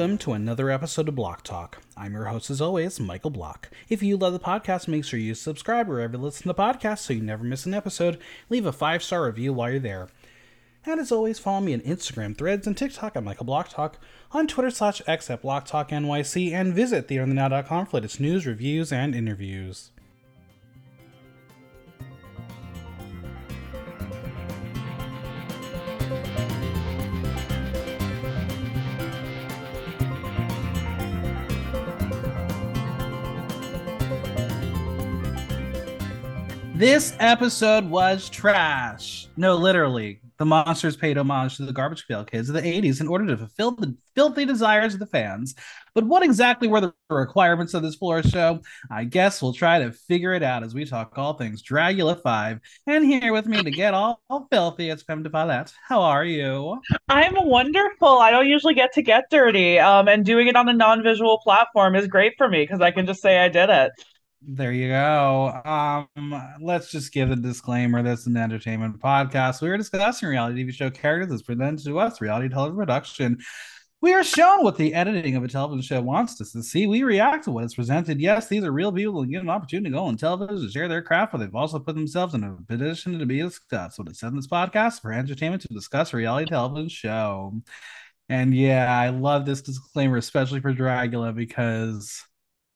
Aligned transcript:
welcome 0.00 0.16
to 0.16 0.32
another 0.32 0.70
episode 0.70 1.10
of 1.10 1.14
Block 1.14 1.44
Talk. 1.44 1.76
I'm 1.94 2.14
your 2.14 2.24
host, 2.24 2.48
as 2.48 2.62
always, 2.62 2.98
Michael 2.98 3.28
Block. 3.28 3.68
If 3.90 4.02
you 4.02 4.16
love 4.16 4.32
the 4.32 4.40
podcast, 4.40 4.88
make 4.88 5.04
sure 5.04 5.20
you 5.20 5.34
subscribe 5.34 5.88
wherever 5.88 6.16
you 6.16 6.22
listen 6.22 6.44
to 6.44 6.48
the 6.48 6.54
podcast 6.54 7.00
so 7.00 7.12
you 7.12 7.20
never 7.20 7.44
miss 7.44 7.66
an 7.66 7.74
episode. 7.74 8.18
Leave 8.48 8.64
a 8.64 8.72
five 8.72 9.02
star 9.02 9.26
review 9.26 9.52
while 9.52 9.72
you're 9.72 9.78
there. 9.78 10.08
And 10.86 11.00
as 11.00 11.12
always, 11.12 11.38
follow 11.38 11.60
me 11.60 11.74
on 11.74 11.80
Instagram, 11.80 12.34
Threads, 12.34 12.66
and 12.66 12.78
TikTok 12.78 13.14
at 13.14 13.22
Michael 13.22 13.44
Block 13.44 13.68
Talk, 13.68 13.98
on 14.32 14.46
Twitter 14.46 14.70
slash 14.70 15.02
X 15.06 15.28
at 15.28 15.42
Block 15.42 15.66
Talk 15.66 15.90
NYC, 15.90 16.50
and 16.50 16.72
visit 16.72 17.06
theaterthenow.com 17.06 17.84
for 17.84 17.98
latest 17.98 18.20
news, 18.20 18.46
reviews, 18.46 18.90
and 18.90 19.14
interviews. 19.14 19.90
This 36.80 37.14
episode 37.20 37.90
was 37.90 38.30
trash. 38.30 39.28
No, 39.36 39.54
literally. 39.54 40.22
The 40.38 40.46
monsters 40.46 40.96
paid 40.96 41.18
homage 41.18 41.58
to 41.58 41.66
the 41.66 41.74
Garbage 41.74 42.08
Pail 42.08 42.24
Kids 42.24 42.48
of 42.48 42.54
the 42.54 42.62
80s 42.62 43.02
in 43.02 43.06
order 43.06 43.26
to 43.26 43.36
fulfill 43.36 43.72
the 43.72 43.94
filthy 44.14 44.46
desires 44.46 44.94
of 44.94 45.00
the 45.00 45.04
fans. 45.04 45.54
But 45.94 46.04
what 46.04 46.22
exactly 46.22 46.68
were 46.68 46.80
the 46.80 46.94
requirements 47.10 47.74
of 47.74 47.82
this 47.82 47.96
floor 47.96 48.22
show? 48.22 48.60
I 48.90 49.04
guess 49.04 49.42
we'll 49.42 49.52
try 49.52 49.80
to 49.80 49.92
figure 49.92 50.32
it 50.32 50.42
out 50.42 50.62
as 50.62 50.72
we 50.72 50.86
talk 50.86 51.18
all 51.18 51.34
things 51.34 51.62
Dragula 51.62 52.22
5. 52.22 52.60
And 52.86 53.04
here 53.04 53.34
with 53.34 53.44
me 53.44 53.62
to 53.62 53.70
get 53.70 53.92
all, 53.92 54.22
all 54.30 54.48
filthy, 54.50 54.88
is 54.88 55.02
Femme 55.02 55.22
de 55.22 55.28
Violette. 55.28 55.74
How 55.86 56.00
are 56.00 56.24
you? 56.24 56.80
I'm 57.10 57.34
wonderful. 57.46 58.08
I 58.08 58.30
don't 58.30 58.48
usually 58.48 58.72
get 58.72 58.94
to 58.94 59.02
get 59.02 59.24
dirty. 59.30 59.78
Um, 59.78 60.08
and 60.08 60.24
doing 60.24 60.48
it 60.48 60.56
on 60.56 60.66
a 60.66 60.72
non 60.72 61.02
visual 61.02 61.40
platform 61.40 61.94
is 61.94 62.06
great 62.06 62.36
for 62.38 62.48
me 62.48 62.62
because 62.62 62.80
I 62.80 62.90
can 62.90 63.04
just 63.04 63.20
say 63.20 63.38
I 63.38 63.50
did 63.50 63.68
it. 63.68 63.92
There 64.42 64.72
you 64.72 64.88
go. 64.88 65.60
Um, 65.64 66.42
let's 66.60 66.90
just 66.90 67.12
give 67.12 67.30
a 67.30 67.36
disclaimer. 67.36 68.02
This 68.02 68.20
is 68.20 68.26
an 68.26 68.38
entertainment 68.38 68.98
podcast. 68.98 69.60
We 69.60 69.68
are 69.68 69.76
discussing 69.76 70.28
reality 70.30 70.64
TV 70.64 70.72
show 70.72 70.90
characters 70.90 71.28
that's 71.28 71.42
presented 71.42 71.84
to 71.84 71.98
us, 71.98 72.22
reality 72.22 72.48
television 72.48 72.78
production. 72.78 73.38
We 74.00 74.14
are 74.14 74.24
shown 74.24 74.64
what 74.64 74.78
the 74.78 74.94
editing 74.94 75.36
of 75.36 75.44
a 75.44 75.48
television 75.48 75.82
show 75.82 76.00
wants 76.00 76.40
us 76.40 76.52
to 76.52 76.62
see. 76.62 76.86
We 76.86 77.02
react 77.02 77.44
to 77.44 77.50
what 77.50 77.64
is 77.64 77.74
presented. 77.74 78.18
Yes, 78.18 78.48
these 78.48 78.64
are 78.64 78.72
real 78.72 78.90
people 78.90 79.20
and 79.20 79.30
get 79.30 79.42
an 79.42 79.50
opportunity 79.50 79.90
to 79.90 79.96
go 79.96 80.04
on 80.04 80.16
television 80.16 80.62
to 80.62 80.70
share 80.72 80.88
their 80.88 81.02
craft, 81.02 81.32
but 81.32 81.38
they've 81.38 81.54
also 81.54 81.78
put 81.78 81.94
themselves 81.94 82.32
in 82.32 82.42
a 82.42 82.56
position 82.66 83.18
to 83.18 83.26
be 83.26 83.42
discussed. 83.42 83.98
What 83.98 84.08
it 84.08 84.16
said 84.16 84.30
in 84.30 84.36
this 84.36 84.46
podcast 84.46 85.02
for 85.02 85.12
entertainment 85.12 85.60
to 85.62 85.68
discuss 85.68 86.14
reality 86.14 86.48
television 86.48 86.88
show. 86.88 87.60
And 88.30 88.54
yeah, 88.54 88.90
I 88.90 89.10
love 89.10 89.44
this 89.44 89.60
disclaimer, 89.60 90.16
especially 90.16 90.60
for 90.60 90.72
Dragula, 90.72 91.34
because 91.34 92.24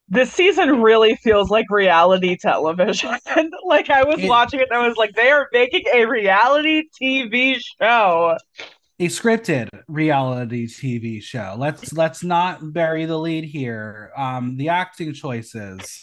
this 0.08 0.32
season 0.32 0.82
really 0.82 1.16
feels 1.16 1.50
like 1.50 1.70
reality 1.70 2.36
television. 2.36 3.10
like 3.64 3.90
I 3.90 4.04
was 4.04 4.20
it, 4.20 4.28
watching 4.28 4.60
it 4.60 4.68
and 4.70 4.80
I 4.80 4.86
was 4.86 4.96
like, 4.96 5.14
they 5.14 5.30
are 5.30 5.48
making 5.52 5.84
a 5.92 6.04
reality 6.04 6.84
TV 7.00 7.60
show. 7.80 8.36
A 9.00 9.08
scripted 9.08 9.68
reality 9.88 10.66
TV 10.66 11.22
show. 11.22 11.56
Let's 11.58 11.92
let's 11.96 12.22
not 12.22 12.72
bury 12.72 13.06
the 13.06 13.18
lead 13.18 13.44
here. 13.44 14.12
Um, 14.16 14.56
the 14.56 14.68
acting 14.68 15.14
choices. 15.14 16.02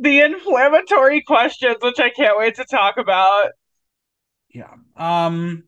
The 0.00 0.20
inflammatory 0.20 1.22
questions, 1.22 1.76
which 1.82 1.98
I 1.98 2.10
can't 2.10 2.38
wait 2.38 2.54
to 2.56 2.64
talk 2.64 2.98
about. 2.98 3.50
Yeah. 4.54 4.74
Um 4.96 5.64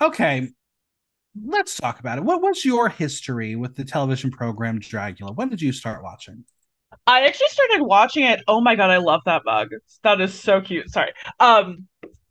okay 0.00 0.48
let's 1.40 1.76
talk 1.76 2.00
about 2.00 2.18
it. 2.18 2.24
What 2.24 2.42
was 2.42 2.64
your 2.64 2.88
history 2.88 3.56
with 3.56 3.76
the 3.76 3.84
television 3.84 4.30
program 4.30 4.80
Dragula? 4.80 5.34
When 5.34 5.48
did 5.48 5.62
you 5.62 5.72
start 5.72 6.02
watching? 6.02 6.44
I 7.06 7.26
actually 7.26 7.48
started 7.48 7.82
watching 7.82 8.24
it. 8.24 8.40
Oh 8.46 8.60
my 8.60 8.74
god, 8.76 8.90
I 8.90 8.98
love 8.98 9.22
that 9.24 9.42
mug. 9.44 9.70
That 10.02 10.20
is 10.20 10.38
so 10.38 10.60
cute. 10.60 10.90
Sorry. 10.90 11.12
Um 11.40 11.88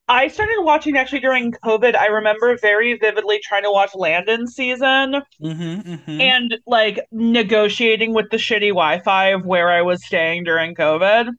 I 0.08 0.28
started 0.28 0.58
watching 0.60 0.98
actually 0.98 1.22
during 1.22 1.54
COVID. 1.54 1.96
I 1.96 2.08
remember 2.08 2.58
very 2.58 2.98
vividly 2.98 3.40
trying 3.42 3.64
to 3.64 3.72
watch 3.72 3.92
Landon 3.96 4.46
season 4.46 5.22
mm-hmm, 5.42 5.94
mm-hmm. 5.94 6.22
and 6.22 6.58
like 6.68 7.00
negotiating 7.14 8.14
with 8.14 8.30
the 8.30 8.36
shitty 8.36 8.70
Wi-Fi 8.70 9.28
of 9.28 9.46
where 9.46 9.70
I 9.70 9.82
was 9.82 10.06
staying 10.06 10.44
during 10.44 10.76
COVID 10.76 11.30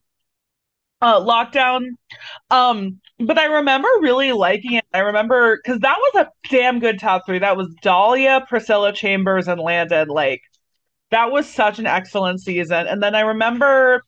uh, 1.03 1.19
lockdown. 1.19 1.89
Um, 2.49 2.99
but 3.19 3.37
I 3.37 3.45
remember 3.45 3.87
really 3.99 4.31
liking 4.31 4.73
it. 4.73 4.85
I 4.93 4.99
remember 4.99 5.59
because 5.63 5.79
that 5.81 5.97
was 5.99 6.25
a 6.25 6.49
damn 6.49 6.79
good 6.79 6.99
top 6.99 7.25
three. 7.25 7.39
That 7.39 7.57
was 7.57 7.67
Dahli, 7.83 8.47
Priscilla 8.47 8.93
Chambers, 8.93 9.47
and 9.47 9.59
Landon. 9.59 10.07
Like 10.07 10.41
that 11.11 11.29
was 11.31 11.47
such 11.47 11.77
an 11.77 11.85
excellent 11.85 12.41
season. 12.41 12.87
And 12.87 13.03
then 13.03 13.15
I 13.15 13.21
remember 13.21 14.03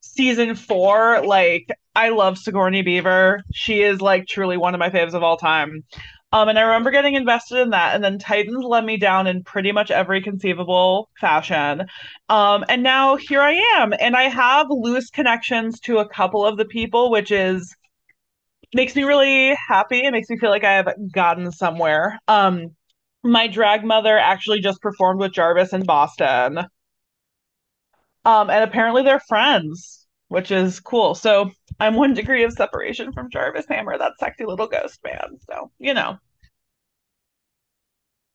season 0.00 0.54
four. 0.54 1.22
Like 1.26 1.68
I 1.94 2.10
love 2.10 2.38
Sigourney 2.38 2.82
Beaver. 2.82 3.42
She 3.52 3.82
is 3.82 4.00
like 4.02 4.26
truly 4.26 4.58
one 4.58 4.74
of 4.74 4.78
my 4.78 4.90
faves 4.90 5.14
of 5.14 5.22
all 5.22 5.38
time. 5.38 5.84
Um, 6.36 6.50
and 6.50 6.58
I 6.58 6.62
remember 6.62 6.90
getting 6.90 7.14
invested 7.14 7.56
in 7.56 7.70
that. 7.70 7.94
And 7.94 8.04
then 8.04 8.18
Titans 8.18 8.62
let 8.62 8.84
me 8.84 8.98
down 8.98 9.26
in 9.26 9.42
pretty 9.42 9.72
much 9.72 9.90
every 9.90 10.20
conceivable 10.20 11.08
fashion. 11.18 11.86
Um, 12.28 12.62
and 12.68 12.82
now 12.82 13.16
here 13.16 13.40
I 13.40 13.52
am. 13.78 13.94
And 13.98 14.14
I 14.14 14.24
have 14.24 14.66
loose 14.68 15.08
connections 15.08 15.80
to 15.80 15.96
a 15.96 16.06
couple 16.06 16.44
of 16.44 16.58
the 16.58 16.66
people, 16.66 17.10
which 17.10 17.30
is 17.30 17.74
makes 18.74 18.94
me 18.94 19.04
really 19.04 19.54
happy. 19.66 20.04
It 20.04 20.10
makes 20.10 20.28
me 20.28 20.36
feel 20.36 20.50
like 20.50 20.62
I 20.62 20.74
have 20.74 20.92
gotten 21.10 21.50
somewhere. 21.52 22.18
Um, 22.28 22.76
my 23.24 23.46
drag 23.46 23.82
mother 23.82 24.18
actually 24.18 24.60
just 24.60 24.82
performed 24.82 25.20
with 25.20 25.32
Jarvis 25.32 25.72
in 25.72 25.84
Boston. 25.84 26.58
Um, 28.26 28.50
and 28.50 28.62
apparently 28.62 29.02
they're 29.02 29.20
friends, 29.20 30.06
which 30.28 30.50
is 30.50 30.80
cool. 30.80 31.14
So 31.14 31.50
I'm 31.80 31.94
one 31.94 32.12
degree 32.12 32.44
of 32.44 32.52
separation 32.52 33.12
from 33.14 33.30
Jarvis 33.30 33.64
Hammer, 33.70 33.96
that 33.96 34.18
sexy 34.20 34.44
little 34.44 34.66
ghost 34.66 35.00
man. 35.02 35.38
So, 35.48 35.70
you 35.78 35.94
know. 35.94 36.18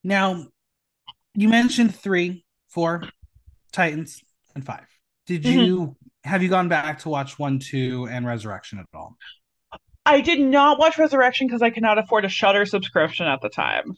Now, 0.04 0.46
you 1.34 1.50
mentioned 1.50 1.96
three, 1.96 2.46
four, 2.70 3.04
Titans, 3.72 4.22
and 4.56 4.66
five. 4.66 4.86
Did 5.28 5.44
mm-hmm. 5.44 5.60
you 5.60 5.96
have 6.24 6.44
you 6.44 6.50
gone 6.50 6.70
back 6.70 7.00
to 7.00 7.10
watch 7.10 7.40
one, 7.40 7.60
two, 7.60 8.08
and 8.10 8.26
Resurrection 8.26 8.80
at 8.80 8.86
all? 8.94 9.18
I 10.06 10.22
did 10.22 10.40
not 10.40 10.80
watch 10.80 10.98
Resurrection 10.98 11.48
because 11.48 11.62
I 11.62 11.70
cannot 11.70 11.98
afford 11.98 12.26
a 12.26 12.30
Shutter 12.30 12.66
subscription 12.66 13.28
at 13.28 13.42
the 13.42 13.50
time. 13.50 13.94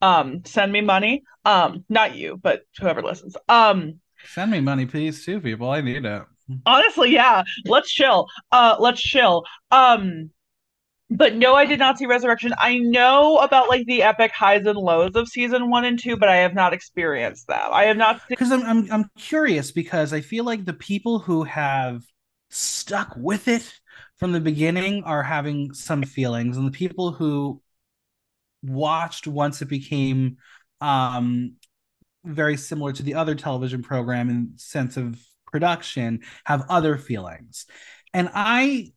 Um, 0.00 0.42
send 0.44 0.72
me 0.72 0.80
money. 0.80 1.24
Um, 1.44 1.84
not 1.88 2.14
you, 2.14 2.38
but 2.42 2.62
whoever 2.78 3.02
listens. 3.02 3.36
Um, 3.48 4.00
send 4.24 4.50
me 4.50 4.60
money, 4.60 4.86
please, 4.86 5.24
too, 5.24 5.40
people. 5.40 5.70
I 5.70 5.80
need 5.80 6.04
it. 6.04 6.22
Honestly, 6.66 7.12
yeah. 7.12 7.42
Let's 7.66 7.92
chill. 7.92 8.26
Uh, 8.50 8.76
let's 8.78 9.00
chill. 9.00 9.44
Um, 9.70 10.30
but 11.10 11.34
no, 11.34 11.54
I 11.54 11.66
did 11.66 11.80
not 11.80 11.98
see 11.98 12.06
Resurrection. 12.06 12.54
I 12.58 12.78
know 12.78 13.38
about 13.38 13.68
like 13.68 13.84
the 13.86 14.02
epic 14.02 14.30
highs 14.30 14.64
and 14.64 14.78
lows 14.78 15.16
of 15.16 15.28
season 15.28 15.68
one 15.68 15.84
and 15.84 15.98
two, 15.98 16.16
but 16.16 16.28
I 16.28 16.36
have 16.36 16.54
not 16.54 16.72
experienced 16.72 17.48
them. 17.48 17.68
I 17.72 17.84
have 17.84 17.96
not 17.96 18.20
because 18.28 18.52
I'm, 18.52 18.64
I'm 18.64 18.92
I'm 18.92 19.10
curious 19.18 19.72
because 19.72 20.12
I 20.12 20.20
feel 20.20 20.44
like 20.44 20.64
the 20.64 20.72
people 20.72 21.18
who 21.18 21.42
have 21.42 22.02
stuck 22.48 23.12
with 23.16 23.48
it 23.48 23.74
from 24.18 24.30
the 24.32 24.40
beginning 24.40 25.02
are 25.02 25.24
having 25.24 25.74
some 25.74 26.04
feelings, 26.04 26.56
and 26.56 26.66
the 26.66 26.70
people 26.70 27.10
who 27.10 27.60
watched 28.62 29.26
once 29.26 29.62
it 29.62 29.68
became 29.68 30.36
um 30.80 31.54
very 32.24 32.56
similar 32.56 32.92
to 32.92 33.02
the 33.02 33.14
other 33.14 33.34
television 33.34 33.82
program 33.82 34.28
in 34.30 34.52
sense 34.56 34.96
of 34.96 35.18
production 35.50 36.20
have 36.44 36.66
other 36.68 36.96
feelings. 36.96 37.66
And 38.12 38.30
I 38.34 38.92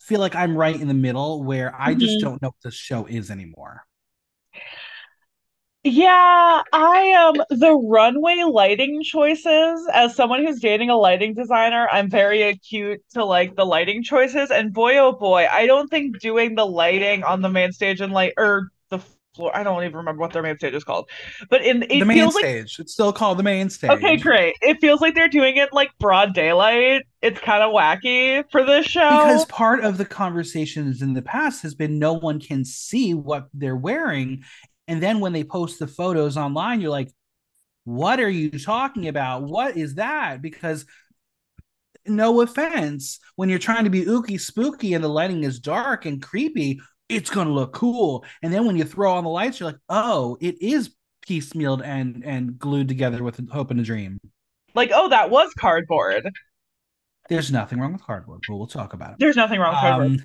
feel 0.00 0.20
like 0.20 0.34
I'm 0.34 0.56
right 0.56 0.78
in 0.78 0.88
the 0.88 0.94
middle 0.94 1.42
where 1.42 1.74
I 1.78 1.90
mm-hmm. 1.90 2.00
just 2.00 2.20
don't 2.20 2.40
know 2.42 2.48
what 2.48 2.62
the 2.62 2.70
show 2.70 3.06
is 3.06 3.30
anymore. 3.30 3.84
Yeah, 5.82 6.62
I 6.74 7.12
um 7.12 7.42
the 7.58 7.72
runway 7.72 8.42
lighting 8.46 9.02
choices 9.02 9.88
as 9.94 10.14
someone 10.14 10.44
who's 10.44 10.60
dating 10.60 10.90
a 10.90 10.96
lighting 10.96 11.32
designer, 11.32 11.88
I'm 11.90 12.10
very 12.10 12.42
acute 12.42 13.00
to 13.12 13.24
like 13.24 13.56
the 13.56 13.64
lighting 13.64 14.02
choices 14.02 14.50
and 14.50 14.74
boy 14.74 14.98
oh 14.98 15.12
boy, 15.12 15.46
I 15.50 15.66
don't 15.66 15.88
think 15.88 16.20
doing 16.20 16.54
the 16.54 16.66
lighting 16.66 17.24
on 17.24 17.40
the 17.40 17.48
main 17.48 17.72
stage 17.72 18.02
and 18.02 18.12
like 18.12 18.34
or 18.36 18.70
floor. 19.34 19.56
I 19.56 19.62
don't 19.62 19.82
even 19.84 19.96
remember 19.96 20.20
what 20.20 20.32
their 20.32 20.42
main 20.42 20.56
stage 20.58 20.74
is 20.74 20.84
called, 20.84 21.08
but 21.48 21.62
in 21.64 21.82
it 21.84 22.00
the 22.00 22.04
main 22.04 22.30
stage, 22.30 22.78
like, 22.78 22.84
it's 22.84 22.92
still 22.92 23.12
called 23.12 23.38
the 23.38 23.42
main 23.42 23.70
stage. 23.70 23.90
Okay, 23.90 24.16
great. 24.16 24.54
It 24.60 24.78
feels 24.80 25.00
like 25.00 25.14
they're 25.14 25.28
doing 25.28 25.56
it 25.56 25.72
like 25.72 25.90
broad 25.98 26.34
daylight. 26.34 27.04
It's 27.22 27.40
kind 27.40 27.62
of 27.62 27.72
wacky 27.72 28.44
for 28.50 28.64
this 28.64 28.86
show 28.86 29.08
because 29.08 29.44
part 29.46 29.84
of 29.84 29.98
the 29.98 30.04
conversations 30.04 31.02
in 31.02 31.14
the 31.14 31.22
past 31.22 31.62
has 31.62 31.74
been 31.74 31.98
no 31.98 32.14
one 32.14 32.40
can 32.40 32.64
see 32.64 33.14
what 33.14 33.48
they're 33.54 33.76
wearing, 33.76 34.44
and 34.88 35.02
then 35.02 35.20
when 35.20 35.32
they 35.32 35.44
post 35.44 35.78
the 35.78 35.86
photos 35.86 36.36
online, 36.36 36.80
you're 36.80 36.90
like, 36.90 37.10
"What 37.84 38.20
are 38.20 38.30
you 38.30 38.50
talking 38.50 39.08
about? 39.08 39.42
What 39.44 39.76
is 39.76 39.94
that?" 39.96 40.42
Because 40.42 40.86
no 42.06 42.40
offense, 42.40 43.20
when 43.36 43.50
you're 43.50 43.58
trying 43.58 43.84
to 43.84 43.90
be 43.90 44.06
ooky 44.06 44.40
spooky 44.40 44.94
and 44.94 45.04
the 45.04 45.08
lighting 45.08 45.44
is 45.44 45.60
dark 45.60 46.06
and 46.06 46.22
creepy, 46.22 46.80
it's 47.10 47.30
gonna 47.30 47.50
look 47.50 47.72
cool. 47.72 48.24
And 48.42 48.52
then 48.52 48.66
when 48.66 48.76
you 48.76 48.84
throw 48.84 49.12
on 49.12 49.24
the 49.24 49.30
lights, 49.30 49.60
you're 49.60 49.70
like, 49.70 49.80
oh, 49.88 50.38
it 50.40 50.60
is 50.62 50.94
piecemealed 51.26 51.82
and 51.84 52.24
and 52.24 52.58
glued 52.58 52.88
together 52.88 53.22
with 53.22 53.48
hope 53.50 53.70
and 53.70 53.80
a 53.80 53.82
dream. 53.82 54.18
Like, 54.74 54.90
oh, 54.94 55.08
that 55.08 55.30
was 55.30 55.52
cardboard. 55.58 56.30
There's 57.28 57.52
nothing 57.52 57.78
wrong 57.78 57.92
with 57.92 58.02
cardboard, 58.02 58.40
but 58.48 58.56
we'll 58.56 58.66
talk 58.66 58.92
about 58.92 59.12
it. 59.12 59.16
There's 59.18 59.36
nothing 59.36 59.60
wrong 59.60 59.72
with 59.72 59.80
cardboard. 59.80 60.20
Um, 60.20 60.24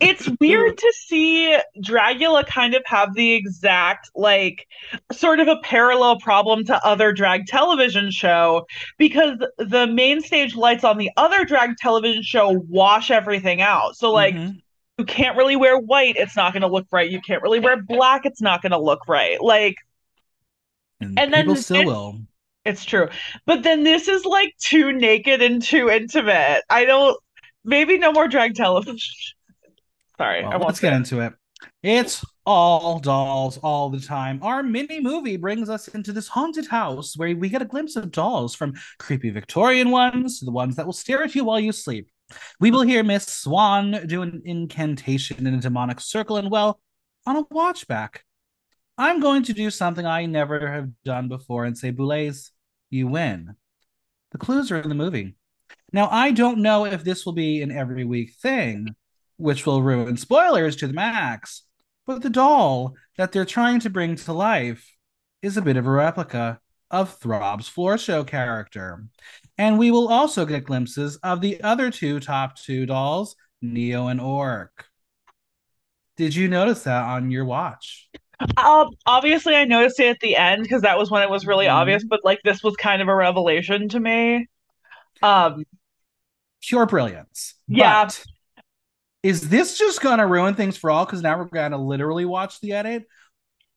it's 0.00 0.28
weird 0.40 0.76
to 0.78 0.92
see 0.96 1.56
Dragula 1.78 2.44
kind 2.44 2.74
of 2.74 2.82
have 2.86 3.14
the 3.14 3.34
exact 3.34 4.10
like 4.16 4.66
sort 5.12 5.38
of 5.38 5.46
a 5.46 5.58
parallel 5.62 6.18
problem 6.18 6.64
to 6.64 6.84
other 6.84 7.12
drag 7.12 7.46
television 7.46 8.10
show 8.10 8.66
because 8.98 9.38
the 9.58 9.86
main 9.86 10.20
stage 10.20 10.56
lights 10.56 10.82
on 10.82 10.98
the 10.98 11.10
other 11.16 11.44
drag 11.44 11.76
television 11.76 12.22
show 12.22 12.50
wash 12.68 13.10
everything 13.12 13.60
out. 13.60 13.96
So 13.96 14.10
like 14.10 14.34
mhm. 14.34 14.60
You 14.98 15.04
can't 15.04 15.36
really 15.36 15.56
wear 15.56 15.78
white, 15.78 16.16
it's 16.16 16.36
not 16.36 16.52
going 16.52 16.62
to 16.62 16.68
look 16.68 16.86
right. 16.92 17.10
You 17.10 17.20
can't 17.20 17.42
really 17.42 17.60
wear 17.60 17.80
black, 17.82 18.26
it's 18.26 18.40
not 18.42 18.62
going 18.62 18.72
to 18.72 18.78
look 18.78 19.08
right. 19.08 19.40
Like 19.40 19.76
and, 21.00 21.18
and 21.18 21.32
then 21.32 21.56
still 21.56 21.84
will. 21.84 22.18
it's 22.64 22.84
true. 22.84 23.08
But 23.46 23.62
then 23.62 23.82
this 23.84 24.08
is 24.08 24.24
like 24.24 24.54
too 24.58 24.92
naked 24.92 25.42
and 25.42 25.62
too 25.62 25.90
intimate. 25.90 26.62
I 26.70 26.84
don't 26.84 27.18
maybe 27.64 27.98
no 27.98 28.12
more 28.12 28.28
drag 28.28 28.54
television. 28.54 28.98
Sorry, 30.18 30.46
I 30.50 30.56
Well, 30.56 30.58
won't 30.58 30.66
let's 30.66 30.80
get 30.80 30.92
it. 30.92 30.96
into 30.96 31.20
it. 31.20 31.32
It's 31.82 32.24
all 32.44 32.98
dolls 33.00 33.58
all 33.58 33.90
the 33.90 34.00
time. 34.00 34.40
Our 34.42 34.62
mini 34.62 35.00
movie 35.00 35.36
brings 35.36 35.68
us 35.68 35.88
into 35.88 36.12
this 36.12 36.28
haunted 36.28 36.66
house 36.66 37.16
where 37.16 37.34
we 37.36 37.48
get 37.48 37.62
a 37.62 37.66
glimpse 37.66 37.96
of 37.96 38.10
dolls 38.12 38.54
from 38.54 38.74
creepy 38.98 39.30
Victorian 39.30 39.90
ones 39.90 40.38
to 40.40 40.44
the 40.44 40.50
ones 40.52 40.76
that 40.76 40.86
will 40.86 40.92
stare 40.92 41.22
at 41.24 41.34
you 41.34 41.44
while 41.44 41.60
you 41.60 41.72
sleep. 41.72 42.08
We 42.60 42.70
will 42.70 42.82
hear 42.82 43.02
Miss 43.02 43.26
Swan 43.26 44.06
do 44.06 44.22
an 44.22 44.42
incantation 44.44 45.46
in 45.46 45.54
a 45.54 45.60
demonic 45.60 46.00
circle, 46.00 46.36
and 46.36 46.50
well, 46.50 46.80
on 47.26 47.36
a 47.36 47.44
watchback, 47.44 48.18
I'm 48.98 49.20
going 49.20 49.42
to 49.44 49.52
do 49.52 49.70
something 49.70 50.04
I 50.04 50.26
never 50.26 50.70
have 50.70 50.90
done 51.04 51.28
before 51.28 51.64
and 51.64 51.76
say, 51.76 51.90
Boulets, 51.90 52.52
you 52.90 53.08
win. 53.08 53.56
The 54.32 54.38
clues 54.38 54.70
are 54.70 54.78
in 54.78 54.88
the 54.88 54.94
movie. 54.94 55.34
Now, 55.92 56.08
I 56.10 56.30
don't 56.30 56.58
know 56.58 56.86
if 56.86 57.04
this 57.04 57.24
will 57.24 57.32
be 57.32 57.62
an 57.62 57.70
every 57.70 58.04
week 58.04 58.34
thing, 58.34 58.88
which 59.36 59.66
will 59.66 59.82
ruin 59.82 60.16
spoilers 60.16 60.76
to 60.76 60.86
the 60.86 60.92
max. 60.92 61.62
But 62.06 62.22
the 62.22 62.30
doll 62.30 62.94
that 63.16 63.32
they're 63.32 63.44
trying 63.44 63.80
to 63.80 63.90
bring 63.90 64.16
to 64.16 64.32
life 64.32 64.94
is 65.42 65.56
a 65.56 65.62
bit 65.62 65.76
of 65.76 65.86
a 65.86 65.90
replica 65.90 66.60
of 66.92 67.18
Throb's 67.18 67.68
floor 67.68 67.98
show 67.98 68.22
character. 68.22 69.04
And 69.58 69.78
we 69.78 69.90
will 69.90 70.08
also 70.08 70.46
get 70.46 70.64
glimpses 70.64 71.16
of 71.16 71.40
the 71.40 71.62
other 71.62 71.90
two 71.90 72.20
top 72.20 72.56
two 72.56 72.86
dolls, 72.86 73.34
Neo 73.60 74.08
and 74.08 74.20
Orc. 74.20 74.86
Did 76.16 76.34
you 76.34 76.48
notice 76.48 76.84
that 76.84 77.04
on 77.04 77.30
your 77.30 77.44
watch? 77.44 78.08
Um, 78.56 78.90
obviously, 79.06 79.54
I 79.54 79.64
noticed 79.64 80.00
it 80.00 80.08
at 80.08 80.20
the 80.20 80.36
end 80.36 80.62
because 80.62 80.82
that 80.82 80.98
was 80.98 81.10
when 81.10 81.22
it 81.22 81.30
was 81.30 81.46
really 81.46 81.66
Mhm. 81.66 81.72
obvious. 81.74 82.04
But 82.04 82.20
like, 82.24 82.40
this 82.44 82.62
was 82.62 82.76
kind 82.76 83.00
of 83.00 83.08
a 83.08 83.14
revelation 83.14 83.88
to 83.90 84.00
me. 84.00 84.48
Um, 85.22 85.64
Pure 86.62 86.86
brilliance. 86.86 87.54
Yeah. 87.68 88.04
But 88.04 88.24
is 89.22 89.48
this 89.48 89.78
just 89.78 90.00
going 90.00 90.18
to 90.18 90.26
ruin 90.26 90.54
things 90.54 90.76
for 90.76 90.90
all? 90.90 91.04
Because 91.04 91.22
now 91.22 91.38
we're 91.38 91.44
going 91.44 91.72
to 91.72 91.78
literally 91.78 92.24
watch 92.24 92.60
the 92.60 92.72
edit. 92.72 93.04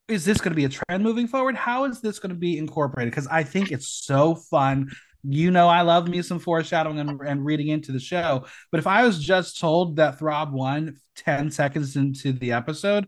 Is 0.07 0.25
this 0.25 0.40
going 0.40 0.52
to 0.52 0.56
be 0.56 0.66
a 0.66 0.69
trend 0.69 1.04
moving 1.04 1.28
forward? 1.28 1.56
How 1.56 1.86
is 1.86 2.02
this 2.02 2.19
going 2.19 2.30
to 2.30 2.36
be 2.36 2.57
incorporated? 2.57 3.12
Because 3.12 3.28
I 3.28 3.44
think 3.44 3.72
it's 3.72 3.88
so 3.88 4.36
fun. 4.36 4.90
You 5.24 5.50
know, 5.50 5.68
I 5.68 5.81
love 5.81 6.07
me 6.07 6.22
some 6.22 6.38
foreshadowing 6.38 7.00
and, 7.00 7.19
and 7.22 7.44
reading 7.44 7.69
into 7.69 7.92
the 7.92 8.00
show. 8.00 8.46
But 8.72 8.80
if 8.80 8.86
I 8.86 9.04
was 9.04 9.18
just 9.18 9.60
told 9.60 9.96
that 9.96 10.19
Throb 10.19 10.54
won 10.54 10.98
10 11.16 11.50
seconds 11.50 11.96
into 11.96 12.34
the 12.34 12.52
episode, 12.52 13.07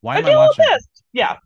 why 0.00 0.18
am 0.18 0.26
I, 0.26 0.32
I 0.32 0.36
watching? 0.36 0.64
pissed. 0.68 1.04
Yeah. 1.12 1.36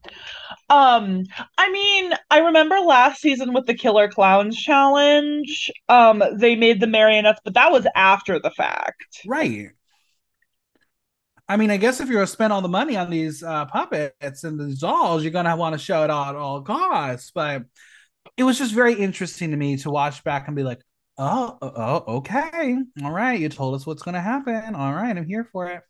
Um, 0.71 1.25
I 1.56 1.71
mean, 1.71 2.12
I 2.31 2.39
remember 2.39 2.79
last 2.81 3.21
season 3.21 3.53
with 3.53 3.67
the 3.67 3.75
Killer 3.75 4.09
Clowns 4.09 4.56
challenge. 4.56 5.71
Um, 5.89 6.23
they 6.35 6.56
made 6.56 6.81
the 6.81 6.87
marionettes, 6.87 7.41
but 7.45 7.55
that 7.55 7.71
was 7.71 7.87
after 7.95 8.39
the 8.39 8.50
fact. 8.50 9.21
Right. 9.27 9.69
I 11.49 11.56
mean, 11.56 11.71
I 11.71 11.79
guess 11.79 12.00
if 12.00 12.09
you're 12.09 12.17
going 12.17 12.27
to 12.27 12.33
spend 12.33 12.53
all 12.53 12.61
the 12.61 12.69
money 12.69 12.97
on 12.97 13.09
these 13.09 13.43
uh, 13.43 13.65
puppets 13.65 14.45
and 14.45 14.61
these 14.61 14.81
dolls, 14.81 15.23
you're 15.23 15.33
going 15.33 15.47
to 15.47 15.56
want 15.56 15.73
to 15.73 15.79
show 15.79 16.05
it 16.05 16.11
all 16.11 16.25
at 16.27 16.37
all 16.37 16.62
costs. 16.62 17.31
But 17.31 17.65
it 18.37 18.45
was 18.45 18.59
just 18.59 18.75
very 18.75 18.95
interesting 18.95 19.53
to 19.53 19.56
me 19.56 19.79
to 19.79 19.91
watch 19.91 20.23
back 20.25 20.47
and 20.47 20.55
be 20.55 20.62
like, 20.62 20.83
oh, 21.17 21.56
oh, 21.62 21.73
oh, 21.75 22.17
okay. 22.17 22.77
All 23.03 23.12
right. 23.12 23.41
You 23.41 23.49
told 23.49 23.75
us 23.75 23.87
what's 23.87 24.03
going 24.03 24.15
to 24.15 24.21
happen. 24.21 24.75
All 24.75 24.93
right. 24.93 25.17
I'm 25.17 25.27
here 25.27 25.49
for 25.50 25.69
it. 25.69 25.83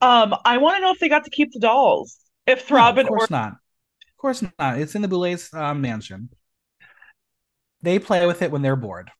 Um, 0.00 0.34
I 0.44 0.58
want 0.58 0.76
to 0.76 0.80
know 0.80 0.90
if 0.90 0.98
they 0.98 1.08
got 1.08 1.24
to 1.24 1.30
keep 1.30 1.52
the 1.52 1.60
dolls. 1.60 2.18
If 2.46 2.60
No, 2.60 2.76
Throb 2.76 2.98
of 2.98 3.06
course 3.06 3.20
Orc, 3.22 3.30
not. 3.30 3.52
Of 3.52 4.16
course 4.16 4.42
not. 4.58 4.78
It's 4.78 4.94
in 4.94 5.02
the 5.02 5.08
Boulets 5.08 5.52
uh, 5.52 5.74
mansion. 5.74 6.30
They 7.82 7.98
play 7.98 8.26
with 8.26 8.42
it 8.42 8.50
when 8.50 8.62
they're 8.62 8.76
bored. 8.76 9.10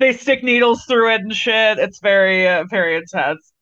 They 0.00 0.12
stick 0.12 0.42
needles 0.42 0.84
through 0.86 1.14
it 1.14 1.20
and 1.20 1.32
shit. 1.32 1.78
It's 1.78 2.00
very, 2.00 2.48
uh, 2.48 2.64
very 2.68 2.96
intense. 2.96 3.52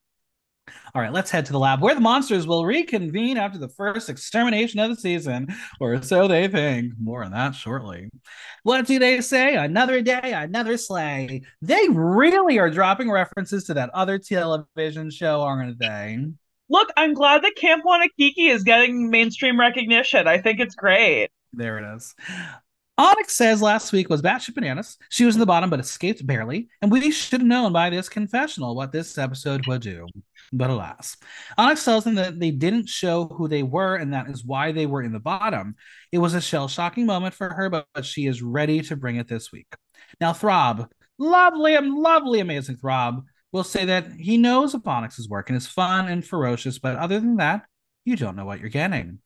All 0.94 1.02
right, 1.02 1.12
let's 1.12 1.31
head 1.31 1.46
to 1.46 1.52
the 1.52 1.58
lab 1.58 1.82
where 1.82 1.94
the 1.94 2.00
monsters 2.00 2.46
will 2.46 2.64
reconvene 2.64 3.37
after 3.37 3.58
the 3.58 3.69
first 3.69 4.08
extermination 4.08 4.81
of 4.81 4.90
the 4.90 4.96
season, 4.96 5.49
or 5.81 6.00
so 6.02 6.26
they 6.26 6.49
think. 6.49 6.94
More 6.99 7.23
on 7.23 7.32
that 7.32 7.55
shortly. 7.55 8.08
What 8.62 8.87
do 8.87 8.99
they 8.99 9.20
say? 9.20 9.55
Another 9.55 10.00
day, 10.00 10.32
another 10.35 10.76
sleigh. 10.76 11.43
They 11.61 11.88
really 11.90 12.58
are 12.58 12.70
dropping 12.70 13.11
references 13.11 13.64
to 13.64 13.75
that 13.75 13.90
other 13.90 14.19
television 14.19 15.11
show, 15.11 15.43
aren't 15.43 15.79
they? 15.79 16.19
Look, 16.70 16.88
I'm 16.96 17.14
glad 17.14 17.43
that 17.43 17.56
Camp 17.56 17.85
Wanakiki 17.85 18.50
is 18.50 18.62
getting 18.62 19.11
mainstream 19.11 19.58
recognition. 19.58 20.26
I 20.26 20.38
think 20.38 20.61
it's 20.61 20.75
great. 20.75 21.29
There 21.52 21.79
it 21.79 21.96
is. 21.96 22.14
Onyx 22.98 23.36
says 23.36 23.62
last 23.62 23.92
week 23.92 24.10
was 24.10 24.22
batshit 24.22 24.54
bananas. 24.54 24.98
She 25.08 25.24
was 25.24 25.36
in 25.36 25.40
the 25.40 25.46
bottom, 25.46 25.70
but 25.70 25.78
escaped 25.78 26.26
barely. 26.26 26.68
And 26.82 26.90
we 26.90 27.12
should 27.12 27.40
have 27.40 27.48
known 27.48 27.72
by 27.72 27.90
this 27.90 28.08
confessional 28.08 28.74
what 28.74 28.90
this 28.90 29.16
episode 29.16 29.68
would 29.68 29.82
do. 29.82 30.08
But 30.52 30.70
alas, 30.70 31.16
Onyx 31.56 31.84
tells 31.84 32.02
them 32.02 32.16
that 32.16 32.40
they 32.40 32.50
didn't 32.50 32.88
show 32.88 33.26
who 33.26 33.46
they 33.46 33.62
were, 33.62 33.94
and 33.94 34.12
that 34.12 34.28
is 34.28 34.44
why 34.44 34.72
they 34.72 34.87
were 34.87 35.02
in 35.02 35.12
the 35.12 35.20
bottom. 35.20 35.76
It 36.11 36.18
was 36.18 36.34
a 36.34 36.40
shell 36.40 36.66
shocking 36.66 37.06
moment 37.06 37.34
for 37.34 37.50
her, 37.50 37.70
but, 37.70 37.87
but 37.94 38.04
she 38.04 38.26
is 38.26 38.42
ready 38.42 38.80
to 38.82 38.96
bring 38.96 39.14
it 39.14 39.28
this 39.28 39.52
week. 39.52 39.73
Now, 40.20 40.32
Throb, 40.32 40.90
lovely 41.18 41.76
lovely, 41.76 42.40
amazing 42.40 42.78
Throb, 42.78 43.25
will 43.52 43.64
say 43.64 43.84
that 43.84 44.11
he 44.12 44.38
knows 44.38 44.75
of 44.75 44.87
Onyx's 44.87 45.28
work 45.28 45.50
and 45.50 45.56
is 45.56 45.68
fun 45.68 46.08
and 46.08 46.26
ferocious, 46.26 46.80
but 46.80 46.96
other 46.96 47.20
than 47.20 47.37
that, 47.37 47.62
you 48.04 48.16
don't 48.16 48.37
know 48.37 48.44
what 48.44 48.58
you're 48.58 48.70
getting. 48.70 49.20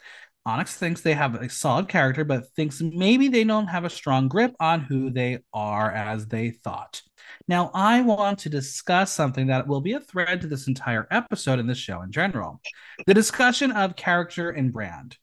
Onyx 0.44 0.75
thinks 0.75 1.00
they 1.00 1.14
have 1.14 1.37
a 1.37 1.49
solid 1.49 1.88
character, 1.88 2.25
but 2.25 2.49
thinks 2.56 2.80
maybe 2.80 3.28
they 3.28 3.44
don't 3.44 3.68
have 3.68 3.84
a 3.84 3.90
strong 3.90 4.26
grip 4.26 4.54
on 4.58 4.80
who 4.80 5.11
they 5.11 5.38
are 5.54 5.90
as 5.90 6.26
they 6.26 6.50
thought. 6.50 7.00
Now, 7.46 7.70
I 7.75 8.02
want 8.02 8.40
to 8.40 8.49
discuss 8.49 9.12
something 9.12 9.46
that 9.46 9.68
will 9.68 9.80
be 9.80 9.92
a 9.92 10.00
thread 10.00 10.40
to 10.40 10.49
this 10.49 10.66
entire 10.66 11.06
episode 11.12 11.61
and 11.61 11.70
the 11.70 11.75
show 11.76 12.02
in 12.02 12.11
general 12.11 12.61
the 13.06 13.14
discussion 13.14 13.70
of 13.72 13.94
character 13.94 14.50
and 14.50 14.72
brand. 14.72 15.16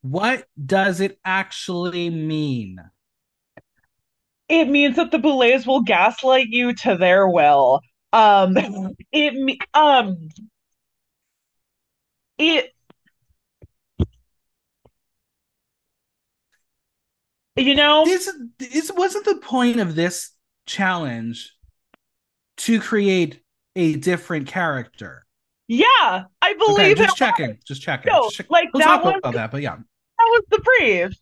What 0.00 0.46
does 0.64 1.00
it 1.00 1.18
actually 1.24 2.10
mean? 2.10 2.78
It 4.48 4.68
means 4.68 4.96
that 4.96 5.10
the 5.10 5.18
Boulets 5.18 5.66
will 5.66 5.82
gaslight 5.82 6.48
you 6.48 6.74
to 6.74 6.96
their 6.96 7.28
will. 7.28 7.80
Um, 8.12 8.56
it 9.12 9.58
um, 9.72 10.28
it 12.38 12.73
you 17.56 17.74
know 17.74 18.04
This, 18.04 18.30
this 18.58 18.90
wasn't 18.92 19.24
the 19.24 19.36
point 19.36 19.80
of 19.80 19.94
this 19.94 20.30
challenge 20.66 21.52
to 22.58 22.80
create 22.80 23.42
a 23.76 23.94
different 23.96 24.46
character. 24.46 25.26
yeah 25.68 25.86
i 26.42 26.50
Okay, 26.50 26.54
believe 26.58 26.96
just 26.96 27.14
it 27.16 27.18
checking. 27.18 27.58
Just 27.66 27.82
checking. 27.82 28.12
No, 28.12 28.24
Just 28.24 28.36
check- 28.36 28.50
like, 28.50 28.68
we'll 28.72 28.82
that 28.84 29.04
was- 29.04 29.14
about 29.18 29.34
that, 29.34 29.50
but 29.50 29.62
yeah. 29.62 29.76
that 29.76 30.28
was 30.30 30.42
the 30.50 30.58
brief 30.60 31.12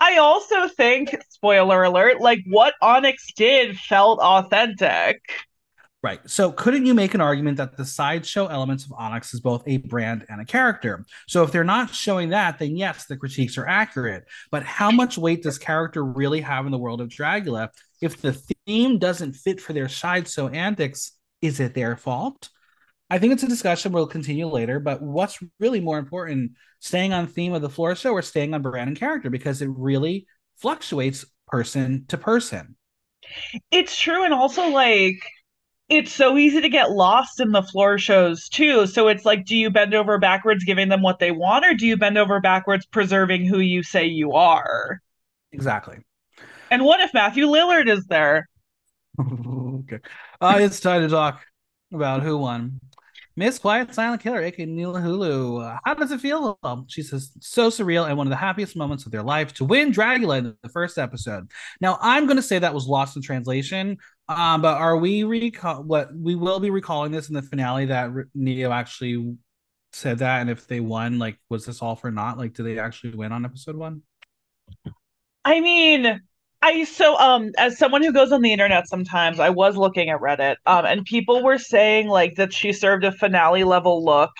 i 0.00 0.16
also 0.18 0.66
think 0.68 1.14
spoiler 1.30 1.82
alert 1.84 2.20
like 2.20 2.40
what 2.48 2.74
onyx 2.82 3.32
did 3.36 3.76
felt 3.78 4.18
authentic 4.20 5.20
Right. 6.02 6.18
So 6.28 6.50
couldn't 6.50 6.84
you 6.84 6.94
make 6.94 7.14
an 7.14 7.20
argument 7.20 7.58
that 7.58 7.76
the 7.76 7.84
sideshow 7.84 8.48
elements 8.48 8.84
of 8.84 8.92
Onyx 8.92 9.34
is 9.34 9.40
both 9.40 9.62
a 9.68 9.76
brand 9.76 10.26
and 10.28 10.40
a 10.40 10.44
character? 10.44 11.04
So 11.28 11.44
if 11.44 11.52
they're 11.52 11.62
not 11.62 11.94
showing 11.94 12.30
that, 12.30 12.58
then 12.58 12.76
yes, 12.76 13.06
the 13.06 13.16
critiques 13.16 13.56
are 13.56 13.68
accurate. 13.68 14.24
But 14.50 14.64
how 14.64 14.90
much 14.90 15.16
weight 15.16 15.44
does 15.44 15.58
character 15.58 16.04
really 16.04 16.40
have 16.40 16.66
in 16.66 16.72
the 16.72 16.78
world 16.78 17.00
of 17.00 17.08
Dragula? 17.08 17.68
If 18.00 18.20
the 18.20 18.32
theme 18.66 18.98
doesn't 18.98 19.34
fit 19.34 19.60
for 19.60 19.74
their 19.74 19.88
sideshow 19.88 20.48
antics, 20.48 21.12
is 21.40 21.60
it 21.60 21.74
their 21.74 21.96
fault? 21.96 22.48
I 23.08 23.20
think 23.20 23.32
it's 23.32 23.44
a 23.44 23.48
discussion 23.48 23.92
we'll 23.92 24.08
continue 24.08 24.48
later, 24.48 24.80
but 24.80 25.02
what's 25.02 25.38
really 25.60 25.80
more 25.80 25.98
important, 25.98 26.52
staying 26.80 27.12
on 27.12 27.28
theme 27.28 27.52
of 27.52 27.62
the 27.62 27.70
floor 27.70 27.94
show 27.94 28.10
or 28.10 28.22
staying 28.22 28.54
on 28.54 28.62
brand 28.62 28.88
and 28.88 28.98
character? 28.98 29.30
Because 29.30 29.62
it 29.62 29.68
really 29.68 30.26
fluctuates 30.56 31.24
person 31.46 32.06
to 32.08 32.18
person. 32.18 32.74
it's 33.70 33.96
true 33.96 34.24
and 34.24 34.34
also 34.34 34.68
like 34.68 35.22
it's 35.92 36.12
so 36.12 36.36
easy 36.38 36.60
to 36.60 36.68
get 36.68 36.90
lost 36.90 37.40
in 37.40 37.52
the 37.52 37.62
floor 37.62 37.98
shows 37.98 38.48
too. 38.48 38.86
So 38.86 39.08
it's 39.08 39.24
like, 39.24 39.44
do 39.44 39.56
you 39.56 39.70
bend 39.70 39.94
over 39.94 40.18
backwards 40.18 40.64
giving 40.64 40.88
them 40.88 41.02
what 41.02 41.18
they 41.18 41.30
want, 41.30 41.64
or 41.64 41.74
do 41.74 41.86
you 41.86 41.96
bend 41.96 42.18
over 42.18 42.40
backwards 42.40 42.86
preserving 42.86 43.46
who 43.46 43.58
you 43.58 43.82
say 43.82 44.06
you 44.06 44.32
are? 44.32 45.00
Exactly. 45.52 45.98
And 46.70 46.84
what 46.84 47.00
if 47.00 47.12
Matthew 47.12 47.46
Lillard 47.46 47.88
is 47.88 48.06
there? 48.06 48.48
okay. 49.20 49.98
Uh, 50.40 50.56
it's 50.58 50.80
time 50.80 51.02
to 51.02 51.08
talk 51.08 51.44
about 51.92 52.22
who 52.22 52.38
won. 52.38 52.80
Miss 53.34 53.58
Quiet 53.58 53.94
Silent 53.94 54.22
Killer, 54.22 54.42
aka 54.42 54.66
Neo 54.66 54.92
Hoodoo. 54.92 55.60
How 55.84 55.94
does 55.94 56.10
it 56.10 56.20
feel? 56.20 56.58
She 56.88 57.02
says, 57.02 57.32
so 57.40 57.70
surreal 57.70 58.06
and 58.06 58.18
one 58.18 58.26
of 58.26 58.30
the 58.30 58.36
happiest 58.36 58.76
moments 58.76 59.06
of 59.06 59.12
their 59.12 59.22
life 59.22 59.54
to 59.54 59.64
win 59.64 59.90
Dragula 59.90 60.38
in 60.38 60.56
the 60.62 60.68
first 60.68 60.98
episode. 60.98 61.50
Now, 61.80 61.98
I'm 62.02 62.26
going 62.26 62.36
to 62.36 62.42
say 62.42 62.58
that 62.58 62.74
was 62.74 62.86
lost 62.86 63.16
in 63.16 63.22
translation, 63.22 63.96
um, 64.28 64.62
but 64.62 64.76
are 64.78 64.96
we 64.96 65.24
recall 65.24 65.82
what 65.82 66.14
we 66.14 66.34
will 66.34 66.60
be 66.60 66.70
recalling 66.70 67.12
this 67.12 67.28
in 67.28 67.34
the 67.34 67.42
finale 67.42 67.86
that 67.86 68.10
Neo 68.34 68.70
actually 68.70 69.36
said 69.92 70.18
that? 70.18 70.40
And 70.40 70.50
if 70.50 70.66
they 70.66 70.80
won, 70.80 71.18
like, 71.18 71.38
was 71.48 71.66
this 71.66 71.82
all 71.82 71.96
for 71.96 72.10
naught? 72.10 72.38
Like, 72.38 72.54
did 72.54 72.64
they 72.66 72.78
actually 72.78 73.14
win 73.14 73.32
on 73.32 73.44
episode 73.44 73.76
one? 73.76 74.02
I 75.44 75.60
mean, 75.60 76.20
I 76.62 76.84
so 76.84 77.18
um 77.18 77.50
as 77.58 77.76
someone 77.76 78.02
who 78.02 78.12
goes 78.12 78.30
on 78.30 78.42
the 78.42 78.52
internet 78.52 78.86
sometimes, 78.88 79.40
I 79.40 79.50
was 79.50 79.76
looking 79.76 80.08
at 80.10 80.20
Reddit, 80.20 80.56
um, 80.66 80.84
and 80.86 81.04
people 81.04 81.42
were 81.42 81.58
saying 81.58 82.08
like 82.08 82.36
that 82.36 82.52
she 82.52 82.72
served 82.72 83.04
a 83.04 83.12
finale 83.12 83.64
level 83.64 84.04
look 84.04 84.30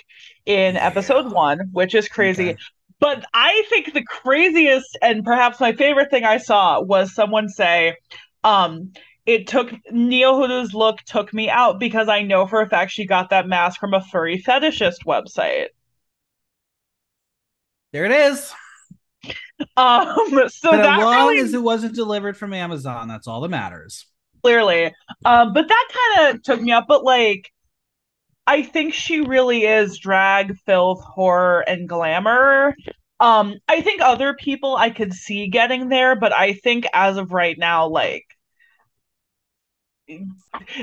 in 0.47 0.77
yeah. 0.77 0.87
episode 0.87 1.33
one, 1.33 1.71
which 1.73 1.95
is 1.95 2.09
crazy. 2.09 2.51
Okay. 2.51 2.59
But 3.01 3.25
I 3.35 3.65
think 3.69 3.93
the 3.93 4.05
craziest 4.05 4.97
and 5.03 5.25
perhaps 5.25 5.59
my 5.59 5.73
favorite 5.73 6.11
thing 6.11 6.25
I 6.25 6.37
saw 6.37 6.81
was 6.81 7.13
someone 7.13 7.49
say, 7.49 7.97
um, 8.45 8.93
it 9.27 9.47
took 9.47 9.71
Hoodoo's 9.91 10.75
look 10.75 10.99
took 11.07 11.33
me 11.33 11.49
out 11.49 11.79
because 11.79 12.09
I 12.09 12.23
know 12.23 12.47
for 12.47 12.61
a 12.61 12.69
fact 12.69 12.91
she 12.91 13.07
got 13.07 13.31
that 13.31 13.47
mask 13.47 13.79
from 13.79 13.95
a 13.95 14.01
furry 14.01 14.43
fetishist 14.43 15.05
website. 15.07 15.69
There 17.93 18.05
it 18.05 18.13
is. 18.13 18.53
Um, 19.77 20.17
so 20.49 20.71
but 20.71 20.79
that 20.79 20.99
as 20.99 21.05
long 21.05 21.29
really, 21.29 21.39
as 21.39 21.55
it 21.55 21.63
wasn't 21.63 21.95
delivered 21.95 22.37
from 22.37 22.53
Amazon, 22.53 23.07
that's 23.07 23.29
all 23.29 23.41
that 23.43 23.49
matters. 23.49 24.07
Clearly, 24.43 24.93
um, 25.25 25.53
but 25.53 25.69
that 25.69 25.89
kind 26.17 26.35
of 26.35 26.43
took 26.43 26.61
me 26.61 26.73
up. 26.73 26.87
But 26.89 27.05
like, 27.05 27.53
I 28.47 28.63
think 28.63 28.93
she 28.93 29.21
really 29.21 29.65
is 29.65 29.99
drag, 29.99 30.57
filth, 30.67 31.01
horror, 31.05 31.61
and 31.61 31.89
glamour. 31.89 32.75
Um, 33.21 33.55
I 33.69 33.83
think 33.83 34.03
other 34.03 34.35
people 34.35 34.75
I 34.75 34.91
could 34.91 35.13
see 35.13 35.47
getting 35.47 35.89
there, 35.89 36.17
but 36.17 36.33
I 36.33 36.55
think 36.55 36.87
as 36.93 37.19
of 37.19 37.31
right 37.31 37.57
now, 37.57 37.87
like 37.87 38.25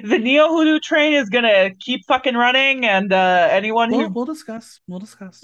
the 0.03 0.17
neo 0.17 0.48
hoodoo 0.50 0.79
train 0.79 1.13
is 1.13 1.29
gonna 1.29 1.71
keep 1.79 2.05
fucking 2.07 2.36
running, 2.36 2.86
and 2.86 3.12
uh, 3.13 3.48
anyone 3.51 3.91
we'll, 3.91 4.01
who 4.01 4.09
we'll 4.09 4.25
discuss, 4.25 4.79
we'll 4.88 5.00
discuss. 5.00 5.43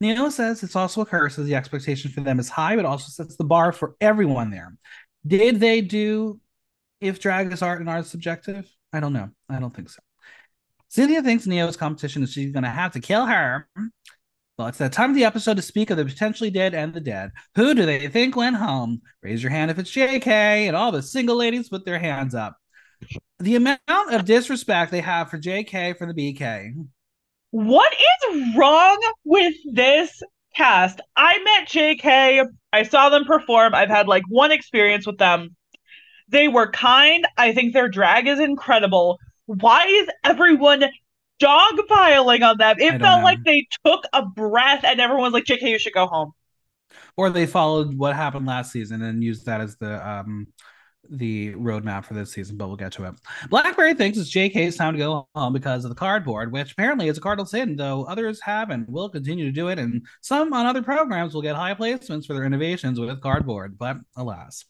Neo 0.00 0.30
says 0.30 0.62
it's 0.62 0.76
also 0.76 1.02
a 1.02 1.06
curse 1.06 1.38
as 1.38 1.46
the 1.46 1.54
expectation 1.54 2.10
for 2.10 2.20
them 2.22 2.40
is 2.40 2.48
high, 2.48 2.76
but 2.76 2.86
also 2.86 3.08
sets 3.10 3.36
the 3.36 3.44
bar 3.44 3.70
for 3.70 3.96
everyone 4.00 4.50
there. 4.50 4.74
Did 5.26 5.60
they 5.60 5.82
do 5.82 6.40
if 7.00 7.20
drag 7.20 7.52
is 7.52 7.62
art 7.62 7.80
and 7.80 7.88
art 7.88 8.04
is 8.04 8.10
subjective? 8.10 8.66
I 8.92 9.00
don't 9.00 9.12
know. 9.12 9.30
I 9.48 9.60
don't 9.60 9.74
think 9.74 9.90
so. 9.90 10.00
Cynthia 10.88 11.22
thinks 11.22 11.46
Neo's 11.46 11.76
competition 11.76 12.22
is 12.22 12.32
she's 12.32 12.50
going 12.50 12.64
to 12.64 12.70
have 12.70 12.92
to 12.92 13.00
kill 13.00 13.26
her. 13.26 13.68
Well, 14.58 14.68
it's 14.68 14.78
that 14.78 14.92
time 14.92 15.10
of 15.10 15.16
the 15.16 15.24
episode 15.24 15.56
to 15.56 15.62
speak 15.62 15.90
of 15.90 15.96
the 15.96 16.04
potentially 16.04 16.50
dead 16.50 16.74
and 16.74 16.92
the 16.92 17.00
dead. 17.00 17.30
Who 17.54 17.74
do 17.74 17.86
they 17.86 18.08
think 18.08 18.36
went 18.36 18.56
home? 18.56 19.00
Raise 19.22 19.42
your 19.42 19.50
hand 19.50 19.70
if 19.70 19.78
it's 19.78 19.90
JK, 19.90 20.26
and 20.26 20.76
all 20.76 20.92
the 20.92 21.02
single 21.02 21.36
ladies 21.36 21.68
put 21.68 21.84
their 21.84 21.98
hands 21.98 22.34
up. 22.34 22.59
The 23.38 23.56
amount 23.56 23.80
of 23.88 24.24
disrespect 24.24 24.90
they 24.90 25.00
have 25.00 25.30
for 25.30 25.38
JK 25.38 25.96
for 25.96 26.06
the 26.06 26.14
BK. 26.14 26.72
What 27.50 27.92
is 27.92 28.56
wrong 28.56 28.98
with 29.24 29.54
this 29.72 30.22
cast? 30.54 31.00
I 31.16 31.38
met 31.38 31.68
JK. 31.68 32.46
I 32.72 32.82
saw 32.84 33.08
them 33.08 33.24
perform. 33.24 33.74
I've 33.74 33.88
had 33.88 34.06
like 34.06 34.22
one 34.28 34.52
experience 34.52 35.06
with 35.06 35.18
them. 35.18 35.56
They 36.28 36.48
were 36.48 36.70
kind. 36.70 37.26
I 37.36 37.52
think 37.52 37.72
their 37.72 37.88
drag 37.88 38.28
is 38.28 38.38
incredible. 38.38 39.18
Why 39.46 39.86
is 39.86 40.08
everyone 40.22 40.84
dogpiling 41.42 42.48
on 42.48 42.58
them? 42.58 42.76
It 42.78 43.00
felt 43.00 43.20
know. 43.20 43.24
like 43.24 43.38
they 43.44 43.66
took 43.84 44.04
a 44.12 44.24
breath 44.24 44.84
and 44.84 45.00
everyone's 45.00 45.32
like, 45.32 45.44
JK, 45.44 45.62
you 45.62 45.78
should 45.78 45.92
go 45.92 46.06
home. 46.06 46.32
Or 47.16 47.30
they 47.30 47.46
followed 47.46 47.96
what 47.96 48.14
happened 48.14 48.46
last 48.46 48.70
season 48.70 49.02
and 49.02 49.24
used 49.24 49.46
that 49.46 49.60
as 49.60 49.76
the 49.76 50.08
um 50.08 50.46
the 51.10 51.54
roadmap 51.54 52.04
for 52.04 52.14
this 52.14 52.32
season, 52.32 52.56
but 52.56 52.68
we'll 52.68 52.76
get 52.76 52.92
to 52.92 53.04
it. 53.04 53.14
Blackberry 53.48 53.94
thinks 53.94 54.18
it's 54.18 54.32
JK's 54.32 54.76
time 54.76 54.94
to 54.94 54.98
go 54.98 55.28
home 55.34 55.52
because 55.52 55.84
of 55.84 55.90
the 55.90 55.94
cardboard, 55.94 56.52
which 56.52 56.72
apparently 56.72 57.08
is 57.08 57.18
a 57.18 57.20
cardinal 57.20 57.46
sin, 57.46 57.76
though 57.76 58.04
others 58.04 58.40
have 58.40 58.70
and 58.70 58.86
will 58.88 59.08
continue 59.08 59.44
to 59.44 59.52
do 59.52 59.68
it, 59.68 59.78
and 59.78 60.06
some 60.20 60.52
on 60.52 60.66
other 60.66 60.82
programs 60.82 61.34
will 61.34 61.42
get 61.42 61.56
high 61.56 61.74
placements 61.74 62.26
for 62.26 62.34
their 62.34 62.44
innovations 62.44 62.98
with 62.98 63.20
cardboard, 63.20 63.76
but 63.78 63.96
alas. 64.16 64.64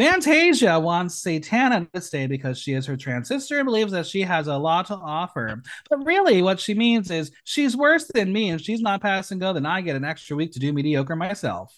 Fantasia 0.00 0.80
wants 0.80 1.22
Satana 1.22 1.86
to 1.92 2.00
stay 2.00 2.26
because 2.26 2.58
she 2.58 2.72
is 2.72 2.86
her 2.86 2.96
trans 2.96 3.28
sister 3.28 3.58
and 3.58 3.66
believes 3.66 3.92
that 3.92 4.06
she 4.06 4.22
has 4.22 4.46
a 4.46 4.56
lot 4.56 4.86
to 4.86 4.94
offer. 4.94 5.62
But 5.90 6.06
really, 6.06 6.40
what 6.40 6.58
she 6.58 6.72
means 6.72 7.10
is 7.10 7.30
she's 7.44 7.76
worse 7.76 8.06
than 8.06 8.32
me 8.32 8.48
and 8.48 8.58
she's 8.58 8.80
not 8.80 9.02
passing 9.02 9.38
go, 9.38 9.52
then 9.52 9.66
I 9.66 9.82
get 9.82 9.96
an 9.96 10.04
extra 10.06 10.36
week 10.36 10.52
to 10.52 10.58
do 10.58 10.72
mediocre 10.72 11.16
myself. 11.16 11.76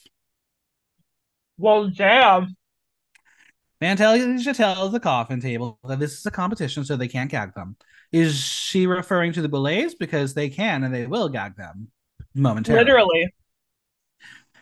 Well, 1.59 1.91
damn. 1.91 2.57
Fantasia 3.83 4.55
tells 4.55 4.93
the 4.93 5.01
coffin 5.01 5.41
table 5.41 5.77
that 5.89 5.99
this 5.99 6.17
is 6.17 6.25
a 6.25 6.31
competition, 6.31 6.85
so 6.85 6.95
they 6.95 7.09
can't 7.09 7.29
gag 7.29 7.53
them. 7.55 7.75
Is 8.13 8.39
she 8.39 8.87
referring 8.87 9.33
to 9.33 9.43
the 9.43 9.49
Boulets? 9.49 9.97
Because 9.97 10.35
they 10.35 10.49
can 10.49 10.85
and 10.85 10.95
they 10.95 11.07
will 11.07 11.29
gag 11.29 11.57
them 11.57 11.89
momentarily. 12.33 12.85
Literally. 12.85 13.35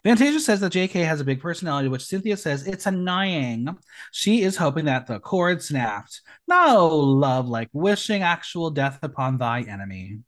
Fantasia 0.03 0.41
says 0.41 0.61
that 0.61 0.73
JK 0.73 1.05
has 1.05 1.21
a 1.21 1.25
big 1.25 1.39
personality, 1.39 1.89
which 1.89 2.07
Cynthia 2.07 2.35
says 2.35 2.67
it's 2.67 2.87
annoying. 2.87 3.69
She 4.11 4.41
is 4.41 4.57
hoping 4.57 4.87
that 4.87 5.07
the 5.07 5.21
cord 5.21 5.63
snapped. 5.63 6.23
No 6.49 6.89
love 6.89 7.47
like 7.47 7.69
wishing 7.75 8.23
actual 8.23 8.71
death 8.71 9.01
upon 9.03 9.37
thy 9.37 9.61
enemy. 9.61 10.21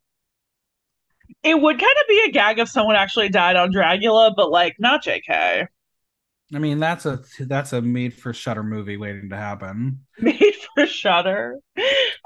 It 1.42 1.58
would 1.58 1.78
kind 1.78 1.96
of 1.99 2.08
be 2.08 2.25
a 2.28 2.30
gag 2.30 2.58
if 2.58 2.68
someone 2.68 2.96
actually 2.96 3.30
died 3.30 3.56
on 3.56 3.72
Dragula, 3.72 4.34
but 4.37 4.50
like 4.50 4.76
not 4.78 5.02
JK. 5.02 5.66
I 6.54 6.59
mean, 6.59 6.78
that's 6.80 7.06
a 7.06 7.21
that's 7.40 7.73
a 7.73 7.80
made 7.80 8.14
for 8.14 8.35
Shutter 8.35 8.62
movie 8.62 8.99
waiting 8.99 9.30
to 9.30 9.37
happen. 9.37 10.00
Made 10.18 10.54
for 10.75 10.87
Shutter. 10.87 11.59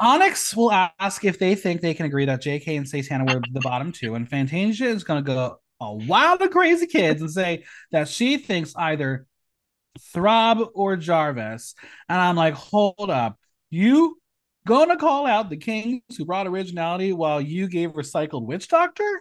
Onyx 0.01 0.57
will 0.57 0.73
ask 0.73 1.25
if 1.25 1.39
they 1.39 1.55
think 1.55 1.81
they 1.81 1.95
can 1.95 2.07
agree 2.07 2.25
that 2.25 2.43
J.K. 2.43 2.77
and 2.77 2.87
Satana 2.87 3.33
were 3.33 3.41
the 3.53 3.61
bottom 3.61 3.93
two, 3.93 4.17
and 4.17 4.29
Fantasia 4.29 4.87
is 4.87 5.05
going 5.05 5.25
to 5.25 5.27
go 5.27 5.59
a 5.81 5.95
wild 5.95 6.43
of 6.43 6.51
crazy 6.51 6.87
kids 6.87 7.21
and 7.21 7.31
say 7.31 7.65
that 7.93 8.09
she 8.09 8.39
thinks 8.39 8.75
either 8.77 9.27
Throb 10.13 10.71
or 10.75 10.97
Jarvis. 10.97 11.75
And 12.09 12.21
I'm 12.21 12.37
like, 12.37 12.55
hold 12.55 13.11
up, 13.11 13.39
you 13.71 14.19
gonna 14.67 14.97
call 14.97 15.27
out 15.27 15.51
the 15.51 15.57
kings 15.57 16.03
who 16.19 16.25
brought 16.25 16.49
originality 16.49 17.13
while 17.13 17.41
you 17.41 17.69
gave 17.69 17.93
recycled 17.93 18.45
witch 18.45 18.69
doctor? 18.69 19.21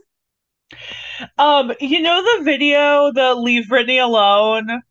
Um, 1.37 1.73
you 1.79 2.01
know 2.01 2.23
the 2.23 2.43
video, 2.43 3.11
the 3.13 3.35
Leave 3.35 3.65
Britney 3.65 4.03
Alone 4.03 4.81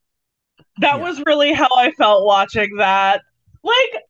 that 0.78 0.99
yeah. 0.99 1.02
was 1.02 1.23
really 1.25 1.52
how 1.52 1.69
I 1.76 1.93
felt 1.93 2.25
watching 2.25 2.76
that. 2.78 3.23
Like, 3.62 4.02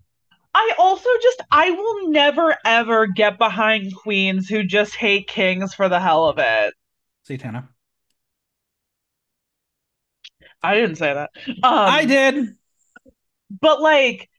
I 0.54 0.72
also 0.78 1.08
just, 1.22 1.42
I 1.50 1.70
will 1.70 2.10
never 2.10 2.56
ever 2.64 3.06
get 3.06 3.38
behind 3.38 3.94
queens 3.94 4.48
who 4.48 4.62
just 4.62 4.94
hate 4.94 5.26
kings 5.28 5.74
for 5.74 5.88
the 5.88 6.00
hell 6.00 6.26
of 6.26 6.38
it. 6.38 6.74
Satana. 7.28 7.68
I 10.62 10.74
didn't 10.74 10.96
say 10.96 11.12
that. 11.12 11.30
Um, 11.48 11.54
I 11.62 12.04
did. 12.04 12.56
But 13.60 13.80
like, 13.80 14.30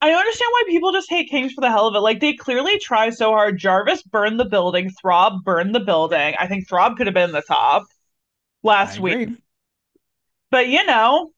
I 0.00 0.10
understand 0.12 0.48
why 0.52 0.64
people 0.68 0.92
just 0.92 1.10
hate 1.10 1.30
kings 1.30 1.52
for 1.52 1.60
the 1.60 1.70
hell 1.70 1.86
of 1.86 1.94
it. 1.94 2.00
Like, 2.00 2.20
they 2.20 2.34
clearly 2.34 2.78
try 2.78 3.10
so 3.10 3.30
hard. 3.30 3.58
Jarvis 3.58 4.02
burned 4.02 4.38
the 4.38 4.44
building. 4.44 4.90
Throb 4.90 5.44
burned 5.44 5.74
the 5.74 5.80
building. 5.80 6.34
I 6.38 6.46
think 6.46 6.68
Throb 6.68 6.96
could 6.96 7.06
have 7.06 7.14
been 7.14 7.32
the 7.32 7.42
top 7.42 7.84
last 8.62 8.98
week. 9.00 9.30
But 10.50 10.68
you 10.68 10.84
know, 10.84 11.30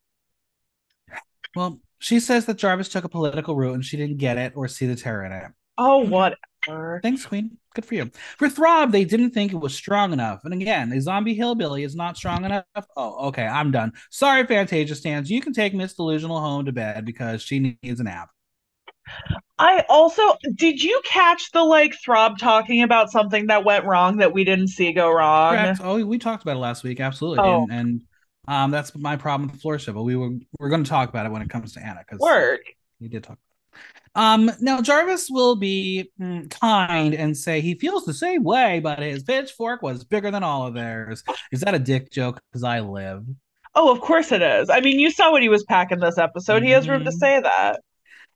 well, 1.54 1.80
she 1.98 2.20
says 2.20 2.46
that 2.46 2.56
Jarvis 2.56 2.88
took 2.88 3.04
a 3.04 3.08
political 3.08 3.56
route 3.56 3.74
and 3.74 3.84
she 3.84 3.96
didn't 3.96 4.18
get 4.18 4.38
it 4.38 4.52
or 4.56 4.68
see 4.68 4.86
the 4.86 4.96
terror 4.96 5.24
in 5.24 5.32
it. 5.32 5.44
Oh, 5.76 5.98
whatever. 5.98 7.00
Thanks, 7.02 7.24
Queen. 7.24 7.56
Good 7.74 7.84
for 7.84 7.94
you. 7.94 8.10
For 8.36 8.48
Throb, 8.48 8.92
they 8.92 9.04
didn't 9.04 9.30
think 9.30 9.52
it 9.52 9.60
was 9.60 9.74
strong 9.74 10.12
enough. 10.12 10.40
And 10.44 10.52
again, 10.52 10.92
a 10.92 11.00
zombie 11.00 11.34
hillbilly 11.34 11.84
is 11.84 11.94
not 11.94 12.16
strong 12.16 12.44
enough. 12.44 12.64
Oh, 12.96 13.28
okay, 13.28 13.46
I'm 13.46 13.70
done. 13.70 13.92
Sorry, 14.10 14.44
Fantasia 14.46 14.94
stands. 14.94 15.30
You 15.30 15.40
can 15.40 15.52
take 15.52 15.72
Miss 15.72 15.94
Delusional 15.94 16.40
home 16.40 16.66
to 16.66 16.72
bed 16.72 17.04
because 17.04 17.42
she 17.42 17.78
needs 17.82 18.00
a 18.00 18.04
nap. 18.04 18.28
I 19.58 19.84
also 19.88 20.22
did 20.54 20.82
you 20.82 21.00
catch 21.04 21.50
the 21.52 21.62
like 21.62 21.94
Throb 22.04 22.38
talking 22.38 22.82
about 22.82 23.10
something 23.10 23.46
that 23.46 23.64
went 23.64 23.84
wrong 23.84 24.18
that 24.18 24.32
we 24.32 24.44
didn't 24.44 24.68
see 24.68 24.92
go 24.92 25.10
wrong? 25.10 25.56
Correct. 25.56 25.80
Oh, 25.82 26.04
we 26.04 26.18
talked 26.18 26.42
about 26.42 26.56
it 26.56 26.60
last 26.60 26.84
week, 26.84 27.00
absolutely. 27.00 27.40
Oh. 27.40 27.62
And, 27.62 27.72
and 27.72 28.02
um, 28.50 28.70
that's 28.72 28.96
my 28.96 29.16
problem 29.16 29.48
with 29.48 29.56
the 29.56 29.60
floor 29.60 29.78
show, 29.78 29.92
but 29.92 30.02
we 30.02 30.16
were 30.16 30.30
we're 30.58 30.68
going 30.68 30.82
to 30.82 30.90
talk 30.90 31.08
about 31.08 31.24
it 31.24 31.30
when 31.32 31.40
it 31.40 31.48
comes 31.48 31.72
to 31.74 31.80
Anna 31.80 32.00
because 32.00 32.18
work. 32.18 32.62
We 33.00 33.08
did 33.08 33.22
talk. 33.22 33.38
Um, 34.16 34.50
now 34.60 34.80
Jarvis 34.82 35.28
will 35.30 35.54
be 35.54 36.10
mm, 36.20 36.50
kind 36.50 37.14
and 37.14 37.36
say 37.36 37.60
he 37.60 37.74
feels 37.76 38.04
the 38.04 38.12
same 38.12 38.42
way, 38.42 38.80
but 38.80 38.98
his 38.98 39.22
pitchfork 39.22 39.82
was 39.82 40.02
bigger 40.02 40.32
than 40.32 40.42
all 40.42 40.66
of 40.66 40.74
theirs. 40.74 41.22
Is 41.52 41.60
that 41.60 41.76
a 41.76 41.78
dick 41.78 42.10
joke? 42.10 42.40
Because 42.50 42.64
I 42.64 42.80
live. 42.80 43.24
Oh, 43.76 43.92
of 43.92 44.00
course 44.00 44.32
it 44.32 44.42
is. 44.42 44.68
I 44.68 44.80
mean, 44.80 44.98
you 44.98 45.12
saw 45.12 45.30
what 45.30 45.42
he 45.42 45.48
was 45.48 45.62
packing 45.62 46.00
this 46.00 46.18
episode. 46.18 46.64
He 46.64 46.70
has 46.70 46.88
room 46.88 47.04
to 47.04 47.10
Mhm. 47.10 47.18
say 47.18 47.40
that. 47.40 47.80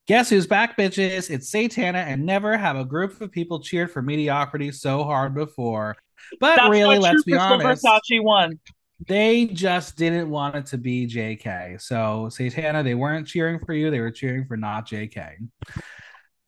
Guess 0.06 0.30
who's 0.30 0.46
back, 0.46 0.76
bitches? 0.76 1.28
It's 1.28 1.50
Satana, 1.50 1.94
and 2.06 2.24
never 2.24 2.56
have 2.56 2.76
a 2.76 2.84
group 2.84 3.20
of 3.20 3.32
people 3.32 3.58
cheered 3.58 3.90
for 3.90 4.00
mediocrity 4.00 4.70
so 4.70 5.02
hard 5.02 5.34
before. 5.34 5.96
But 6.38 6.56
That's 6.56 6.68
really, 6.68 6.98
let's 6.98 7.24
be 7.24 7.34
honest. 7.36 7.84
Versace 7.84 8.22
won. 8.22 8.60
They 9.06 9.46
just 9.46 9.96
didn't 9.96 10.30
want 10.30 10.56
it 10.56 10.66
to 10.66 10.78
be 10.78 11.06
JK. 11.06 11.80
So, 11.80 12.28
Satana, 12.30 12.82
they 12.82 12.94
weren't 12.94 13.26
cheering 13.26 13.58
for 13.58 13.72
you. 13.72 13.90
They 13.90 14.00
were 14.00 14.10
cheering 14.10 14.46
for 14.46 14.56
not 14.56 14.88
JK. 14.88 15.36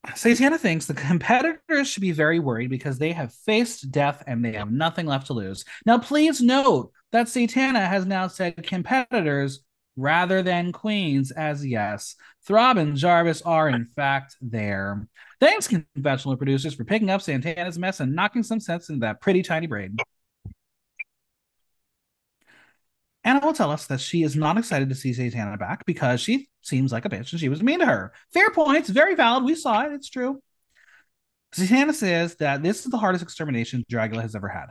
Satana 0.09 0.57
thinks 0.57 0.87
the 0.87 0.95
competitors 0.95 1.89
should 1.89 2.01
be 2.01 2.13
very 2.13 2.39
worried 2.39 2.71
because 2.71 2.99
they 2.99 3.13
have 3.13 3.35
faced 3.35 3.91
death 3.91 4.23
and 4.27 4.45
they 4.45 4.53
have 4.53 4.71
nothing 4.71 5.07
left 5.07 5.27
to 5.27 5.33
lose. 5.33 5.65
Now, 5.85 5.99
please 5.99 6.41
note 6.41 6.93
that 7.13 7.27
Satana 7.27 7.87
has 7.87 8.07
now 8.07 8.29
said 8.29 8.63
competitors 8.63 9.61
rather 9.97 10.43
than 10.43 10.73
queens, 10.73 11.31
as 11.31 11.67
yes, 11.67 12.17
Throb 12.47 12.77
and 12.77 12.97
Jarvis 12.97 13.43
are 13.43 13.69
in 13.69 13.85
fact 13.85 14.37
there. 14.41 15.07
Thanks, 15.41 15.69
conventional 15.69 16.37
producers, 16.37 16.75
for 16.75 16.85
picking 16.85 17.11
up 17.11 17.21
Santana's 17.21 17.79
mess 17.79 18.01
and 18.01 18.15
knocking 18.15 18.43
some 18.43 18.61
sense 18.61 18.89
into 18.89 19.01
that 19.01 19.21
pretty 19.21 19.43
tiny 19.43 19.67
brain. 19.67 19.97
Anna 23.26 23.40
will 23.45 23.52
tell 23.52 23.73
us 23.73 23.88
that 23.88 24.00
she 24.00 24.23
is 24.23 24.37
not 24.37 24.56
excited 24.56 24.88
to 24.88 24.95
see 24.95 25.11
Satana 25.11 25.59
back 25.59 25.85
because 25.85 26.21
she 26.21 26.49
seems 26.62 26.92
like 26.92 27.04
a 27.04 27.09
bitch 27.09 27.33
and 27.33 27.40
she 27.40 27.49
was 27.49 27.61
mean 27.61 27.80
to 27.80 27.87
her. 27.87 28.12
Fair 28.33 28.50
points, 28.50 28.88
very 28.88 29.16
valid. 29.16 29.42
We 29.42 29.56
saw 29.56 29.85
it, 29.85 29.92
it's 29.92 30.09
true. 30.09 30.40
Satana 31.52 31.92
says 31.92 32.37
that 32.37 32.62
this 32.62 32.85
is 32.85 32.92
the 32.92 32.99
hardest 32.99 33.25
extermination 33.25 33.85
Dragula 33.90 34.23
has 34.23 34.37
ever 34.37 34.47
had. 34.47 34.66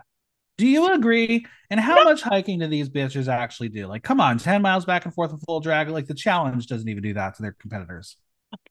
Do 0.57 0.65
you 0.65 0.93
agree? 0.93 1.45
And 1.69 1.81
how 1.81 2.05
much 2.05 2.21
hiking 2.21 2.59
do 2.59 2.67
these 2.67 2.87
bitches 2.87 3.27
actually 3.27 3.67
do? 3.67 3.87
Like, 3.87 4.03
come 4.03 4.21
on, 4.21 4.37
10 4.37 4.61
miles 4.61 4.85
back 4.85 5.03
and 5.03 5.13
forth 5.13 5.33
with 5.33 5.43
full 5.45 5.59
drag. 5.59 5.89
Like, 5.89 6.07
the 6.07 6.13
challenge 6.13 6.67
doesn't 6.67 6.87
even 6.87 7.03
do 7.03 7.13
that 7.15 7.35
to 7.35 7.41
their 7.41 7.57
competitors. 7.59 8.15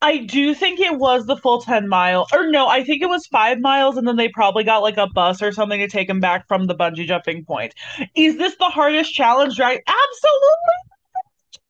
I 0.00 0.18
do 0.18 0.54
think 0.54 0.80
it 0.80 0.98
was 0.98 1.26
the 1.26 1.36
full 1.36 1.60
10 1.60 1.88
mile, 1.88 2.26
or 2.32 2.50
no, 2.50 2.66
I 2.66 2.84
think 2.84 3.02
it 3.02 3.08
was 3.08 3.26
five 3.26 3.60
miles, 3.60 3.96
and 3.96 4.06
then 4.06 4.16
they 4.16 4.28
probably 4.28 4.64
got 4.64 4.82
like 4.82 4.96
a 4.96 5.08
bus 5.08 5.42
or 5.42 5.52
something 5.52 5.80
to 5.80 5.88
take 5.88 6.08
him 6.08 6.20
back 6.20 6.46
from 6.46 6.66
the 6.66 6.74
bungee 6.74 7.06
jumping 7.06 7.44
point. 7.44 7.74
Is 8.14 8.36
this 8.36 8.56
the 8.56 8.66
hardest 8.66 9.14
challenge 9.14 9.58
right? 9.58 9.80
Absolutely. 9.86 10.48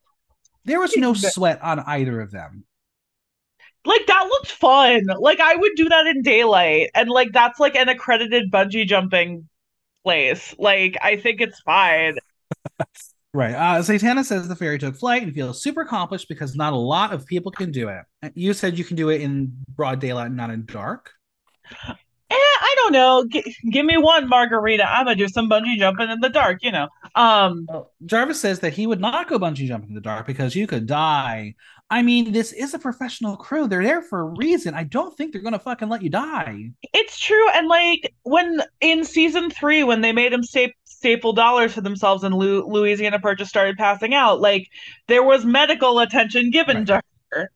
There 0.67 0.79
was 0.79 0.97
no 0.97 1.13
sweat 1.13 1.61
on 1.61 1.79
either 1.81 2.19
of 2.19 2.31
them. 2.31 2.65
Like 3.85 4.07
that 4.07 4.23
looked 4.27 4.49
fun. 4.49 5.05
Like 5.19 5.39
I 5.39 5.55
would 5.55 5.73
do 5.75 5.87
that 5.89 6.07
in 6.07 6.23
daylight, 6.23 6.89
and 6.95 7.07
like 7.07 7.33
that's 7.33 7.59
like 7.59 7.75
an 7.75 7.87
accredited 7.87 8.51
bungee 8.51 8.87
jumping 8.87 9.47
place. 10.03 10.55
Like 10.57 10.97
I 11.03 11.17
think 11.17 11.39
it's 11.39 11.59
fine. 11.59 12.17
Right. 13.35 13.53
Uh, 13.53 13.81
Satana 13.81 14.23
says 14.23 14.47
the 14.47 14.55
fairy 14.55 14.79
took 14.79 14.95
flight 14.95 15.21
and 15.21 15.33
feels 15.33 15.61
super 15.61 15.81
accomplished 15.81 16.29
because 16.29 16.55
not 16.55 16.71
a 16.71 16.77
lot 16.77 17.11
of 17.11 17.25
people 17.25 17.51
can 17.51 17.69
do 17.69 17.89
it. 17.89 18.05
You 18.33 18.53
said 18.53 18.77
you 18.77 18.85
can 18.85 18.95
do 18.95 19.09
it 19.09 19.19
in 19.19 19.51
broad 19.75 19.99
daylight, 19.99 20.31
not 20.31 20.51
in 20.51 20.65
dark. 20.65 21.11
Eh, 21.81 21.93
I 22.29 22.75
don't 22.77 22.93
know. 22.93 23.25
G- 23.29 23.53
give 23.69 23.85
me 23.85 23.97
one 23.97 24.29
margarita. 24.29 24.89
I'm 24.89 25.05
gonna 25.05 25.17
do 25.17 25.27
some 25.27 25.49
bungee 25.49 25.77
jumping 25.77 26.09
in 26.09 26.21
the 26.21 26.29
dark. 26.29 26.59
You 26.63 26.71
know. 26.71 26.87
Um. 27.15 27.65
Well, 27.67 27.91
Jarvis 28.05 28.39
says 28.39 28.61
that 28.61 28.71
he 28.71 28.87
would 28.87 29.01
not 29.01 29.27
go 29.27 29.37
bungee 29.37 29.67
jumping 29.67 29.89
in 29.89 29.95
the 29.95 30.01
dark 30.01 30.25
because 30.25 30.55
you 30.55 30.65
could 30.65 30.85
die. 30.85 31.55
I 31.89 32.01
mean, 32.01 32.31
this 32.31 32.51
is 32.53 32.73
a 32.73 32.79
professional 32.79 33.35
crew. 33.35 33.67
They're 33.67 33.83
there 33.83 34.01
for 34.01 34.21
a 34.21 34.33
reason. 34.37 34.73
I 34.73 34.85
don't 34.85 35.15
think 35.15 35.33
they're 35.33 35.41
gonna 35.41 35.59
fucking 35.59 35.89
let 35.89 36.01
you 36.01 36.09
die. 36.09 36.71
It's 36.93 37.19
true, 37.19 37.49
and 37.51 37.67
like 37.67 38.13
when 38.23 38.61
in 38.79 39.03
season 39.03 39.49
three, 39.49 39.83
when 39.83 39.99
they 39.99 40.13
made 40.13 40.31
him 40.31 40.41
sta- 40.41 40.73
staple 41.05 41.33
dollars 41.33 41.75
to 41.75 41.81
themselves, 41.81 42.23
and 42.23 42.33
Lu- 42.33 42.65
Louisiana 42.67 43.19
Purchase 43.19 43.47
started 43.47 43.77
passing 43.77 44.15
out, 44.15 44.41
like 44.41 44.67
there 45.07 45.21
was 45.21 45.45
medical 45.45 45.99
attention 45.99 46.49
given 46.49 46.77
Right. 46.77 46.87
to 46.87 47.01
her. 47.31 47.51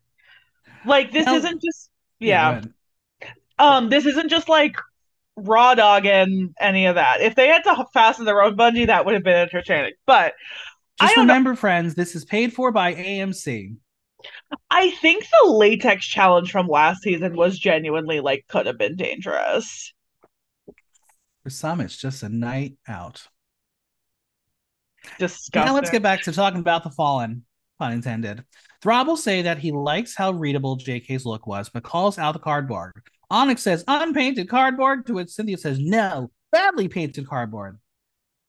Like 0.84 1.10
this 1.10 1.26
Now- 1.26 1.34
isn't 1.34 1.60
just 1.60 1.90
yeah, 2.20 2.52
go 2.52 2.58
ahead. 2.58 3.34
um, 3.58 3.88
this 3.90 4.06
isn't 4.06 4.28
just 4.28 4.48
like 4.48 4.76
raw 5.36 5.74
dog 5.74 6.06
and 6.06 6.54
any 6.60 6.86
of 6.86 6.94
that. 6.94 7.20
If 7.22 7.34
they 7.34 7.48
had 7.48 7.64
to 7.64 7.84
fasten 7.92 8.24
their 8.24 8.40
own 8.40 8.56
bungee, 8.56 8.86
that 8.86 9.04
would 9.04 9.14
have 9.14 9.24
been 9.24 9.36
entertaining. 9.36 9.94
But 10.06 10.34
Just 11.00 11.16
don't 11.16 11.26
know. 11.26 11.32
remember, 11.32 11.56
friends, 11.56 11.94
this 11.96 12.14
is 12.14 12.24
paid 12.24 12.52
for 12.52 12.70
by 12.70 12.94
AMC. 12.94 13.74
I 14.70 14.90
think 15.02 15.24
the 15.24 15.50
latex 15.50 16.06
challenge 16.06 16.52
from 16.52 16.68
last 16.68 17.02
season 17.02 17.34
was 17.36 17.58
genuinely 17.58 18.20
like 18.20 18.44
could 18.48 18.66
have 18.66 18.78
been 18.78 18.94
dangerous. 18.96 19.92
For 21.42 21.48
some, 21.50 21.80
it's 21.80 21.96
just 21.96 22.22
a 22.22 22.28
night 22.28 22.74
out. 22.86 23.26
Disgusting. 25.18 25.64
Now 25.64 25.74
let's 25.74 25.90
get 25.90 26.02
back 26.02 26.22
to 26.22 26.32
talking 26.32 26.60
about 26.60 26.84
the 26.84 26.90
fallen, 26.90 27.44
pun 27.78 27.92
intended. 27.92 28.44
Throb 28.82 29.06
will 29.06 29.16
say 29.16 29.42
that 29.42 29.58
he 29.58 29.72
likes 29.72 30.14
how 30.14 30.30
readable 30.30 30.78
JK's 30.78 31.26
look 31.26 31.46
was, 31.46 31.68
but 31.68 31.82
calls 31.82 32.18
out 32.18 32.32
the 32.32 32.38
cardboard. 32.38 32.92
Onyx 33.30 33.62
says 33.62 33.84
unpainted 33.86 34.48
cardboard, 34.48 35.06
to 35.06 35.14
which 35.14 35.30
Cynthia 35.30 35.58
says 35.58 35.78
no, 35.78 36.30
badly 36.50 36.88
painted 36.88 37.28
cardboard. 37.28 37.78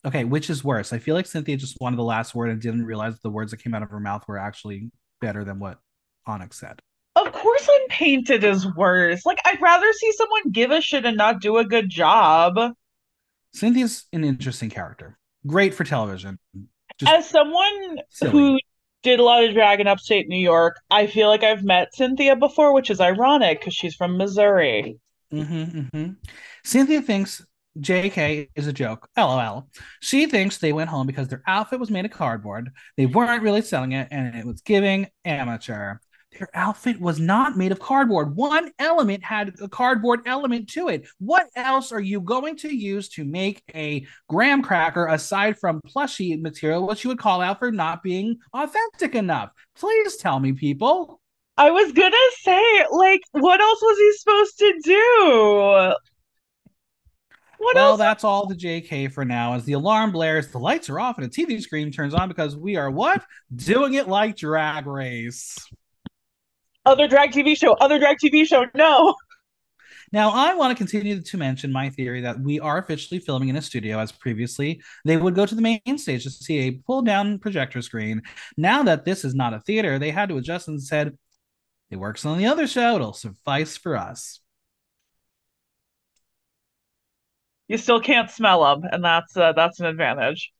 Okay, 0.03 0.23
which 0.23 0.49
is 0.49 0.63
worse? 0.63 0.93
I 0.93 0.99
feel 0.99 1.13
like 1.13 1.27
Cynthia 1.27 1.57
just 1.57 1.77
wanted 1.79 1.97
the 1.97 2.03
last 2.03 2.33
word 2.33 2.49
and 2.49 2.59
didn't 2.59 2.85
realize 2.85 3.19
the 3.19 3.29
words 3.29 3.51
that 3.51 3.61
came 3.61 3.75
out 3.75 3.83
of 3.83 3.89
her 3.91 3.99
mouth 3.99 4.27
were 4.27 4.37
actually 4.37 4.89
better 5.19 5.43
than 5.43 5.59
what 5.59 5.79
Onyx 6.25 6.59
said. 6.59 6.79
Of 7.15 7.31
course, 7.33 7.69
unpainted 7.81 8.43
is 8.43 8.65
worse. 8.75 9.25
Like, 9.25 9.37
I'd 9.45 9.61
rather 9.61 9.91
see 9.93 10.11
someone 10.13 10.51
give 10.51 10.71
a 10.71 10.81
shit 10.81 11.05
and 11.05 11.17
not 11.17 11.41
do 11.41 11.57
a 11.57 11.65
good 11.65 11.89
job. 11.89 12.73
Cynthia's 13.53 14.05
an 14.13 14.23
interesting 14.23 14.69
character. 14.69 15.19
Great 15.45 15.73
for 15.73 15.83
television. 15.83 16.39
Just 16.97 17.11
As 17.11 17.29
someone 17.29 17.97
silly. 18.09 18.31
who 18.31 18.59
did 19.03 19.19
a 19.19 19.23
lot 19.23 19.43
of 19.43 19.53
drag 19.53 19.79
in 19.79 19.87
upstate 19.87 20.27
New 20.27 20.39
York, 20.39 20.77
I 20.89 21.07
feel 21.07 21.27
like 21.27 21.43
I've 21.43 21.63
met 21.63 21.95
Cynthia 21.95 22.35
before, 22.35 22.73
which 22.73 22.89
is 22.89 23.01
ironic 23.01 23.59
because 23.59 23.73
she's 23.73 23.95
from 23.95 24.17
Missouri. 24.17 24.99
Mm-hmm, 25.33 25.79
mm-hmm. 25.79 26.11
Cynthia 26.63 27.01
thinks 27.01 27.43
JK 27.79 28.49
is 28.55 28.67
a 28.67 28.73
joke. 28.73 29.07
LOL. 29.17 29.69
She 30.01 30.25
thinks 30.27 30.57
they 30.57 30.73
went 30.73 30.89
home 30.89 31.07
because 31.07 31.29
their 31.29 31.41
outfit 31.47 31.79
was 31.79 31.89
made 31.89 32.05
of 32.05 32.11
cardboard. 32.11 32.69
They 32.97 33.05
weren't 33.05 33.43
really 33.43 33.61
selling 33.61 33.93
it, 33.93 34.09
and 34.11 34.35
it 34.35 34.45
was 34.45 34.61
giving 34.61 35.07
amateur. 35.25 35.95
Their 36.37 36.49
outfit 36.53 36.99
was 36.99 37.19
not 37.19 37.57
made 37.57 37.73
of 37.73 37.79
cardboard. 37.79 38.35
One 38.35 38.71
element 38.79 39.23
had 39.23 39.53
a 39.61 39.67
cardboard 39.67 40.21
element 40.25 40.69
to 40.69 40.87
it. 40.87 41.05
What 41.19 41.47
else 41.55 41.91
are 41.91 41.99
you 41.99 42.21
going 42.21 42.55
to 42.57 42.73
use 42.73 43.09
to 43.09 43.25
make 43.25 43.61
a 43.75 44.05
graham 44.29 44.61
cracker 44.61 45.07
aside 45.07 45.59
from 45.59 45.81
plushy 45.85 46.37
material, 46.37 46.87
which 46.87 47.03
you 47.03 47.09
would 47.09 47.19
call 47.19 47.41
out 47.41 47.59
for 47.59 47.71
not 47.71 48.01
being 48.01 48.37
authentic 48.53 49.15
enough? 49.15 49.51
Please 49.75 50.15
tell 50.17 50.39
me, 50.39 50.53
people. 50.53 51.19
I 51.57 51.69
was 51.69 51.91
gonna 51.91 52.15
say, 52.39 52.85
like, 52.91 53.21
what 53.31 53.59
else 53.59 53.81
was 53.81 53.97
he 53.97 54.13
supposed 54.17 54.59
to 54.59 54.79
do? 54.83 55.93
What 57.57 57.75
well, 57.75 57.89
else? 57.89 57.99
that's 57.99 58.23
all 58.23 58.47
the 58.47 58.55
JK 58.55 59.11
for 59.11 59.23
now. 59.23 59.53
As 59.53 59.65
the 59.65 59.73
alarm 59.73 60.11
blares, 60.11 60.47
the 60.47 60.57
lights 60.57 60.89
are 60.89 60.99
off 60.99 61.19
and 61.19 61.27
a 61.27 61.29
TV 61.29 61.61
screen 61.61 61.91
turns 61.91 62.15
on 62.15 62.27
because 62.27 62.57
we 62.57 62.77
are 62.77 62.89
what? 62.89 63.23
Doing 63.53 63.93
it 63.93 64.07
like 64.07 64.37
Drag 64.37 64.87
Race. 64.87 65.59
Other 66.85 67.07
drag 67.07 67.31
TV 67.31 67.55
show, 67.55 67.73
other 67.73 67.99
drag 67.99 68.17
TV 68.17 68.45
show. 68.45 68.65
No. 68.75 69.15
Now, 70.13 70.31
I 70.31 70.53
want 70.55 70.71
to 70.71 70.77
continue 70.77 71.21
to 71.21 71.37
mention 71.37 71.71
my 71.71 71.89
theory 71.89 72.21
that 72.21 72.39
we 72.39 72.59
are 72.59 72.79
officially 72.79 73.19
filming 73.19 73.47
in 73.47 73.55
a 73.55 73.61
studio, 73.61 73.97
as 73.99 74.11
previously 74.11 74.81
they 75.05 75.15
would 75.15 75.35
go 75.35 75.45
to 75.45 75.55
the 75.55 75.61
main 75.61 75.97
stage 75.97 76.23
to 76.23 76.29
see 76.29 76.59
a 76.59 76.71
pull 76.71 77.01
down 77.01 77.39
projector 77.39 77.81
screen. 77.81 78.21
Now 78.57 78.83
that 78.83 79.05
this 79.05 79.23
is 79.23 79.33
not 79.33 79.53
a 79.53 79.61
theater, 79.61 79.99
they 79.99 80.11
had 80.11 80.27
to 80.29 80.37
adjust 80.37 80.67
and 80.67 80.83
said, 80.83 81.17
it 81.89 81.97
works 81.97 82.25
on 82.25 82.37
the 82.37 82.47
other 82.47 82.67
show, 82.67 82.95
it'll 82.95 83.13
suffice 83.13 83.77
for 83.77 83.95
us. 83.95 84.41
You 87.69 87.77
still 87.77 88.01
can't 88.01 88.29
smell 88.29 88.63
them, 88.65 88.89
and 88.91 89.01
that's 89.01 89.37
uh, 89.37 89.53
that's 89.53 89.79
an 89.79 89.85
advantage. 89.85 90.51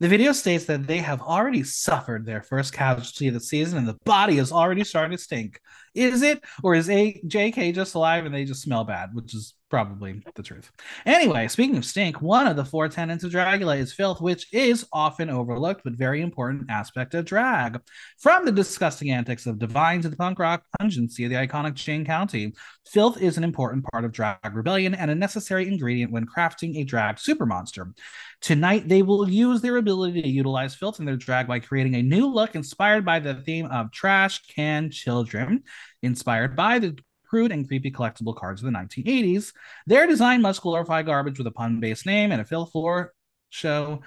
The 0.00 0.08
video 0.08 0.32
states 0.32 0.64
that 0.64 0.86
they 0.86 0.98
have 0.98 1.20
already 1.20 1.62
suffered 1.62 2.24
their 2.24 2.40
first 2.40 2.72
casualty 2.72 3.28
of 3.28 3.34
the 3.34 3.40
season 3.40 3.76
and 3.76 3.86
the 3.86 3.98
body 4.06 4.38
is 4.38 4.50
already 4.50 4.82
starting 4.82 5.14
to 5.14 5.22
stink. 5.22 5.60
Is 5.94 6.22
it? 6.22 6.42
Or 6.62 6.74
is 6.74 6.88
a 6.88 7.20
JK 7.26 7.74
just 7.74 7.94
alive 7.94 8.24
and 8.24 8.34
they 8.34 8.44
just 8.44 8.62
smell 8.62 8.84
bad, 8.84 9.10
which 9.14 9.34
is 9.34 9.54
probably 9.70 10.20
the 10.34 10.42
truth. 10.42 10.70
Anyway, 11.06 11.46
speaking 11.48 11.76
of 11.76 11.84
stink, 11.84 12.20
one 12.20 12.46
of 12.46 12.56
the 12.56 12.64
four 12.64 12.88
tenets 12.88 13.24
of 13.24 13.30
Dragula 13.30 13.78
is 13.78 13.92
filth, 13.92 14.20
which 14.20 14.52
is 14.52 14.86
often 14.92 15.30
overlooked 15.30 15.82
but 15.84 15.94
very 15.94 16.20
important 16.20 16.68
aspect 16.68 17.14
of 17.14 17.24
drag. 17.24 17.80
From 18.18 18.44
the 18.44 18.52
disgusting 18.52 19.10
antics 19.12 19.46
of 19.46 19.60
Divine 19.60 20.02
to 20.02 20.08
the 20.08 20.16
punk 20.16 20.40
rock 20.40 20.64
pungency 20.78 21.24
of 21.24 21.30
the 21.30 21.36
iconic 21.36 21.74
Jayne 21.74 22.04
County, 22.04 22.52
filth 22.86 23.22
is 23.22 23.38
an 23.38 23.44
important 23.44 23.84
part 23.92 24.04
of 24.04 24.12
drag 24.12 24.38
rebellion 24.52 24.94
and 24.94 25.10
a 25.10 25.14
necessary 25.14 25.68
ingredient 25.68 26.10
when 26.10 26.26
crafting 26.26 26.76
a 26.76 26.84
drag 26.84 27.18
super 27.18 27.46
monster. 27.46 27.94
Tonight, 28.40 28.88
they 28.88 29.02
will 29.02 29.28
use 29.28 29.60
their 29.60 29.76
ability 29.76 30.22
to 30.22 30.28
utilize 30.28 30.74
filth 30.74 30.98
in 30.98 31.04
their 31.04 31.16
drag 31.16 31.46
by 31.46 31.60
creating 31.60 31.94
a 31.94 32.02
new 32.02 32.26
look 32.26 32.54
inspired 32.54 33.04
by 33.04 33.20
the 33.20 33.34
theme 33.34 33.66
of 33.66 33.92
trash 33.92 34.42
can 34.46 34.90
children. 34.90 35.62
Inspired 36.02 36.56
by 36.56 36.78
the 36.78 36.98
crude 37.30 37.52
and 37.52 37.66
creepy 37.66 37.90
collectible 37.90 38.36
cards 38.36 38.62
of 38.62 38.66
the 38.66 38.78
1980s, 38.78 39.52
their 39.86 40.06
design 40.06 40.42
must 40.42 40.62
glorify 40.62 41.02
garbage 41.02 41.38
with 41.38 41.46
a 41.46 41.52
pun 41.52 41.80
based 41.80 42.06
name 42.06 42.32
and 42.32 42.40
a 42.40 42.44
Phil 42.44 42.66
Floor 42.66 43.12
show. 43.50 44.02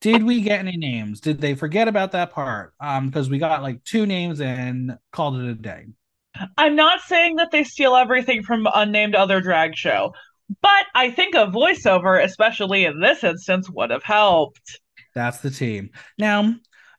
Did 0.00 0.22
we 0.22 0.42
get 0.42 0.58
any 0.58 0.76
names? 0.76 1.20
Did 1.20 1.40
they 1.40 1.54
forget 1.54 1.88
about 1.88 2.12
that 2.12 2.32
part? 2.32 2.74
Um, 2.80 3.08
because 3.08 3.30
we 3.30 3.38
got 3.38 3.62
like 3.62 3.82
two 3.84 4.04
names 4.04 4.40
and 4.40 4.98
called 5.12 5.36
it 5.38 5.48
a 5.48 5.54
day. 5.54 5.86
I'm 6.58 6.76
not 6.76 7.00
saying 7.00 7.36
that 7.36 7.50
they 7.52 7.64
steal 7.64 7.94
everything 7.94 8.42
from 8.42 8.66
unnamed 8.74 9.14
other 9.14 9.40
drag 9.40 9.76
show, 9.76 10.12
but 10.60 10.86
I 10.94 11.10
think 11.10 11.34
a 11.34 11.46
voiceover, 11.46 12.22
especially 12.22 12.84
in 12.84 13.00
this 13.00 13.24
instance, 13.24 13.70
would 13.70 13.90
have 13.90 14.02
helped. 14.02 14.80
That's 15.14 15.38
the 15.38 15.50
team. 15.50 15.90
Now, 16.18 16.54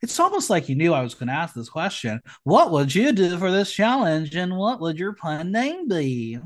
it's 0.06 0.20
almost 0.20 0.52
like 0.52 0.70
you 0.70 0.76
knew 0.76 0.94
I 0.94 1.02
was 1.02 1.16
going 1.16 1.30
to 1.30 1.34
ask 1.34 1.56
this 1.56 1.68
question. 1.68 2.22
What 2.44 2.70
would 2.70 2.94
you 2.94 3.12
do 3.12 3.40
for 3.40 3.52
this 3.52 3.72
challenge, 3.72 4.36
and 4.36 4.56
what 4.56 4.80
would 4.80 5.00
your 5.00 5.14
pun 5.14 5.52
name 5.52 5.88
be? 5.88 6.38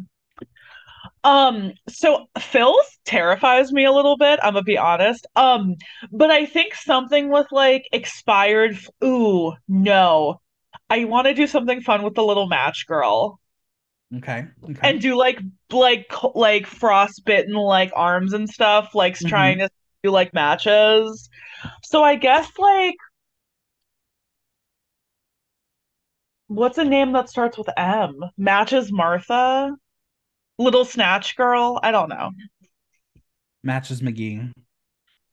Um, 1.26 1.74
so 1.90 2.28
Phil 2.40 2.74
terrifies 3.04 3.74
me 3.74 3.84
a 3.84 3.92
little 3.92 4.16
bit, 4.16 4.40
I'm 4.42 4.54
gonna 4.54 4.64
be 4.64 4.78
honest. 4.78 5.28
Um, 5.36 5.76
but 6.14 6.32
I 6.32 6.46
think 6.46 6.74
something 6.74 7.30
with 7.30 7.48
like 7.52 7.90
expired 7.92 8.80
ooh, 9.04 9.54
no. 9.68 10.40
I 10.90 11.04
want 11.04 11.28
to 11.28 11.34
do 11.34 11.46
something 11.46 11.82
fun 11.82 12.04
with 12.04 12.16
the 12.16 12.24
little 12.24 12.48
match 12.48 12.88
girl. 12.88 13.42
Okay. 14.16 14.48
okay. 14.64 14.80
And 14.82 15.02
do 15.02 15.18
like 15.18 15.42
like 15.70 16.10
like 16.34 16.66
frostbitten 16.66 17.54
like 17.54 17.92
arms 17.94 18.32
and 18.32 18.50
stuff, 18.50 18.96
like 18.96 19.16
mm-hmm. 19.16 19.28
trying 19.28 19.58
to 19.58 19.70
do 20.04 20.12
like 20.12 20.34
matches. 20.34 21.30
So 21.84 22.02
I 22.02 22.16
guess 22.16 22.50
like 22.58 22.96
what's 26.50 26.78
a 26.78 26.84
name 26.84 27.14
that 27.14 27.30
starts 27.30 27.58
with 27.58 27.70
M? 27.78 28.20
Matches 28.38 28.92
Martha? 28.92 29.72
Little 30.58 30.84
Snatch 30.84 31.38
Girl? 31.38 31.80
I 31.82 31.92
don't 31.92 32.10
know. 32.10 32.32
Matches 33.64 34.02
McGee. 34.02 34.52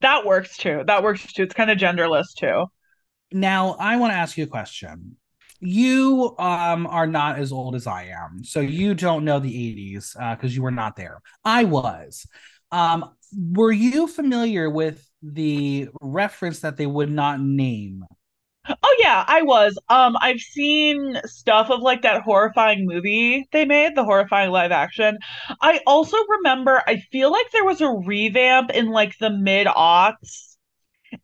That 0.02 0.24
works 0.24 0.56
too. 0.56 0.84
That 0.86 1.02
works 1.02 1.32
too. 1.32 1.42
It's 1.42 1.54
kind 1.54 1.70
of 1.70 1.78
genderless 1.78 2.34
too. 2.36 2.66
Now, 3.32 3.76
I 3.80 3.96
want 3.96 4.12
to 4.12 4.16
ask 4.16 4.38
you 4.38 4.44
a 4.44 4.48
question 4.48 5.16
you 5.60 6.34
um 6.38 6.86
are 6.86 7.06
not 7.06 7.38
as 7.38 7.50
old 7.50 7.74
as 7.74 7.86
I 7.86 8.04
am, 8.04 8.44
so 8.44 8.60
you 8.60 8.94
don't 8.94 9.24
know 9.24 9.38
the 9.38 9.50
80s 9.50 10.12
because 10.36 10.52
uh, 10.52 10.54
you 10.54 10.62
were 10.62 10.70
not 10.70 10.96
there. 10.96 11.20
I 11.44 11.64
was. 11.64 12.26
Um, 12.70 13.14
were 13.34 13.72
you 13.72 14.06
familiar 14.06 14.68
with 14.68 15.08
the 15.22 15.88
reference 16.00 16.60
that 16.60 16.76
they 16.76 16.86
would 16.86 17.10
not 17.10 17.40
name? 17.40 18.04
Oh 18.68 18.96
yeah, 19.00 19.24
I 19.26 19.42
was. 19.42 19.78
Um, 19.88 20.16
I've 20.20 20.40
seen 20.40 21.20
stuff 21.24 21.70
of 21.70 21.80
like 21.82 22.02
that 22.02 22.22
horrifying 22.22 22.86
movie 22.86 23.46
they 23.52 23.64
made, 23.64 23.94
the 23.94 24.04
horrifying 24.04 24.50
live 24.50 24.72
action. 24.72 25.18
I 25.60 25.80
also 25.86 26.16
remember. 26.28 26.82
I 26.86 26.96
feel 27.12 27.30
like 27.30 27.50
there 27.52 27.64
was 27.64 27.80
a 27.80 27.88
revamp 27.90 28.70
in 28.70 28.90
like 28.90 29.18
the 29.18 29.30
mid 29.30 29.66
aughts 29.66 30.56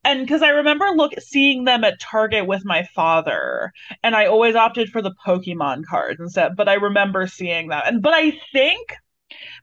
and 0.05 0.21
because 0.21 0.43
I 0.43 0.51
remember 0.51 0.87
look 0.97 1.13
seeing 1.21 1.65
them 1.65 1.85
at 1.85 2.01
Target 2.01 2.47
with 2.47 2.65
my 2.65 2.85
father, 2.95 3.73
and 4.03 4.17
I 4.17 4.27
always 4.27 4.55
opted 4.57 4.91
for 4.91 5.03
the 5.03 5.15
Pokemon 5.27 5.85
cards 5.89 6.21
instead. 6.21 6.57
But 6.57 6.69
I 6.69 6.75
remember 6.75 7.27
seeing 7.27 7.69
that, 7.69 7.89
and 7.89 8.03
but 8.03 8.15
I 8.15 8.33
think 8.53 8.95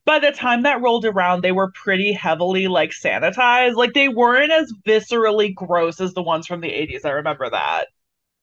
by 0.05 0.19
the 0.19 0.31
time 0.31 0.63
that 0.63 0.81
rolled 0.81 1.05
around, 1.05 1.41
they 1.41 1.51
were 1.51 1.71
pretty 1.71 2.13
heavily 2.13 2.67
like 2.67 2.91
sanitized. 2.91 3.75
Like 3.75 3.93
they 3.93 4.09
weren't 4.09 4.51
as 4.51 4.71
viscerally 4.85 5.53
gross 5.53 5.99
as 6.01 6.13
the 6.13 6.23
ones 6.23 6.47
from 6.47 6.61
the 6.61 6.69
80s. 6.69 7.05
I 7.05 7.11
remember 7.11 7.49
that. 7.49 7.87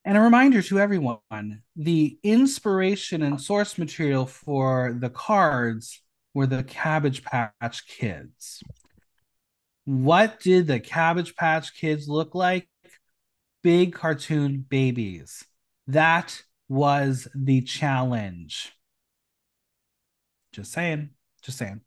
And 0.05 0.17
a 0.17 0.21
reminder 0.21 0.63
to 0.63 0.79
everyone 0.79 1.63
the 1.75 2.19
inspiration 2.23 3.23
and 3.23 3.41
source 3.41 3.77
material 3.77 4.25
for 4.25 4.97
the 4.97 5.11
cards 5.11 6.01
were 6.33 6.47
the 6.47 6.63
Cabbage 6.63 7.25
Patch 7.25 7.89
Kids. 7.89 8.63
What 9.85 10.39
did 10.41 10.69
the 10.69 10.79
Cabbage 10.79 11.35
Patch 11.35 11.75
Kids 11.75 12.09
look 12.09 12.35
like? 12.35 12.69
Big 13.63 13.95
cartoon 13.95 14.65
babies. 14.69 15.45
That 15.89 16.41
was 16.69 17.27
the 17.35 17.63
challenge. 17.63 18.73
Just 20.53 20.73
saying. 20.73 21.11
Just 21.47 21.59
saying. 21.59 21.81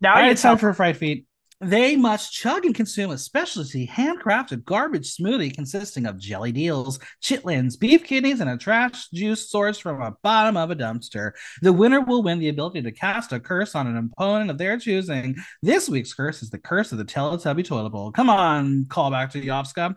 Now 0.00 0.14
All 0.14 0.20
right, 0.20 0.32
it's 0.32 0.42
time 0.42 0.58
for 0.58 0.74
Fright 0.74 0.96
Feat. 0.96 1.26
They 1.60 1.96
must 1.96 2.34
chug 2.34 2.66
and 2.66 2.74
consume 2.74 3.12
a 3.12 3.16
specialty 3.16 3.86
handcrafted 3.86 4.64
garbage 4.64 5.16
smoothie 5.16 5.54
consisting 5.54 6.04
of 6.04 6.18
jellied 6.18 6.58
eels, 6.58 6.98
chitlins, 7.22 7.78
beef 7.78 8.04
kidneys, 8.04 8.40
and 8.40 8.50
a 8.50 8.58
trash 8.58 9.08
juice 9.08 9.50
sourced 9.50 9.80
from 9.80 10.00
the 10.00 10.14
bottom 10.22 10.58
of 10.58 10.70
a 10.70 10.76
dumpster. 10.76 11.30
The 11.62 11.72
winner 11.72 12.02
will 12.02 12.22
win 12.22 12.40
the 12.40 12.50
ability 12.50 12.82
to 12.82 12.92
cast 12.92 13.32
a 13.32 13.40
curse 13.40 13.74
on 13.74 13.86
an 13.86 13.96
opponent 13.96 14.50
of 14.50 14.58
their 14.58 14.78
choosing. 14.78 15.36
This 15.62 15.88
week's 15.88 16.12
curse 16.12 16.42
is 16.42 16.50
the 16.50 16.58
curse 16.58 16.92
of 16.92 16.98
the 16.98 17.06
Teletubby 17.06 17.64
toilet 17.64 17.90
bowl. 17.90 18.12
Come 18.12 18.28
on, 18.28 18.84
call 18.90 19.10
back 19.10 19.30
to 19.30 19.40
Yovska. 19.40 19.94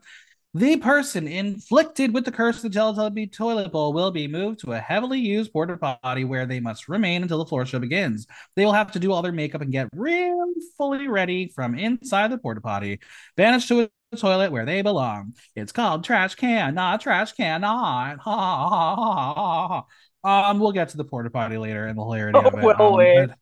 The 0.55 0.77
person 0.77 1.27
inflicted 1.27 2.11
with 2.11 2.25
the 2.25 2.31
curse 2.31 2.63
of 2.63 2.71
the 2.71 2.79
Teletubby 2.79 3.31
toilet 3.31 3.71
bowl 3.71 3.93
will 3.93 4.09
be 4.09 4.27
moved 4.27 4.61
to 4.61 4.73
a 4.73 4.79
heavily 4.79 5.19
used 5.19 5.53
porta 5.53 5.77
potty 5.77 6.23
where 6.23 6.47
they 6.47 6.59
must 6.59 6.89
remain 6.89 7.21
until 7.21 7.37
the 7.37 7.45
floor 7.45 7.67
show 7.67 7.77
begins. 7.77 8.25
They 8.55 8.65
will 8.65 8.73
have 8.73 8.91
to 8.93 8.99
do 8.99 9.11
all 9.11 9.21
their 9.21 9.31
makeup 9.31 9.61
and 9.61 9.71
get 9.71 9.89
really 9.93 10.55
fully 10.75 11.07
ready 11.07 11.49
from 11.53 11.77
inside 11.77 12.31
the 12.31 12.39
porta 12.39 12.61
potty, 12.61 12.99
banished 13.37 13.67
to 13.67 13.91
a 14.11 14.17
toilet 14.17 14.51
where 14.51 14.65
they 14.65 14.81
belong. 14.81 15.35
It's 15.55 15.71
called 15.71 16.03
trash 16.03 16.33
can, 16.33 16.73
not 16.73 17.01
trash 17.01 17.33
can, 17.33 17.61
not. 17.61 18.17
Ha 18.17 18.35
ha 18.35 18.69
ha 18.69 19.33
ha. 19.35 19.85
ha. 20.23 20.49
Um, 20.49 20.59
we'll 20.59 20.71
get 20.71 20.89
to 20.89 20.97
the 20.97 21.05
porta 21.05 21.29
potty 21.29 21.57
later 21.57 21.85
and 21.85 21.95
the 21.95 22.01
hilarity 22.01 22.39
oh, 22.39 22.47
of 22.47 22.53
it. 22.57 22.81
Um, 22.81 23.27
but, 23.27 23.37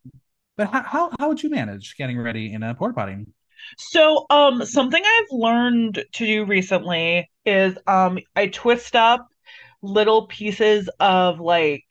but 0.58 0.68
how, 0.68 0.82
how 0.84 1.12
how 1.18 1.28
would 1.30 1.42
you 1.42 1.50
manage 1.50 1.96
getting 1.96 2.20
ready 2.20 2.52
in 2.52 2.64
a 2.64 2.76
porta 2.76 2.94
potty? 2.94 3.26
So, 3.78 4.26
um, 4.30 4.66
something 4.66 5.04
I've 5.04 5.32
learned 5.32 6.04
to 6.14 6.26
do 6.26 6.46
recently 6.46 7.30
is 7.46 7.78
um, 7.88 8.20
I 8.36 8.48
twist 8.48 8.96
up 8.96 9.28
little 9.82 10.28
pieces 10.28 10.90
of 11.00 11.40
like 11.40 11.86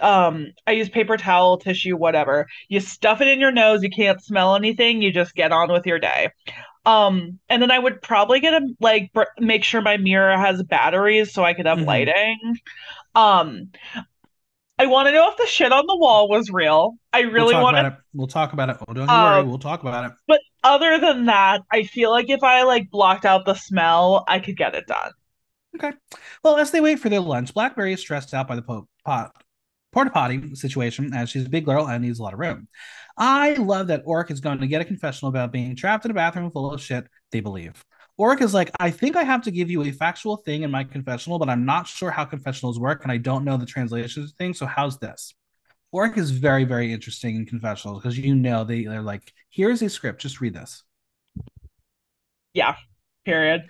um 0.00 0.48
I 0.66 0.72
use 0.72 0.88
paper 0.88 1.16
towel, 1.16 1.58
tissue, 1.58 1.96
whatever. 1.96 2.46
You 2.68 2.80
stuff 2.80 3.20
it 3.20 3.28
in 3.28 3.40
your 3.40 3.52
nose, 3.52 3.82
you 3.82 3.90
can't 3.90 4.22
smell 4.22 4.56
anything, 4.56 5.02
you 5.02 5.12
just 5.12 5.34
get 5.34 5.52
on 5.52 5.70
with 5.72 5.86
your 5.86 5.98
day. 5.98 6.30
Um 6.86 7.38
and 7.48 7.62
then 7.62 7.70
I 7.70 7.78
would 7.78 8.02
probably 8.02 8.40
get 8.40 8.54
a 8.54 8.66
like 8.80 9.12
br- 9.12 9.24
make 9.38 9.64
sure 9.64 9.80
my 9.80 9.96
mirror 9.96 10.36
has 10.36 10.62
batteries 10.62 11.32
so 11.32 11.44
I 11.44 11.54
could 11.54 11.66
have 11.66 11.78
mm-hmm. 11.78 11.86
lighting. 11.86 12.58
Um 13.14 13.70
I 14.78 14.86
want 14.86 15.06
to 15.06 15.12
know 15.12 15.30
if 15.30 15.36
the 15.36 15.46
shit 15.46 15.72
on 15.72 15.86
the 15.86 15.96
wall 15.96 16.28
was 16.28 16.50
real. 16.50 16.96
I 17.12 17.20
really 17.20 17.54
we'll 17.54 17.62
want 17.62 17.76
to. 17.76 17.96
We'll 18.12 18.26
talk 18.26 18.52
about 18.52 18.70
it. 18.70 18.76
Oh, 18.86 18.92
don't 18.92 19.08
um, 19.08 19.22
worry. 19.22 19.42
We'll 19.44 19.58
talk 19.58 19.82
about 19.82 20.10
it. 20.10 20.12
But 20.26 20.40
other 20.64 20.98
than 20.98 21.26
that, 21.26 21.62
I 21.70 21.84
feel 21.84 22.10
like 22.10 22.28
if 22.28 22.42
I 22.42 22.62
like 22.64 22.90
blocked 22.90 23.24
out 23.24 23.44
the 23.44 23.54
smell, 23.54 24.24
I 24.26 24.40
could 24.40 24.56
get 24.56 24.74
it 24.74 24.86
done. 24.86 25.12
Okay. 25.76 25.92
Well, 26.42 26.56
as 26.56 26.70
they 26.70 26.80
wait 26.80 26.98
for 26.98 27.08
their 27.08 27.20
lunch, 27.20 27.54
Blackberry 27.54 27.92
is 27.92 28.00
stressed 28.00 28.34
out 28.34 28.48
by 28.48 28.56
the 28.56 28.62
po- 28.62 28.88
pot 29.04 29.32
porta 29.92 30.10
potty 30.10 30.54
situation 30.56 31.14
as 31.14 31.30
she's 31.30 31.46
a 31.46 31.48
big 31.48 31.64
girl 31.64 31.86
and 31.86 32.02
needs 32.02 32.18
a 32.18 32.22
lot 32.22 32.34
of 32.34 32.40
room. 32.40 32.66
I 33.16 33.54
love 33.54 33.86
that 33.86 34.02
Orc 34.04 34.30
is 34.32 34.40
going 34.40 34.58
to 34.58 34.66
get 34.66 34.82
a 34.82 34.84
confessional 34.84 35.28
about 35.28 35.52
being 35.52 35.76
trapped 35.76 36.04
in 36.04 36.10
a 36.10 36.14
bathroom 36.14 36.50
full 36.50 36.72
of 36.72 36.80
shit 36.80 37.06
they 37.30 37.40
believe. 37.40 37.84
Oric 38.18 38.40
is 38.40 38.54
like, 38.54 38.70
I 38.78 38.90
think 38.90 39.16
I 39.16 39.24
have 39.24 39.42
to 39.42 39.50
give 39.50 39.70
you 39.70 39.82
a 39.82 39.90
factual 39.90 40.36
thing 40.36 40.62
in 40.62 40.70
my 40.70 40.84
confessional, 40.84 41.38
but 41.38 41.48
I'm 41.48 41.64
not 41.64 41.88
sure 41.88 42.10
how 42.10 42.24
confessionals 42.24 42.78
work 42.78 43.02
and 43.02 43.10
I 43.10 43.16
don't 43.16 43.44
know 43.44 43.56
the 43.56 43.66
translation 43.66 44.26
thing. 44.38 44.54
So 44.54 44.66
how's 44.66 44.98
this? 44.98 45.34
Oric 45.92 46.16
is 46.16 46.30
very, 46.30 46.64
very 46.64 46.92
interesting 46.92 47.36
in 47.36 47.46
confessionals 47.46 48.00
because 48.02 48.18
you 48.18 48.34
know 48.34 48.64
they, 48.64 48.84
they're 48.84 49.02
like, 49.02 49.32
here's 49.50 49.82
a 49.82 49.88
script, 49.88 50.20
just 50.20 50.40
read 50.40 50.54
this. 50.54 50.82
Yeah. 52.52 52.76
Period. 53.24 53.62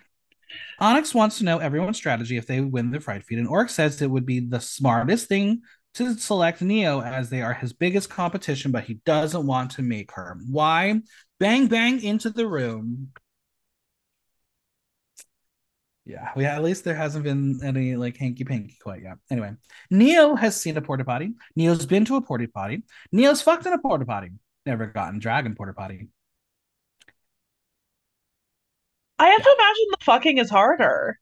Onyx 0.78 1.14
wants 1.14 1.38
to 1.38 1.44
know 1.44 1.58
everyone's 1.58 1.96
strategy 1.96 2.36
if 2.36 2.46
they 2.46 2.60
win 2.60 2.90
the 2.90 3.00
Fright 3.00 3.24
Feat, 3.24 3.38
and 3.38 3.48
Oric 3.48 3.70
says 3.70 4.00
it 4.00 4.10
would 4.10 4.26
be 4.26 4.40
the 4.40 4.60
smartest 4.60 5.28
thing 5.28 5.62
to 5.94 6.14
select 6.14 6.60
Neo 6.60 7.00
as 7.00 7.30
they 7.30 7.40
are 7.40 7.54
his 7.54 7.72
biggest 7.72 8.10
competition, 8.10 8.72
but 8.72 8.84
he 8.84 8.94
doesn't 9.06 9.46
want 9.46 9.72
to 9.72 9.82
make 9.82 10.12
her. 10.12 10.38
Why? 10.48 11.00
Bang 11.38 11.68
bang 11.68 12.02
into 12.02 12.30
the 12.30 12.46
room. 12.46 13.12
Yeah, 16.06 16.30
we 16.36 16.44
at 16.44 16.62
least 16.62 16.84
there 16.84 16.94
hasn't 16.94 17.24
been 17.24 17.60
any 17.64 17.96
like 17.96 18.18
hanky 18.18 18.44
panky 18.44 18.76
quite 18.82 19.02
yet. 19.02 19.16
Anyway, 19.30 19.52
Neo 19.90 20.34
has 20.34 20.60
seen 20.60 20.76
a 20.76 20.82
porta 20.82 21.04
potty. 21.04 21.32
Neo's 21.56 21.86
been 21.86 22.04
to 22.04 22.16
a 22.16 22.20
porta 22.20 22.46
potty. 22.46 22.82
Neo's 23.10 23.40
fucked 23.40 23.64
in 23.64 23.72
a 23.72 23.78
porta 23.78 24.04
potty. 24.04 24.30
Never 24.66 24.86
gotten 24.86 25.18
dragon 25.18 25.54
porta 25.54 25.72
potty. 25.72 26.08
I 29.18 29.28
have 29.28 29.38
yeah. 29.38 29.44
to 29.44 29.56
imagine 29.58 29.86
the 29.90 30.04
fucking 30.04 30.38
is 30.38 30.50
harder. 30.50 31.18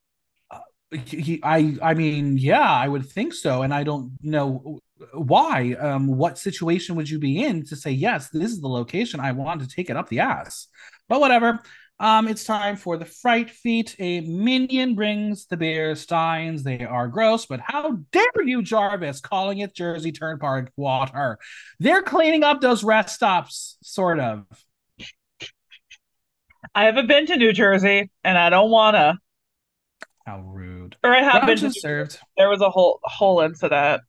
Uh, 0.50 0.58
he, 0.92 1.40
I, 1.44 1.76
I 1.80 1.94
mean, 1.94 2.38
yeah, 2.38 2.68
I 2.68 2.88
would 2.88 3.06
think 3.06 3.34
so, 3.34 3.62
and 3.62 3.72
I 3.72 3.84
don't 3.84 4.12
know 4.20 4.80
why. 5.12 5.74
Um, 5.74 6.08
what 6.08 6.38
situation 6.38 6.96
would 6.96 7.08
you 7.08 7.20
be 7.20 7.44
in 7.44 7.64
to 7.66 7.76
say 7.76 7.92
yes? 7.92 8.30
This 8.30 8.50
is 8.50 8.60
the 8.60 8.68
location 8.68 9.20
I 9.20 9.30
want 9.30 9.60
to 9.60 9.68
take 9.68 9.90
it 9.90 9.96
up 9.96 10.08
the 10.08 10.20
ass. 10.20 10.66
But 11.08 11.20
whatever. 11.20 11.60
Um, 12.00 12.26
it's 12.26 12.42
time 12.44 12.76
for 12.76 12.96
the 12.96 13.04
fright 13.04 13.48
feat. 13.50 13.94
A 14.00 14.20
minion 14.22 14.94
brings 14.96 15.46
the 15.46 15.56
beer 15.56 15.94
steins. 15.94 16.64
They 16.64 16.84
are 16.84 17.06
gross, 17.06 17.46
but 17.46 17.60
how 17.60 17.98
dare 18.10 18.42
you, 18.44 18.60
Jarvis, 18.62 19.20
calling 19.20 19.58
it 19.58 19.74
Jersey 19.74 20.10
Turnpike 20.10 20.70
water? 20.76 21.38
They're 21.78 22.02
cleaning 22.02 22.42
up 22.42 22.60
those 22.60 22.82
rest 22.82 23.14
stops, 23.14 23.76
sort 23.82 24.18
of. 24.18 24.44
I 26.74 26.84
haven't 26.86 27.06
been 27.06 27.26
to 27.26 27.36
New 27.36 27.52
Jersey, 27.52 28.10
and 28.24 28.36
I 28.36 28.50
don't 28.50 28.70
wanna. 28.70 29.18
How 30.26 30.40
rude. 30.40 30.96
Or 31.04 31.14
I 31.14 31.22
have 31.22 31.46
been 31.46 31.58
Brunch 31.58 31.74
to. 31.74 31.80
served 31.80 32.18
There 32.36 32.48
was 32.48 32.60
a 32.60 32.70
whole 32.70 32.98
whole 33.02 33.40
incident. 33.40 34.02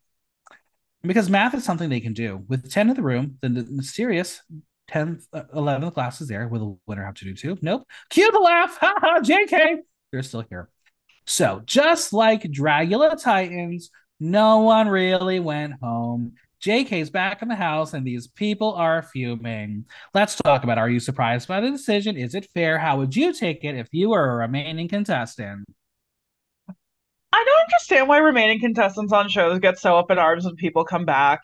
because 1.03 1.29
math 1.29 1.53
is 1.53 1.63
something 1.63 1.89
they 1.89 1.99
can 1.99 2.13
do. 2.13 2.43
With 2.47 2.71
10 2.71 2.89
in 2.89 2.95
the 2.95 3.01
room, 3.03 3.37
then 3.41 3.53
the 3.53 3.63
mysterious 3.69 4.41
10th, 4.93 5.25
uh, 5.33 5.43
11th 5.55 5.93
class 5.93 6.21
is 6.21 6.27
there. 6.27 6.47
Will 6.47 6.59
the 6.59 6.79
winner 6.87 7.03
have 7.03 7.15
to 7.15 7.25
do 7.25 7.33
too? 7.33 7.57
Nope. 7.61 7.87
Cue 8.09 8.31
the 8.31 8.39
laugh. 8.39 8.77
Ha 8.81 8.93
ha, 8.97 9.19
JK. 9.21 9.77
They're 10.11 10.23
still 10.23 10.45
here. 10.49 10.69
So, 11.25 11.61
just 11.65 12.13
like 12.13 12.43
Dragula 12.43 13.21
Titans, 13.21 13.89
no 14.19 14.59
one 14.59 14.87
really 14.87 15.39
went 15.39 15.73
home. 15.81 16.33
JK's 16.61 17.09
back 17.09 17.41
in 17.41 17.49
the 17.49 17.55
house 17.55 17.93
and 17.93 18.07
these 18.07 18.27
people 18.27 18.73
are 18.73 19.01
fuming. 19.01 19.85
Let's 20.13 20.35
talk 20.35 20.63
about 20.63 20.77
are 20.77 20.89
you 20.89 20.99
surprised 20.99 21.47
by 21.47 21.59
the 21.59 21.71
decision? 21.71 22.15
Is 22.15 22.35
it 22.35 22.47
fair? 22.53 22.77
How 22.77 22.97
would 22.97 23.15
you 23.15 23.33
take 23.33 23.63
it 23.65 23.75
if 23.75 23.89
you 23.91 24.11
were 24.11 24.31
a 24.31 24.35
remaining 24.35 24.87
contestant? 24.87 25.65
I 26.69 27.43
don't 27.45 27.63
understand 27.65 28.07
why 28.07 28.19
remaining 28.19 28.61
contestants 28.61 29.11
on 29.11 29.27
shows 29.27 29.59
get 29.59 29.77
so 29.77 29.97
up 29.97 30.09
in 30.11 30.19
arms 30.19 30.45
when 30.45 30.55
people 30.55 30.85
come 30.85 31.03
back. 31.03 31.41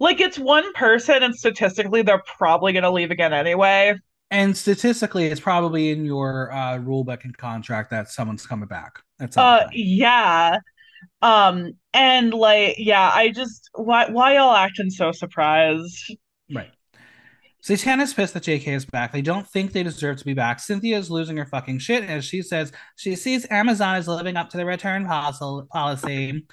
Like 0.00 0.20
it's 0.20 0.38
one 0.38 0.72
person, 0.72 1.22
and 1.22 1.34
statistically, 1.34 2.02
they're 2.02 2.22
probably 2.26 2.72
gonna 2.72 2.90
leave 2.90 3.10
again 3.10 3.32
anyway. 3.32 3.94
And 4.30 4.56
statistically, 4.56 5.26
it's 5.26 5.40
probably 5.40 5.90
in 5.90 6.04
your 6.04 6.52
uh, 6.52 6.78
rule 6.78 7.04
book 7.04 7.24
and 7.24 7.36
contract 7.36 7.90
that 7.90 8.08
someone's 8.08 8.46
coming 8.46 8.68
back 8.68 9.00
at 9.20 9.34
some 9.34 9.44
Uh, 9.44 9.68
yeah. 9.72 10.58
Um, 11.20 11.72
and 11.92 12.32
like, 12.32 12.76
yeah, 12.78 13.10
I 13.12 13.30
just 13.30 13.68
why 13.74 14.08
why 14.10 14.34
y'all 14.34 14.54
acting 14.54 14.90
so 14.90 15.12
surprised? 15.12 16.16
Right. 16.52 16.70
Satana's 17.62 18.14
pissed 18.14 18.32
that 18.34 18.44
JK 18.44 18.68
is 18.68 18.86
back. 18.86 19.12
They 19.12 19.20
don't 19.20 19.46
think 19.46 19.72
they 19.72 19.82
deserve 19.82 20.16
to 20.16 20.24
be 20.24 20.32
back. 20.32 20.60
Cynthia 20.60 20.96
is 20.96 21.10
losing 21.10 21.36
her 21.36 21.44
fucking 21.44 21.78
shit 21.80 22.04
as 22.04 22.24
she 22.24 22.40
says 22.40 22.72
she 22.96 23.16
sees 23.16 23.46
Amazon 23.50 23.96
is 23.96 24.08
living 24.08 24.36
up 24.36 24.48
to 24.50 24.56
the 24.56 24.64
return 24.64 25.06
policy. 25.06 26.46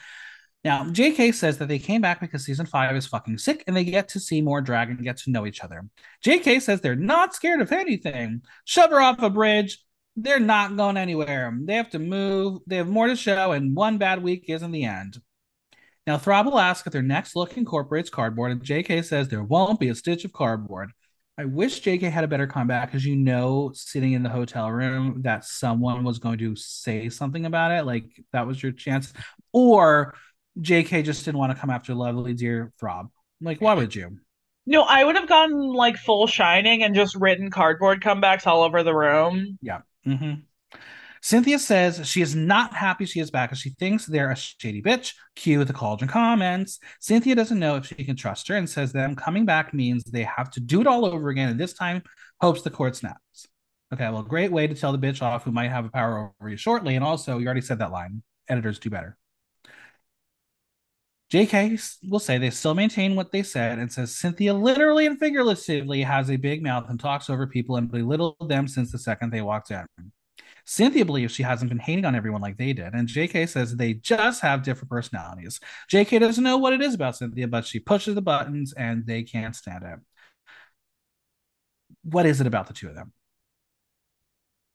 Now, 0.68 0.84
JK 0.84 1.34
says 1.34 1.60
that 1.60 1.70
they 1.70 1.80
came 1.80 2.02
back 2.02 2.20
because 2.20 2.44
season 2.44 2.66
five 2.66 2.94
is 2.94 3.08
fucking 3.08 3.38
sick 3.38 3.64
and 3.68 3.74
they 3.74 3.86
get 3.86 4.10
to 4.10 4.20
see 4.20 4.42
more 4.42 4.60
drag 4.60 4.90
and 4.90 5.02
get 5.02 5.16
to 5.20 5.32
know 5.32 5.46
each 5.46 5.64
other. 5.64 5.86
JK 6.26 6.62
says 6.62 6.82
they're 6.82 6.94
not 6.94 7.34
scared 7.34 7.62
of 7.62 7.72
anything. 7.72 8.42
Shove 8.66 8.90
her 8.90 9.00
off 9.00 9.22
a 9.22 9.30
bridge. 9.30 9.82
They're 10.18 10.42
not 10.42 10.76
going 10.76 10.98
anywhere. 10.98 11.58
They 11.58 11.76
have 11.76 11.92
to 11.92 12.00
move. 12.00 12.60
They 12.68 12.76
have 12.76 12.90
more 12.90 13.08
to 13.08 13.16
show, 13.16 13.54
and 13.54 13.78
one 13.78 13.98
bad 13.98 14.22
week 14.22 14.44
isn't 14.50 14.72
the 14.72 14.84
end. 14.84 15.22
Now, 16.06 16.18
Throb 16.18 16.48
will 16.48 16.60
ask 16.60 16.86
if 16.86 16.92
their 16.92 17.02
next 17.02 17.38
look 17.38 17.56
incorporates 17.56 18.10
cardboard, 18.10 18.52
and 18.52 18.62
JK 18.62 19.06
says 19.06 19.30
there 19.30 19.44
won't 19.44 19.80
be 19.80 19.88
a 19.88 19.96
stitch 19.96 20.26
of 20.26 20.34
cardboard. 20.34 20.92
I 21.38 21.46
wish 21.46 21.82
JK 21.82 22.12
had 22.12 22.26
a 22.26 22.28
better 22.28 22.46
comeback 22.46 22.90
because 22.90 23.06
you 23.06 23.16
know, 23.16 23.72
sitting 23.74 24.12
in 24.12 24.24
the 24.24 24.30
hotel 24.30 24.70
room, 24.70 25.22
that 25.22 25.46
someone 25.46 26.04
was 26.04 26.20
going 26.20 26.40
to 26.40 26.58
say 26.58 27.08
something 27.08 27.46
about 27.46 27.72
it. 27.72 27.86
Like 27.86 28.22
that 28.34 28.46
was 28.46 28.62
your 28.62 28.74
chance. 28.74 29.14
Or 29.54 30.14
JK 30.60 31.04
just 31.04 31.26
didn't 31.26 31.40
want 31.40 31.54
to 31.54 31.60
come 31.60 31.70
after 31.70 31.94
lovely 31.94 32.34
dear 32.34 32.72
Throb. 32.80 33.10
Like, 33.42 33.62
why 33.62 33.74
would 33.74 33.94
you? 33.94 34.18
No, 34.66 34.84
I 34.84 35.04
would 35.04 35.16
have 35.16 35.30
gone 35.30 35.74
like 35.74 35.98
full 35.98 36.28
shining 36.28 36.84
and 36.84 36.94
just 36.94 37.16
written 37.16 37.50
cardboard 37.50 38.02
comebacks 38.02 38.48
all 38.48 38.64
over 38.64 38.84
the 38.84 38.94
room. 38.94 39.58
Yeah. 39.62 39.82
Mm-hmm. 40.06 40.42
Cynthia 41.22 41.60
says 41.60 42.08
she 42.08 42.22
is 42.22 42.36
not 42.36 42.74
happy 42.74 43.06
she 43.06 43.20
is 43.20 43.32
back 43.32 43.52
as 43.52 43.60
she 43.60 43.72
thinks 43.72 44.06
they're 44.06 44.32
a 44.32 44.36
shady 44.36 44.82
bitch. 44.82 45.14
Cue 45.36 45.64
the 45.64 45.74
cauldron 45.74 46.10
comments. 46.10 46.80
Cynthia 47.00 47.36
doesn't 47.36 47.60
know 47.60 47.76
if 47.76 47.88
she 47.88 47.96
can 47.96 48.16
trust 48.16 48.48
her 48.48 48.56
and 48.56 48.70
says 48.70 48.92
them 48.92 49.16
coming 49.16 49.46
back 49.46 49.74
means 49.74 50.04
they 50.04 50.24
have 50.24 50.52
to 50.52 50.60
do 50.60 50.82
it 50.82 50.88
all 50.88 51.06
over 51.06 51.30
again. 51.30 51.50
And 51.50 51.60
this 51.60 51.74
time, 51.74 52.04
hopes 52.40 52.62
the 52.62 52.70
court 52.70 52.96
snaps. 52.96 53.48
Okay, 53.94 54.10
well, 54.10 54.22
great 54.22 54.52
way 54.52 54.68
to 54.68 54.76
tell 54.76 54.92
the 54.92 55.00
bitch 55.00 55.22
off 55.22 55.44
who 55.44 55.52
might 55.52 55.72
have 55.72 55.86
a 55.86 55.90
power 55.90 56.32
over 56.40 56.50
you 56.50 56.58
shortly. 56.58 56.96
And 56.96 57.04
also, 57.04 57.38
you 57.38 57.46
already 57.46 57.62
said 57.62 57.80
that 57.80 57.92
line. 57.92 58.22
Editors 58.50 58.80
do 58.80 58.90
better. 58.90 59.18
JK 61.32 61.98
will 62.10 62.20
say 62.20 62.38
they 62.38 62.50
still 62.50 62.74
maintain 62.74 63.16
what 63.16 63.32
they 63.32 63.44
said 63.44 63.80
and 63.80 63.92
says 63.92 64.16
Cynthia 64.16 64.54
literally 64.54 65.06
and 65.06 65.20
figuratively 65.20 66.02
has 66.02 66.30
a 66.32 66.38
big 66.38 66.64
mouth 66.64 66.90
and 66.90 67.00
talks 67.00 67.30
over 67.30 67.46
people 67.46 67.76
and 67.76 67.92
belittled 67.92 68.48
them 68.48 68.68
since 68.68 68.92
the 68.92 68.98
second 68.98 69.32
they 69.32 69.42
walked 69.42 69.72
in. 69.72 69.86
Cynthia 70.66 71.06
believes 71.06 71.34
she 71.34 71.44
hasn't 71.44 71.70
been 71.70 71.80
hating 71.80 72.06
on 72.06 72.16
everyone 72.16 72.42
like 72.42 72.58
they 72.58 72.74
did, 72.74 72.94
and 72.94 73.08
JK 73.08 73.48
says 73.48 73.76
they 73.76 73.94
just 73.94 74.42
have 74.42 74.64
different 74.64 74.90
personalities. 74.90 75.60
JK 75.90 76.20
doesn't 76.20 76.44
know 76.44 76.58
what 76.58 76.74
it 76.74 76.82
is 76.82 76.94
about 76.94 77.16
Cynthia, 77.16 77.48
but 77.48 77.66
she 77.66 77.80
pushes 77.80 78.16
the 78.16 78.22
buttons 78.22 78.74
and 78.74 79.06
they 79.06 79.24
can't 79.24 79.56
stand 79.56 79.84
it. 79.86 80.00
What 82.04 82.26
is 82.26 82.42
it 82.42 82.48
about 82.48 82.68
the 82.68 82.74
two 82.74 82.90
of 82.90 82.96
them? 82.96 83.14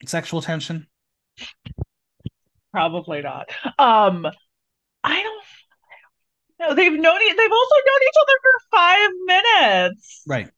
Sexual 0.06 0.42
tension? 0.42 0.86
Probably 2.72 3.22
not. 3.22 3.50
Um, 3.78 4.26
know. 6.68 6.74
They've 6.74 6.92
known 6.92 7.18
they've 7.18 7.52
also 7.52 7.74
known 7.86 8.02
each 8.02 8.18
other 8.22 8.38
for 8.42 8.76
five 8.76 9.10
minutes. 9.26 10.22
Right. 10.26 10.50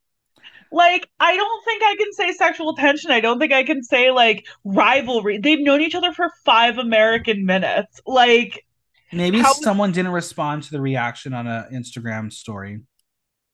Like, 0.72 1.08
I 1.20 1.36
don't 1.36 1.64
think 1.64 1.82
I 1.84 1.94
can 1.96 2.12
say 2.12 2.32
sexual 2.32 2.74
tension. 2.74 3.10
I 3.12 3.20
don't 3.20 3.38
think 3.38 3.52
I 3.52 3.62
can 3.62 3.82
say 3.84 4.10
like 4.10 4.44
rivalry. 4.64 5.38
They've 5.38 5.60
known 5.60 5.80
each 5.80 5.94
other 5.94 6.12
for 6.12 6.30
five 6.44 6.78
American 6.78 7.46
minutes. 7.46 8.00
Like, 8.06 8.64
Maybe 9.12 9.38
How- 9.38 9.52
someone 9.52 9.92
didn't 9.92 10.10
respond 10.10 10.64
to 10.64 10.72
the 10.72 10.80
reaction 10.80 11.32
on 11.34 11.46
an 11.46 11.66
Instagram 11.72 12.32
story. 12.32 12.80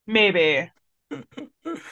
maybe. 0.07 0.71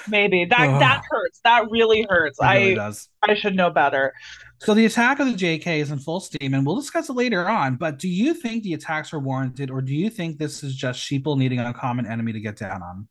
Maybe. 0.08 0.46
That 0.46 0.80
that 0.80 1.02
hurts. 1.10 1.42
That 1.44 1.70
really 1.70 2.06
hurts. 2.10 2.40
Really 2.42 2.72
I 2.72 2.76
does. 2.76 3.10
I 3.22 3.36
should 3.36 3.56
know 3.56 3.70
better. 3.70 4.14
So 4.62 4.74
the 4.74 4.86
attack 4.86 5.20
of 5.20 5.28
the 5.28 5.34
JK 5.34 5.80
is 5.80 5.92
in 5.92 6.00
full 6.00 6.20
steam, 6.20 6.54
and 6.54 6.66
we'll 6.66 6.76
discuss 6.76 7.10
it 7.10 7.14
later 7.14 7.48
on. 7.48 7.78
But 7.78 7.98
do 7.98 8.10
you 8.10 8.34
think 8.34 8.64
the 8.64 8.74
attacks 8.74 9.14
are 9.14 9.20
warranted, 9.20 9.72
or 9.72 9.82
do 9.82 9.96
you 9.96 10.10
think 10.10 10.38
this 10.38 10.64
is 10.64 10.76
just 10.76 11.00
sheeple 11.00 11.38
needing 11.38 11.60
a 11.60 11.74
common 11.74 12.06
enemy 12.06 12.34
to 12.34 12.42
get 12.42 12.58
down 12.58 12.84
on? 12.84 13.08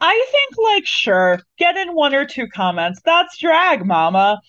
I 0.00 0.26
think 0.30 0.58
like 0.58 0.86
sure, 0.86 1.40
get 1.58 1.76
in 1.76 1.94
one 1.94 2.14
or 2.14 2.26
two 2.26 2.46
comments. 2.48 3.00
That's 3.04 3.38
drag, 3.38 3.86
mama. 3.86 4.40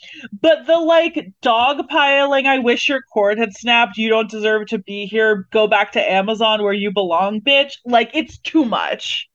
But 0.42 0.66
the 0.66 0.78
like 0.78 1.32
dogpiling, 1.42 2.46
I 2.46 2.60
wish 2.60 2.90
your 2.90 3.02
cord 3.14 3.38
had 3.38 3.54
snapped. 3.54 3.98
You 3.98 4.10
don't 4.10 4.30
deserve 4.30 4.68
to 4.68 4.80
be 4.80 5.06
here. 5.06 5.48
Go 5.52 5.68
back 5.68 5.94
to 5.94 6.12
Amazon 6.12 6.64
where 6.64 6.74
you 6.74 6.92
belong, 6.92 7.40
bitch. 7.42 7.74
Like 7.86 8.12
it's 8.14 8.38
too 8.40 8.66
much. 8.66 9.30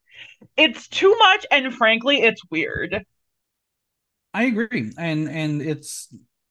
It's 0.57 0.89
too 0.89 1.17
much 1.19 1.47
and 1.51 1.73
frankly, 1.73 2.23
it's 2.23 2.43
weird. 2.51 3.05
I 4.35 4.45
agree, 4.45 4.93
and 4.99 5.29
and 5.29 5.63
it's. 5.63 6.09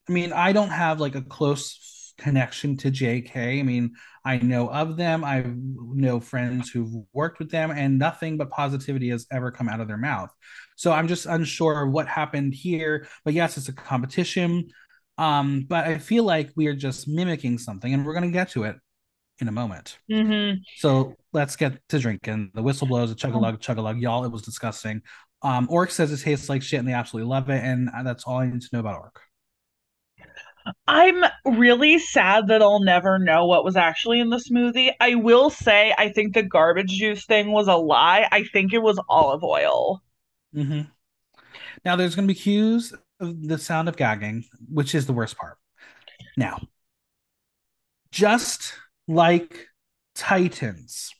I 0.09 0.11
mean, 0.11 0.33
I 0.33 0.51
don't 0.53 0.71
have 0.71 0.99
like 0.99 1.13
a 1.13 1.21
close 1.21 2.13
connection 2.17 2.75
to 2.77 2.91
JK. 2.91 3.59
I 3.59 3.63
mean, 3.63 3.93
I 4.25 4.37
know 4.37 4.69
of 4.69 4.97
them. 4.97 5.23
I 5.23 5.45
know 5.45 6.19
friends 6.19 6.69
who've 6.69 6.91
worked 7.13 7.39
with 7.39 7.51
them, 7.51 7.71
and 7.71 7.99
nothing 7.99 8.37
but 8.37 8.49
positivity 8.49 9.09
has 9.09 9.27
ever 9.31 9.51
come 9.51 9.69
out 9.69 9.79
of 9.79 9.87
their 9.87 9.97
mouth. 9.97 10.31
So 10.75 10.91
I'm 10.91 11.07
just 11.07 11.27
unsure 11.27 11.83
of 11.83 11.91
what 11.91 12.07
happened 12.07 12.53
here. 12.53 13.07
But 13.23 13.35
yes, 13.35 13.57
it's 13.57 13.69
a 13.69 13.73
competition. 13.73 14.69
Um, 15.17 15.65
but 15.67 15.85
I 15.85 15.99
feel 15.99 16.23
like 16.23 16.51
we 16.55 16.67
are 16.67 16.75
just 16.75 17.07
mimicking 17.07 17.59
something, 17.59 17.93
and 17.93 18.05
we're 18.05 18.13
going 18.13 18.25
to 18.25 18.31
get 18.31 18.49
to 18.51 18.63
it 18.63 18.77
in 19.39 19.47
a 19.47 19.51
moment. 19.51 19.99
Mm-hmm. 20.11 20.59
So 20.77 21.15
let's 21.33 21.55
get 21.55 21.79
to 21.89 21.99
drinking. 21.99 22.51
The 22.55 22.63
whistle 22.63 22.87
blows, 22.87 23.11
a 23.11 23.15
chug 23.15 23.35
a 23.35 23.37
lug, 23.37 23.61
chug 23.61 23.77
a 23.77 23.81
lug. 23.81 23.99
Y'all, 23.99 24.25
it 24.25 24.31
was 24.31 24.41
disgusting. 24.41 25.01
Um, 25.41 25.67
Orc 25.69 25.91
says 25.91 26.11
it 26.11 26.21
tastes 26.21 26.49
like 26.49 26.61
shit 26.61 26.79
and 26.79 26.87
they 26.87 26.93
absolutely 26.93 27.29
love 27.29 27.49
it. 27.49 27.63
And 27.63 27.89
that's 28.03 28.25
all 28.25 28.37
I 28.37 28.47
need 28.47 28.61
to 28.61 28.69
know 28.73 28.79
about 28.79 28.99
Orc. 28.99 29.21
I'm 30.87 31.23
really 31.45 31.99
sad 31.99 32.47
that 32.47 32.61
I'll 32.61 32.83
never 32.83 33.19
know 33.19 33.45
what 33.45 33.63
was 33.63 33.75
actually 33.75 34.19
in 34.19 34.29
the 34.29 34.37
smoothie. 34.37 34.91
I 34.99 35.15
will 35.15 35.49
say 35.49 35.93
I 35.97 36.09
think 36.09 36.33
the 36.33 36.43
garbage 36.43 36.91
juice 36.91 37.25
thing 37.25 37.51
was 37.51 37.67
a 37.67 37.75
lie. 37.75 38.27
I 38.31 38.43
think 38.43 38.73
it 38.73 38.81
was 38.81 38.99
olive 39.09 39.43
oil. 39.43 40.01
Mm-hmm. 40.55 40.81
Now 41.85 41.95
there's 41.95 42.15
going 42.15 42.27
to 42.27 42.33
be 42.33 42.39
cues 42.39 42.93
of 43.19 43.47
the 43.47 43.57
sound 43.57 43.89
of 43.89 43.97
gagging, 43.97 44.45
which 44.71 44.95
is 44.95 45.05
the 45.05 45.13
worst 45.13 45.37
part. 45.37 45.57
Now, 46.37 46.61
just 48.11 48.73
like 49.07 49.67
Titans, 50.15 51.13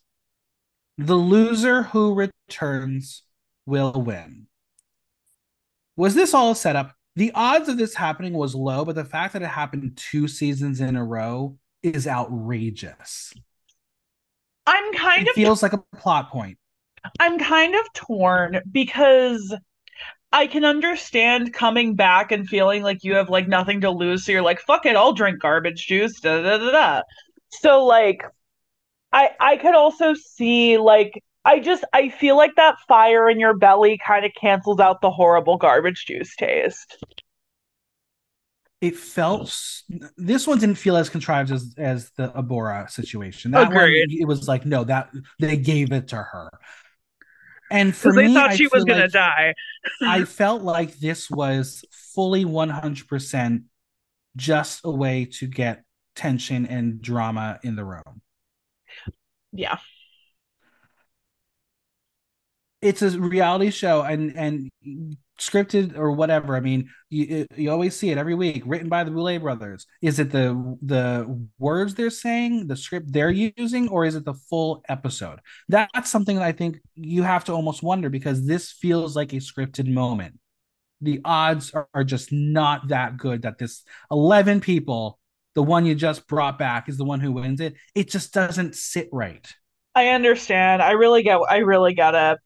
the 0.98 1.16
loser 1.16 1.84
who 1.84 2.14
returns 2.14 3.24
will 3.66 3.94
win. 3.94 4.48
Was 5.96 6.16
this 6.16 6.34
all 6.34 6.56
set 6.56 6.74
setup? 6.74 6.96
The 7.20 7.34
odds 7.36 7.68
of 7.68 7.76
this 7.78 7.96
happening 7.96 8.32
was 8.32 8.56
low, 8.56 8.86
but 8.86 8.96
the 8.96 9.04
fact 9.04 9.34
that 9.34 9.42
it 9.42 9.48
happened 9.48 9.98
two 9.98 10.30
seasons 10.30 10.80
in 10.80 10.96
a 10.96 11.04
row 11.04 11.58
is 11.84 12.08
outrageous. 12.08 13.34
I'm 14.66 14.94
kind 14.94 15.28
It 15.28 15.28
of 15.28 15.36
feels 15.36 15.62
like 15.62 15.74
a 15.74 15.84
plot 15.98 16.30
point. 16.30 16.58
I'm 17.20 17.38
kind 17.40 17.76
of 17.76 17.92
torn 17.94 18.62
because 18.72 19.54
I 20.32 20.48
can 20.48 20.66
understand 20.66 21.54
coming 21.54 21.96
back 21.96 22.32
and 22.32 22.48
feeling 22.48 22.84
like 22.84 23.04
you 23.04 23.16
have 23.16 23.30
like 23.30 23.48
nothing 23.48 23.82
to 23.82 23.92
lose, 23.92 24.26
so 24.26 24.32
you're 24.32 24.42
like, 24.42 24.62
fuck 24.62 24.86
it, 24.86 24.96
I'll 24.96 25.14
drink 25.14 25.42
garbage 25.42 25.88
juice. 25.88 26.20
Da 26.22 26.42
da 26.42 26.58
da 26.58 26.72
da. 26.72 27.02
So 27.50 27.86
like, 27.86 28.24
I 29.14 29.32
I 29.40 29.58
could 29.58 29.76
also 29.76 30.14
see 30.16 30.78
like 30.78 31.24
I 31.50 31.60
just 31.60 31.84
I 31.94 32.10
feel 32.10 32.38
like 32.38 32.56
that 32.58 32.76
fire 32.88 33.28
in 33.30 33.40
your 33.40 33.58
belly 33.58 34.00
kind 34.06 34.24
of 34.26 34.32
cancels 34.40 34.80
out 34.80 35.02
the 35.02 35.10
horrible 35.10 35.58
garbage 35.58 36.06
juice 36.06 36.36
taste. 36.36 37.04
It 38.82 38.96
felt 38.96 39.52
this 40.16 40.46
one 40.48 40.60
didn't 40.60 40.78
feel 40.78 40.96
as 40.96 41.10
contrived 41.10 41.52
as 41.52 41.74
as 41.78 42.12
the 42.18 42.30
Abhora 42.30 42.90
situation. 42.90 43.52
That 43.52 43.72
Agreed. 43.72 44.10
one 44.10 44.18
it 44.22 44.28
was 44.28 44.48
like 44.48 44.66
no, 44.66 44.84
that 44.84 45.10
they 45.40 45.58
gave 45.58 45.92
it 45.92 46.10
to 46.10 46.18
her. 46.18 46.50
And 47.72 47.96
for 47.96 48.14
they 48.14 48.28
me, 48.28 48.34
thought 48.36 48.56
she 48.56 48.68
was 48.68 48.86
gonna 48.86 49.02
like- 49.02 49.12
die. 49.12 49.54
I 50.02 50.24
felt 50.42 50.62
like 50.62 50.98
this 51.00 51.30
was 51.30 51.84
fully 51.92 52.46
100% 52.46 53.64
just 54.36 54.82
a 54.84 54.92
way 54.92 55.26
to 55.26 55.48
get 55.48 55.84
tension 56.16 56.66
and 56.66 57.02
drama 57.02 57.60
in 57.64 57.76
the 57.76 57.84
room. 57.86 58.22
Yeah. 59.52 59.78
It's 62.82 63.02
a 63.02 63.20
reality 63.20 63.72
show 63.72 64.04
and 64.04 64.36
and 64.38 64.70
scripted 65.40 65.98
or 65.98 66.12
whatever. 66.12 66.56
I 66.56 66.60
mean, 66.60 66.90
you 67.10 67.48
you 67.56 67.72
always 67.72 67.96
see 67.96 68.10
it 68.10 68.18
every 68.18 68.36
week, 68.36 68.64
written 68.66 68.90
by 68.90 69.04
the 69.04 69.12
Boulet 69.12 69.42
brothers. 69.42 69.88
Is 70.02 70.20
it 70.20 70.32
the 70.32 70.78
the 70.82 71.48
words 71.58 71.96
they're 71.96 72.10
saying, 72.10 72.68
the 72.68 72.76
script 72.76 73.12
they're 73.12 73.32
using, 73.32 73.90
or 73.90 74.06
is 74.06 74.16
it 74.16 74.26
the 74.26 74.34
full 74.34 74.84
episode? 74.88 75.40
That's 75.68 76.10
something 76.10 76.36
that 76.38 76.46
I 76.46 76.52
think 76.52 76.80
you 76.96 77.24
have 77.24 77.46
to 77.46 77.54
almost 77.54 77.82
wonder 77.84 78.10
because 78.10 78.46
this 78.46 78.72
feels 78.72 79.16
like 79.16 79.34
a 79.34 79.38
scripted 79.38 79.88
moment. 79.92 80.40
The 81.02 81.22
odds 81.24 81.72
are, 81.72 81.88
are 81.94 82.04
just 82.04 82.32
not 82.32 82.90
that 82.90 83.18
good 83.18 83.44
that 83.44 83.58
this 83.58 83.84
11 84.12 84.60
people, 84.60 85.18
the 85.56 85.64
one 85.64 85.86
you 85.86 85.96
just 85.96 86.28
brought 86.28 86.60
back, 86.60 86.90
is 86.90 86.98
the 86.98 87.06
one 87.06 87.22
who 87.22 87.32
wins 87.32 87.62
it. 87.62 87.76
It 87.96 88.10
just 88.10 88.34
doesn't 88.34 88.76
sit 88.76 89.08
right. 89.12 89.48
I 89.96 90.10
understand. 90.10 90.82
I 90.82 90.92
really 90.92 91.24
get 91.24 91.40
I 91.50 91.58
really 91.58 91.94
get 91.94 92.16
it. 92.16 92.40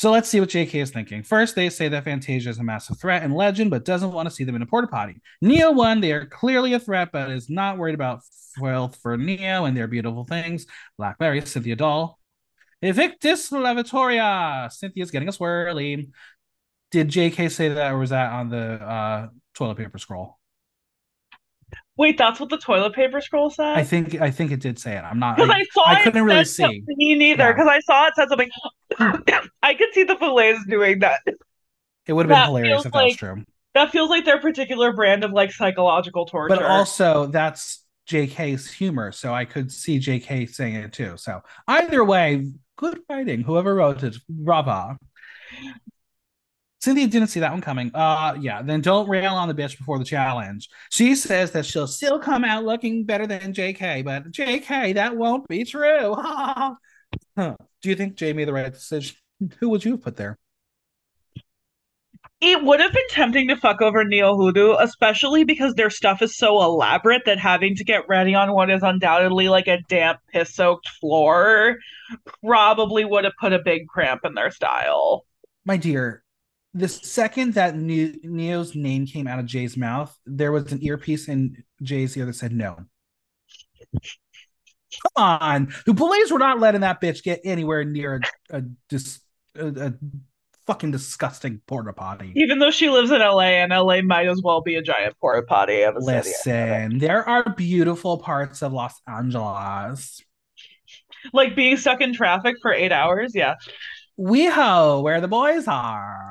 So 0.00 0.10
let's 0.10 0.30
see 0.30 0.40
what 0.40 0.48
JK 0.48 0.76
is 0.76 0.90
thinking. 0.90 1.22
First, 1.22 1.54
they 1.54 1.68
say 1.68 1.88
that 1.88 2.04
Fantasia 2.04 2.48
is 2.48 2.58
a 2.58 2.62
massive 2.62 2.98
threat 2.98 3.22
and 3.22 3.34
legend, 3.34 3.70
but 3.70 3.84
doesn't 3.84 4.12
want 4.12 4.26
to 4.26 4.34
see 4.34 4.44
them 4.44 4.54
in 4.54 4.62
a 4.62 4.66
porta 4.66 4.88
potty. 4.88 5.20
Neo 5.42 5.72
one, 5.72 6.00
they 6.00 6.12
are 6.12 6.24
clearly 6.24 6.72
a 6.72 6.80
threat, 6.80 7.10
but 7.12 7.30
is 7.30 7.50
not 7.50 7.76
worried 7.76 7.94
about 7.94 8.22
wealth 8.58 8.96
for 9.02 9.18
Neo 9.18 9.66
and 9.66 9.76
their 9.76 9.88
beautiful 9.88 10.24
things. 10.24 10.64
Blackberry, 10.96 11.42
Cynthia 11.42 11.76
Doll. 11.76 12.18
Evictus 12.80 13.50
Lavatoria. 13.50 14.72
Cynthia's 14.72 15.10
getting 15.10 15.28
a 15.28 15.32
swirly. 15.32 16.08
Did 16.90 17.08
JK 17.08 17.50
say 17.50 17.68
that, 17.68 17.92
or 17.92 17.98
was 17.98 18.08
that 18.08 18.32
on 18.32 18.48
the 18.48 18.82
uh, 18.82 19.28
toilet 19.52 19.76
paper 19.76 19.98
scroll? 19.98 20.39
Wait, 21.96 22.16
that's 22.16 22.40
what 22.40 22.48
the 22.48 22.56
toilet 22.56 22.94
paper 22.94 23.20
scroll 23.20 23.50
said? 23.50 23.76
I 23.76 23.84
think 23.84 24.20
I 24.20 24.30
think 24.30 24.52
it 24.52 24.60
did 24.60 24.78
say 24.78 24.96
it. 24.96 25.02
I'm 25.02 25.18
not. 25.18 25.36
Because 25.36 25.50
I, 25.50 25.64
saw 25.72 25.84
I 25.86 26.02
couldn't 26.02 26.24
really 26.24 26.44
see. 26.44 26.82
Me 26.86 27.14
neither. 27.14 27.44
Yeah. 27.44 27.52
Because 27.52 27.68
I 27.68 27.80
saw 27.80 28.06
it 28.06 28.14
said 28.16 28.28
something. 28.28 28.50
I 29.62 29.74
could 29.74 29.88
see 29.92 30.04
the 30.04 30.14
Boulets 30.14 30.64
doing 30.66 31.00
that. 31.00 31.20
It 32.06 32.12
would 32.12 32.28
have 32.28 32.36
been 32.36 32.46
hilarious 32.46 32.86
if 32.86 32.92
that 32.92 33.04
was 33.04 33.16
true. 33.16 33.44
That 33.74 33.90
feels 33.90 34.10
like 34.10 34.24
their 34.24 34.40
particular 34.40 34.92
brand 34.92 35.24
of 35.24 35.32
like 35.32 35.52
psychological 35.52 36.26
torture. 36.26 36.56
But 36.56 36.64
also, 36.64 37.26
that's 37.26 37.84
JK's 38.08 38.68
humor, 38.70 39.12
so 39.12 39.32
I 39.32 39.44
could 39.44 39.70
see 39.70 39.98
JK 39.98 40.52
saying 40.52 40.74
it 40.74 40.92
too. 40.92 41.16
So 41.16 41.42
either 41.68 42.04
way, 42.04 42.50
good 42.76 42.98
writing. 43.08 43.42
Whoever 43.42 43.74
wrote 43.76 44.02
it, 44.02 44.16
brava. 44.28 44.98
Cynthia 46.80 47.06
didn't 47.06 47.28
see 47.28 47.40
that 47.40 47.52
one 47.52 47.60
coming. 47.60 47.90
Uh 47.94 48.36
yeah, 48.40 48.62
then 48.62 48.80
don't 48.80 49.08
rail 49.08 49.34
on 49.34 49.48
the 49.48 49.54
bitch 49.54 49.76
before 49.76 49.98
the 49.98 50.04
challenge. 50.04 50.68
She 50.90 51.14
says 51.14 51.50
that 51.52 51.66
she'll 51.66 51.86
still 51.86 52.18
come 52.18 52.44
out 52.44 52.64
looking 52.64 53.04
better 53.04 53.26
than 53.26 53.52
JK, 53.52 54.04
but 54.04 54.30
JK, 54.30 54.94
that 54.94 55.16
won't 55.16 55.46
be 55.48 55.64
true. 55.64 56.14
Huh. 56.16 56.74
Do 57.36 57.88
you 57.88 57.94
think 57.94 58.16
Jay 58.16 58.32
made 58.32 58.48
the 58.48 58.52
right 58.52 58.72
decision? 58.72 59.16
Who 59.58 59.68
would 59.70 59.84
you 59.84 59.92
have 59.92 60.02
put 60.02 60.16
there? 60.16 60.38
It 62.40 62.64
would 62.64 62.80
have 62.80 62.92
been 62.92 63.08
tempting 63.10 63.48
to 63.48 63.56
fuck 63.56 63.82
over 63.82 64.02
Neo 64.02 64.34
Hoodoo, 64.34 64.74
especially 64.78 65.44
because 65.44 65.74
their 65.74 65.90
stuff 65.90 66.22
is 66.22 66.38
so 66.38 66.62
elaborate 66.62 67.26
that 67.26 67.38
having 67.38 67.76
to 67.76 67.84
get 67.84 68.08
ready 68.08 68.34
on 68.34 68.54
what 68.54 68.70
is 68.70 68.82
undoubtedly 68.82 69.50
like 69.50 69.66
a 69.68 69.82
damp, 69.88 70.20
piss 70.32 70.54
soaked 70.54 70.88
floor 70.88 71.76
probably 72.42 73.04
would 73.04 73.24
have 73.24 73.34
put 73.38 73.52
a 73.52 73.58
big 73.58 73.86
cramp 73.88 74.22
in 74.24 74.32
their 74.32 74.50
style. 74.50 75.26
My 75.66 75.76
dear, 75.76 76.24
the 76.74 76.88
second 76.88 77.54
that 77.54 77.76
Neo's 77.76 78.74
name 78.74 79.06
came 79.06 79.26
out 79.26 79.38
of 79.38 79.46
Jay's 79.46 79.76
mouth, 79.76 80.16
there 80.24 80.52
was 80.52 80.70
an 80.72 80.82
earpiece 80.82 81.28
in 81.28 81.64
Jay's 81.82 82.16
ear 82.16 82.26
that 82.26 82.34
said 82.34 82.52
no. 82.52 82.76
Come 83.92 85.12
on, 85.16 85.74
the 85.86 85.94
police 85.94 86.30
were 86.30 86.38
not 86.38 86.60
letting 86.60 86.82
that 86.82 87.00
bitch 87.00 87.22
get 87.22 87.40
anywhere 87.44 87.84
near 87.84 88.20
a, 88.50 88.58
a, 88.58 88.62
dis, 88.88 89.20
a, 89.56 89.68
a 89.68 89.94
fucking 90.66 90.90
disgusting 90.92 91.60
porta 91.66 91.92
potty. 91.92 92.32
Even 92.36 92.58
though 92.58 92.70
she 92.70 92.88
lives 92.90 93.10
in 93.10 93.20
LA 93.20 93.62
and 93.62 93.72
LA 93.72 94.02
might 94.02 94.28
as 94.28 94.40
well 94.42 94.60
be 94.60 94.76
a 94.76 94.82
giant 94.82 95.16
porta 95.20 95.42
potty 95.42 95.82
of. 95.82 95.96
Listen, 95.98 96.98
there 96.98 97.28
are 97.28 97.52
beautiful 97.54 98.18
parts 98.18 98.62
of 98.62 98.72
Los 98.72 98.94
Angeles. 99.08 100.22
Like 101.32 101.54
being 101.56 101.76
stuck 101.76 102.00
in 102.00 102.14
traffic 102.14 102.56
for 102.62 102.72
eight 102.72 102.92
hours, 102.92 103.32
yeah. 103.34 103.54
WeHo, 104.20 105.02
where 105.02 105.20
the 105.20 105.28
boys 105.28 105.66
are. 105.66 106.30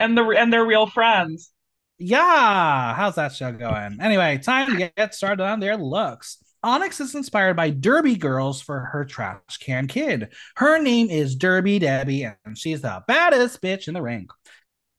And 0.00 0.16
the 0.16 0.24
and 0.24 0.52
they're 0.52 0.64
real 0.64 0.86
friends. 0.86 1.52
Yeah, 1.98 2.94
how's 2.94 3.16
that 3.16 3.34
show 3.34 3.52
going? 3.52 3.98
Anyway, 4.00 4.38
time 4.38 4.70
to 4.70 4.90
get 4.96 5.14
started 5.14 5.42
on 5.42 5.60
their 5.60 5.76
looks. 5.76 6.38
Onyx 6.62 7.00
is 7.00 7.14
inspired 7.14 7.54
by 7.54 7.70
Derby 7.70 8.16
Girls 8.16 8.60
for 8.62 8.80
her 8.92 9.04
trash 9.04 9.58
can 9.60 9.88
kid. 9.88 10.32
Her 10.56 10.78
name 10.78 11.10
is 11.10 11.36
Derby 11.36 11.78
Debbie, 11.78 12.24
and 12.24 12.56
she's 12.56 12.80
the 12.80 13.02
baddest 13.06 13.60
bitch 13.60 13.88
in 13.88 13.94
the 13.94 14.02
ring. 14.02 14.28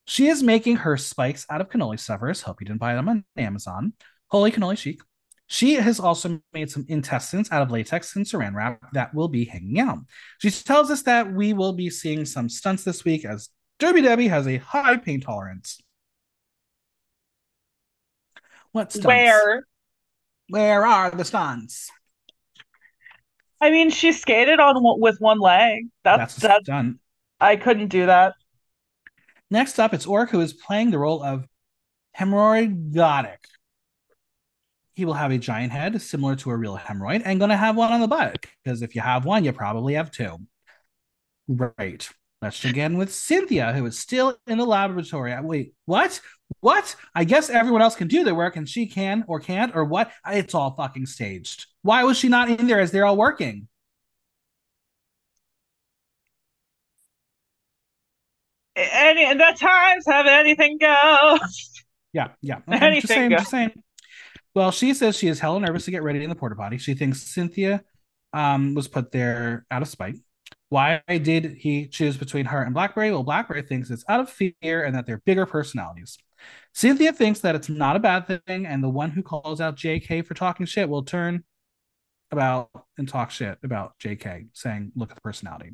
She 0.05 0.27
is 0.27 0.43
making 0.43 0.77
her 0.77 0.97
spikes 0.97 1.45
out 1.49 1.62
of 1.62 1.69
cannoli 1.69 1.99
stuffers. 1.99 2.41
Hope 2.41 2.62
you 2.62 2.67
didn't 2.67 2.79
buy 2.79 2.95
them 2.95 3.10
on 3.10 3.25
Amazon. 3.38 3.93
Holy 4.27 4.51
cannoli 4.51 4.77
chic. 4.77 5.01
She 5.51 5.73
has 5.73 5.99
also 5.99 6.39
made 6.53 6.69
some 6.69 6.85
intestines 6.88 7.51
out 7.51 7.63
of 7.63 7.71
latex 7.71 8.15
and 8.15 8.23
saran 8.23 8.53
wrap 8.53 8.79
that 8.93 9.15
will 9.15 9.27
be 9.27 9.45
hanging 9.45 9.79
out. 9.79 9.97
She 10.38 10.51
tells 10.51 10.91
us 10.91 11.01
that 11.03 11.33
we 11.33 11.53
will 11.53 11.73
be 11.73 11.89
seeing 11.89 12.23
some 12.25 12.49
stunts 12.49 12.83
this 12.83 13.03
week 13.03 13.25
as 13.25 13.49
Derby 13.79 14.03
Debbie 14.03 14.27
has 14.27 14.47
a 14.47 14.57
high 14.57 14.97
pain 14.97 15.21
tolerance. 15.21 15.81
What 18.73 18.91
stunts? 18.91 19.07
Where 19.07 19.63
Where 20.49 20.85
are 20.85 21.09
the 21.09 21.25
stunts? 21.25 21.89
I 23.59 23.71
mean, 23.71 23.89
she 23.89 24.12
skated 24.12 24.59
on 24.59 24.75
with 25.01 25.17
one 25.19 25.39
leg. 25.39 25.88
That's 26.03 26.35
That's 26.35 26.35
that's 26.35 26.65
stunt. 26.65 26.99
I 27.39 27.55
couldn't 27.55 27.88
do 27.88 28.05
that. 28.05 28.35
Next 29.49 29.79
up, 29.79 29.95
it's 29.95 30.05
Orc 30.05 30.29
who 30.29 30.41
is 30.41 30.53
playing 30.53 30.91
the 30.91 30.99
role 30.99 31.23
of 31.23 31.47
hemorrhoidotic. 32.15 33.38
He 34.99 35.05
will 35.05 35.13
have 35.13 35.31
a 35.31 35.38
giant 35.38 35.71
head 35.71 36.01
similar 36.01 36.35
to 36.35 36.49
a 36.49 36.57
real 36.57 36.77
hemorrhoid 36.77 37.21
and 37.23 37.39
going 37.39 37.51
to 37.51 37.55
have 37.55 37.77
one 37.77 37.93
on 37.93 38.01
the 38.01 38.07
butt 38.09 38.45
because 38.62 38.81
if 38.81 38.95
you 38.95 38.99
have 39.01 39.23
one, 39.23 39.45
you 39.45 39.53
probably 39.53 39.93
have 39.93 40.12
two. 40.12 40.39
Right. 41.47 42.05
Let's 42.41 42.62
begin 42.62 42.97
with 42.97 43.13
Cynthia, 43.13 43.71
who 43.71 43.85
is 43.85 43.97
still 43.97 44.35
in 44.45 44.57
the 44.57 44.65
laboratory. 44.65 45.31
Uh, 45.31 45.41
wait, 45.41 45.73
what? 45.85 46.19
What? 46.59 46.97
I 47.15 47.23
guess 47.23 47.49
everyone 47.49 47.81
else 47.81 47.95
can 47.95 48.09
do 48.09 48.25
their 48.25 48.35
work 48.35 48.57
and 48.57 48.67
she 48.67 48.88
can 48.88 49.23
or 49.29 49.39
can't 49.39 49.73
or 49.73 49.85
what? 49.85 50.12
It's 50.27 50.53
all 50.53 50.75
fucking 50.75 51.05
staged. 51.05 51.67
Why 51.81 52.03
was 52.03 52.17
she 52.17 52.27
not 52.27 52.49
in 52.49 52.67
there 52.67 52.81
as 52.81 52.91
they're 52.91 53.05
all 53.05 53.15
working? 53.15 53.69
Any 58.75 59.23
and 59.23 59.39
the 59.39 59.56
times 59.58 60.04
have 60.08 60.25
anything 60.27 60.77
go. 60.77 61.37
Yeah, 62.13 62.29
yeah. 62.41 62.60
Okay, 62.67 62.77
mm-hmm. 62.79 63.00
just 63.00 63.08
Anything 63.08 63.08
saying, 63.13 63.29
goes. 63.29 63.39
just 63.39 63.52
saying. 63.52 63.71
Well, 64.60 64.71
she 64.71 64.93
says 64.93 65.15
she 65.15 65.29
is 65.29 65.39
hella 65.39 65.62
nervous 65.62 65.85
to 65.85 65.91
get 65.91 66.03
ready 66.03 66.21
in 66.21 66.29
the 66.29 66.35
porta 66.35 66.53
potty. 66.53 66.77
She 66.79 66.93
thinks 66.93 67.21
Cynthia 67.21 67.81
um, 68.33 68.73
was 68.73 68.89
put 68.89 69.10
there 69.10 69.65
out 69.71 69.81
of 69.81 69.87
spite. 69.87 70.15
Why 70.67 71.01
did 71.07 71.55
he 71.57 71.87
choose 71.87 72.17
between 72.17 72.43
her 72.43 72.62
and 72.62 72.73
Blackberry? 72.73 73.10
Well, 73.10 73.23
Blackberry 73.23 73.62
thinks 73.62 73.89
it's 73.89 74.03
out 74.10 74.19
of 74.19 74.29
fear 74.29 74.83
and 74.83 74.93
that 74.95 75.05
they're 75.05 75.21
bigger 75.25 75.45
personalities. 75.45 76.17
Cynthia 76.73 77.13
thinks 77.13 77.39
that 77.39 77.55
it's 77.55 77.69
not 77.69 77.95
a 77.95 77.99
bad 77.99 78.27
thing, 78.27 78.65
and 78.65 78.83
the 78.83 78.89
one 78.89 79.12
who 79.12 79.23
calls 79.23 79.62
out 79.62 79.77
JK 79.77 80.25
for 80.25 80.33
talking 80.33 80.65
shit 80.65 80.89
will 80.89 81.03
turn 81.03 81.45
about 82.29 82.69
and 82.97 83.07
talk 83.07 83.31
shit 83.31 83.60
about 83.63 83.97
JK, 83.99 84.49
saying, 84.51 84.91
Look 84.93 85.12
at 85.12 85.15
the 85.15 85.21
personality. 85.21 85.71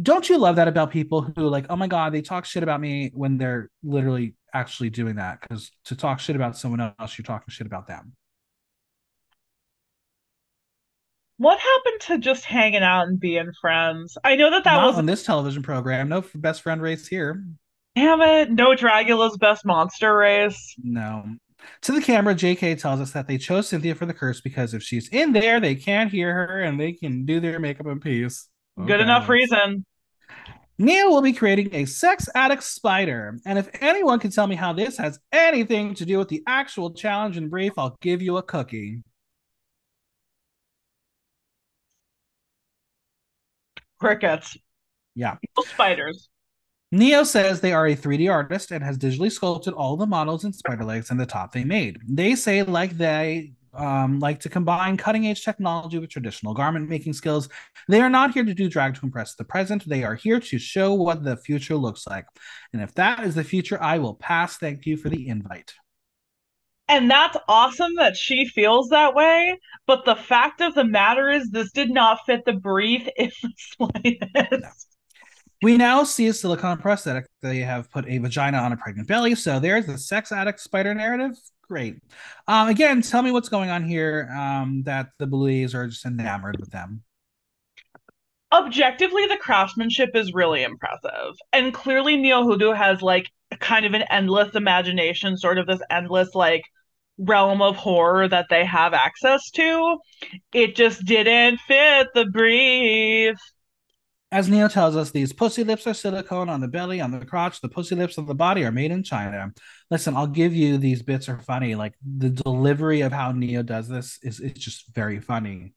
Don't 0.00 0.28
you 0.28 0.36
love 0.36 0.56
that 0.56 0.68
about 0.68 0.90
people 0.90 1.22
who, 1.22 1.48
like, 1.48 1.66
oh 1.70 1.76
my 1.76 1.86
God, 1.86 2.12
they 2.12 2.20
talk 2.20 2.44
shit 2.44 2.62
about 2.62 2.80
me 2.80 3.10
when 3.14 3.38
they're 3.38 3.70
literally 3.82 4.34
actually 4.52 4.90
doing 4.90 5.16
that? 5.16 5.40
Because 5.40 5.70
to 5.86 5.96
talk 5.96 6.20
shit 6.20 6.36
about 6.36 6.56
someone 6.56 6.80
else, 6.98 7.16
you're 7.16 7.24
talking 7.24 7.46
shit 7.48 7.66
about 7.66 7.86
them. 7.86 8.12
What 11.38 11.58
happened 11.58 12.00
to 12.02 12.18
just 12.18 12.44
hanging 12.44 12.82
out 12.82 13.08
and 13.08 13.20
being 13.20 13.52
friends? 13.60 14.16
I 14.24 14.36
know 14.36 14.50
that 14.50 14.64
that 14.64 14.74
Not 14.74 14.86
was 14.86 14.96
on 14.96 15.06
this 15.06 15.22
television 15.24 15.62
program. 15.62 16.08
No 16.08 16.24
best 16.34 16.62
friend 16.62 16.80
race 16.80 17.06
here. 17.06 17.44
damn 17.94 18.22
it, 18.22 18.50
no 18.50 18.74
Dragula's 18.74 19.36
best 19.36 19.64
monster 19.66 20.16
race. 20.16 20.74
No. 20.82 21.24
To 21.82 21.92
the 21.92 22.00
camera, 22.00 22.34
JK 22.34 22.78
tells 22.78 23.00
us 23.00 23.12
that 23.12 23.26
they 23.26 23.38
chose 23.38 23.68
Cynthia 23.68 23.94
for 23.94 24.06
the 24.06 24.14
curse 24.14 24.40
because 24.40 24.72
if 24.72 24.82
she's 24.82 25.08
in 25.08 25.32
there, 25.32 25.58
they 25.58 25.74
can't 25.74 26.10
hear 26.10 26.32
her 26.32 26.62
and 26.62 26.78
they 26.80 26.92
can 26.92 27.26
do 27.26 27.40
their 27.40 27.58
makeup 27.58 27.86
in 27.86 27.98
peace. 28.00 28.48
Good 28.84 29.00
enough 29.00 29.28
reason. 29.28 29.84
Neo 30.78 31.08
will 31.08 31.22
be 31.22 31.32
creating 31.32 31.70
a 31.74 31.86
sex 31.86 32.28
addict 32.34 32.62
spider. 32.62 33.38
And 33.46 33.58
if 33.58 33.70
anyone 33.80 34.18
can 34.18 34.30
tell 34.30 34.46
me 34.46 34.56
how 34.56 34.74
this 34.74 34.98
has 34.98 35.18
anything 35.32 35.94
to 35.94 36.04
do 36.04 36.18
with 36.18 36.28
the 36.28 36.42
actual 36.46 36.92
challenge 36.92 37.38
in 37.38 37.48
brief, 37.48 37.72
I'll 37.78 37.96
give 38.02 38.20
you 38.20 38.36
a 38.36 38.42
cookie. 38.42 39.02
Crickets. 43.98 44.58
Yeah. 45.14 45.36
Spiders. 45.58 46.28
Neo 46.92 47.24
says 47.24 47.60
they 47.60 47.72
are 47.72 47.86
a 47.86 47.96
3D 47.96 48.30
artist 48.30 48.70
and 48.70 48.84
has 48.84 48.98
digitally 48.98 49.32
sculpted 49.32 49.72
all 49.72 49.96
the 49.96 50.06
models 50.06 50.44
and 50.44 50.54
spider 50.54 50.84
legs 50.84 51.10
and 51.10 51.18
the 51.18 51.26
top 51.26 51.52
they 51.52 51.64
made. 51.64 51.98
They 52.06 52.34
say 52.34 52.62
like 52.62 52.98
they 52.98 53.52
um, 53.76 54.18
like 54.18 54.40
to 54.40 54.48
combine 54.48 54.96
cutting 54.96 55.26
edge 55.26 55.44
technology 55.44 55.98
with 55.98 56.10
traditional 56.10 56.54
garment 56.54 56.88
making 56.88 57.12
skills. 57.12 57.48
They 57.88 58.00
are 58.00 58.10
not 58.10 58.34
here 58.34 58.44
to 58.44 58.54
do 58.54 58.68
drag 58.68 58.94
to 58.96 59.06
impress 59.06 59.34
the 59.34 59.44
present. 59.44 59.88
They 59.88 60.04
are 60.04 60.14
here 60.14 60.40
to 60.40 60.58
show 60.58 60.94
what 60.94 61.24
the 61.24 61.36
future 61.36 61.76
looks 61.76 62.06
like. 62.06 62.26
And 62.72 62.82
if 62.82 62.94
that 62.94 63.24
is 63.24 63.34
the 63.34 63.44
future, 63.44 63.80
I 63.82 63.98
will 63.98 64.14
pass. 64.14 64.56
Thank 64.56 64.86
you 64.86 64.96
for 64.96 65.08
the 65.08 65.28
invite. 65.28 65.74
And 66.88 67.10
that's 67.10 67.36
awesome 67.48 67.96
that 67.96 68.16
she 68.16 68.46
feels 68.46 68.90
that 68.90 69.14
way. 69.14 69.58
But 69.86 70.04
the 70.04 70.14
fact 70.14 70.60
of 70.60 70.74
the 70.74 70.84
matter 70.84 71.30
is, 71.30 71.50
this 71.50 71.72
did 71.72 71.90
not 71.90 72.20
fit 72.26 72.44
the 72.44 72.52
brief 72.52 73.08
if 73.16 73.34
the 73.42 73.52
slightest. 74.36 74.62
No. 74.62 74.68
We 75.62 75.76
now 75.78 76.04
see 76.04 76.26
a 76.28 76.34
silicone 76.34 76.78
prosthetic. 76.78 77.26
They 77.42 77.58
have 77.58 77.90
put 77.90 78.06
a 78.06 78.18
vagina 78.18 78.58
on 78.58 78.72
a 78.72 78.76
pregnant 78.76 79.08
belly. 79.08 79.34
So 79.34 79.58
there's 79.58 79.86
the 79.86 79.98
sex 79.98 80.30
addict 80.30 80.60
spider 80.60 80.94
narrative. 80.94 81.32
Great. 81.68 81.96
Um, 82.46 82.68
again, 82.68 83.02
tell 83.02 83.22
me 83.22 83.32
what's 83.32 83.48
going 83.48 83.70
on 83.70 83.84
here 83.84 84.30
um, 84.36 84.82
that 84.84 85.08
the 85.18 85.26
Boulets 85.26 85.74
are 85.74 85.88
just 85.88 86.06
enamored 86.06 86.58
with 86.60 86.70
them. 86.70 87.02
Objectively, 88.52 89.26
the 89.26 89.36
craftsmanship 89.36 90.10
is 90.14 90.32
really 90.32 90.62
impressive. 90.62 91.34
And 91.52 91.74
clearly, 91.74 92.16
Neo 92.16 92.44
Hoodoo 92.44 92.72
has 92.72 93.02
like 93.02 93.26
kind 93.58 93.84
of 93.84 93.94
an 93.94 94.04
endless 94.10 94.54
imagination, 94.54 95.36
sort 95.36 95.58
of 95.58 95.66
this 95.66 95.80
endless 95.90 96.34
like 96.34 96.62
realm 97.18 97.60
of 97.62 97.76
horror 97.76 98.28
that 98.28 98.46
they 98.48 98.64
have 98.64 98.94
access 98.94 99.50
to. 99.50 99.98
It 100.52 100.76
just 100.76 101.04
didn't 101.04 101.58
fit 101.66 102.08
the 102.14 102.26
brief. 102.26 103.36
As 104.32 104.48
Neo 104.48 104.66
tells 104.68 104.96
us, 104.96 105.12
these 105.12 105.32
pussy 105.32 105.62
lips 105.62 105.86
are 105.86 105.94
silicone 105.94 106.48
on 106.48 106.60
the 106.60 106.66
belly, 106.66 107.00
on 107.00 107.12
the 107.12 107.24
crotch. 107.24 107.60
The 107.60 107.68
pussy 107.68 107.94
lips 107.94 108.18
of 108.18 108.26
the 108.26 108.34
body 108.34 108.64
are 108.64 108.72
made 108.72 108.90
in 108.90 109.04
China. 109.04 109.52
Listen, 109.88 110.16
I'll 110.16 110.26
give 110.26 110.52
you 110.52 110.78
these 110.78 111.02
bits 111.02 111.28
are 111.28 111.38
funny. 111.38 111.76
Like 111.76 111.94
the 112.04 112.30
delivery 112.30 113.02
of 113.02 113.12
how 113.12 113.30
Neo 113.30 113.62
does 113.62 113.88
this 113.88 114.18
is 114.22 114.40
it's 114.40 114.58
just 114.58 114.92
very 114.92 115.20
funny. 115.20 115.74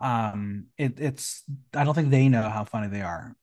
Um, 0.00 0.66
it, 0.76 0.98
it's 0.98 1.44
I 1.72 1.84
don't 1.84 1.94
think 1.94 2.10
they 2.10 2.28
know 2.28 2.42
how 2.42 2.64
funny 2.64 2.88
they 2.88 3.02
are. 3.02 3.36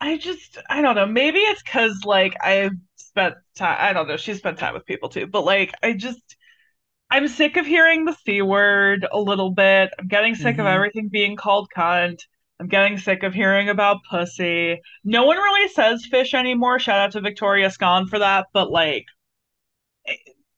I 0.00 0.16
just 0.16 0.56
I 0.70 0.80
don't 0.80 0.94
know. 0.94 1.06
Maybe 1.06 1.40
it's 1.40 1.62
because 1.62 2.02
like 2.04 2.34
I've 2.42 2.72
spent 2.96 3.34
time. 3.56 3.76
I 3.78 3.92
don't 3.92 4.08
know. 4.08 4.16
She 4.16 4.32
spent 4.34 4.58
time 4.58 4.72
with 4.72 4.86
people 4.86 5.10
too, 5.10 5.26
but 5.26 5.44
like 5.44 5.72
I 5.82 5.92
just 5.92 6.36
I'm 7.10 7.28
sick 7.28 7.58
of 7.58 7.66
hearing 7.66 8.06
the 8.06 8.16
c 8.24 8.40
word 8.40 9.06
a 9.10 9.20
little 9.20 9.50
bit. 9.50 9.90
I'm 9.98 10.08
getting 10.08 10.34
sick 10.34 10.54
mm-hmm. 10.54 10.60
of 10.62 10.66
everything 10.66 11.08
being 11.08 11.36
called 11.36 11.68
cunt. 11.76 12.20
I'm 12.60 12.68
getting 12.68 12.98
sick 12.98 13.22
of 13.22 13.32
hearing 13.32 13.70
about 13.70 14.04
pussy. 14.10 14.80
No 15.02 15.24
one 15.24 15.38
really 15.38 15.68
says 15.68 16.04
fish 16.04 16.34
anymore. 16.34 16.78
Shout 16.78 16.98
out 16.98 17.12
to 17.12 17.22
Victoria 17.22 17.70
Scone 17.70 18.06
for 18.06 18.18
that. 18.18 18.48
But 18.52 18.70
like, 18.70 19.06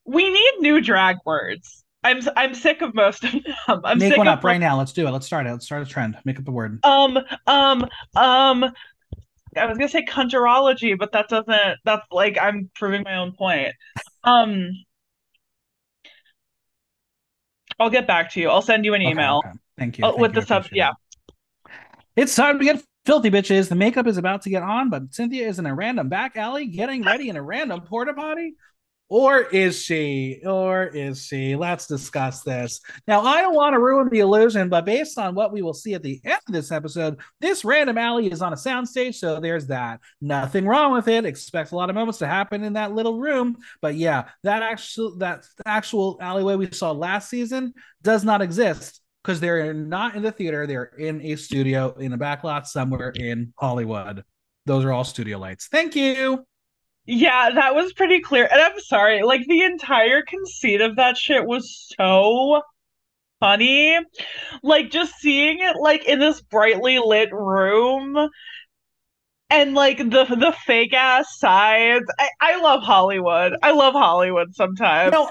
we 0.04 0.28
need 0.28 0.52
new 0.58 0.80
drag 0.80 1.18
words. 1.24 1.84
I'm 2.02 2.20
I'm 2.36 2.54
sick 2.54 2.82
of 2.82 2.92
most 2.96 3.22
of 3.22 3.30
them. 3.30 3.80
I'm 3.84 3.98
Make 3.98 4.16
one 4.16 4.26
up 4.26 4.42
right 4.42 4.58
now. 4.58 4.76
Let's 4.76 4.92
do 4.92 5.06
it. 5.06 5.12
Let's 5.12 5.26
start 5.26 5.46
it. 5.46 5.52
Let's 5.52 5.64
start 5.64 5.82
a 5.82 5.86
trend. 5.86 6.18
Make 6.24 6.40
up 6.40 6.48
a 6.48 6.50
word. 6.50 6.84
Um 6.84 7.18
um 7.46 7.86
um. 8.16 8.64
I 9.54 9.66
was 9.66 9.78
gonna 9.78 9.88
say 9.88 10.02
conjurology, 10.02 10.94
but 10.94 11.12
that 11.12 11.28
doesn't. 11.28 11.78
That's 11.84 12.06
like 12.10 12.36
I'm 12.40 12.68
proving 12.74 13.04
my 13.04 13.16
own 13.16 13.32
point. 13.32 13.74
Um. 14.24 14.70
I'll 17.78 17.90
get 17.90 18.08
back 18.08 18.32
to 18.32 18.40
you. 18.40 18.48
I'll 18.48 18.62
send 18.62 18.84
you 18.84 18.94
an 18.94 19.02
email. 19.02 19.38
Okay, 19.44 19.48
okay. 19.48 19.58
Thank 19.78 19.98
you. 19.98 20.04
Uh, 20.04 20.08
Thank 20.08 20.20
with 20.20 20.34
you. 20.34 20.40
the 20.40 20.46
sub, 20.46 20.66
yeah. 20.72 20.90
It's 22.14 22.34
time 22.34 22.58
to 22.58 22.64
get 22.64 22.84
filthy, 23.06 23.30
bitches. 23.30 23.70
The 23.70 23.74
makeup 23.74 24.06
is 24.06 24.18
about 24.18 24.42
to 24.42 24.50
get 24.50 24.62
on, 24.62 24.90
but 24.90 25.14
Cynthia 25.14 25.48
is 25.48 25.58
in 25.58 25.64
a 25.64 25.74
random 25.74 26.10
back 26.10 26.36
alley 26.36 26.66
getting 26.66 27.02
ready 27.02 27.30
in 27.30 27.36
a 27.36 27.42
random 27.42 27.80
porta 27.80 28.12
potty. 28.12 28.54
Or 29.08 29.40
is 29.40 29.82
she? 29.82 30.40
Or 30.44 30.84
is 30.84 31.24
she? 31.24 31.56
Let's 31.56 31.86
discuss 31.86 32.42
this. 32.42 32.80
Now, 33.06 33.22
I 33.22 33.40
don't 33.40 33.54
want 33.54 33.74
to 33.74 33.78
ruin 33.78 34.10
the 34.10 34.20
illusion, 34.20 34.68
but 34.68 34.84
based 34.84 35.18
on 35.18 35.34
what 35.34 35.52
we 35.52 35.62
will 35.62 35.74
see 35.74 35.94
at 35.94 36.02
the 36.02 36.20
end 36.24 36.40
of 36.48 36.52
this 36.52 36.70
episode, 36.70 37.18
this 37.40 37.64
random 37.64 37.96
alley 37.96 38.30
is 38.30 38.42
on 38.42 38.52
a 38.52 38.56
soundstage, 38.56 39.14
so 39.14 39.40
there's 39.40 39.66
that. 39.68 40.00
Nothing 40.20 40.66
wrong 40.66 40.92
with 40.92 41.08
it. 41.08 41.24
Expect 41.24 41.72
a 41.72 41.76
lot 41.76 41.88
of 41.88 41.94
moments 41.94 42.18
to 42.18 42.26
happen 42.26 42.62
in 42.62 42.74
that 42.74 42.94
little 42.94 43.18
room, 43.18 43.56
but 43.80 43.94
yeah, 43.94 44.28
that 44.44 44.62
actual 44.62 45.16
that 45.18 45.46
actual 45.66 46.18
alleyway 46.20 46.56
we 46.56 46.70
saw 46.72 46.92
last 46.92 47.28
season 47.30 47.72
does 48.02 48.22
not 48.22 48.42
exist 48.42 49.01
because 49.22 49.40
they're 49.40 49.72
not 49.72 50.14
in 50.16 50.22
the 50.22 50.32
theater, 50.32 50.66
they're 50.66 50.90
in 50.98 51.20
a 51.22 51.36
studio 51.36 51.94
in 51.94 52.12
a 52.12 52.18
backlot 52.18 52.66
somewhere 52.66 53.10
in 53.10 53.52
Hollywood. 53.58 54.24
Those 54.66 54.84
are 54.84 54.92
all 54.92 55.04
studio 55.04 55.38
lights. 55.38 55.68
Thank 55.68 55.94
you. 55.96 56.44
Yeah, 57.04 57.50
that 57.54 57.74
was 57.74 57.92
pretty 57.92 58.20
clear. 58.20 58.48
And 58.50 58.60
I'm 58.60 58.78
sorry, 58.78 59.22
like 59.22 59.44
the 59.46 59.62
entire 59.62 60.22
conceit 60.22 60.80
of 60.80 60.96
that 60.96 61.16
shit 61.16 61.44
was 61.44 61.92
so 61.98 62.62
funny. 63.40 63.98
Like 64.62 64.90
just 64.90 65.14
seeing 65.16 65.58
it 65.60 65.76
like 65.76 66.04
in 66.04 66.20
this 66.20 66.40
brightly 66.40 67.00
lit 67.04 67.32
room 67.32 68.28
and 69.50 69.74
like 69.74 69.98
the 69.98 70.24
the 70.24 70.54
fake 70.64 70.94
ass 70.94 71.38
sides. 71.38 72.06
I, 72.18 72.28
I 72.40 72.60
love 72.60 72.82
Hollywood. 72.82 73.54
I 73.62 73.72
love 73.72 73.94
Hollywood 73.94 74.54
sometimes. 74.54 75.12
You 75.12 75.18
know, 75.18 75.30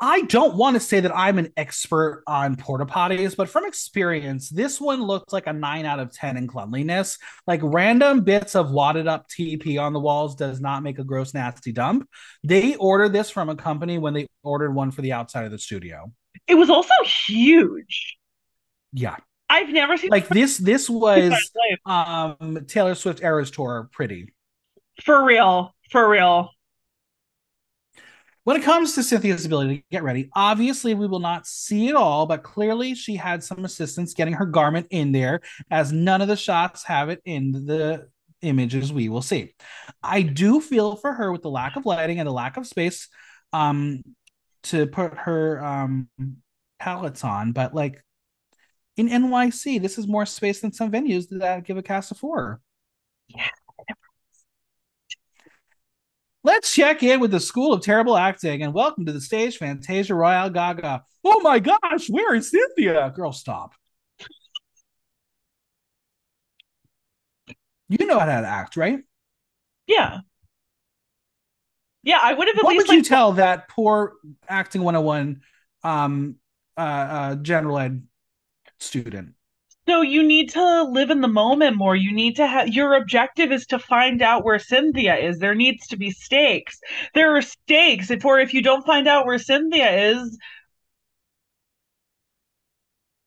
I 0.00 0.22
don't 0.22 0.54
want 0.54 0.74
to 0.74 0.80
say 0.80 1.00
that 1.00 1.16
I'm 1.16 1.38
an 1.38 1.52
expert 1.56 2.22
on 2.26 2.56
porta 2.56 2.86
potties, 2.86 3.36
but 3.36 3.48
from 3.48 3.64
experience, 3.64 4.48
this 4.48 4.80
one 4.80 5.02
looked 5.02 5.32
like 5.32 5.46
a 5.46 5.52
nine 5.52 5.86
out 5.86 5.98
of 5.98 6.12
10 6.12 6.36
in 6.36 6.46
cleanliness. 6.46 7.18
Like 7.46 7.60
random 7.62 8.22
bits 8.22 8.54
of 8.54 8.70
wadded 8.70 9.08
up 9.08 9.28
TP 9.28 9.80
on 9.80 9.92
the 9.92 10.00
walls 10.00 10.36
does 10.36 10.60
not 10.60 10.82
make 10.82 10.98
a 10.98 11.04
gross, 11.04 11.34
nasty 11.34 11.72
dump. 11.72 12.08
They 12.44 12.76
ordered 12.76 13.12
this 13.12 13.30
from 13.30 13.48
a 13.48 13.56
company 13.56 13.98
when 13.98 14.14
they 14.14 14.28
ordered 14.42 14.72
one 14.72 14.90
for 14.90 15.02
the 15.02 15.12
outside 15.12 15.44
of 15.44 15.50
the 15.50 15.58
studio. 15.58 16.12
It 16.46 16.54
was 16.54 16.70
also 16.70 16.94
huge. 17.26 18.16
Yeah. 18.92 19.16
I've 19.50 19.70
never 19.70 19.96
seen 19.96 20.10
like 20.10 20.28
this. 20.28 20.58
This 20.58 20.90
was 20.90 21.32
um 21.86 22.66
Taylor 22.68 22.94
Swift 22.94 23.22
Eras 23.22 23.50
Tour 23.50 23.88
pretty. 23.92 24.32
For 25.02 25.24
real. 25.24 25.74
For 25.90 26.08
real. 26.08 26.50
When 28.48 28.56
it 28.56 28.64
comes 28.64 28.94
to 28.94 29.02
Cynthia's 29.02 29.44
ability 29.44 29.76
to 29.76 29.84
get 29.90 30.02
ready, 30.02 30.30
obviously 30.32 30.94
we 30.94 31.06
will 31.06 31.18
not 31.18 31.46
see 31.46 31.90
it 31.90 31.94
all, 31.94 32.24
but 32.24 32.42
clearly 32.42 32.94
she 32.94 33.14
had 33.14 33.44
some 33.44 33.66
assistance 33.66 34.14
getting 34.14 34.32
her 34.32 34.46
garment 34.46 34.86
in 34.88 35.12
there, 35.12 35.42
as 35.70 35.92
none 35.92 36.22
of 36.22 36.28
the 36.28 36.36
shots 36.36 36.82
have 36.84 37.10
it 37.10 37.20
in 37.26 37.52
the 37.52 38.08
images 38.40 38.90
we 38.90 39.10
will 39.10 39.20
see. 39.20 39.52
I 40.02 40.22
do 40.22 40.62
feel 40.62 40.96
for 40.96 41.12
her 41.12 41.30
with 41.30 41.42
the 41.42 41.50
lack 41.50 41.76
of 41.76 41.84
lighting 41.84 42.20
and 42.20 42.26
the 42.26 42.32
lack 42.32 42.56
of 42.56 42.66
space 42.66 43.08
um, 43.52 44.02
to 44.62 44.86
put 44.86 45.12
her 45.18 45.62
um, 45.62 46.08
palettes 46.78 47.24
on, 47.24 47.52
but 47.52 47.74
like 47.74 48.02
in 48.96 49.10
NYC, 49.10 49.78
this 49.78 49.98
is 49.98 50.08
more 50.08 50.24
space 50.24 50.62
than 50.62 50.72
some 50.72 50.90
venues 50.90 51.26
that 51.28 51.64
give 51.64 51.76
a 51.76 51.82
cast 51.82 52.12
of 52.12 52.16
four. 52.16 52.62
Yeah. 53.28 53.50
Let's 56.48 56.74
check 56.74 57.02
in 57.02 57.20
with 57.20 57.30
the 57.30 57.40
School 57.40 57.74
of 57.74 57.82
Terrible 57.82 58.16
Acting 58.16 58.62
and 58.62 58.72
welcome 58.72 59.04
to 59.04 59.12
the 59.12 59.20
stage 59.20 59.58
Fantasia 59.58 60.14
Royale 60.14 60.48
Gaga. 60.48 61.02
Oh 61.22 61.40
my 61.40 61.58
gosh, 61.58 62.08
where 62.08 62.34
is 62.34 62.50
Cynthia? 62.50 63.12
Girl, 63.14 63.32
stop. 63.32 63.74
You 67.90 68.06
know 68.06 68.18
how 68.18 68.24
to 68.24 68.32
act, 68.32 68.78
right? 68.78 69.00
Yeah. 69.86 70.20
Yeah, 72.02 72.18
I 72.22 72.32
would 72.32 72.48
have 72.48 72.56
at 72.56 72.64
what 72.64 72.70
least. 72.70 72.88
would 72.88 72.88
like... 72.88 72.96
you 72.96 73.04
tell 73.04 73.32
that 73.34 73.68
poor 73.68 74.14
acting 74.48 74.82
101 74.82 75.42
um, 75.84 76.36
uh, 76.78 76.80
uh, 76.80 77.34
general 77.34 77.78
ed 77.78 78.04
student? 78.80 79.34
So 79.88 80.02
you 80.02 80.22
need 80.22 80.50
to 80.50 80.82
live 80.82 81.10
in 81.10 81.22
the 81.22 81.28
moment 81.28 81.76
more. 81.76 81.96
You 81.96 82.12
need 82.12 82.36
to 82.36 82.46
have 82.46 82.68
your 82.68 82.94
objective 82.94 83.50
is 83.50 83.66
to 83.66 83.78
find 83.78 84.20
out 84.20 84.44
where 84.44 84.58
Cynthia 84.58 85.16
is. 85.16 85.38
There 85.38 85.54
needs 85.54 85.86
to 85.88 85.96
be 85.96 86.10
stakes. 86.10 86.78
There 87.14 87.34
are 87.36 87.42
stakes. 87.42 88.10
If 88.10 88.24
or 88.24 88.38
if 88.38 88.52
you 88.52 88.62
don't 88.62 88.84
find 88.84 89.08
out 89.08 89.24
where 89.24 89.38
Cynthia 89.38 90.12
is, 90.12 90.38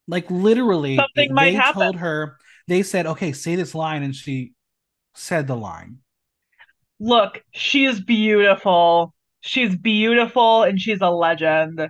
Like 0.08 0.30
literally, 0.30 0.98
Something 0.98 1.34
might 1.34 1.52
they 1.52 1.54
happen. 1.54 1.82
told 1.82 1.96
her, 1.98 2.38
they 2.68 2.84
said, 2.84 3.08
okay, 3.08 3.32
say 3.32 3.56
this 3.56 3.74
line, 3.74 4.04
and 4.04 4.16
she 4.16 4.52
said 5.16 5.48
the 5.48 5.56
line. 5.56 6.00
Look, 7.00 7.42
she 7.52 7.86
is 7.86 8.02
beautiful. 8.02 9.14
She's 9.40 9.76
beautiful 9.76 10.64
and 10.64 10.80
she's 10.80 11.00
a 11.02 11.10
legend. 11.10 11.90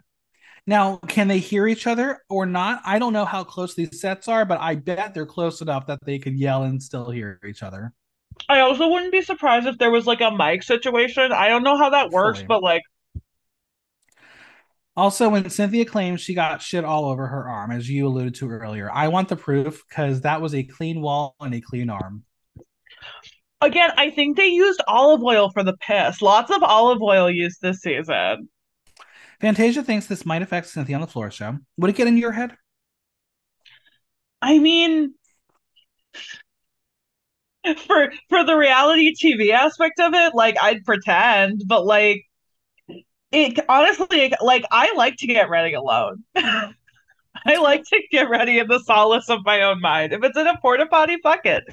Now, 0.68 0.97
can 1.07 1.28
they 1.28 1.39
hear 1.39 1.68
each 1.68 1.88
other 1.88 2.20
or 2.30 2.45
not? 2.45 2.82
I 2.86 2.99
don't 2.99 3.14
know 3.14 3.26
how 3.26 3.43
close 3.43 3.74
these 3.74 3.99
sets 3.99 4.28
are, 4.28 4.45
but 4.45 4.59
I 4.59 4.76
bet 4.76 5.14
they're 5.14 5.26
close 5.26 5.62
enough 5.62 5.88
that 5.88 5.99
they 6.05 6.20
could 6.20 6.38
yell 6.38 6.64
and 6.64 6.82
still 6.82 7.09
hear 7.09 7.39
each 7.47 7.64
other. 7.64 7.93
I 8.47 8.59
also 8.62 8.88
wouldn't 8.88 9.12
be 9.12 9.22
surprised 9.22 9.68
if 9.68 9.78
there 9.78 9.91
was 9.91 10.05
like 10.05 10.22
a 10.22 10.32
mic 10.32 10.64
situation. 10.64 11.32
I 11.32 11.47
don't 11.49 11.64
know 11.64 11.78
how 11.78 11.89
that 11.89 12.12
works, 12.12 12.43
but 12.47 12.62
like 12.62 12.84
Also, 14.95 15.30
when 15.30 15.49
Cynthia 15.49 15.86
claims 15.86 16.22
she 16.22 16.34
got 16.34 16.62
shit 16.62 16.86
all 16.86 17.05
over 17.05 17.28
her 17.28 17.47
arm, 17.47 17.72
as 17.72 17.89
you 17.89 18.07
alluded 18.07 18.36
to 18.36 18.49
earlier, 18.49 18.89
I 18.91 19.07
want 19.07 19.30
the 19.30 19.36
proof 19.36 19.84
because 19.89 20.22
that 20.22 20.41
was 20.41 20.53
a 20.53 20.64
clean 20.64 21.01
wall 21.01 21.36
and 21.39 21.53
a 21.53 21.62
clean 21.62 21.89
arm. 21.89 22.24
again, 23.62 23.91
I 23.97 24.12
think 24.12 24.38
they 24.38 24.47
used 24.47 24.82
olive 24.88 25.24
oil 25.24 25.49
for 25.49 25.64
the 25.64 25.78
piss. 25.78 26.22
Lots 26.22 26.51
of 26.51 26.64
olive 26.64 27.01
oil 27.01 27.30
used 27.30 27.62
this 27.62 27.82
season. 27.82 28.49
Fantasia 29.42 29.82
thinks 29.82 30.06
this 30.06 30.26
might 30.26 30.44
affect 30.44 30.68
Cynthia 30.68 30.96
on 30.96 31.02
the 31.02 31.08
floor 31.08 31.32
show. 31.32 31.58
Would 31.78 31.89
it 31.89 31.96
get 31.96 32.08
in 32.08 32.16
your 32.16 32.32
head? 32.32 32.56
I 34.42 34.60
mean, 34.60 35.16
for 37.88 38.12
for 38.30 38.44
the 38.44 38.56
reality 38.56 39.14
TV 39.14 39.52
aspect 39.52 40.00
of 40.00 40.14
it, 40.14 40.36
like 40.36 40.58
I'd 40.62 40.86
pretend, 40.86 41.64
but 41.68 41.86
like 41.86 42.24
it 43.32 43.60
honestly, 43.68 44.34
like 44.42 44.66
I 44.72 44.94
like 44.96 45.18
to 45.18 45.28
get 45.28 45.50
ready 45.50 45.74
alone. 45.74 46.24
I 46.36 47.58
like 47.58 47.84
to 47.86 48.02
get 48.12 48.30
ready 48.30 48.60
in 48.60 48.68
the 48.68 48.80
solace 48.80 49.30
of 49.30 49.39
my 49.46 49.62
own 49.64 49.82
mind. 49.82 50.14
If 50.14 50.24
it's 50.24 50.38
in 50.38 50.48
a 50.48 50.58
porta 50.62 50.86
potty, 50.86 51.18
fuck 51.24 51.46
it. 51.46 51.64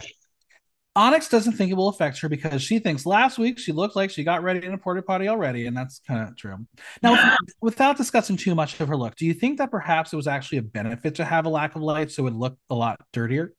Onyx 0.99 1.29
doesn't 1.29 1.53
think 1.53 1.71
it 1.71 1.75
will 1.75 1.91
affect 1.91 2.19
her 2.19 2.29
because 2.29 2.61
she 2.61 2.81
thinks 2.81 3.07
last 3.07 3.39
week 3.39 3.57
she 3.57 3.71
looked 3.71 3.95
like 3.95 4.11
she 4.11 4.25
got 4.25 4.43
ready 4.43 4.67
in 4.67 4.75
a 4.75 4.79
porta 4.79 5.01
potty 5.01 5.29
already, 5.29 5.67
and 5.67 5.77
that's 5.77 6.01
kind 6.01 6.29
of 6.29 6.37
true. 6.37 6.67
Now, 7.05 7.37
without 7.61 7.97
discussing 7.97 8.37
too 8.37 8.57
much 8.57 8.81
of 8.81 8.89
her 8.89 8.97
look, 8.97 9.15
do 9.15 9.25
you 9.25 9.33
think 9.33 9.59
that 9.59 9.71
perhaps 9.71 10.13
it 10.13 10.17
was 10.17 10.27
actually 10.27 10.59
a 10.59 10.63
benefit 10.63 11.15
to 11.15 11.25
have 11.25 11.47
a 11.47 11.49
lack 11.49 11.77
of 11.77 11.83
light 11.83 12.11
so 12.11 12.23
it 12.23 12.25
would 12.25 12.35
look 12.35 12.59
a 12.69 12.75
lot 12.75 13.01
dirtier? 13.13 13.55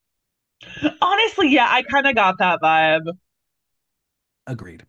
Honestly, 1.02 1.48
yeah, 1.48 1.68
I 1.70 1.84
kind 1.84 2.08
of 2.08 2.14
got 2.14 2.40
that 2.40 2.60
vibe. 2.62 3.10
Agreed. 4.46 4.84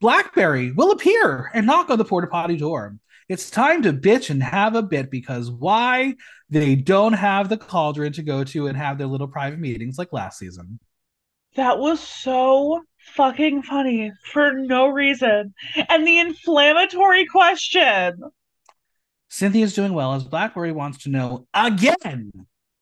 Blackberry 0.00 0.72
will 0.72 0.90
appear 0.90 1.52
and 1.54 1.66
knock 1.66 1.88
on 1.88 1.98
the 1.98 2.04
porta 2.04 2.26
potty 2.26 2.56
door. 2.56 2.96
It's 3.28 3.48
time 3.48 3.80
to 3.82 3.92
bitch 3.92 4.28
and 4.28 4.42
have 4.42 4.74
a 4.74 4.82
bit 4.82 5.08
because 5.08 5.52
why 5.52 6.16
they 6.50 6.74
don't 6.74 7.12
have 7.12 7.48
the 7.48 7.56
cauldron 7.56 8.12
to 8.14 8.24
go 8.24 8.42
to 8.42 8.66
and 8.66 8.76
have 8.76 8.98
their 8.98 9.06
little 9.06 9.28
private 9.28 9.60
meetings 9.60 9.98
like 9.98 10.12
last 10.12 10.40
season. 10.40 10.80
That 11.56 11.78
was 11.78 12.00
so 12.00 12.82
fucking 13.14 13.62
funny 13.62 14.12
for 14.32 14.52
no 14.52 14.88
reason. 14.88 15.54
And 15.88 16.06
the 16.06 16.18
inflammatory 16.18 17.26
question. 17.26 18.20
Cynthia's 19.28 19.74
doing 19.74 19.94
well 19.94 20.14
as 20.14 20.24
Blackberry 20.24 20.72
wants 20.72 20.98
to 21.04 21.10
know 21.10 21.46
again 21.54 22.32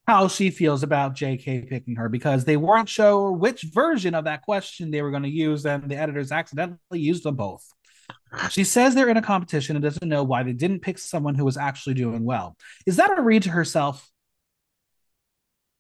how 0.07 0.27
she 0.27 0.51
feels 0.51 0.83
about 0.83 1.15
JK 1.15 1.69
picking 1.69 1.95
her 1.95 2.09
because 2.09 2.45
they 2.45 2.57
weren't 2.57 2.89
sure 2.89 3.31
which 3.31 3.63
version 3.63 4.15
of 4.15 4.25
that 4.25 4.43
question 4.43 4.91
they 4.91 5.03
were 5.03 5.13
going 5.13 5.23
to 5.23 5.29
use, 5.29 5.65
and 5.65 5.89
the 5.89 5.97
editors 5.97 6.33
accidentally 6.33 6.99
used 6.99 7.23
them 7.23 7.37
both. 7.37 7.65
She 8.51 8.65
says 8.65 8.95
they're 8.95 9.09
in 9.09 9.17
a 9.17 9.23
competition 9.23 9.77
and 9.77 9.83
doesn't 9.83 10.09
know 10.09 10.25
why 10.25 10.43
they 10.43 10.53
didn't 10.53 10.81
pick 10.81 10.99
someone 10.99 11.37
who 11.37 11.45
was 11.45 11.57
actually 11.57 11.95
doing 11.95 12.25
well. 12.25 12.57
Is 12.87 12.97
that 12.97 13.17
a 13.17 13.23
read 13.23 13.45
to 13.45 13.51
herself? 13.51 14.09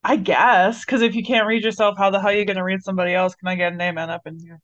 I 0.02 0.16
guess, 0.16 0.84
because 0.84 1.02
if 1.02 1.14
you 1.14 1.22
can't 1.22 1.46
read 1.46 1.62
yourself, 1.62 1.98
how 1.98 2.10
the 2.10 2.20
hell 2.20 2.30
are 2.30 2.34
you 2.34 2.46
going 2.46 2.56
to 2.56 2.64
read 2.64 2.82
somebody 2.82 3.12
else? 3.14 3.34
Can 3.34 3.48
I 3.48 3.54
get 3.54 3.72
an 3.72 3.80
amen 3.80 4.08
up 4.08 4.22
in 4.26 4.38
here? 4.38 4.60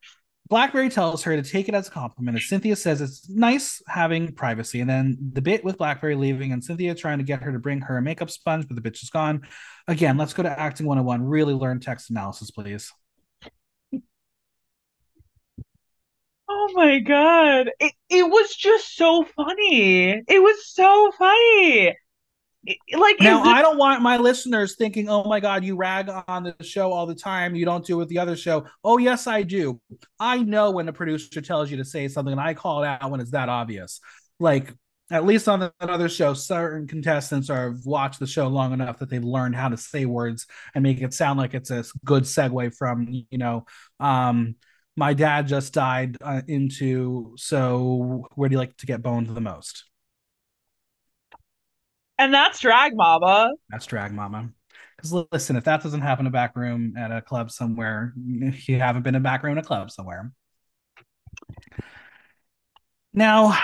Blackberry 0.49 0.89
tells 0.89 1.23
her 1.23 1.35
to 1.35 1.47
take 1.47 1.67
it 1.67 1.75
as 1.75 1.89
a 1.89 1.91
compliment, 1.91 2.37
as 2.37 2.47
Cynthia 2.47 2.75
says 2.75 3.01
it's 3.01 3.29
nice 3.29 3.81
having 3.87 4.33
privacy. 4.33 4.79
And 4.79 4.89
then 4.89 5.17
the 5.33 5.41
bit 5.41 5.63
with 5.63 5.77
Blackberry 5.77 6.15
leaving 6.15 6.53
and 6.53 6.63
Cynthia 6.63 6.95
trying 6.95 7.17
to 7.17 7.23
get 7.23 7.43
her 7.43 7.51
to 7.51 7.59
bring 7.59 7.81
her 7.81 7.97
a 7.97 8.01
makeup 8.01 8.29
sponge, 8.29 8.67
but 8.67 8.81
the 8.81 8.89
bitch 8.89 9.03
is 9.03 9.09
gone. 9.09 9.41
Again, 9.87 10.17
let's 10.17 10.33
go 10.33 10.43
to 10.43 10.59
acting 10.59 10.85
101. 10.85 11.23
Really 11.23 11.53
learn 11.53 11.79
text 11.79 12.09
analysis, 12.09 12.49
please. 12.49 12.91
Oh 16.49 16.69
my 16.73 16.99
god. 16.99 17.71
It, 17.79 17.93
it 18.09 18.23
was 18.23 18.55
just 18.55 18.95
so 18.95 19.25
funny. 19.35 20.11
It 20.27 20.41
was 20.41 20.73
so 20.73 21.11
funny. 21.17 21.93
It- 22.67 22.99
like, 22.99 23.15
Now, 23.21 23.43
this- 23.43 23.53
I 23.53 23.61
don't 23.61 23.77
want 23.77 24.01
my 24.01 24.17
listeners 24.17 24.75
thinking, 24.75 25.07
oh 25.09 25.23
my 25.23 25.39
God, 25.39 25.63
you 25.63 25.75
rag 25.77 26.09
on 26.27 26.43
the 26.43 26.55
show 26.63 26.91
all 26.91 27.05
the 27.05 27.15
time. 27.15 27.55
You 27.55 27.63
don't 27.65 27.85
do 27.85 27.95
it 27.95 27.97
with 27.97 28.09
the 28.09 28.19
other 28.19 28.35
show. 28.35 28.65
Oh, 28.83 28.97
yes, 28.97 29.25
I 29.25 29.43
do. 29.43 29.79
I 30.19 30.39
know 30.39 30.71
when 30.71 30.89
a 30.89 30.93
producer 30.93 31.39
tells 31.41 31.71
you 31.71 31.77
to 31.77 31.85
say 31.85 32.07
something, 32.09 32.33
and 32.33 32.41
I 32.41 32.53
call 32.53 32.83
it 32.83 32.87
out 32.87 33.09
when 33.09 33.21
it's 33.21 33.31
that 33.31 33.47
obvious. 33.47 34.01
Like, 34.39 34.73
at 35.09 35.25
least 35.25 35.47
on 35.47 35.61
that 35.61 35.73
other 35.79 36.09
show, 36.09 36.33
certain 36.33 36.85
contestants 36.87 37.49
are 37.49 37.75
watched 37.85 38.19
the 38.19 38.27
show 38.27 38.47
long 38.49 38.73
enough 38.73 38.99
that 38.99 39.09
they've 39.09 39.23
learned 39.23 39.55
how 39.55 39.69
to 39.69 39.77
say 39.77 40.05
words 40.05 40.45
and 40.75 40.83
make 40.83 41.01
it 41.01 41.13
sound 41.13 41.39
like 41.39 41.53
it's 41.53 41.71
a 41.71 41.85
good 42.03 42.23
segue 42.23 42.75
from, 42.75 43.07
you 43.29 43.37
know, 43.37 43.65
um, 44.01 44.55
my 44.97 45.13
dad 45.13 45.47
just 45.47 45.73
died 45.73 46.17
uh, 46.21 46.41
into, 46.47 47.33
so 47.37 48.27
where 48.35 48.49
do 48.49 48.53
you 48.55 48.59
like 48.59 48.75
to 48.77 48.85
get 48.85 49.01
boned 49.01 49.27
the 49.27 49.39
most? 49.39 49.85
And 52.17 52.33
that's 52.33 52.59
drag 52.59 52.95
mama. 52.95 53.51
That's 53.69 53.85
drag 53.85 54.13
mama. 54.13 54.49
Because 54.95 55.27
listen, 55.31 55.55
if 55.55 55.63
that 55.65 55.83
doesn't 55.83 56.01
happen 56.01 56.25
in 56.25 56.27
a 56.27 56.31
back 56.31 56.55
room 56.55 56.95
at 56.97 57.11
a 57.11 57.21
club 57.21 57.51
somewhere, 57.51 58.13
you 58.15 58.79
haven't 58.79 59.03
been 59.03 59.15
in 59.15 59.21
a 59.21 59.23
back 59.23 59.43
room 59.43 59.53
in 59.53 59.57
a 59.59 59.63
club 59.63 59.91
somewhere. 59.91 60.31
Now, 63.13 63.57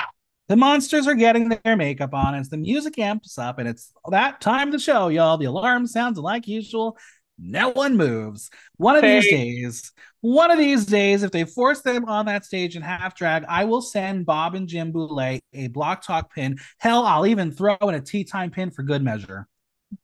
the 0.48 0.56
monsters 0.56 1.08
are 1.08 1.16
getting 1.16 1.50
their 1.50 1.76
makeup 1.76 2.14
on 2.14 2.36
as 2.36 2.50
the 2.50 2.58
music 2.58 3.00
amps 3.00 3.38
up, 3.38 3.60
and 3.60 3.68
it's 3.68 3.92
that 4.10 4.42
time 4.42 4.72
to 4.72 4.80
show, 4.80 5.08
y'all. 5.08 5.38
The 5.38 5.46
alarm 5.46 5.88
sounds 5.88 6.20
like 6.20 6.48
usual. 6.48 6.98
No 7.38 7.70
one 7.70 7.98
moves. 7.98 8.50
One 8.78 8.96
of 8.96 9.02
these 9.02 9.28
days, 9.28 9.92
one 10.22 10.52
of 10.52 10.58
these 10.58 10.86
days, 10.86 11.24
if 11.24 11.32
they 11.32 11.46
force 11.46 11.82
them 11.82 12.06
on 12.06 12.28
that 12.28 12.46
stage 12.46 12.76
in 12.76 12.82
half 12.82 13.16
drag, 13.16 13.44
I 13.46 13.66
will 13.66 13.82
send 13.82 14.26
Bob 14.26 14.56
and 14.56 14.68
Jim 14.68 14.92
Boulet 14.92 15.42
a 15.52 15.68
block 15.68 16.04
talk 16.04 16.34
pin. 16.34 16.58
Hell, 16.78 17.06
I'll 17.06 17.26
even 17.26 17.52
throw 17.52 17.76
in 17.82 17.96
a 17.96 18.02
tea 18.02 18.24
time 18.24 18.52
pin 18.52 18.70
for 18.72 18.84
good 18.84 19.02
measure. 19.04 19.48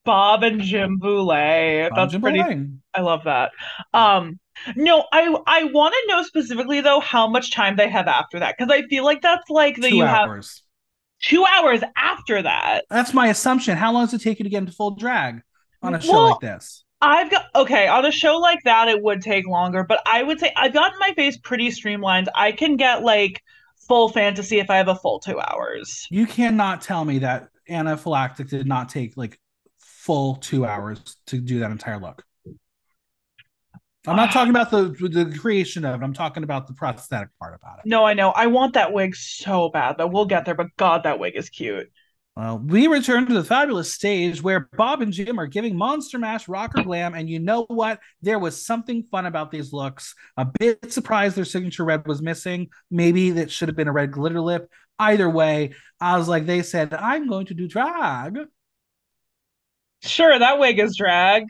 Bob 0.06 0.44
and 0.44 0.62
Jim 0.62 0.98
Boulet. 1.00 1.90
Bob 1.90 1.96
That's 1.96 2.12
Jim 2.12 2.22
pretty 2.22 2.40
Boulet. 2.40 2.70
I 2.94 3.02
love 3.02 3.24
that. 3.26 3.52
Um, 3.94 4.40
no, 4.76 5.06
I 5.12 5.36
I 5.48 5.64
want 5.66 5.94
to 5.94 6.08
know 6.14 6.24
specifically 6.24 6.82
though 6.82 7.00
how 7.00 7.28
much 7.28 7.52
time 7.54 7.76
they 7.78 7.90
have 7.90 8.08
after 8.08 8.40
that 8.40 8.56
because 8.58 8.72
I 8.72 8.88
feel 8.88 9.04
like 9.06 9.22
that's 9.22 9.50
like 9.50 9.78
that 9.78 9.90
Two 9.90 9.96
you 9.96 10.06
have 10.06 10.30
hours. 10.30 10.64
two 11.22 11.46
hours 11.46 11.82
after 11.96 12.42
that. 12.42 12.86
That's 12.90 13.14
my 13.14 13.28
assumption. 13.28 13.78
How 13.78 13.92
long 13.94 14.06
does 14.06 14.14
it 14.14 14.22
take 14.22 14.40
you 14.40 14.44
to 14.44 14.50
get 14.50 14.60
into 14.60 14.72
full 14.72 14.92
drag 14.92 15.42
on 15.82 15.96
a 15.96 16.02
show 16.02 16.12
Well, 16.12 16.30
like 16.32 16.40
this? 16.40 16.84
I've 17.02 17.32
got 17.32 17.45
okay 17.56 17.88
on 17.88 18.06
a 18.06 18.12
show 18.12 18.38
like 18.38 18.64
that 18.66 18.89
it 18.89 19.02
would 19.02 19.22
take 19.22 19.47
longer, 19.47 19.84
but 19.84 20.02
I 20.06 20.24
would 20.24 20.39
say 20.39 20.52
I've 20.56 20.74
gotten 20.74 21.00
my 21.00 21.14
face 21.14 21.38
pretty 21.38 21.72
streamlined. 21.72 22.30
I 22.36 22.52
can 22.52 22.76
get 22.76 23.04
like 23.04 23.41
full 23.88 24.10
fantasy 24.10 24.60
if 24.60 24.70
I 24.70 24.78
have 24.78 24.89
a 24.89 24.95
full 24.95 25.20
two 25.20 25.39
hours. 25.39 26.08
You 26.10 26.28
cannot 26.28 26.82
tell 26.82 27.06
me 27.06 27.20
that 27.20 27.50
anaphylactic 27.70 28.50
did 28.50 28.68
not 28.68 28.89
take 28.89 29.16
like 29.16 29.39
full 29.80 30.36
two 30.36 30.66
hours 30.66 31.18
to 31.28 31.39
do 31.39 31.60
that 31.60 31.72
entire 31.72 32.00
look. 32.00 32.24
I'm 34.08 34.16
not 34.16 34.32
talking 34.32 34.50
about 34.50 34.72
the 34.72 34.89
the 35.10 35.38
creation 35.38 35.86
of 35.86 36.02
it. 36.02 36.04
I'm 36.04 36.14
talking 36.14 36.43
about 36.43 36.68
the 36.68 36.74
prosthetic 36.74 37.30
part 37.39 37.54
about 37.54 37.80
it. 37.80 37.86
No, 37.86 38.06
I 38.06 38.14
know. 38.14 38.32
I 38.32 38.47
want 38.47 38.74
that 38.74 38.91
wig 38.91 39.16
so 39.16 39.70
bad, 39.70 39.97
but 39.97 40.12
we'll 40.12 40.26
get 40.26 40.45
there. 40.45 40.56
But 40.56 40.76
God, 40.78 41.04
that 41.04 41.20
wig 41.20 41.36
is 41.36 41.50
cute. 41.50 41.91
Well, 42.40 42.58
we 42.58 42.88
return 42.88 43.26
to 43.26 43.34
the 43.34 43.44
fabulous 43.44 43.94
stage 43.94 44.42
where 44.42 44.70
Bob 44.78 45.02
and 45.02 45.12
Jim 45.12 45.42
are 45.42 45.46
giving 45.46 45.76
Monster 45.76 46.18
Mash 46.18 46.48
rocker 46.48 46.82
glam, 46.84 47.14
and 47.14 47.30
you 47.30 47.38
know 47.38 47.66
what? 47.68 48.00
There 48.22 48.40
was 48.40 48.66
something 48.66 49.04
fun 49.12 49.26
about 49.26 49.52
these 49.52 49.74
looks. 49.74 50.16
A 50.38 50.46
bit 50.46 50.94
surprised 50.94 51.36
their 51.36 51.44
signature 51.44 51.84
red 51.84 52.08
was 52.08 52.22
missing. 52.22 52.70
Maybe 52.90 53.32
that 53.32 53.52
should 53.52 53.68
have 53.68 53.76
been 53.76 53.90
a 53.90 53.92
red 53.92 54.14
glitter 54.14 54.40
lip. 54.40 54.72
Either 54.98 55.30
way, 55.30 55.74
I 56.00 56.18
was 56.18 56.30
like, 56.30 56.46
they 56.46 56.62
said, 56.62 56.94
I'm 56.94 57.28
going 57.28 57.48
to 57.48 57.54
do 57.54 57.68
drag. 57.68 58.38
Sure, 60.04 60.40
that 60.40 60.60
wig 60.60 60.80
is 60.80 60.96
drag. 60.96 61.44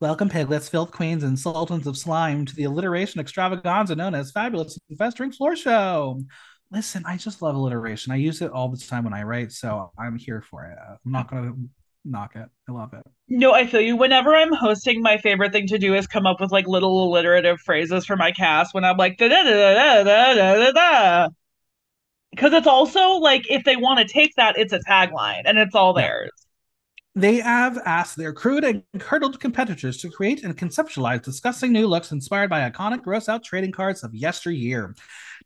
Welcome, 0.00 0.30
piglets, 0.30 0.70
filth 0.70 0.92
queens, 0.92 1.24
and 1.24 1.38
sultans 1.38 1.86
of 1.86 1.98
slime 1.98 2.46
to 2.46 2.56
the 2.56 2.64
alliteration 2.64 3.20
extravaganza 3.20 3.96
known 3.96 4.14
as 4.14 4.30
Fabulous 4.30 4.78
and 4.88 4.96
Festering 4.96 5.32
Floor 5.32 5.56
Show. 5.56 6.22
Listen, 6.70 7.02
I 7.06 7.16
just 7.16 7.40
love 7.40 7.54
alliteration. 7.54 8.12
I 8.12 8.16
use 8.16 8.42
it 8.42 8.50
all 8.50 8.68
the 8.68 8.76
time 8.76 9.04
when 9.04 9.14
I 9.14 9.22
write, 9.22 9.52
so 9.52 9.90
I'm 9.98 10.18
here 10.18 10.42
for 10.42 10.64
it. 10.66 10.76
Uh, 10.78 10.96
I'm 11.04 11.12
not 11.12 11.28
mm. 11.28 11.30
going 11.30 11.52
to 11.52 11.58
knock 12.04 12.36
it. 12.36 12.46
I 12.68 12.72
love 12.72 12.92
it. 12.92 13.02
No, 13.28 13.52
I 13.52 13.66
feel 13.66 13.80
you. 13.80 13.96
Whenever 13.96 14.34
I'm 14.34 14.52
hosting, 14.52 15.02
my 15.02 15.18
favorite 15.18 15.52
thing 15.52 15.66
to 15.68 15.78
do 15.78 15.94
is 15.94 16.06
come 16.06 16.26
up 16.26 16.40
with 16.40 16.52
like 16.52 16.66
little 16.66 17.08
alliterative 17.08 17.60
phrases 17.60 18.04
for 18.04 18.16
my 18.16 18.32
cast 18.32 18.74
when 18.74 18.84
I'm 18.84 18.96
like 18.96 19.16
da 19.18 19.28
da 19.28 19.42
da 19.42 19.52
da 19.52 20.04
da 20.04 20.34
da 20.34 20.54
da 20.54 20.72
da. 20.72 21.28
Because 22.30 22.52
it's 22.52 22.66
also 22.66 23.12
like 23.14 23.50
if 23.50 23.64
they 23.64 23.76
want 23.76 23.98
to 24.00 24.12
take 24.12 24.34
that, 24.36 24.58
it's 24.58 24.72
a 24.72 24.80
tagline 24.80 25.42
and 25.44 25.58
it's 25.58 25.74
all 25.74 25.92
theirs. 25.92 26.30
They 27.14 27.36
have 27.36 27.78
asked 27.84 28.16
their 28.16 28.32
crude 28.32 28.62
and 28.62 28.84
curdled 28.98 29.40
competitors 29.40 29.96
to 29.98 30.10
create 30.10 30.44
and 30.44 30.56
conceptualize 30.56 31.22
disgusting 31.22 31.72
new 31.72 31.88
looks 31.88 32.12
inspired 32.12 32.48
by 32.48 32.68
iconic 32.68 33.02
gross 33.02 33.28
out 33.28 33.42
trading 33.42 33.72
cards 33.72 34.04
of 34.04 34.14
yesteryear. 34.14 34.94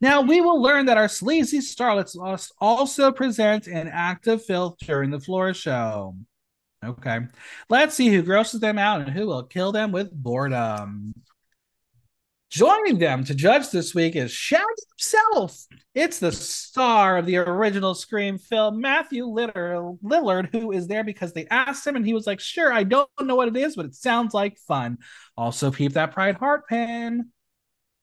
Now, 0.03 0.21
we 0.21 0.41
will 0.41 0.61
learn 0.61 0.87
that 0.87 0.99
our 0.99 1.07
sleazy 1.07 1.61
starlets 1.61 2.19
must 2.19 2.53
also 2.61 3.13
present 3.13 3.69
an 3.69 3.87
act 3.87 4.27
of 4.27 4.45
filth 4.45 4.79
during 4.81 5.11
the 5.11 5.21
floor 5.21 5.55
show. 5.55 6.17
Okay. 6.85 7.21
Let's 7.71 7.95
see 7.95 8.09
who 8.09 8.23
grosses 8.23 8.59
them 8.59 8.79
out 8.79 9.01
and 9.01 9.11
who 9.11 9.29
will 9.29 9.45
kill 9.45 9.71
them 9.71 9.93
with 9.93 10.11
boredom. 10.13 11.15
Joining 12.51 12.99
them 12.99 13.23
to 13.25 13.35
judge 13.35 13.71
this 13.71 13.95
week 13.95 14.17
is 14.17 14.33
Shaggy 14.33 14.65
himself. 14.99 15.67
It's 15.95 16.19
the 16.19 16.33
star 16.33 17.17
of 17.17 17.25
the 17.25 17.37
original 17.37 17.95
Scream 17.95 18.39
film, 18.39 18.81
Matthew 18.81 19.25
Lillard, 19.25 20.49
who 20.51 20.73
is 20.73 20.89
there 20.89 21.05
because 21.05 21.33
they 21.33 21.47
asked 21.47 21.87
him 21.87 21.95
and 21.95 22.05
he 22.05 22.13
was 22.13 22.27
like, 22.27 22.41
Sure, 22.41 22.73
I 22.73 22.83
don't 22.83 23.09
know 23.21 23.37
what 23.37 23.49
it 23.49 23.57
is, 23.57 23.77
but 23.77 23.87
it 23.87 23.95
sounds 23.95 24.35
like 24.35 24.59
fun. 24.59 24.99
Also, 25.37 25.71
peep 25.71 25.93
that 25.93 26.13
Pride 26.13 26.35
Heart 26.35 26.67
pin. 26.69 27.31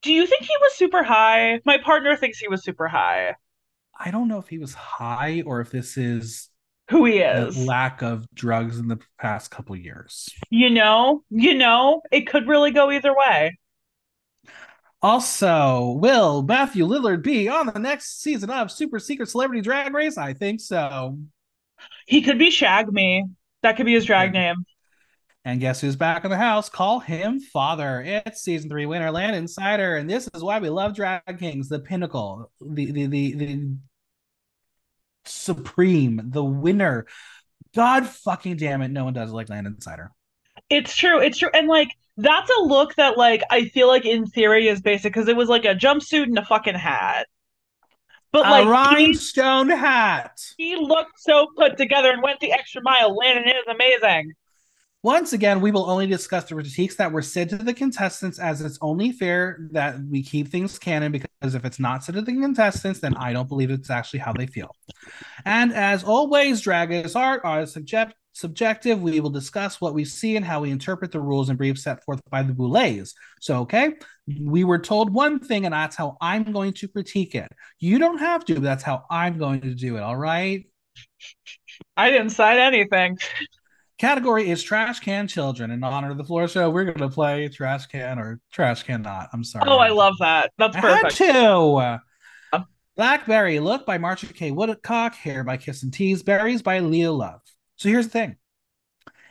Do 0.02 0.12
you 0.12 0.26
think 0.26 0.42
he 0.42 0.56
was 0.60 0.74
super 0.74 1.02
high? 1.02 1.60
My 1.64 1.78
partner 1.78 2.16
thinks 2.16 2.38
he 2.38 2.48
was 2.48 2.64
super 2.64 2.88
high. 2.88 3.34
I 3.98 4.10
don't 4.10 4.28
know 4.28 4.38
if 4.38 4.48
he 4.48 4.58
was 4.58 4.72
high 4.72 5.42
or 5.44 5.60
if 5.60 5.70
this 5.70 5.98
is 5.98 6.48
who 6.88 7.04
he 7.04 7.18
is. 7.18 7.56
lack 7.56 8.02
of 8.02 8.26
drugs 8.34 8.78
in 8.78 8.88
the 8.88 8.98
past 9.18 9.50
couple 9.50 9.76
years. 9.76 10.28
You 10.48 10.70
know, 10.70 11.22
you 11.30 11.54
know, 11.54 12.02
it 12.10 12.26
could 12.26 12.48
really 12.48 12.70
go 12.70 12.90
either 12.90 13.14
way. 13.14 13.58
Also, 15.02 15.92
will 15.98 16.42
Matthew 16.42 16.86
Lillard 16.86 17.22
be 17.22 17.48
on 17.48 17.66
the 17.66 17.78
next 17.78 18.20
season 18.22 18.50
of 18.50 18.70
Super 18.70 18.98
Secret 18.98 19.28
Celebrity 19.28 19.62
Drag 19.62 19.94
Race? 19.94 20.18
I 20.18 20.34
think 20.34 20.60
so. 20.60 21.18
He 22.06 22.22
could 22.22 22.38
be 22.38 22.50
Shag 22.50 22.92
Me. 22.92 23.24
That 23.62 23.76
could 23.76 23.86
be 23.86 23.94
his 23.94 24.04
drag 24.04 24.32
name. 24.32 24.64
And 25.44 25.58
guess 25.58 25.80
who's 25.80 25.96
back 25.96 26.24
in 26.24 26.30
the 26.30 26.36
house? 26.36 26.68
Call 26.68 27.00
him 27.00 27.40
father. 27.40 28.02
It's 28.04 28.42
season 28.42 28.68
three 28.68 28.84
winner, 28.84 29.10
Landon 29.10 29.48
Cider, 29.48 29.96
and 29.96 30.08
this 30.08 30.28
is 30.34 30.42
why 30.42 30.58
we 30.58 30.68
love 30.68 30.94
Drag 30.94 31.38
Kings, 31.38 31.68
the 31.68 31.78
pinnacle, 31.78 32.50
the 32.60 32.90
the 32.90 33.06
the, 33.06 33.34
the 33.34 33.76
supreme, 35.24 36.20
the 36.24 36.44
winner. 36.44 37.06
God 37.74 38.06
fucking 38.06 38.56
damn 38.56 38.82
it, 38.82 38.90
no 38.90 39.04
one 39.04 39.14
does 39.14 39.30
like 39.30 39.48
Landon 39.48 39.80
Cider. 39.80 40.12
It's 40.68 40.94
true. 40.94 41.20
It's 41.20 41.38
true. 41.38 41.50
And 41.54 41.68
like 41.68 41.88
that's 42.18 42.50
a 42.50 42.62
look 42.62 42.94
that 42.96 43.16
like 43.16 43.42
I 43.50 43.68
feel 43.68 43.88
like 43.88 44.04
in 44.04 44.26
theory 44.26 44.68
is 44.68 44.82
basic 44.82 45.12
because 45.12 45.28
it 45.28 45.36
was 45.36 45.48
like 45.48 45.64
a 45.64 45.74
jumpsuit 45.74 46.24
and 46.24 46.38
a 46.38 46.44
fucking 46.44 46.74
hat. 46.74 47.26
But 48.32 48.46
a 48.46 48.50
like 48.50 48.68
rhinestone 48.68 49.70
he, 49.70 49.76
hat. 49.76 50.38
He 50.58 50.76
looked 50.76 51.18
so 51.18 51.48
put 51.56 51.78
together 51.78 52.10
and 52.10 52.22
went 52.22 52.40
the 52.40 52.52
extra 52.52 52.82
mile. 52.82 53.16
Landon 53.16 53.48
is 53.48 53.64
amazing. 53.68 54.34
Once 55.02 55.32
again, 55.32 55.62
we 55.62 55.70
will 55.70 55.88
only 55.88 56.06
discuss 56.06 56.44
the 56.44 56.54
critiques 56.54 56.96
that 56.96 57.10
were 57.10 57.22
said 57.22 57.48
to 57.48 57.56
the 57.56 57.72
contestants 57.72 58.38
as 58.38 58.60
it's 58.60 58.78
only 58.82 59.12
fair 59.12 59.66
that 59.70 59.98
we 60.10 60.22
keep 60.22 60.48
things 60.48 60.78
canon 60.78 61.10
because 61.10 61.54
if 61.54 61.64
it's 61.64 61.80
not 61.80 62.04
said 62.04 62.14
to 62.14 62.20
the 62.20 62.32
contestants, 62.32 63.00
then 63.00 63.14
I 63.16 63.32
don't 63.32 63.48
believe 63.48 63.70
it's 63.70 63.88
actually 63.88 64.18
how 64.18 64.34
they 64.34 64.46
feel. 64.46 64.76
And 65.46 65.72
as 65.72 66.04
always, 66.04 66.60
drag 66.60 66.92
is 66.92 67.16
art, 67.16 67.40
art 67.44 67.62
is 67.62 67.72
subject, 67.72 68.12
subjective. 68.34 69.00
We 69.00 69.20
will 69.20 69.30
discuss 69.30 69.80
what 69.80 69.94
we 69.94 70.04
see 70.04 70.36
and 70.36 70.44
how 70.44 70.60
we 70.60 70.70
interpret 70.70 71.12
the 71.12 71.20
rules 71.20 71.48
and 71.48 71.56
briefs 71.56 71.84
set 71.84 72.04
forth 72.04 72.20
by 72.30 72.42
the 72.42 72.52
Boulets. 72.52 73.14
So, 73.40 73.60
okay, 73.60 73.94
we 74.38 74.64
were 74.64 74.78
told 74.78 75.14
one 75.14 75.38
thing, 75.38 75.64
and 75.64 75.72
that's 75.72 75.96
how 75.96 76.18
I'm 76.20 76.52
going 76.52 76.74
to 76.74 76.88
critique 76.88 77.34
it. 77.34 77.48
You 77.78 77.98
don't 77.98 78.18
have 78.18 78.44
to, 78.44 78.54
but 78.54 78.62
that's 78.62 78.82
how 78.82 79.04
I'm 79.10 79.38
going 79.38 79.62
to 79.62 79.74
do 79.74 79.96
it. 79.96 80.02
All 80.02 80.16
right. 80.16 80.66
I 81.96 82.10
didn't 82.10 82.30
sign 82.30 82.58
anything. 82.58 83.16
Category 84.00 84.48
is 84.48 84.62
trash 84.62 84.98
can 85.00 85.28
children. 85.28 85.70
In 85.70 85.84
honor 85.84 86.10
of 86.10 86.16
the 86.16 86.24
floor 86.24 86.48
show, 86.48 86.70
we're 86.70 86.84
going 86.84 86.96
to 86.96 87.10
play 87.10 87.48
trash 87.48 87.84
can 87.84 88.18
or 88.18 88.40
trash 88.50 88.82
can 88.82 89.02
not. 89.02 89.28
I'm 89.34 89.44
sorry. 89.44 89.68
Oh, 89.68 89.76
I 89.76 89.90
love 89.90 90.14
that. 90.20 90.52
That's 90.56 90.74
perfect. 90.74 91.16
Two. 91.18 91.26
Uh-huh. 91.26 92.64
Blackberry 92.96 93.60
Look 93.60 93.84
by 93.84 93.98
Marsha 93.98 94.34
K. 94.34 94.52
Woodcock. 94.52 95.14
Hair 95.16 95.44
by 95.44 95.58
Kiss 95.58 95.82
and 95.82 95.92
Tease. 95.92 96.22
Berries 96.22 96.62
by 96.62 96.78
Leo 96.78 97.12
Love. 97.12 97.42
So 97.76 97.90
here's 97.90 98.06
the 98.06 98.12
thing. 98.12 98.36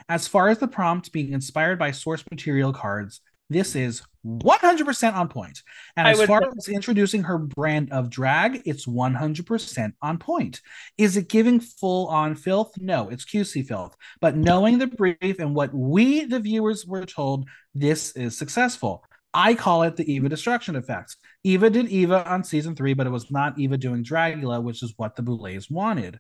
As 0.07 0.27
far 0.27 0.49
as 0.49 0.59
the 0.59 0.67
prompt 0.67 1.11
being 1.11 1.33
inspired 1.33 1.79
by 1.79 1.89
source 1.89 2.23
material 2.29 2.71
cards, 2.71 3.21
this 3.49 3.75
is 3.75 4.03
100% 4.25 5.15
on 5.15 5.29
point. 5.29 5.61
And 5.95 6.07
as 6.07 6.21
far 6.23 6.43
as 6.57 6.67
introducing 6.67 7.23
her 7.23 7.37
brand 7.37 7.91
of 7.91 8.09
drag, 8.09 8.61
it's 8.65 8.85
100% 8.85 9.93
on 10.01 10.17
point. 10.17 10.61
Is 10.97 11.17
it 11.17 11.29
giving 11.29 11.59
full 11.59 12.07
on 12.07 12.35
filth? 12.35 12.73
No, 12.79 13.09
it's 13.09 13.25
QC 13.25 13.65
filth. 13.65 13.95
But 14.19 14.35
knowing 14.35 14.77
the 14.77 14.87
brief 14.87 15.39
and 15.39 15.55
what 15.55 15.73
we, 15.73 16.25
the 16.25 16.39
viewers, 16.39 16.85
were 16.85 17.05
told, 17.05 17.47
this 17.73 18.11
is 18.15 18.37
successful. 18.37 19.03
I 19.33 19.53
call 19.53 19.83
it 19.83 19.95
the 19.95 20.05
Evah 20.05 20.29
destruction 20.29 20.75
effect. 20.75 21.15
Evah 21.45 21.71
did 21.71 21.87
Evah 21.87 22.25
on 22.27 22.43
season 22.43 22.75
three, 22.75 22.93
but 22.93 23.07
it 23.07 23.11
was 23.11 23.29
not 23.29 23.57
Evah 23.57 23.79
doing 23.79 24.03
Dragula, 24.03 24.61
which 24.61 24.81
is 24.81 24.93
what 24.97 25.15
the 25.15 25.21
Boulets 25.21 25.69
wanted. 25.69 26.19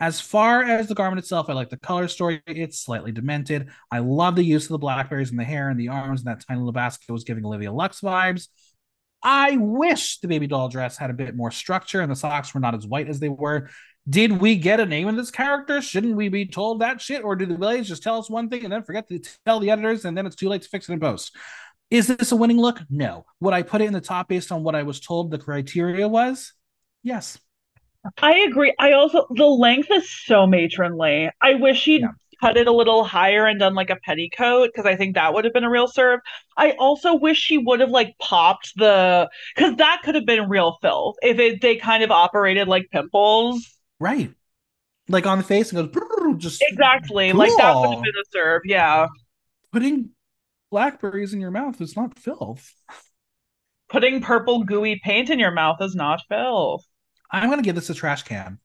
As 0.00 0.20
far 0.20 0.62
as 0.62 0.86
the 0.86 0.94
garment 0.94 1.18
itself, 1.18 1.50
I 1.50 1.54
like 1.54 1.70
the 1.70 1.76
color 1.76 2.06
story. 2.06 2.40
It's 2.46 2.80
slightly 2.80 3.10
demented. 3.10 3.70
I 3.90 3.98
love 3.98 4.36
the 4.36 4.44
use 4.44 4.64
of 4.64 4.70
the 4.70 4.78
blackberries 4.78 5.30
and 5.30 5.38
the 5.38 5.44
hair 5.44 5.70
and 5.70 5.78
the 5.78 5.88
arms 5.88 6.20
and 6.20 6.28
that 6.28 6.44
tiny 6.46 6.60
little 6.60 6.72
basket 6.72 7.12
was 7.12 7.24
giving 7.24 7.44
Olivia 7.44 7.72
Lux 7.72 8.00
vibes. 8.00 8.46
I 9.22 9.56
wish 9.56 10.20
the 10.20 10.28
baby 10.28 10.46
doll 10.46 10.68
dress 10.68 10.96
had 10.96 11.10
a 11.10 11.14
bit 11.14 11.34
more 11.34 11.50
structure 11.50 12.00
and 12.00 12.10
the 12.10 12.16
socks 12.16 12.54
were 12.54 12.60
not 12.60 12.76
as 12.76 12.86
white 12.86 13.08
as 13.08 13.18
they 13.18 13.28
were. 13.28 13.68
Did 14.08 14.40
we 14.40 14.54
get 14.54 14.78
a 14.78 14.86
name 14.86 15.08
in 15.08 15.16
this 15.16 15.32
character? 15.32 15.82
Shouldn't 15.82 16.16
we 16.16 16.28
be 16.28 16.46
told 16.46 16.80
that 16.80 17.00
shit? 17.00 17.24
Or 17.24 17.34
do 17.34 17.44
the 17.44 17.56
villains 17.56 17.88
just 17.88 18.02
tell 18.02 18.18
us 18.18 18.30
one 18.30 18.48
thing 18.48 18.62
and 18.62 18.72
then 18.72 18.84
forget 18.84 19.08
to 19.08 19.20
tell 19.44 19.58
the 19.58 19.70
editors 19.70 20.04
and 20.04 20.16
then 20.16 20.26
it's 20.26 20.36
too 20.36 20.48
late 20.48 20.62
to 20.62 20.68
fix 20.68 20.88
it 20.88 20.92
in 20.92 21.00
post? 21.00 21.34
Is 21.90 22.06
this 22.06 22.32
a 22.32 22.36
winning 22.36 22.58
look? 22.58 22.80
No. 22.88 23.26
Would 23.40 23.54
I 23.54 23.62
put 23.62 23.80
it 23.80 23.86
in 23.86 23.92
the 23.92 24.00
top 24.00 24.28
based 24.28 24.52
on 24.52 24.62
what 24.62 24.74
I 24.74 24.84
was 24.84 25.00
told 25.00 25.30
the 25.30 25.38
criteria 25.38 26.06
was? 26.06 26.52
Yes. 27.02 27.38
I 28.18 28.38
agree. 28.38 28.74
I 28.78 28.92
also 28.92 29.26
the 29.34 29.46
length 29.46 29.90
is 29.90 30.10
so 30.10 30.46
matronly. 30.46 31.30
I 31.40 31.54
wish 31.54 31.80
she'd 31.80 32.02
yeah. 32.02 32.08
cut 32.40 32.56
it 32.56 32.66
a 32.66 32.72
little 32.72 33.04
higher 33.04 33.46
and 33.46 33.58
done 33.58 33.74
like 33.74 33.90
a 33.90 33.96
petticoat 33.96 34.70
because 34.72 34.86
I 34.86 34.96
think 34.96 35.14
that 35.14 35.34
would 35.34 35.44
have 35.44 35.52
been 35.52 35.64
a 35.64 35.70
real 35.70 35.88
serve. 35.88 36.20
I 36.56 36.72
also 36.72 37.14
wish 37.14 37.38
she 37.38 37.58
would 37.58 37.80
have 37.80 37.90
like 37.90 38.14
popped 38.18 38.72
the 38.76 39.28
because 39.54 39.76
that 39.76 40.02
could 40.04 40.14
have 40.14 40.26
been 40.26 40.48
real 40.48 40.78
filth 40.80 41.16
if 41.22 41.38
it 41.38 41.60
they 41.60 41.76
kind 41.76 42.02
of 42.02 42.10
operated 42.10 42.68
like 42.68 42.88
pimples. 42.90 43.78
Right. 44.00 44.32
Like 45.08 45.26
on 45.26 45.38
the 45.38 45.44
face 45.44 45.72
and 45.72 45.92
goes 45.92 46.02
just 46.38 46.62
exactly 46.66 47.30
cool. 47.30 47.38
like 47.38 47.56
that 47.56 47.76
would 47.76 47.90
have 47.90 48.02
been 48.02 48.12
a 48.20 48.24
serve. 48.30 48.62
Yeah. 48.64 49.06
Putting 49.72 50.10
blackberries 50.70 51.34
in 51.34 51.40
your 51.40 51.50
mouth 51.50 51.80
is 51.80 51.96
not 51.96 52.18
filth. 52.18 52.72
Putting 53.88 54.20
purple 54.20 54.64
gooey 54.64 55.00
paint 55.02 55.30
in 55.30 55.38
your 55.38 55.50
mouth 55.50 55.80
is 55.80 55.94
not 55.94 56.22
filth. 56.28 56.84
I'm 57.30 57.48
going 57.48 57.58
to 57.58 57.64
give 57.64 57.74
this 57.74 57.90
a 57.90 57.94
trash 57.94 58.22
can. 58.22 58.58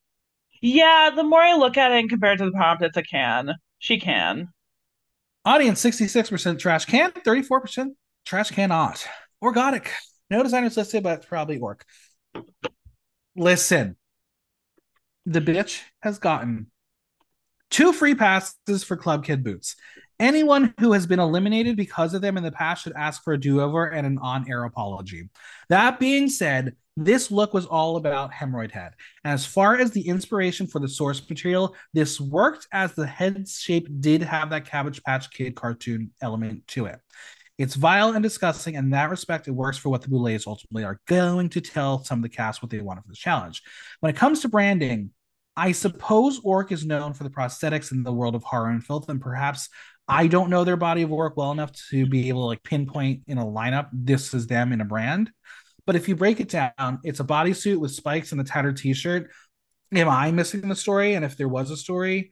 Yeah, 0.62 1.12
the 1.16 1.24
more 1.24 1.42
I 1.42 1.56
look 1.56 1.78
at 1.78 1.92
it 1.92 2.00
and 2.00 2.10
compare 2.10 2.34
it 2.34 2.38
to 2.38 2.46
the 2.46 2.52
prompt, 2.52 2.84
it's 2.84 2.98
a 2.98 3.04
can. 3.04 3.56
She 3.80 4.00
can. 4.00 4.50
Audience 5.46 5.84
66% 5.84 6.58
trash 6.58 6.86
can, 6.86 7.12
34% 7.12 7.90
trash 8.26 8.52
cannot. 8.52 9.06
Orkgotik. 9.44 9.88
No 10.30 10.42
designers 10.42 10.78
listed, 10.78 11.04
but 11.04 11.20
it's 11.20 11.26
probably 11.26 11.60
orc. 11.60 11.86
Listen, 13.36 13.98
the 15.26 15.42
bitch 15.42 15.82
has 16.02 16.20
gotten 16.20 16.68
two 17.70 17.92
free 17.92 18.16
passes 18.16 18.84
for 18.86 18.96
Club 18.96 19.26
Kid 19.26 19.44
boots. 19.44 19.76
Anyone 20.20 20.74
who 20.80 20.94
has 20.94 21.06
been 21.08 21.20
eliminated 21.20 21.76
because 21.76 22.14
of 22.14 22.22
them 22.22 22.38
in 22.38 22.44
the 22.44 22.52
past 22.52 22.84
should 22.84 22.94
ask 22.94 23.24
for 23.24 23.34
a 23.34 23.40
do 23.40 23.60
over 23.60 23.86
and 23.86 24.08
an 24.08 24.20
on 24.20 24.50
air 24.50 24.64
apology. 24.64 25.30
That 25.70 26.00
being 26.00 26.30
said, 26.30 26.76
this 26.96 27.32
look 27.32 27.54
was 27.54 27.66
all 27.66 27.98
about 27.98 28.32
hemorrhoid 28.32 28.72
head. 28.72 28.94
As 29.24 29.46
far 29.46 29.78
as 29.78 29.92
the 29.92 30.08
inspiration 30.08 30.68
for 30.68 30.80
the 30.80 30.88
source 30.88 31.28
material, 31.28 31.76
this 31.94 32.20
worked 32.20 32.68
as 32.72 32.94
the 32.94 33.08
head 33.08 33.48
shape 33.48 33.88
did 34.00 34.22
have 34.22 34.52
that 34.52 34.66
Cabbage 34.66 35.02
Patch 35.04 35.32
Kid 35.32 35.56
cartoon 35.56 36.12
element 36.22 36.68
to 36.70 36.86
it. 36.86 37.00
It's 37.58 37.76
vile 37.76 38.12
and 38.12 38.24
disgusting. 38.24 38.76
And 38.76 38.86
in 38.86 38.92
that 38.92 39.10
respect, 39.10 39.48
it 39.48 39.52
works 39.52 39.78
for 39.78 39.90
what 39.90 40.02
the 40.02 40.10
Boulets 40.10 40.48
ultimately 40.48 40.84
are 40.84 41.00
going 41.08 41.50
to 41.50 41.62
tell 41.62 42.04
some 42.04 42.20
of 42.20 42.24
the 42.24 42.30
cast 42.30 42.62
what 42.62 42.72
they 42.72 42.80
wanted 42.80 43.04
for 43.04 43.10
the 43.10 43.16
challenge. 43.16 43.62
When 44.00 44.10
it 44.10 44.18
comes 44.18 44.42
to 44.42 44.50
branding, 44.50 45.12
I 45.56 45.72
suppose 45.72 46.42
Orc 46.44 46.72
is 46.72 46.86
known 46.86 47.14
for 47.14 47.24
the 47.24 47.30
prosthetics 47.30 47.92
in 47.92 48.04
the 48.04 48.14
world 48.14 48.34
of 48.34 48.44
horror 48.44 48.70
and 48.70 48.84
filth, 48.84 49.08
and 49.08 49.22
perhaps 49.22 49.70
I 50.08 50.28
don't 50.28 50.50
know 50.50 50.64
their 50.64 50.78
body 50.78 51.04
of 51.04 51.12
work 51.12 51.38
well 51.38 51.52
enough 51.52 51.72
to 51.92 52.08
be 52.08 52.30
able 52.30 52.42
to 52.42 52.48
like 52.48 52.64
pinpoint 52.64 53.22
in 53.28 53.38
a 53.38 53.46
lineup 53.46 53.90
this 53.94 54.34
is 54.34 54.48
them 54.48 54.74
in 54.74 54.82
a 54.82 54.86
brand. 54.86 55.32
But 55.86 55.96
if 55.96 56.08
you 56.08 56.16
break 56.16 56.40
it 56.40 56.50
down, 56.50 57.00
it's 57.04 57.20
a 57.20 57.26
bodysuit 57.26 57.78
with 57.78 57.92
spikes 57.92 58.32
and 58.32 58.40
a 58.40 58.44
tattered 58.44 58.78
t-shirt. 58.78 59.32
Am 59.94 60.10
I 60.10 60.32
missing 60.32 60.68
the 60.68 60.76
story? 60.76 61.14
And 61.16 61.26
if 61.26 61.38
there 61.38 61.50
was 61.50 61.72
a 61.72 61.78
story, 61.78 62.32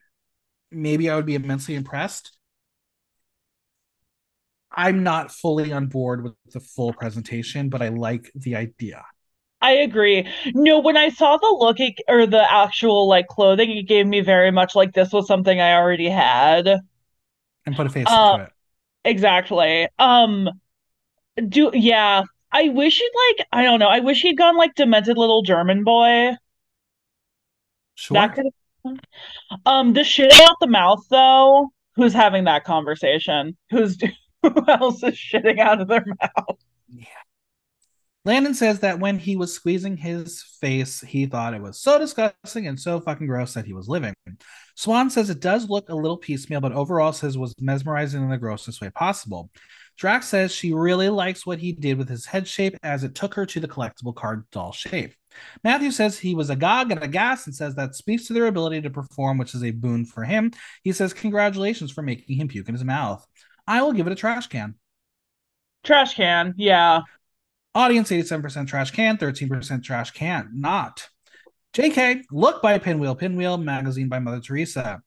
maybe 0.72 1.10
I 1.10 1.16
would 1.16 1.26
be 1.26 1.36
immensely 1.36 1.76
impressed. 1.76 2.38
I'm 4.72 5.04
not 5.04 5.32
fully 5.32 5.72
on 5.74 5.88
board 5.88 6.24
with 6.24 6.34
the 6.52 6.60
full 6.62 6.94
presentation, 6.94 7.70
but 7.70 7.82
I 7.82 7.90
like 7.90 8.32
the 8.36 8.56
idea. 8.56 9.04
I 9.62 9.74
agree. 9.74 10.28
No, 10.54 10.80
when 10.80 10.98
I 10.98 11.10
saw 11.10 11.38
the 11.38 11.56
look 11.60 11.80
it, 11.80 11.96
or 12.08 12.26
the 12.26 12.52
actual 12.52 13.08
like 13.08 13.28
clothing, 13.28 13.72
it 13.72 13.84
gave 13.84 14.08
me 14.08 14.22
very 14.22 14.52
much 14.52 14.76
like 14.76 14.94
this 14.94 15.12
was 15.14 15.28
something 15.28 15.60
I 15.62 15.74
already 15.76 16.10
had. 16.10 16.82
And 17.66 17.76
put 17.76 17.86
a 17.88 17.90
face 17.90 18.08
Uh, 18.08 18.38
to 18.38 18.44
it. 18.44 18.50
exactly. 19.06 19.88
Um, 20.00 20.50
do 21.50 21.72
yeah. 21.74 22.24
I 22.52 22.70
wish 22.70 22.98
he'd 23.00 23.12
like 23.38 23.48
I 23.52 23.64
don't 23.64 23.80
know. 23.80 23.88
I 23.88 24.00
wish 24.00 24.22
he'd 24.22 24.38
gone 24.38 24.58
like 24.58 24.76
demented 24.76 25.18
little 25.18 25.42
German 25.44 25.84
boy. 25.84 26.32
That 26.36 26.38
Sure. 27.96 28.30
could 28.30 28.46
have 28.86 29.00
um 29.66 29.94
the 29.94 30.02
shitting 30.02 30.40
out 30.42 30.58
the 30.60 30.68
mouth 30.68 31.06
though. 31.10 31.70
Who's 31.96 32.14
having 32.14 32.46
that 32.46 32.64
conversation? 32.64 33.58
Who's 33.70 33.98
who 34.42 34.66
else 34.68 35.04
is 35.04 35.16
shitting 35.16 35.60
out 35.60 35.82
of 35.82 35.88
their 35.88 36.06
mouth? 36.06 36.58
Yeah. 36.90 37.06
Landon 38.24 38.54
says 38.54 38.82
that 38.82 39.00
when 39.00 39.18
he 39.18 39.36
was 39.36 39.52
squeezing 39.54 39.98
his 39.98 40.44
face, 40.60 41.02
he 41.02 41.26
thought 41.26 41.56
it 41.56 41.62
was 41.62 41.80
so 41.82 41.98
disgusting 41.98 42.68
and 42.68 42.80
so 42.80 43.00
fucking 43.00 43.26
gross 43.26 43.56
that 43.56 43.66
he 43.66 43.74
was 43.74 43.90
living. 43.90 44.14
Swan 44.76 45.10
says 45.10 45.32
it 45.32 45.40
does 45.40 45.68
look 45.70 45.90
a 45.90 45.96
little 45.96 46.18
piecemeal, 46.18 46.62
but 46.62 46.72
overall 46.72 47.14
says 47.14 47.36
was 47.36 47.56
mesmerizing 47.60 48.22
in 48.22 48.30
the 48.30 48.38
grossest 48.38 48.80
way 48.80 48.92
possible. 48.92 49.50
Drac 50.02 50.24
says 50.24 50.52
she 50.52 50.74
really 50.74 51.10
likes 51.10 51.46
what 51.46 51.60
he 51.60 51.74
did 51.74 51.96
with 51.96 52.10
his 52.10 52.26
head 52.26 52.48
shape 52.48 52.76
as 52.82 53.04
it 53.04 53.14
took 53.14 53.36
her 53.36 53.46
to 53.46 53.60
the 53.60 53.68
collectible 53.68 54.16
card 54.16 54.50
doll 54.50 54.72
shape. 54.72 55.14
Matthew 55.64 55.92
says 55.92 56.18
he 56.18 56.34
was 56.34 56.50
agog 56.50 56.90
and 56.90 57.04
aghast 57.04 57.46
and 57.46 57.56
says 57.56 57.76
that 57.76 57.94
speaks 57.94 58.26
to 58.26 58.34
their 58.34 58.48
ability 58.48 58.82
to 58.82 58.90
perform, 58.90 59.38
which 59.38 59.54
is 59.54 59.64
a 59.64 59.70
boon 59.70 60.06
for 60.06 60.24
him. 60.24 60.54
He 60.84 60.92
says, 60.92 61.14
Congratulations 61.14 61.92
for 61.92 62.02
making 62.02 62.36
him 62.36 62.48
puke 62.48 62.68
in 62.68 62.74
his 62.74 62.84
mouth. 62.84 63.24
I 63.68 63.84
will 63.84 63.94
give 63.94 64.08
it 64.08 64.12
a 64.12 64.16
trash 64.16 64.48
can. 64.48 64.74
Trash 65.84 66.16
can, 66.16 66.56
yeah. 66.58 67.02
Audience 67.76 68.10
87% 68.10 68.68
trash 68.68 68.90
can, 68.90 69.20
13% 69.20 69.84
trash 69.84 70.10
can. 70.10 70.50
Not. 70.56 71.08
JK, 71.76 72.24
Look 72.32 72.64
by 72.64 72.80
Pinwheel, 72.80 73.14
Pinwheel 73.14 73.60
magazine 73.60 74.10
by 74.10 74.18
Mother 74.18 74.42
Teresa. 74.42 75.04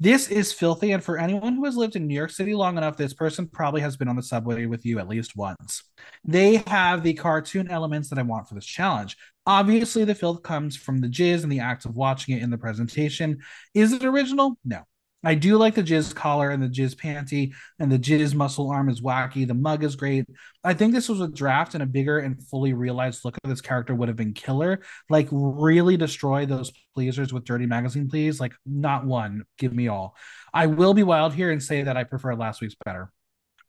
This 0.00 0.28
is 0.28 0.52
filthy, 0.52 0.92
and 0.92 1.02
for 1.02 1.18
anyone 1.18 1.56
who 1.56 1.64
has 1.64 1.76
lived 1.76 1.96
in 1.96 2.06
New 2.06 2.14
York 2.14 2.30
City 2.30 2.54
long 2.54 2.78
enough, 2.78 2.96
this 2.96 3.14
person 3.14 3.48
probably 3.48 3.80
has 3.80 3.96
been 3.96 4.06
on 4.06 4.14
the 4.14 4.22
subway 4.22 4.66
with 4.66 4.86
you 4.86 5.00
at 5.00 5.08
least 5.08 5.36
once. 5.36 5.82
They 6.24 6.62
have 6.68 7.02
the 7.02 7.14
cartoon 7.14 7.68
elements 7.68 8.08
that 8.10 8.18
I 8.18 8.22
want 8.22 8.48
for 8.48 8.54
this 8.54 8.64
challenge. 8.64 9.16
Obviously, 9.44 10.04
the 10.04 10.14
filth 10.14 10.44
comes 10.44 10.76
from 10.76 11.00
the 11.00 11.08
jizz 11.08 11.42
and 11.42 11.50
the 11.50 11.58
act 11.58 11.84
of 11.84 11.96
watching 11.96 12.36
it 12.36 12.44
in 12.44 12.50
the 12.50 12.58
presentation. 12.58 13.38
Is 13.74 13.92
it 13.92 14.04
original? 14.04 14.56
No. 14.64 14.84
I 15.24 15.34
do 15.34 15.56
like 15.56 15.74
the 15.74 15.82
jizz 15.82 16.14
collar 16.14 16.50
and 16.50 16.62
the 16.62 16.68
jizz 16.68 16.94
panty, 16.94 17.52
and 17.78 17.90
the 17.90 17.98
jizz 17.98 18.34
muscle 18.34 18.70
arm 18.70 18.88
is 18.88 19.00
wacky. 19.00 19.46
The 19.46 19.54
mug 19.54 19.82
is 19.82 19.96
great. 19.96 20.26
I 20.62 20.74
think 20.74 20.92
this 20.94 21.08
was 21.08 21.20
a 21.20 21.28
draft, 21.28 21.74
and 21.74 21.82
a 21.82 21.86
bigger 21.86 22.18
and 22.18 22.42
fully 22.48 22.72
realized 22.72 23.24
look 23.24 23.36
of 23.42 23.50
this 23.50 23.60
character 23.60 23.94
would 23.94 24.08
have 24.08 24.16
been 24.16 24.32
killer. 24.34 24.80
Like, 25.10 25.28
really 25.32 25.96
destroy 25.96 26.46
those 26.46 26.70
pleasers 26.94 27.32
with 27.32 27.44
Dirty 27.44 27.66
Magazine, 27.66 28.08
please. 28.08 28.38
Like, 28.38 28.54
not 28.64 29.06
one. 29.06 29.42
Give 29.58 29.72
me 29.72 29.88
all. 29.88 30.14
I 30.54 30.66
will 30.66 30.94
be 30.94 31.02
wild 31.02 31.34
here 31.34 31.50
and 31.50 31.62
say 31.62 31.82
that 31.82 31.96
I 31.96 32.04
prefer 32.04 32.34
last 32.34 32.60
week's 32.60 32.76
better. 32.84 33.10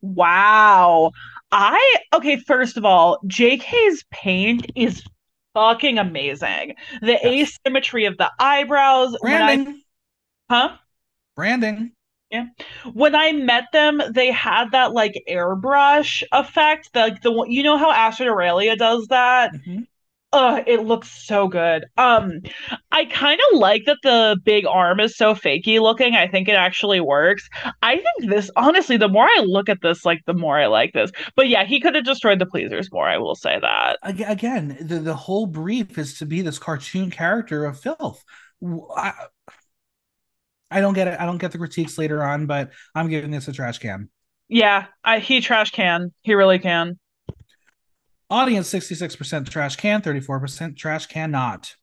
Wow. 0.02 1.12
I 1.52 1.96
okay, 2.14 2.38
first 2.38 2.78
of 2.78 2.86
all, 2.86 3.20
JK's 3.28 4.06
paint 4.12 4.72
is 4.76 5.04
fucking 5.54 5.98
amazing. 5.98 6.76
The 7.02 7.20
Yes. 7.22 7.26
asymmetry 7.66 8.06
of 8.06 8.18
the 8.18 8.32
eyebrows 8.40 9.18
when 9.20 9.42
I 9.42 9.76
huh? 10.50 10.78
Branding. 11.40 11.94
Yeah. 12.30 12.48
When 12.94 13.16
I 13.16 13.32
met 13.32 13.64
them, 13.72 14.02
they 14.14 14.30
had 14.30 14.72
that 14.72 14.92
like 14.92 15.24
airbrush 15.28 16.22
effect. 16.34 16.90
The, 16.94 17.00
like 17.00 17.22
the 17.22 17.32
one 17.32 17.50
you 17.50 17.64
know 17.64 17.78
how 17.78 17.92
Astrid 17.92 18.28
Aurelia 18.28 18.76
does 18.76 19.08
that? 19.08 19.54
Mhm. 19.54 19.88
Uh, 20.32 20.62
it 20.68 20.82
looks 20.82 21.26
so 21.26 21.48
good. 21.48 21.86
Um, 21.98 22.42
I 22.92 23.06
kind 23.06 23.40
of 23.52 23.58
like 23.58 23.86
that 23.86 23.98
the 24.04 24.38
big 24.44 24.68
arm 24.68 25.00
is 25.00 25.18
so 25.18 25.34
fakey 25.34 25.80
looking. 25.80 26.14
I 26.14 26.28
think 26.28 26.48
it 26.48 26.56
actually 26.56 27.00
works. 27.00 27.50
I 27.82 27.96
think 27.96 28.30
this, 28.30 28.52
honestly, 28.56 28.98
the 28.98 29.08
more 29.08 29.26
I 29.26 29.42
look 29.44 29.70
at 29.70 29.82
this, 29.82 30.06
like 30.06 30.20
the 30.28 30.36
more 30.36 30.60
I 30.60 30.68
like 30.68 30.94
this. 30.94 31.10
But 31.36 31.48
yeah, 31.48 31.64
he 31.64 31.80
could 31.80 31.96
have 31.96 32.04
destroyed 32.04 32.38
the 32.38 32.46
pleasers 32.46 32.92
more. 32.92 33.08
I 33.08 33.18
will 33.18 33.34
say 33.34 33.58
that. 33.60 33.98
Ag- 34.04 34.22
Again, 34.22 34.78
the, 34.82 35.00
the 35.00 35.16
whole 35.16 35.48
brief 35.48 35.98
is 35.98 36.20
to 36.20 36.28
be 36.28 36.42
this 36.44 36.60
cartoon 36.60 37.10
character 37.10 37.66
of 37.66 37.80
filth. 37.80 38.24
I, 38.96 39.14
I 40.72 40.82
don't 40.82 40.94
get 40.94 41.08
it. 41.08 41.20
I 41.20 41.26
don't 41.26 41.38
get 41.38 41.52
the 41.52 41.58
critiques 41.58 41.98
later 41.98 42.24
on, 42.24 42.46
but 42.46 42.72
I'm 42.94 43.10
giving 43.10 43.32
this 43.32 43.48
a 43.48 43.52
trash 43.52 43.80
can. 43.80 44.10
Yeah, 44.48 44.86
I, 45.04 45.20
he 45.20 45.42
trash 45.42 45.72
can. 45.72 46.14
He 46.22 46.34
really 46.34 46.60
can. 46.60 47.00
Audience 48.30 48.72
66% 48.72 49.50
trash 49.50 49.76
can, 49.76 50.02
34% 50.02 50.78
trash 50.78 51.08
can 51.08 51.32
not. 51.32 51.74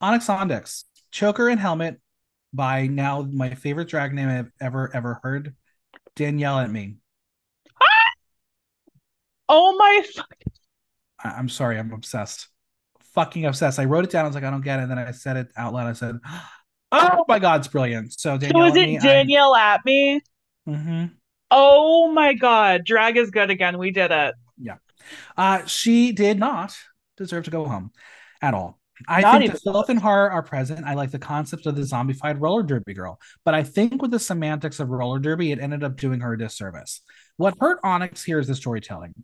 Onyx 0.00 0.84
Choker 1.10 1.48
and 1.48 1.60
Helmet 1.60 2.00
by 2.52 2.86
now 2.86 3.22
my 3.22 3.54
favorite 3.54 3.88
drag 3.88 4.14
name 4.14 4.28
I've 4.28 4.50
ever, 4.60 4.94
ever 4.94 5.20
heard. 5.22 5.54
Danielle 6.16 6.58
at 6.58 6.70
me. 6.70 6.96
Oh 9.48 9.76
my! 9.76 10.24
I- 11.24 11.30
I'm 11.32 11.48
sorry, 11.48 11.78
I'm 11.78 11.92
obsessed. 11.92 12.48
Fucking 13.14 13.44
obsessed. 13.44 13.78
I 13.78 13.84
wrote 13.84 14.04
it 14.04 14.10
down. 14.10 14.24
I 14.24 14.28
was 14.28 14.34
like, 14.36 14.44
I 14.44 14.50
don't 14.50 14.60
get 14.62 14.78
it. 14.78 14.82
And 14.82 14.90
then 14.90 14.98
I 14.98 15.10
said 15.10 15.36
it 15.36 15.48
out 15.56 15.72
loud. 15.74 15.88
I 15.88 15.92
said, 15.92 16.16
Oh 16.92 17.24
my 17.28 17.38
god, 17.38 17.60
it's 17.60 17.68
brilliant. 17.68 18.12
So 18.18 18.36
So 18.38 18.38
Danielle 18.38 18.66
is 18.66 18.74
at 18.74 18.80
it 18.82 18.98
me, 18.98 18.98
Danielle 18.98 19.54
at 19.56 19.84
me? 19.84 20.20
I, 20.66 20.70
hmm 20.70 21.20
Oh 21.50 22.10
my 22.12 22.34
God, 22.34 22.84
drag 22.84 23.16
is 23.16 23.30
good 23.30 23.50
again. 23.50 23.78
We 23.78 23.90
did 23.92 24.10
it. 24.10 24.34
Yeah. 24.58 24.76
Uh, 25.36 25.66
she 25.66 26.12
did 26.12 26.38
not 26.38 26.76
deserve 27.16 27.44
to 27.44 27.50
go 27.50 27.66
home 27.66 27.92
at 28.42 28.54
all. 28.54 28.80
I 29.08 29.22
Not 29.22 29.40
think 29.40 29.46
the 29.46 29.60
filth 29.60 29.88
and 29.90 30.00
horror 30.00 30.30
are 30.30 30.42
present. 30.42 30.86
I 30.86 30.94
like 30.94 31.10
the 31.10 31.18
concept 31.18 31.66
of 31.66 31.76
the 31.76 31.82
zombified 31.82 32.40
roller 32.40 32.62
derby 32.62 32.94
girl, 32.94 33.18
but 33.44 33.54
I 33.54 33.62
think 33.62 34.02
with 34.02 34.10
the 34.12 34.18
semantics 34.18 34.80
of 34.80 34.90
roller 34.90 35.18
derby, 35.18 35.52
it 35.52 35.60
ended 35.60 35.84
up 35.84 35.96
doing 35.96 36.20
her 36.20 36.34
a 36.34 36.38
disservice. 36.38 37.00
What 37.38 37.54
hurt 37.60 37.80
Onyx 37.84 38.24
here 38.24 38.38
is 38.38 38.48
the 38.48 38.54
storytelling. 38.54 39.14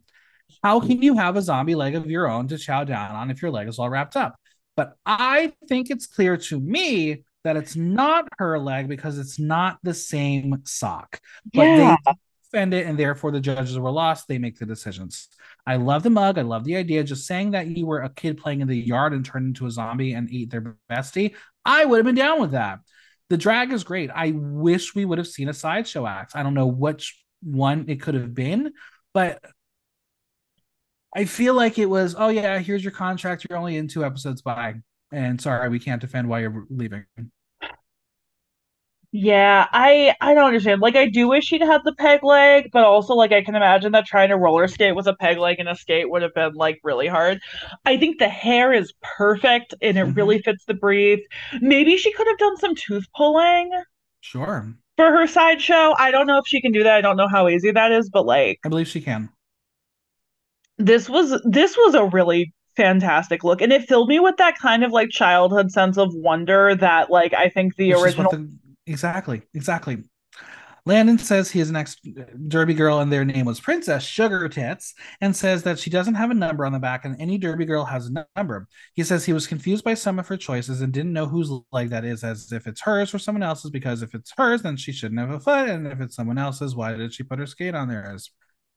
How 0.63 0.79
can 0.79 1.01
you 1.01 1.15
have 1.15 1.35
a 1.37 1.41
zombie 1.41 1.75
leg 1.75 1.95
of 1.95 2.07
your 2.09 2.27
own 2.29 2.47
to 2.49 2.57
chow 2.57 2.83
down 2.85 3.11
on 3.15 3.31
if 3.31 3.41
your 3.41 3.51
leg 3.51 3.67
is 3.67 3.79
all 3.79 3.89
wrapped 3.89 4.15
up? 4.15 4.35
But 4.75 4.95
I 5.05 5.53
think 5.69 5.89
it's 5.89 6.07
clear 6.07 6.37
to 6.37 6.59
me 6.59 7.23
that 7.47 7.55
it's 7.55 7.77
not 7.77 8.27
her 8.39 8.59
leg 8.59 8.89
because 8.89 9.17
it's 9.17 9.39
not 9.39 9.79
the 9.81 9.93
same 9.93 10.61
sock. 10.65 11.21
But 11.53 11.63
Yeah. 11.69 11.95
they 12.05 12.13
defend 12.43 12.73
it, 12.73 12.85
and 12.85 12.99
therefore 12.99 13.31
the 13.31 13.39
judges 13.39 13.79
were 13.79 13.89
lost. 13.89 14.27
They 14.27 14.37
make 14.37 14.59
the 14.59 14.65
decisions. 14.65 15.29
I 15.65 15.77
love 15.77 16.03
the 16.03 16.09
mug. 16.09 16.37
I 16.37 16.41
love 16.41 16.65
the 16.65 16.75
idea. 16.75 17.05
Just 17.05 17.25
saying 17.25 17.51
that 17.51 17.67
you 17.67 17.85
were 17.85 18.01
a 18.01 18.09
kid 18.09 18.37
playing 18.37 18.59
in 18.59 18.67
the 18.67 18.75
yard 18.75 19.13
and 19.13 19.23
turned 19.23 19.47
into 19.47 19.65
a 19.65 19.71
zombie 19.71 20.11
and 20.11 20.29
ate 20.29 20.49
their 20.49 20.75
bestie, 20.91 21.35
I 21.63 21.85
would 21.85 21.97
have 21.99 22.05
been 22.05 22.15
down 22.15 22.41
with 22.41 22.51
that. 22.51 22.79
The 23.29 23.37
drag 23.37 23.71
is 23.71 23.85
great. 23.85 24.09
I 24.13 24.31
wish 24.35 24.93
we 24.93 25.05
would 25.05 25.17
have 25.17 25.27
seen 25.27 25.47
a 25.47 25.53
sideshow 25.53 26.05
act. 26.05 26.35
I 26.35 26.43
don't 26.43 26.53
know 26.53 26.67
which 26.67 27.23
one 27.41 27.85
it 27.87 28.01
could 28.01 28.15
have 28.15 28.33
been, 28.33 28.73
but 29.13 29.41
I 31.15 31.23
feel 31.23 31.53
like 31.53 31.79
it 31.79 31.85
was, 31.85 32.13
oh 32.17 32.27
yeah, 32.27 32.59
here's 32.59 32.83
your 32.83 32.91
contract. 32.91 33.45
You're 33.49 33.57
only 33.57 33.77
in 33.77 33.87
two 33.87 34.03
episodes 34.03 34.41
by. 34.41 34.75
And 35.13 35.39
sorry, 35.39 35.69
we 35.69 35.79
can't 35.79 36.01
defend 36.01 36.27
why 36.27 36.41
you're 36.41 36.65
leaving. 36.69 37.05
Yeah, 39.13 39.67
I 39.71 40.13
I 40.21 40.33
don't 40.33 40.45
understand. 40.45 40.81
Like 40.81 40.95
I 40.97 41.07
do 41.07 41.29
wish 41.29 41.45
she'd 41.45 41.61
had 41.61 41.81
the 41.85 41.93
peg 41.93 42.23
leg, 42.23 42.69
but 42.73 42.83
also 42.83 43.13
like 43.15 43.31
I 43.31 43.41
can 43.41 43.55
imagine 43.55 43.93
that 43.93 44.05
trying 44.05 44.29
to 44.29 44.37
roller 44.37 44.67
skate 44.67 44.95
with 44.95 45.07
a 45.07 45.15
peg 45.15 45.37
leg 45.37 45.59
and 45.59 45.69
a 45.69 45.75
skate 45.75 46.09
would 46.09 46.21
have 46.21 46.33
been 46.33 46.53
like 46.53 46.79
really 46.83 47.07
hard. 47.07 47.39
I 47.85 47.97
think 47.97 48.19
the 48.19 48.27
hair 48.29 48.73
is 48.73 48.93
perfect 49.01 49.73
and 49.81 49.97
it 49.97 50.03
really 50.03 50.37
mm-hmm. 50.37 50.43
fits 50.51 50.65
the 50.65 50.73
brief. 50.73 51.19
Maybe 51.61 51.97
she 51.97 52.11
could 52.13 52.27
have 52.27 52.37
done 52.37 52.57
some 52.57 52.75
tooth 52.75 53.05
pulling 53.15 53.71
Sure. 54.21 54.75
for 54.97 55.11
her 55.11 55.25
sideshow. 55.27 55.93
I 55.97 56.11
don't 56.11 56.27
know 56.27 56.37
if 56.39 56.47
she 56.47 56.61
can 56.61 56.71
do 56.71 56.83
that. 56.83 56.95
I 56.97 57.01
don't 57.01 57.17
know 57.17 57.27
how 57.29 57.47
easy 57.47 57.71
that 57.71 57.91
is, 57.91 58.09
but 58.09 58.25
like 58.25 58.59
I 58.63 58.69
believe 58.69 58.87
she 58.87 59.01
can. 59.01 59.29
this 60.77 61.09
was 61.09 61.41
this 61.45 61.75
was 61.77 61.95
a 61.95 62.05
really 62.05 62.53
fantastic 62.75 63.43
look 63.43 63.61
and 63.61 63.73
it 63.73 63.87
filled 63.87 64.07
me 64.07 64.19
with 64.19 64.37
that 64.37 64.57
kind 64.57 64.83
of 64.83 64.91
like 64.91 65.09
childhood 65.09 65.71
sense 65.71 65.97
of 65.97 66.13
wonder 66.13 66.75
that 66.75 67.09
like 67.09 67.33
I 67.33 67.49
think 67.49 67.75
the 67.75 67.95
Which 67.95 68.03
original 68.03 68.31
the 68.31 68.47
exactly, 68.87 69.43
exactly. 69.53 70.03
Landon 70.87 71.17
says 71.17 71.51
he 71.51 71.59
is 71.59 71.69
an 71.69 71.75
ex 71.75 71.97
Derby 72.47 72.73
girl 72.73 72.99
and 72.99 73.11
their 73.11 73.25
name 73.25 73.45
was 73.45 73.59
Princess 73.59 74.05
Sugar 74.05 74.47
Tits 74.47 74.93
and 75.19 75.35
says 75.35 75.63
that 75.63 75.77
she 75.77 75.89
doesn't 75.89 76.15
have 76.15 76.31
a 76.31 76.33
number 76.33 76.65
on 76.65 76.71
the 76.71 76.79
back 76.79 77.03
and 77.03 77.19
any 77.19 77.37
Derby 77.37 77.65
girl 77.65 77.83
has 77.83 78.07
a 78.07 78.25
number. 78.37 78.67
He 78.93 79.03
says 79.03 79.25
he 79.25 79.33
was 79.33 79.47
confused 79.47 79.83
by 79.83 79.95
some 79.95 80.17
of 80.17 80.29
her 80.29 80.37
choices 80.37 80.79
and 80.79 80.93
didn't 80.93 81.11
know 81.11 81.25
whose 81.25 81.51
leg 81.73 81.89
that 81.89 82.05
is, 82.05 82.23
as 82.23 82.53
if 82.53 82.67
it's 82.67 82.79
hers 82.79 83.13
or 83.13 83.19
someone 83.19 83.43
else's, 83.43 83.69
because 83.69 84.01
if 84.01 84.15
it's 84.15 84.31
hers, 84.37 84.61
then 84.61 84.77
she 84.77 84.93
shouldn't 84.93 85.19
have 85.19 85.31
a 85.31 85.41
foot. 85.41 85.67
And 85.67 85.87
if 85.87 85.99
it's 85.99 86.15
someone 86.15 86.37
else's, 86.37 86.73
why 86.73 86.93
did 86.93 87.13
she 87.13 87.23
put 87.23 87.39
her 87.39 87.45
skate 87.45 87.75
on 87.75 87.89
there? 87.89 88.15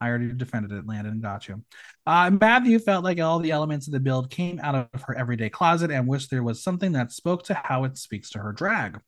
I 0.01 0.09
already 0.09 0.33
defended 0.33 0.73
it, 0.73 0.87
Landon. 0.87 1.21
Got 1.21 1.49
you. 1.49 1.63
Uh, 2.07 2.31
Matthew 2.31 2.79
felt 2.79 3.05
like 3.05 3.21
all 3.21 3.39
the 3.39 3.51
elements 3.51 3.87
of 3.87 3.93
the 3.93 4.01
build 4.01 4.31
came 4.31 4.59
out 4.61 4.75
of 4.75 5.03
her 5.03 5.17
everyday 5.17 5.51
closet 5.51 5.91
and 5.91 6.07
wished 6.09 6.31
there 6.31 6.43
was 6.43 6.63
something 6.63 6.93
that 6.93 7.13
spoke 7.13 7.43
to 7.45 7.55
how 7.55 7.85
it 7.85 7.99
speaks 7.99 8.31
to 8.31 8.39
her 8.39 8.53
drag. 8.53 8.99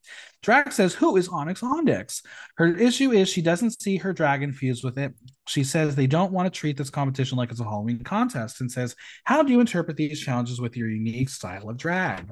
Drac 0.42 0.70
says, 0.70 0.94
Who 0.94 1.16
is 1.16 1.28
Onyx 1.28 1.62
Ondix? 1.62 2.22
Her 2.56 2.76
issue 2.76 3.10
is 3.12 3.28
she 3.28 3.40
doesn't 3.42 3.80
see 3.80 3.96
her 3.96 4.12
drag 4.12 4.42
infused 4.42 4.84
with 4.84 4.98
it. 4.98 5.14
She 5.48 5.64
says 5.64 5.96
they 5.96 6.06
don't 6.06 6.32
want 6.32 6.52
to 6.52 6.58
treat 6.58 6.76
this 6.76 6.90
competition 6.90 7.38
like 7.38 7.50
it's 7.50 7.60
a 7.60 7.64
Halloween 7.64 8.04
contest 8.04 8.60
and 8.60 8.70
says, 8.70 8.94
How 9.24 9.42
do 9.42 9.50
you 9.50 9.60
interpret 9.60 9.96
these 9.96 10.20
challenges 10.20 10.60
with 10.60 10.76
your 10.76 10.90
unique 10.90 11.30
style 11.30 11.70
of 11.70 11.78
drag? 11.78 12.30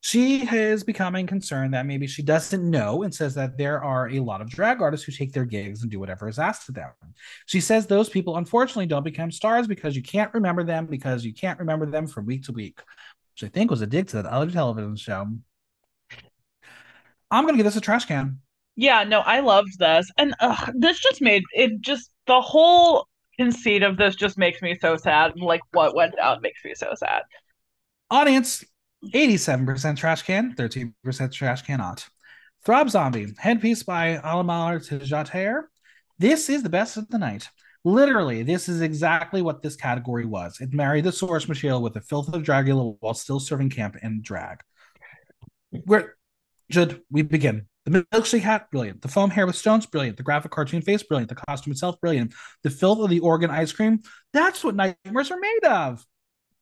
She 0.00 0.46
is 0.46 0.84
becoming 0.84 1.26
concerned 1.26 1.74
that 1.74 1.86
maybe 1.86 2.06
she 2.06 2.22
doesn't 2.22 2.68
know 2.68 3.02
and 3.02 3.12
says 3.12 3.34
that 3.34 3.58
there 3.58 3.82
are 3.82 4.08
a 4.08 4.20
lot 4.20 4.40
of 4.40 4.48
drag 4.48 4.80
artists 4.80 5.04
who 5.04 5.12
take 5.12 5.32
their 5.32 5.44
gigs 5.44 5.82
and 5.82 5.90
do 5.90 5.98
whatever 5.98 6.28
is 6.28 6.38
asked 6.38 6.68
of 6.68 6.76
them. 6.76 6.92
She 7.46 7.60
says 7.60 7.86
those 7.86 8.08
people 8.08 8.36
unfortunately 8.36 8.86
don't 8.86 9.04
become 9.04 9.30
stars 9.30 9.66
because 9.66 9.96
you 9.96 10.02
can't 10.02 10.32
remember 10.32 10.62
them 10.62 10.86
because 10.86 11.24
you 11.24 11.34
can't 11.34 11.58
remember 11.58 11.86
them 11.86 12.06
from 12.06 12.26
week 12.26 12.44
to 12.44 12.52
week, 12.52 12.80
which 13.34 13.48
I 13.48 13.52
think 13.52 13.70
was 13.70 13.82
a 13.82 13.86
dig 13.86 14.06
to 14.08 14.22
that 14.22 14.26
other 14.26 14.50
television 14.50 14.96
show. 14.96 15.26
I'm 17.30 17.44
gonna 17.44 17.56
give 17.56 17.66
this 17.66 17.76
a 17.76 17.80
trash 17.80 18.04
can. 18.04 18.38
Yeah, 18.76 19.02
no, 19.02 19.20
I 19.20 19.40
loved 19.40 19.78
this, 19.78 20.08
and 20.16 20.34
ugh, 20.40 20.72
this 20.74 21.00
just 21.00 21.20
made 21.20 21.42
it 21.52 21.80
just 21.80 22.10
the 22.28 22.40
whole 22.40 23.08
conceit 23.36 23.82
of 23.82 23.96
this 23.96 24.14
just 24.14 24.38
makes 24.38 24.62
me 24.62 24.78
so 24.80 24.96
sad. 24.96 25.32
Like 25.36 25.62
what 25.72 25.96
went 25.96 26.16
down 26.16 26.40
makes 26.40 26.64
me 26.64 26.74
so 26.74 26.92
sad. 26.94 27.22
Audience, 28.10 28.64
87% 29.04 29.96
trash 29.96 30.22
can, 30.22 30.54
13% 30.54 31.32
trash 31.32 31.62
can 31.62 31.78
not. 31.78 32.06
Throb 32.64 32.90
Zombie, 32.90 33.32
headpiece 33.38 33.82
by 33.82 34.16
Alamar 34.16 34.80
Tejater. 34.80 35.64
This 36.18 36.48
is 36.48 36.62
the 36.62 36.68
best 36.68 36.96
of 36.96 37.08
the 37.08 37.18
night. 37.18 37.48
Literally, 37.84 38.42
this 38.42 38.68
is 38.68 38.80
exactly 38.80 39.40
what 39.40 39.62
this 39.62 39.76
category 39.76 40.26
was. 40.26 40.60
It 40.60 40.72
married 40.72 41.04
the 41.04 41.12
source 41.12 41.48
material 41.48 41.80
with 41.80 41.94
the 41.94 42.00
filth 42.00 42.34
of 42.34 42.42
Dragula 42.42 42.96
while 43.00 43.14
still 43.14 43.38
serving 43.38 43.70
camp 43.70 43.96
and 44.02 44.22
drag. 44.22 44.60
Where 45.70 46.16
should 46.70 47.02
we 47.10 47.22
begin? 47.22 47.66
The 47.84 48.04
milkshake 48.12 48.40
hat, 48.40 48.70
brilliant. 48.70 49.00
The 49.00 49.08
foam 49.08 49.30
hair 49.30 49.46
with 49.46 49.56
stones, 49.56 49.86
brilliant. 49.86 50.16
The 50.16 50.22
graphic 50.22 50.50
cartoon 50.50 50.82
face, 50.82 51.02
brilliant. 51.02 51.30
The 51.30 51.36
costume 51.36 51.70
itself, 51.70 52.00
brilliant. 52.00 52.34
The 52.62 52.70
filth 52.70 52.98
of 52.98 53.08
the 53.08 53.20
organ 53.20 53.50
ice 53.50 53.72
cream, 53.72 54.02
that's 54.32 54.62
what 54.62 54.74
nightmares 54.74 55.30
are 55.30 55.38
made 55.38 55.64
of. 55.64 56.04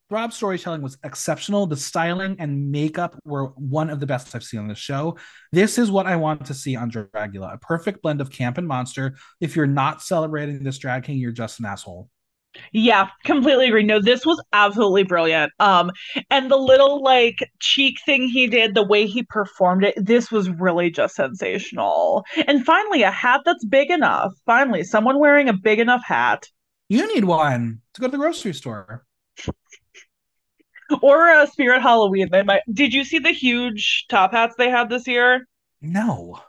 Throb's 0.08 0.36
storytelling 0.36 0.82
was 0.82 0.98
exceptional. 1.02 1.66
The 1.66 1.76
styling 1.76 2.36
and 2.38 2.70
makeup 2.70 3.18
were 3.24 3.46
one 3.56 3.90
of 3.90 3.98
the 3.98 4.06
best 4.06 4.34
I've 4.34 4.44
seen 4.44 4.60
on 4.60 4.68
the 4.68 4.74
show. 4.74 5.16
This 5.50 5.78
is 5.78 5.90
what 5.90 6.06
I 6.06 6.14
want 6.14 6.46
to 6.46 6.54
see 6.54 6.76
on 6.76 6.90
Dragula 6.90 7.54
a 7.54 7.58
perfect 7.58 8.02
blend 8.02 8.20
of 8.20 8.30
camp 8.30 8.56
and 8.56 8.68
monster. 8.68 9.16
If 9.40 9.56
you're 9.56 9.66
not 9.66 10.02
celebrating 10.02 10.62
this 10.62 10.78
drag 10.78 11.04
king, 11.04 11.18
you're 11.18 11.32
just 11.32 11.58
an 11.58 11.66
asshole. 11.66 12.08
Yeah, 12.72 13.08
completely 13.24 13.66
agree. 13.66 13.82
No, 13.82 14.00
this 14.00 14.24
was 14.24 14.42
absolutely 14.52 15.02
brilliant. 15.02 15.52
Um, 15.58 15.90
and 16.30 16.50
the 16.50 16.56
little 16.56 17.02
like 17.02 17.38
cheek 17.58 17.96
thing 18.06 18.28
he 18.28 18.46
did, 18.46 18.74
the 18.74 18.86
way 18.86 19.06
he 19.06 19.24
performed 19.24 19.84
it, 19.84 19.94
this 19.96 20.30
was 20.30 20.48
really 20.48 20.90
just 20.90 21.16
sensational. 21.16 22.24
And 22.46 22.64
finally, 22.64 23.02
a 23.02 23.10
hat 23.10 23.42
that's 23.44 23.64
big 23.64 23.90
enough. 23.90 24.32
Finally, 24.46 24.84
someone 24.84 25.18
wearing 25.18 25.48
a 25.48 25.52
big 25.52 25.80
enough 25.80 26.04
hat. 26.04 26.46
You 26.88 27.12
need 27.12 27.24
one 27.24 27.80
to 27.94 28.00
go 28.00 28.06
to 28.06 28.12
the 28.12 28.18
grocery 28.18 28.54
store 28.54 29.04
or 31.02 31.30
a 31.30 31.46
Spirit 31.46 31.82
Halloween. 31.82 32.28
They 32.30 32.42
might. 32.42 32.62
Did 32.72 32.94
you 32.94 33.04
see 33.04 33.18
the 33.18 33.30
huge 33.30 34.06
top 34.08 34.32
hats 34.32 34.54
they 34.56 34.70
had 34.70 34.88
this 34.88 35.06
year? 35.06 35.46
No. 35.80 36.40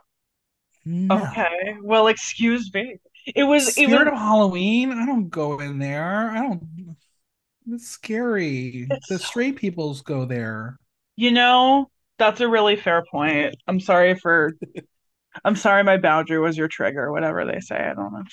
no. 0.84 1.16
Okay. 1.16 1.76
Well, 1.82 2.08
excuse 2.08 2.72
me. 2.72 2.96
It 3.34 3.44
was 3.44 3.74
Spirit 3.74 3.92
it 3.92 4.04
was, 4.04 4.12
of 4.12 4.18
Halloween. 4.18 4.92
I 4.92 5.06
don't 5.06 5.28
go 5.28 5.60
in 5.60 5.78
there. 5.78 6.30
I 6.30 6.42
don't. 6.42 6.96
It's 7.70 7.88
scary. 7.88 8.86
It's, 8.90 9.08
the 9.08 9.18
straight 9.18 9.56
peoples 9.56 10.00
go 10.00 10.24
there. 10.24 10.78
You 11.16 11.32
know, 11.32 11.90
that's 12.18 12.40
a 12.40 12.48
really 12.48 12.76
fair 12.76 13.04
point. 13.10 13.56
I'm 13.66 13.80
sorry 13.80 14.14
for. 14.14 14.54
I'm 15.44 15.56
sorry, 15.56 15.84
my 15.84 15.98
boundary 15.98 16.40
was 16.40 16.56
your 16.56 16.68
trigger. 16.68 17.12
Whatever 17.12 17.44
they 17.44 17.60
say, 17.60 17.76
I 17.76 17.94
don't 17.94 18.12
know. 18.12 18.24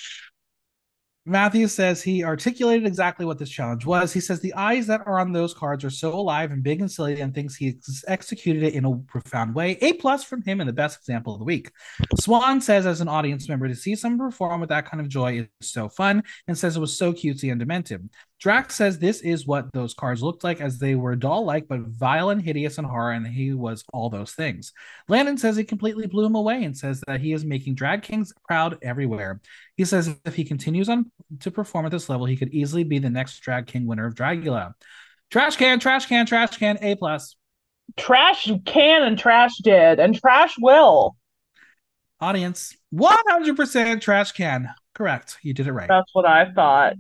Matthew 1.28 1.68
says 1.68 2.04
he 2.04 2.24
articulated 2.24 2.86
exactly 2.86 3.26
what 3.26 3.40
this 3.40 3.50
challenge 3.50 3.84
was. 3.84 4.14
He 4.14 4.20
says 4.20 4.40
the 4.40 4.54
eyes 4.54 4.86
that 4.88 5.02
are 5.08 5.20
on 5.20 5.32
those 5.32 5.56
cards 5.56 5.84
are 5.84 5.90
so 5.90 6.14
alive 6.14 6.52
and 6.52 6.62
big 6.62 6.82
and 6.82 6.92
silly 6.92 7.20
and 7.20 7.34
thinks 7.34 7.56
he 7.56 7.70
ex- 7.70 8.06
executed 8.08 8.62
it 8.62 8.76
in 8.76 8.86
a 8.86 8.96
profound 8.96 9.56
way. 9.56 9.80
A 9.82 9.94
plus 9.94 10.24
from 10.24 10.44
him 10.44 10.62
and 10.62 10.70
the 10.70 10.74
best 10.74 11.00
example 11.00 11.34
of 11.34 11.40
the 11.40 11.46
week. 11.46 11.72
Swan 12.20 12.62
says, 12.62 12.86
as 12.86 13.02
an 13.02 13.08
audience 13.08 13.50
member, 13.50 13.68
to 13.68 13.76
see 13.76 13.96
someone 13.96 14.30
perform 14.30 14.60
with 14.60 14.70
that 14.70 14.86
kind 14.86 15.02
of 15.02 15.10
joy 15.10 15.40
is 15.40 15.48
so 15.62 15.90
fun 15.90 16.24
and 16.48 16.56
says 16.56 16.78
it 16.78 16.80
was 16.80 16.96
so 16.96 17.12
cutesy 17.12 17.50
and 17.50 17.60
demented. 17.60 18.08
Drac 18.46 18.72
says 18.72 19.00
this 19.00 19.22
is 19.22 19.48
what 19.48 19.74
those 19.74 19.96
cards 19.96 20.22
looked 20.22 20.44
like 20.44 20.62
as 20.62 20.78
they 20.78 20.94
were 20.94 21.16
doll 21.16 21.46
like, 21.46 21.68
but 21.68 21.80
vile 21.80 22.30
and 22.30 22.40
hideous 22.40 22.78
and 22.78 22.86
horror, 22.86 23.14
and 23.14 23.26
he 23.26 23.56
was 23.56 23.84
all 23.92 24.08
those 24.08 24.34
things. 24.34 24.72
Landon 25.08 25.36
says 25.36 25.56
he 25.56 25.64
completely 25.64 26.06
blew 26.06 26.28
him 26.28 26.36
away 26.36 26.64
and 26.64 26.78
says 26.78 27.02
that 27.08 27.20
he 27.20 27.34
is 27.34 27.44
making 27.44 27.74
drag 27.74 28.04
kings 28.04 28.32
proud 28.48 28.78
everywhere. 28.84 29.42
He 29.78 29.84
says 29.84 30.16
if 30.26 30.36
he 30.36 30.44
continues 30.44 30.90
on 30.90 31.12
to 31.40 31.50
perform 31.50 31.88
at 31.88 31.92
this 31.92 32.08
level, 32.08 32.28
he 32.28 32.38
could 32.38 32.50
easily 32.50 32.84
be 32.84 33.00
the 33.00 33.10
next 33.10 33.40
drag 33.40 33.66
king 33.66 33.88
winner 33.88 34.06
of 34.06 34.14
Dragula. 34.14 34.74
Trash 35.32 35.56
can, 35.56 35.80
trash 35.80 36.06
can, 36.06 36.28
trash 36.28 36.56
can, 36.56 36.78
A 36.84 36.94
plus. 36.98 37.38
Trash 37.98 38.52
can 38.64 39.02
and 39.02 39.18
trash 39.18 39.58
did, 39.64 40.00
and 40.00 40.16
trash 40.16 40.54
will. 40.60 41.16
Audience, 42.22 42.78
100% 42.94 44.02
trash 44.02 44.34
can. 44.34 44.70
Correct. 44.94 45.40
You 45.42 45.56
did 45.56 45.66
it 45.66 45.74
right. 45.74 45.88
That's 45.88 46.14
what 46.14 46.28
I 46.28 46.52
thought. 46.54 46.94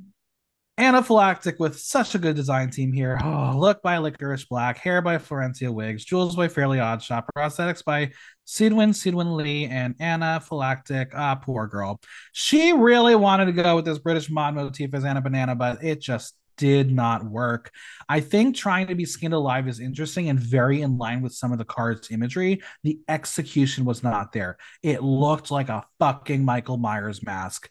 Anaphylactic 0.78 1.57
with 1.57 1.80
such 1.80 2.15
a 2.15 2.19
good 2.19 2.36
design 2.36 2.69
team 2.69 2.91
here. 2.91 3.17
Oh, 3.23 3.53
look 3.57 3.82
by 3.82 3.97
Licorice 3.97 4.45
Black, 4.45 4.78
hair 4.78 5.01
by 5.01 5.17
Florencia 5.17 5.73
Wigs, 5.73 6.03
jewels 6.03 6.36
by 6.36 6.49
Fairly 6.49 6.82
Odd 6.82 7.01
Shop, 7.01 7.30
prosthetics 7.36 7.84
by 7.84 8.11
Sidwin, 8.45 8.89
Sidwin 8.89 9.38
Lee, 9.38 9.65
and 9.67 9.97
Anaphylactic. 9.99 11.11
Ah, 11.13 11.36
poor 11.36 11.67
girl. 11.67 12.01
She 12.34 12.73
really 12.73 13.15
wanted 13.15 13.45
to 13.45 13.53
go 13.53 13.78
with 13.78 13.86
this 13.86 13.99
British 13.99 14.30
mod 14.30 14.55
motif 14.55 14.93
as 14.93 15.05
Anna 15.05 15.21
Banana, 15.21 15.55
but 15.55 15.82
it 15.82 16.01
just 16.01 16.36
did 16.57 16.91
not 16.91 17.23
work. 17.23 17.71
I 18.09 18.19
think 18.19 18.55
trying 18.55 18.88
to 18.88 18.95
be 18.95 19.05
skinned 19.05 19.34
alive 19.34 19.67
is 19.67 19.80
interesting 19.80 20.30
and 20.30 20.39
very 20.39 20.82
in 20.82 20.97
line 20.97 21.21
with 21.21 21.34
some 21.34 21.51
of 21.51 21.57
the 21.57 21.65
card's 21.65 22.11
imagery. 22.11 22.61
The 22.84 22.99
execution 23.07 23.86
was 23.86 24.03
not 24.03 24.34
there. 24.34 24.57
It 24.84 25.03
looked 25.03 25.51
like 25.51 25.69
a 25.69 25.86
fucking 25.99 26.43
Michael 26.43 26.78
Myers 26.78 27.23
mask. 27.23 27.69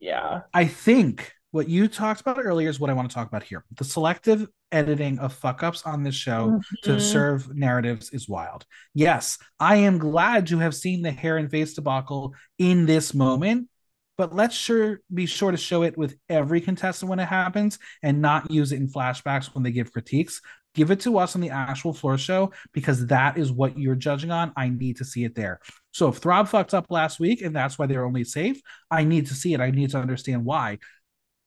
Yeah. 0.00 0.42
I 0.52 0.66
think 0.66 1.32
what 1.56 1.70
you 1.70 1.88
talked 1.88 2.20
about 2.20 2.38
earlier 2.38 2.68
is 2.68 2.78
what 2.78 2.90
I 2.90 2.92
want 2.92 3.10
to 3.10 3.14
talk 3.14 3.28
about 3.28 3.42
here. 3.42 3.64
The 3.78 3.84
selective 3.84 4.46
editing 4.72 5.18
of 5.18 5.32
fuck 5.32 5.62
ups 5.62 5.84
on 5.84 6.02
this 6.02 6.14
show 6.14 6.48
mm-hmm. 6.48 6.90
to 6.92 7.00
serve 7.00 7.56
narratives 7.56 8.10
is 8.10 8.28
wild. 8.28 8.66
Yes, 8.92 9.38
I 9.58 9.76
am 9.76 9.96
glad 9.96 10.46
to 10.48 10.58
have 10.58 10.74
seen 10.74 11.00
the 11.00 11.10
hair 11.10 11.38
and 11.38 11.50
face 11.50 11.72
debacle 11.72 12.34
in 12.58 12.84
this 12.84 13.14
moment, 13.14 13.70
but 14.18 14.34
let's 14.34 14.54
sure 14.54 15.00
be 15.12 15.24
sure 15.24 15.50
to 15.50 15.56
show 15.56 15.82
it 15.82 15.96
with 15.96 16.18
every 16.28 16.60
contestant 16.60 17.08
when 17.08 17.20
it 17.20 17.28
happens 17.28 17.78
and 18.02 18.20
not 18.20 18.50
use 18.50 18.70
it 18.72 18.76
in 18.76 18.88
flashbacks 18.88 19.54
when 19.54 19.64
they 19.64 19.72
give 19.72 19.92
critiques. 19.92 20.42
Give 20.74 20.90
it 20.90 21.00
to 21.00 21.16
us 21.16 21.34
on 21.34 21.40
the 21.40 21.48
actual 21.48 21.94
floor 21.94 22.18
show 22.18 22.52
because 22.74 23.06
that 23.06 23.38
is 23.38 23.50
what 23.50 23.78
you're 23.78 23.94
judging 23.94 24.30
on. 24.30 24.52
I 24.58 24.68
need 24.68 24.98
to 24.98 25.06
see 25.06 25.24
it 25.24 25.34
there. 25.34 25.60
So 25.92 26.08
if 26.08 26.18
Throb 26.18 26.48
fucked 26.48 26.74
up 26.74 26.90
last 26.90 27.18
week 27.18 27.40
and 27.40 27.56
that's 27.56 27.78
why 27.78 27.86
they're 27.86 28.04
only 28.04 28.24
safe, 28.24 28.60
I 28.90 29.04
need 29.04 29.28
to 29.28 29.34
see 29.34 29.54
it. 29.54 29.60
I 29.62 29.70
need 29.70 29.88
to 29.92 29.98
understand 29.98 30.44
why. 30.44 30.80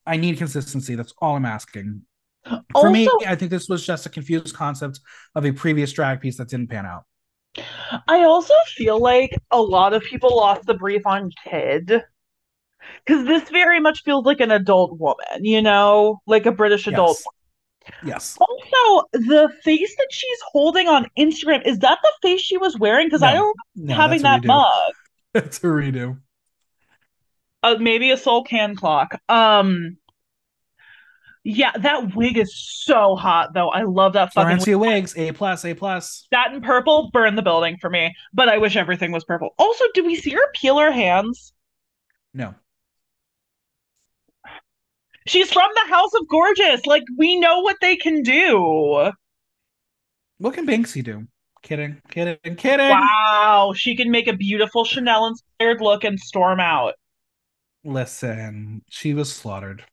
I 0.09 0.17
need 0.17 0.39
consistency. 0.39 0.95
That's 0.95 1.13
all 1.21 1.35
I'm 1.35 1.45
asking. 1.45 2.01
For 2.43 2.59
also, 2.73 2.89
me, 2.89 3.07
I 3.27 3.35
think 3.35 3.51
this 3.51 3.69
was 3.69 3.85
just 3.85 4.07
a 4.07 4.09
confused 4.09 4.55
concept 4.55 4.99
of 5.35 5.45
a 5.45 5.51
previous 5.51 5.93
drag 5.93 6.19
piece 6.19 6.37
that 6.37 6.49
didn't 6.49 6.69
pan 6.69 6.87
out. 6.87 7.03
I 8.07 8.23
also 8.23 8.55
feel 8.75 8.99
like 8.99 9.37
a 9.51 9.61
lot 9.61 9.93
of 9.93 10.01
people 10.01 10.35
lost 10.35 10.65
the 10.65 10.73
brief 10.73 11.05
on 11.05 11.31
kid 11.43 12.01
because 13.05 13.27
this 13.27 13.49
very 13.49 13.79
much 13.79 14.01
feels 14.03 14.25
like 14.25 14.39
an 14.39 14.49
adult 14.49 14.97
woman, 14.99 15.43
you 15.45 15.61
know, 15.61 16.21
like 16.25 16.47
a 16.47 16.51
British 16.51 16.87
adult. 16.87 17.21
Yes. 18.03 18.03
yes. 18.03 18.37
Also, 18.39 19.07
the 19.13 19.49
face 19.63 19.95
that 19.95 20.07
she's 20.09 20.39
holding 20.51 20.87
on 20.87 21.05
Instagram 21.19 21.63
is 21.67 21.77
that 21.79 21.99
the 22.01 22.11
face 22.23 22.41
she 22.41 22.57
was 22.57 22.79
wearing? 22.79 23.07
Because 23.07 23.21
no, 23.21 23.27
I 23.27 23.33
don't 23.33 23.57
no, 23.75 23.93
having 23.93 24.23
that 24.23 24.43
mug. 24.43 24.67
It's 25.35 25.59
a 25.59 25.67
redo 25.67 26.17
uh, 27.63 27.75
maybe 27.79 28.11
a 28.11 28.17
soul 28.17 28.43
can 28.43 28.75
clock. 28.75 29.19
Um, 29.29 29.97
yeah, 31.43 31.71
that 31.77 32.15
wig 32.15 32.37
is 32.37 32.53
so 32.55 33.15
hot 33.15 33.53
though. 33.53 33.69
I 33.69 33.83
love 33.83 34.13
that 34.13 34.33
fucking 34.33 34.57
Florencia 34.57 34.79
wig. 34.79 34.89
wigs. 34.93 35.17
A 35.17 35.31
plus, 35.31 35.65
A 35.65 35.73
plus. 35.73 36.27
That 36.31 36.53
in 36.53 36.61
purple, 36.61 37.09
burn 37.11 37.35
the 37.35 37.41
building 37.41 37.77
for 37.79 37.89
me. 37.89 38.13
But 38.33 38.49
I 38.49 38.57
wish 38.57 38.75
everything 38.75 39.11
was 39.11 39.23
purple. 39.23 39.55
Also, 39.57 39.85
do 39.93 40.05
we 40.05 40.15
see 40.15 40.31
her 40.31 40.51
peel 40.53 40.77
her 40.77 40.91
hands? 40.91 41.53
No. 42.33 42.53
She's 45.27 45.51
from 45.51 45.69
the 45.75 45.93
House 45.93 46.13
of 46.13 46.27
Gorgeous. 46.27 46.85
Like 46.85 47.03
we 47.17 47.39
know 47.39 47.59
what 47.59 47.77
they 47.81 47.95
can 47.95 48.21
do. 48.21 49.11
What 50.39 50.53
can 50.53 50.65
Banksy 50.65 51.03
do? 51.03 51.27
Kidding, 51.61 52.01
kidding, 52.09 52.55
kidding. 52.55 52.89
Wow, 52.89 53.73
she 53.75 53.95
can 53.95 54.11
make 54.11 54.27
a 54.27 54.33
beautiful 54.33 54.85
Chanel 54.85 55.27
inspired 55.27 55.81
look 55.81 56.03
and 56.05 56.19
storm 56.19 56.59
out. 56.59 56.93
Listen, 57.83 58.83
she 58.89 59.13
was 59.13 59.31
slaughtered. 59.31 59.83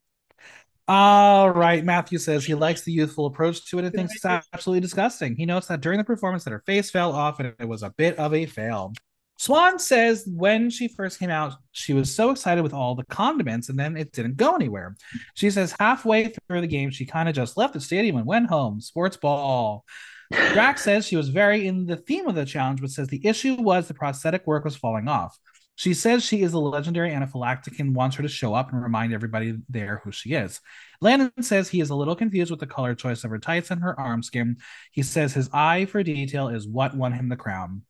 All 0.89 1.51
right, 1.51 1.85
Matthew 1.85 2.19
says 2.19 2.45
he 2.45 2.55
likes 2.55 2.83
the 2.83 2.93
youthful 2.93 3.27
approach 3.27 3.69
to 3.71 3.79
it 3.79 3.85
and 3.85 3.93
thinks 3.93 4.15
it's 4.15 4.25
absolutely 4.25 4.81
disgusting. 4.81 5.35
He 5.35 5.45
notes 5.45 5.67
that 5.67 5.81
during 5.81 5.99
the 5.99 6.05
performance 6.05 6.45
that 6.45 6.53
her 6.53 6.63
face 6.65 6.91
fell 6.91 7.13
off 7.13 7.41
and 7.41 7.53
it 7.59 7.69
was 7.69 7.83
a 7.83 7.93
bit 7.97 8.17
of 8.19 8.33
a 8.33 8.47
fail. 8.47 8.93
Swan 9.39 9.79
says 9.79 10.25
when 10.27 10.71
she 10.71 10.89
first 10.89 11.19
came 11.19 11.29
out, 11.29 11.55
she 11.73 11.93
was 11.93 12.15
so 12.15 12.31
excited 12.31 12.63
with 12.63 12.73
all 12.73 12.95
the 12.95 13.05
condiments 13.07 13.69
and 13.69 13.79
then 13.79 13.97
it 13.97 14.13
didn't 14.13 14.37
go 14.37 14.55
anywhere. 14.55 14.97
She 15.35 15.51
says 15.51 15.75
halfway 15.79 16.33
through 16.49 16.61
the 16.61 16.67
game, 16.67 16.91
she 16.91 17.05
kind 17.05 17.29
of 17.29 17.35
just 17.35 17.57
left 17.57 17.75
the 17.75 17.81
stadium 17.81 18.17
and 18.17 18.27
went 18.27 18.49
home. 18.49 18.81
Sports 18.81 19.17
ball. 19.17 19.85
Drac 20.31 20.79
says 20.79 21.07
she 21.07 21.17
was 21.17 21.29
very 21.29 21.67
in 21.67 21.87
the 21.87 21.97
theme 21.97 22.27
of 22.27 22.35
the 22.35 22.45
challenge, 22.45 22.81
but 22.81 22.91
says 22.91 23.09
the 23.09 23.25
issue 23.27 23.55
was 23.55 23.89
the 23.89 23.95
prosthetic 23.95 24.47
work 24.47 24.65
was 24.65 24.77
falling 24.77 25.09
off. 25.09 25.39
She 25.77 25.93
says 25.95 26.25
she 26.25 26.43
is 26.43 26.55
a 26.55 26.59
legendary 26.59 27.11
anaphylactic 27.11 27.79
and 27.79 27.95
wants 27.95 28.17
her 28.17 28.23
to 28.23 28.29
show 28.29 28.55
up 28.55 28.73
and 28.73 28.83
remind 28.83 29.13
everybody 29.13 29.59
there 29.69 30.01
who 30.03 30.11
she 30.11 30.33
is. 30.33 30.61
Landon 31.03 31.31
says 31.43 31.69
he 31.69 31.81
is 31.81 31.91
a 31.91 31.95
little 31.95 32.17
confused 32.17 32.51
with 32.51 32.61
the 32.61 32.67
color 32.67 32.95
choice 32.95 33.25
of 33.25 33.31
her 33.31 33.39
tights 33.39 33.71
and 33.71 33.83
her 33.83 33.99
arm 34.01 34.23
skin. 34.23 34.57
He 34.93 35.03
says 35.03 35.35
his 35.35 35.51
eye 35.53 35.85
for 35.85 36.03
detail 36.03 36.49
is 36.49 36.67
what 36.67 36.97
won 36.97 37.13
him 37.13 37.29
the 37.29 37.37
crown. 37.37 37.83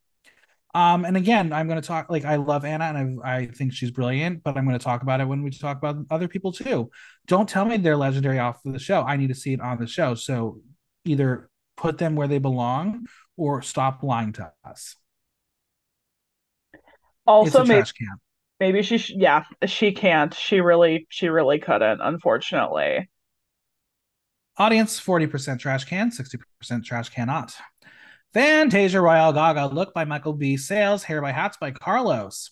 Um, 0.74 1.04
and 1.04 1.16
again, 1.16 1.52
I'm 1.52 1.68
going 1.68 1.80
to 1.80 1.86
talk 1.86 2.10
like 2.10 2.24
I 2.24 2.36
love 2.36 2.64
Anna 2.64 2.84
and 2.84 3.20
I, 3.24 3.36
I 3.36 3.46
think 3.46 3.72
she's 3.72 3.90
brilliant, 3.90 4.42
but 4.42 4.58
I'm 4.58 4.66
going 4.66 4.78
to 4.78 4.84
talk 4.84 5.02
about 5.02 5.20
it 5.20 5.28
when 5.28 5.42
we 5.42 5.50
talk 5.50 5.78
about 5.78 5.96
other 6.10 6.28
people 6.28 6.52
too. 6.52 6.90
Don't 7.26 7.48
tell 7.48 7.64
me 7.64 7.78
they're 7.78 7.96
legendary 7.96 8.40
off 8.40 8.60
of 8.66 8.72
the 8.72 8.78
show. 8.78 9.02
I 9.02 9.16
need 9.16 9.28
to 9.28 9.34
see 9.34 9.54
it 9.54 9.60
on 9.60 9.78
the 9.78 9.86
show. 9.86 10.14
So 10.14 10.60
either 11.06 11.48
put 11.76 11.98
them 11.98 12.16
where 12.16 12.28
they 12.28 12.38
belong 12.38 13.06
or 13.36 13.62
stop 13.62 14.02
lying 14.02 14.32
to 14.34 14.52
us. 14.64 14.96
Also, 17.26 17.64
maybe, 17.64 17.86
maybe 18.60 18.82
she, 18.82 18.98
sh- 18.98 19.14
yeah, 19.16 19.44
she 19.66 19.92
can't. 19.92 20.32
She 20.34 20.60
really, 20.60 21.06
she 21.10 21.28
really 21.28 21.58
couldn't, 21.58 22.00
unfortunately. 22.00 23.08
Audience 24.58 24.98
40% 25.00 25.58
trash 25.58 25.84
can, 25.84 26.10
60% 26.10 26.84
trash 26.84 27.08
cannot. 27.10 27.54
Fantasia 28.32 29.00
Royale 29.00 29.32
Gaga, 29.32 29.66
look 29.66 29.92
by 29.92 30.04
Michael 30.04 30.32
B. 30.32 30.56
Sales, 30.56 31.02
hair 31.02 31.20
by 31.20 31.32
Hats 31.32 31.56
by 31.60 31.70
Carlos. 31.70 32.50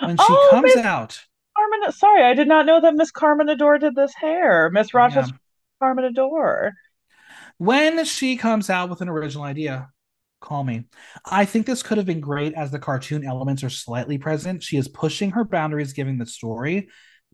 When 0.00 0.16
she 0.16 0.24
oh, 0.26 0.48
comes 0.50 0.74
Miss 0.74 0.84
out. 0.84 1.20
Carmen, 1.56 1.92
sorry, 1.92 2.24
I 2.24 2.34
did 2.34 2.48
not 2.48 2.66
know 2.66 2.80
that 2.80 2.94
Miss 2.94 3.10
Carmen 3.10 3.48
Adore 3.48 3.78
did 3.78 3.94
this 3.94 4.14
hair. 4.14 4.70
Miss 4.70 4.94
Rochester 4.94 5.34
yeah. 5.34 5.86
Carmen 5.86 6.04
Adore. 6.04 6.72
When 7.58 8.04
she 8.04 8.36
comes 8.36 8.70
out 8.70 8.90
with 8.90 9.00
an 9.00 9.08
original 9.08 9.44
idea, 9.44 9.88
call 10.40 10.64
me. 10.64 10.86
I 11.24 11.44
think 11.44 11.66
this 11.66 11.82
could 11.82 11.98
have 11.98 12.06
been 12.06 12.20
great 12.20 12.54
as 12.54 12.70
the 12.70 12.78
cartoon 12.78 13.24
elements 13.24 13.62
are 13.64 13.70
slightly 13.70 14.18
present. 14.18 14.62
She 14.62 14.76
is 14.76 14.88
pushing 14.88 15.30
her 15.32 15.44
boundaries, 15.44 15.92
giving 15.92 16.18
the 16.18 16.26
story, 16.26 16.88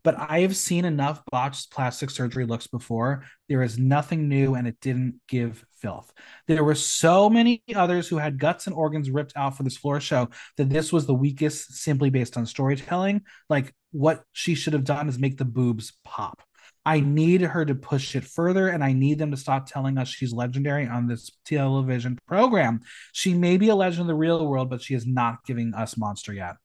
but 0.05 0.15
I 0.19 0.41
have 0.41 0.55
seen 0.55 0.85
enough 0.85 1.23
botched 1.31 1.71
plastic 1.71 2.11
surgery 2.11 2.45
looks 2.45 2.67
before. 2.67 3.25
There 3.49 3.63
is 3.63 3.79
nothing 3.79 4.29
new 4.29 4.53
and 4.53 4.67
it 4.67 4.79
didn't 4.79 5.19
give 5.27 5.65
filth. 5.81 6.13
There 6.47 6.63
were 6.63 6.75
so 6.75 7.27
many 7.27 7.63
others 7.75 8.07
who 8.07 8.17
had 8.17 8.39
guts 8.39 8.67
and 8.67 8.75
organs 8.75 9.09
ripped 9.09 9.33
out 9.35 9.57
for 9.57 9.63
this 9.63 9.77
floor 9.77 9.99
show 9.99 10.29
that 10.57 10.69
this 10.69 10.93
was 10.93 11.07
the 11.07 11.15
weakest 11.15 11.73
simply 11.73 12.11
based 12.11 12.37
on 12.37 12.45
storytelling. 12.45 13.21
Like 13.49 13.73
what 13.91 14.23
she 14.31 14.53
should 14.53 14.73
have 14.73 14.83
done 14.83 15.09
is 15.09 15.17
make 15.17 15.37
the 15.37 15.45
boobs 15.45 15.93
pop. 16.03 16.39
I 16.85 16.99
need 16.99 17.41
her 17.41 17.65
to 17.65 17.73
push 17.73 18.15
it 18.15 18.23
further, 18.25 18.67
and 18.67 18.83
I 18.83 18.93
need 18.93 19.17
them 19.17 19.31
to 19.31 19.37
stop 19.37 19.65
telling 19.65 19.97
us 19.97 20.07
she's 20.07 20.31
legendary 20.31 20.87
on 20.87 21.07
this 21.07 21.31
television 21.45 22.19
program. 22.27 22.81
She 23.11 23.33
may 23.33 23.57
be 23.57 23.69
a 23.69 23.75
legend 23.75 24.01
in 24.01 24.07
the 24.07 24.15
real 24.15 24.45
world, 24.45 24.69
but 24.69 24.81
she 24.81 24.93
is 24.93 25.07
not 25.07 25.45
giving 25.45 25.73
us 25.73 25.97
monster 25.97 26.31
yet. 26.33 26.57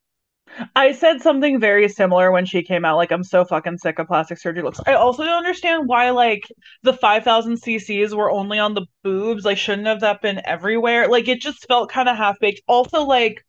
I 0.74 0.92
said 0.92 1.22
something 1.22 1.60
very 1.60 1.88
similar 1.88 2.32
when 2.32 2.44
she 2.44 2.62
came 2.62 2.84
out. 2.84 2.96
Like, 2.96 3.12
I'm 3.12 3.24
so 3.24 3.44
fucking 3.44 3.78
sick 3.78 3.98
of 3.98 4.08
plastic 4.08 4.38
surgery 4.38 4.62
looks. 4.62 4.80
I 4.86 4.94
also 4.94 5.24
don't 5.24 5.38
understand 5.38 5.86
why, 5.86 6.10
like, 6.10 6.42
the 6.82 6.92
5,000 6.92 7.56
cc's 7.62 8.14
were 8.14 8.30
only 8.30 8.58
on 8.58 8.74
the 8.74 8.86
boobs. 9.02 9.44
Like, 9.44 9.58
shouldn't 9.58 9.86
have 9.86 10.00
that 10.00 10.20
been 10.20 10.42
everywhere? 10.44 11.08
Like, 11.08 11.28
it 11.28 11.40
just 11.40 11.66
felt 11.66 11.90
kind 11.90 12.08
of 12.08 12.16
half 12.16 12.38
baked. 12.40 12.62
Also, 12.66 13.04
like, 13.04 13.44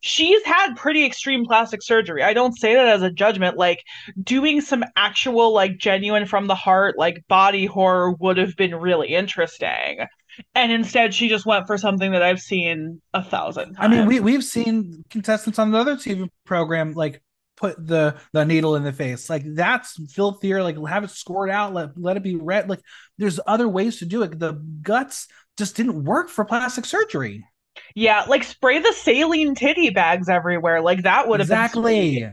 she's 0.00 0.42
had 0.44 0.76
pretty 0.76 1.04
extreme 1.04 1.44
plastic 1.44 1.82
surgery. 1.82 2.22
I 2.22 2.32
don't 2.32 2.56
say 2.56 2.74
that 2.74 2.88
as 2.88 3.02
a 3.02 3.10
judgment. 3.10 3.56
Like 3.56 3.82
doing 4.22 4.60
some 4.60 4.84
actual, 4.96 5.52
like 5.52 5.78
genuine 5.78 6.26
from 6.26 6.46
the 6.46 6.54
heart, 6.54 6.96
like 6.98 7.24
body 7.28 7.66
horror 7.66 8.12
would 8.12 8.36
have 8.36 8.56
been 8.56 8.74
really 8.74 9.08
interesting. 9.08 10.06
And 10.54 10.70
instead, 10.70 11.14
she 11.14 11.28
just 11.28 11.46
went 11.46 11.66
for 11.66 11.78
something 11.78 12.12
that 12.12 12.22
I've 12.22 12.40
seen 12.40 13.00
a 13.14 13.22
thousand 13.22 13.74
times. 13.74 13.78
I 13.78 13.88
mean, 13.88 14.06
we 14.06 14.20
we've 14.20 14.44
seen 14.44 15.04
contestants 15.08 15.58
on 15.58 15.70
the 15.70 15.78
other 15.78 15.96
TV 15.96 16.28
program 16.44 16.92
like 16.92 17.22
put 17.56 17.74
the 17.84 18.16
the 18.32 18.44
needle 18.44 18.76
in 18.76 18.84
the 18.84 18.92
face. 18.92 19.30
Like 19.30 19.42
that's 19.46 19.98
filthier. 20.12 20.62
Like 20.62 20.76
have 20.86 21.04
it 21.04 21.10
scored 21.10 21.50
out. 21.50 21.72
Let 21.72 21.98
let 21.98 22.16
it 22.16 22.22
be 22.22 22.36
red. 22.36 22.68
Like 22.68 22.80
there's 23.18 23.40
other 23.46 23.66
ways 23.66 23.98
to 24.00 24.06
do 24.06 24.22
it. 24.22 24.38
The 24.38 24.52
guts 24.82 25.28
just 25.56 25.74
didn't 25.74 26.04
work 26.04 26.28
for 26.28 26.44
plastic 26.44 26.84
surgery. 26.84 27.46
Yeah, 27.94 28.24
like 28.28 28.44
spray 28.44 28.78
the 28.78 28.92
saline 28.92 29.54
titty 29.54 29.90
bags 29.90 30.28
everywhere. 30.28 30.80
Like 30.80 31.02
that 31.02 31.28
would 31.28 31.40
have 31.40 31.48
exactly. 31.48 32.28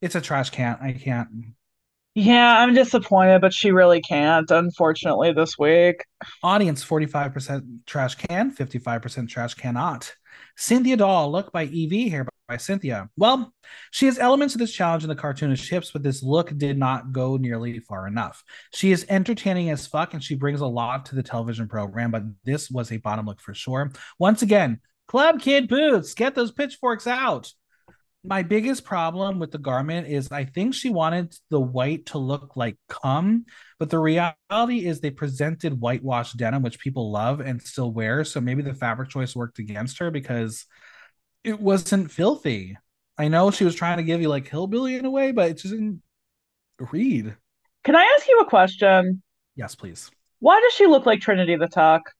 It's 0.00 0.14
a 0.14 0.20
trash 0.20 0.50
can. 0.50 0.78
I 0.80 0.92
can't. 0.92 1.28
Yeah, 2.14 2.58
I'm 2.58 2.74
disappointed, 2.74 3.40
but 3.40 3.52
she 3.52 3.70
really 3.70 4.00
can't, 4.00 4.50
unfortunately, 4.50 5.32
this 5.32 5.56
week. 5.56 6.04
Audience 6.42 6.84
45% 6.84 7.86
trash 7.86 8.16
can, 8.16 8.50
55% 8.54 9.28
trash 9.28 9.54
cannot. 9.54 10.12
Cynthia 10.56 10.96
Doll, 10.96 11.30
look 11.30 11.52
by 11.52 11.64
Evie 11.66 12.08
here 12.08 12.26
by 12.48 12.56
Cynthia. 12.56 13.10
Well, 13.16 13.52
she 13.90 14.06
has 14.06 14.18
elements 14.18 14.54
of 14.54 14.58
this 14.58 14.72
challenge 14.72 15.04
in 15.04 15.08
the 15.08 15.14
cartoonish 15.14 15.62
ships, 15.62 15.90
but 15.90 16.02
this 16.02 16.22
look 16.22 16.56
did 16.56 16.78
not 16.78 17.12
go 17.12 17.36
nearly 17.36 17.78
far 17.80 18.06
enough. 18.06 18.42
She 18.72 18.90
is 18.90 19.06
entertaining 19.08 19.70
as 19.70 19.86
fuck 19.86 20.14
and 20.14 20.24
she 20.24 20.34
brings 20.34 20.60
a 20.60 20.66
lot 20.66 21.06
to 21.06 21.14
the 21.14 21.22
television 21.22 21.68
program, 21.68 22.10
but 22.10 22.22
this 22.44 22.70
was 22.70 22.90
a 22.90 22.96
bottom 22.96 23.26
look 23.26 23.40
for 23.40 23.54
sure. 23.54 23.92
Once 24.18 24.42
again, 24.42 24.80
Club 25.06 25.40
Kid 25.40 25.68
Boots, 25.68 26.14
get 26.14 26.34
those 26.34 26.52
pitchforks 26.52 27.06
out 27.06 27.52
my 28.24 28.42
biggest 28.42 28.84
problem 28.84 29.38
with 29.38 29.52
the 29.52 29.58
garment 29.58 30.08
is 30.08 30.30
I 30.30 30.44
think 30.44 30.74
she 30.74 30.90
wanted 30.90 31.34
the 31.50 31.60
white 31.60 32.06
to 32.06 32.18
look 32.18 32.56
like 32.56 32.76
cum, 32.88 33.46
but 33.78 33.90
the 33.90 33.98
reality 33.98 34.86
is 34.86 35.00
they 35.00 35.10
presented 35.10 35.80
whitewashed 35.80 36.36
denim, 36.36 36.62
which 36.62 36.80
people 36.80 37.12
love 37.12 37.40
and 37.40 37.62
still 37.62 37.92
wear. 37.92 38.24
So 38.24 38.40
maybe 38.40 38.62
the 38.62 38.74
fabric 38.74 39.10
choice 39.10 39.36
worked 39.36 39.60
against 39.60 39.98
her 40.00 40.10
because 40.10 40.66
it 41.44 41.60
wasn't 41.60 42.10
filthy. 42.10 42.76
I 43.16 43.28
know 43.28 43.50
she 43.50 43.64
was 43.64 43.74
trying 43.74 43.96
to 43.98 44.02
give 44.02 44.20
you 44.20 44.28
like 44.28 44.48
hillbilly 44.48 44.96
in 44.96 45.04
a 45.04 45.10
way, 45.10 45.32
but 45.32 45.50
it 45.50 45.58
just 45.58 45.74
didn't 45.74 46.02
read. 46.92 47.36
Can 47.84 47.96
I 47.96 48.04
ask 48.16 48.28
you 48.28 48.38
a 48.40 48.46
question? 48.46 49.22
Yes, 49.56 49.74
please. 49.74 50.10
Why 50.40 50.60
does 50.60 50.72
she 50.72 50.86
look 50.86 51.06
like 51.06 51.20
Trinity 51.20 51.56
the 51.56 51.68
Tuck? 51.68 52.12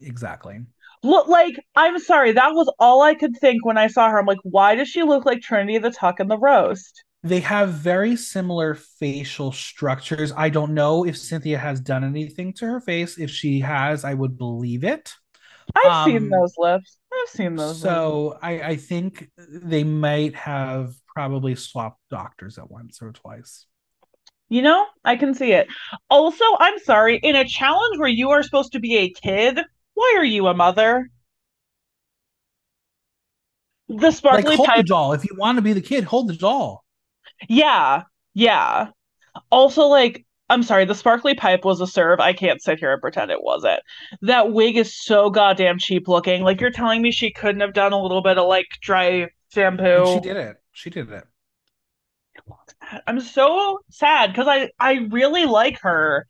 Exactly 0.00 0.60
look 1.04 1.28
like 1.28 1.54
I'm 1.76 1.98
sorry, 1.98 2.32
that 2.32 2.54
was 2.54 2.72
all 2.78 3.02
I 3.02 3.14
could 3.14 3.36
think 3.36 3.64
when 3.64 3.78
I 3.78 3.86
saw 3.86 4.08
her. 4.08 4.18
I'm 4.18 4.26
like, 4.26 4.38
why 4.42 4.74
does 4.74 4.88
she 4.88 5.02
look 5.02 5.24
like 5.24 5.42
Trinity 5.42 5.78
the 5.78 5.90
Tuck 5.90 6.18
in 6.18 6.28
the 6.28 6.38
roast? 6.38 7.04
They 7.22 7.40
have 7.40 7.70
very 7.70 8.16
similar 8.16 8.74
facial 8.74 9.52
structures. 9.52 10.32
I 10.36 10.50
don't 10.50 10.74
know 10.74 11.06
if 11.06 11.16
Cynthia 11.16 11.58
has 11.58 11.80
done 11.80 12.04
anything 12.04 12.52
to 12.54 12.66
her 12.66 12.80
face. 12.80 13.18
If 13.18 13.30
she 13.30 13.60
has, 13.60 14.04
I 14.04 14.12
would 14.12 14.36
believe 14.36 14.84
it. 14.84 15.14
I've 15.74 15.92
um, 15.92 16.10
seen 16.10 16.28
those 16.28 16.54
lips. 16.58 16.98
I've 17.12 17.28
seen 17.28 17.56
those. 17.56 17.80
So 17.80 18.38
I, 18.42 18.60
I 18.60 18.76
think 18.76 19.30
they 19.38 19.84
might 19.84 20.34
have 20.34 20.94
probably 21.06 21.54
swapped 21.54 22.00
doctors 22.10 22.58
at 22.58 22.70
once 22.70 23.00
or 23.00 23.12
twice. 23.12 23.66
You 24.48 24.62
know, 24.62 24.86
I 25.04 25.16
can 25.16 25.34
see 25.34 25.52
it. 25.52 25.68
Also, 26.10 26.44
I'm 26.58 26.78
sorry, 26.80 27.18
in 27.22 27.34
a 27.34 27.44
challenge 27.44 27.98
where 27.98 28.08
you 28.08 28.30
are 28.30 28.42
supposed 28.42 28.72
to 28.72 28.80
be 28.80 28.96
a 28.96 29.10
kid, 29.10 29.58
why 29.94 30.14
are 30.18 30.24
you 30.24 30.46
a 30.48 30.54
mother? 30.54 31.10
The 33.88 34.10
sparkly 34.10 34.50
like, 34.50 34.56
hold 34.56 34.68
pipe. 34.68 34.76
the 34.78 34.82
doll. 34.84 35.12
If 35.12 35.24
you 35.24 35.36
want 35.36 35.56
to 35.56 35.62
be 35.62 35.72
the 35.72 35.80
kid, 35.80 36.04
hold 36.04 36.28
the 36.28 36.36
doll. 36.36 36.84
Yeah, 37.48 38.02
yeah. 38.32 38.88
Also, 39.50 39.86
like, 39.86 40.23
I'm 40.50 40.62
sorry, 40.62 40.84
the 40.84 40.94
sparkly 40.94 41.34
pipe 41.34 41.64
was 41.64 41.80
a 41.80 41.86
serve. 41.86 42.20
I 42.20 42.32
can't 42.32 42.62
sit 42.62 42.78
here 42.78 42.92
and 42.92 43.00
pretend 43.00 43.30
it 43.30 43.42
wasn't. 43.42 43.80
That 44.22 44.52
wig 44.52 44.76
is 44.76 44.94
so 44.94 45.30
goddamn 45.30 45.78
cheap 45.78 46.06
looking. 46.06 46.42
Like, 46.42 46.60
you're 46.60 46.70
telling 46.70 47.00
me 47.00 47.10
she 47.10 47.32
couldn't 47.32 47.62
have 47.62 47.72
done 47.72 47.92
a 47.92 48.00
little 48.00 48.22
bit 48.22 48.36
of 48.36 48.46
like 48.46 48.66
dry 48.82 49.28
shampoo. 49.52 49.84
And 49.84 50.22
she 50.22 50.28
did 50.28 50.36
it. 50.36 50.56
She 50.72 50.90
did 50.90 51.10
it. 51.10 51.24
I'm 53.06 53.20
so 53.20 53.80
sad 53.90 54.32
because 54.32 54.46
I 54.48 54.70
I 54.78 55.08
really 55.10 55.46
like 55.46 55.80
her 55.80 56.26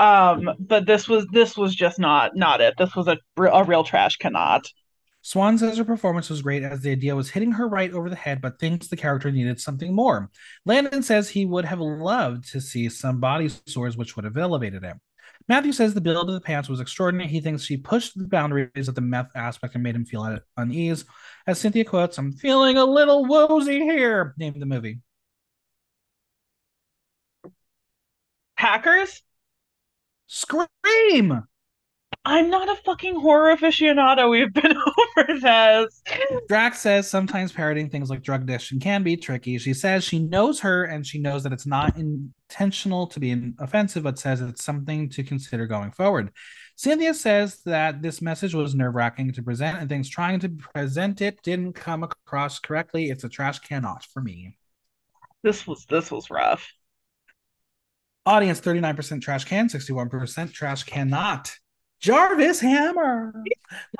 um, 0.00 0.50
but 0.58 0.86
this 0.86 1.06
was 1.06 1.26
this 1.30 1.56
was 1.58 1.74
just 1.74 1.98
not 1.98 2.34
not 2.34 2.62
it. 2.62 2.74
This 2.78 2.96
was 2.96 3.06
a 3.06 3.18
a 3.38 3.64
real 3.64 3.84
trash 3.84 4.16
cannot. 4.16 4.66
Swan 5.22 5.58
says 5.58 5.76
her 5.76 5.84
performance 5.84 6.30
was 6.30 6.42
great 6.42 6.62
as 6.62 6.80
the 6.80 6.90
idea 6.90 7.14
was 7.14 7.30
hitting 7.30 7.52
her 7.52 7.68
right 7.68 7.92
over 7.92 8.08
the 8.08 8.16
head, 8.16 8.40
but 8.40 8.58
thinks 8.58 8.88
the 8.88 8.96
character 8.96 9.30
needed 9.30 9.60
something 9.60 9.94
more. 9.94 10.30
Landon 10.64 11.02
says 11.02 11.28
he 11.28 11.44
would 11.44 11.66
have 11.66 11.80
loved 11.80 12.50
to 12.52 12.60
see 12.60 12.88
some 12.88 13.20
body 13.20 13.50
sores, 13.66 13.96
which 13.96 14.16
would 14.16 14.24
have 14.24 14.36
elevated 14.36 14.82
him. 14.82 15.00
Matthew 15.48 15.72
says 15.72 15.94
the 15.94 16.00
build 16.00 16.28
of 16.28 16.34
the 16.34 16.40
pants 16.40 16.68
was 16.68 16.80
extraordinary. 16.80 17.28
He 17.28 17.40
thinks 17.40 17.64
she 17.64 17.76
pushed 17.76 18.16
the 18.16 18.28
boundaries 18.28 18.88
of 18.88 18.94
the 18.94 19.00
meth 19.00 19.30
aspect 19.34 19.74
and 19.74 19.82
made 19.82 19.96
him 19.96 20.04
feel 20.04 20.24
at 20.24 20.42
unease. 20.56 21.04
As 21.46 21.58
Cynthia 21.58 21.84
quotes, 21.84 22.18
I'm 22.18 22.32
feeling 22.32 22.76
a 22.76 22.84
little 22.84 23.26
woozy 23.26 23.80
here. 23.80 24.34
Name 24.38 24.58
the 24.58 24.66
movie. 24.66 25.00
Hackers? 28.56 29.22
Scream! 30.28 31.42
I'm 32.24 32.50
not 32.50 32.68
a 32.68 32.76
fucking 32.76 33.18
horror 33.18 33.56
aficionado. 33.56 34.30
We've 34.30 34.52
been 34.52 34.76
over 34.76 35.09
Drac 36.48 36.74
says 36.74 37.08
sometimes 37.08 37.52
parodying 37.52 37.90
things 37.90 38.10
like 38.10 38.22
drug 38.22 38.42
addiction 38.42 38.80
can 38.80 39.02
be 39.02 39.16
tricky. 39.16 39.58
She 39.58 39.74
says 39.74 40.04
she 40.04 40.18
knows 40.18 40.60
her 40.60 40.84
and 40.84 41.06
she 41.06 41.18
knows 41.18 41.42
that 41.42 41.52
it's 41.52 41.66
not 41.66 41.96
intentional 41.96 43.06
to 43.08 43.20
be 43.20 43.52
offensive, 43.58 44.02
but 44.02 44.18
says 44.18 44.40
it's 44.40 44.64
something 44.64 45.08
to 45.10 45.22
consider 45.22 45.66
going 45.66 45.90
forward. 45.90 46.32
Cynthia 46.76 47.12
says 47.12 47.60
that 47.66 48.00
this 48.00 48.22
message 48.22 48.54
was 48.54 48.74
nerve 48.74 48.94
wracking 48.94 49.32
to 49.32 49.42
present 49.42 49.78
and 49.78 49.88
things 49.88 50.08
trying 50.08 50.40
to 50.40 50.48
present 50.48 51.20
it 51.20 51.42
didn't 51.42 51.74
come 51.74 52.02
across 52.02 52.58
correctly. 52.58 53.10
It's 53.10 53.24
a 53.24 53.28
trash 53.28 53.58
cannot 53.58 54.04
for 54.04 54.22
me. 54.22 54.56
This 55.42 55.66
was 55.66 55.86
this 55.86 56.10
was 56.10 56.30
rough. 56.30 56.72
Audience 58.26 58.60
39% 58.60 59.22
trash 59.22 59.44
can, 59.44 59.68
61% 59.68 60.52
trash 60.52 60.82
cannot. 60.84 61.52
Jarvis 62.00 62.60
Hammer. 62.60 63.32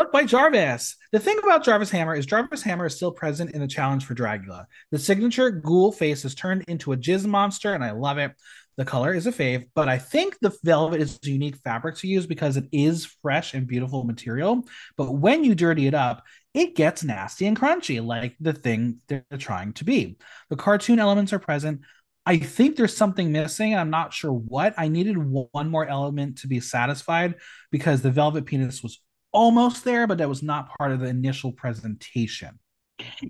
Look 0.01 0.11
by 0.11 0.25
Jarvis. 0.25 0.97
The 1.13 1.19
thing 1.19 1.39
about 1.43 1.65
Jarvis 1.65 1.91
Hammer 1.91 2.15
is 2.15 2.25
Jarvis 2.25 2.63
Hammer 2.63 2.87
is 2.87 2.97
still 2.97 3.13
present 3.13 3.53
in 3.53 3.61
the 3.61 3.69
challenge 3.69 4.07
for 4.07 4.15
Dragula. 4.15 4.65
The 4.91 4.99
signature 4.99 5.51
ghoul 5.51 5.93
face 5.93 6.25
is 6.25 6.35
turned 6.35 6.65
into 6.67 6.93
a 6.93 6.97
jizz 6.97 7.27
monster, 7.27 7.75
and 7.75 7.85
I 7.85 7.91
love 7.91 8.17
it. 8.17 8.33
The 8.79 8.87
color 8.87 9.13
is 9.13 9.27
a 9.27 9.33
fave, 9.33 9.67
but 9.75 9.91
I 9.91 9.99
think 9.99 10.39
the 10.41 10.57
velvet 10.65 11.03
is 11.03 11.19
a 11.23 11.29
unique 11.29 11.57
fabric 11.57 11.97
to 11.97 12.09
use 12.09 12.27
because 12.27 12.57
it 12.57 12.65
is 12.73 13.05
fresh 13.21 13.53
and 13.53 13.67
beautiful 13.67 14.05
material. 14.05 14.67
But 14.97 15.13
when 15.13 15.45
you 15.45 15.55
dirty 15.55 15.87
it 15.87 15.93
up, 15.93 16.25
it 16.55 16.75
gets 16.75 17.05
nasty 17.05 17.47
and 17.47 17.59
crunchy, 17.59 18.03
like 18.03 18.37
the 18.41 18.55
thing 18.55 19.01
they're 19.09 19.23
trying 19.37 19.75
to 19.75 19.85
be. 19.85 20.17
The 20.49 20.57
cartoon 20.57 20.99
elements 20.99 21.35
are 21.35 21.39
present. 21.39 21.83
I 22.31 22.39
think 22.39 22.77
there's 22.77 22.97
something 22.97 23.33
missing. 23.33 23.75
I'm 23.75 23.91
not 23.91 24.13
sure 24.13 24.33
what. 24.33 24.73
I 24.79 24.87
needed 24.87 25.17
one 25.19 25.69
more 25.69 25.85
element 25.85 26.39
to 26.39 26.47
be 26.47 26.61
satisfied 26.61 27.35
because 27.73 28.03
the 28.03 28.13
velvet 28.13 28.47
penis 28.47 28.85
was 28.85 29.01
almost 29.33 29.83
there, 29.83 30.07
but 30.07 30.19
that 30.19 30.29
was 30.29 30.41
not 30.41 30.71
part 30.79 30.93
of 30.93 31.01
the 31.01 31.09
initial 31.09 31.51
presentation. 31.51 32.61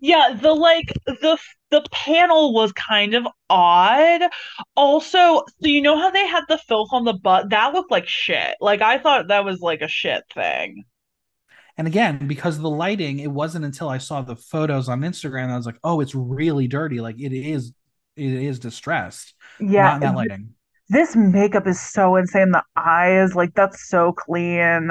Yeah, 0.02 0.36
the 0.38 0.52
like 0.52 0.92
the 1.06 1.38
the 1.70 1.82
panel 1.90 2.52
was 2.52 2.72
kind 2.72 3.14
of 3.14 3.26
odd. 3.48 4.20
Also, 4.76 5.08
so 5.08 5.44
you 5.62 5.80
know 5.80 5.96
how 5.96 6.10
they 6.10 6.26
had 6.26 6.44
the 6.50 6.58
filth 6.58 6.90
on 6.92 7.06
the 7.06 7.14
butt? 7.14 7.48
That 7.48 7.72
looked 7.72 7.90
like 7.90 8.06
shit. 8.06 8.54
Like 8.60 8.82
I 8.82 8.98
thought 8.98 9.28
that 9.28 9.46
was 9.46 9.60
like 9.60 9.80
a 9.80 9.88
shit 9.88 10.24
thing. 10.34 10.84
And 11.78 11.86
again, 11.86 12.26
because 12.26 12.56
of 12.56 12.62
the 12.62 12.68
lighting, 12.68 13.20
it 13.20 13.30
wasn't 13.30 13.64
until 13.64 13.88
I 13.88 13.96
saw 13.96 14.20
the 14.20 14.36
photos 14.36 14.90
on 14.90 15.00
Instagram 15.00 15.48
I 15.48 15.56
was 15.56 15.64
like, 15.64 15.78
"Oh, 15.82 16.00
it's 16.00 16.14
really 16.14 16.68
dirty. 16.68 17.00
Like 17.00 17.18
it 17.18 17.32
is 17.32 17.72
it 18.16 18.32
is 18.32 18.58
distressed. 18.58 19.34
Yeah, 19.58 19.92
not 19.92 20.00
that 20.00 20.14
lighting. 20.14 20.54
This 20.88 21.14
makeup 21.14 21.66
is 21.66 21.80
so 21.80 22.16
insane. 22.16 22.50
The 22.50 22.64
eyes, 22.76 23.34
like 23.34 23.54
that's 23.54 23.88
so 23.88 24.12
clean. 24.12 24.90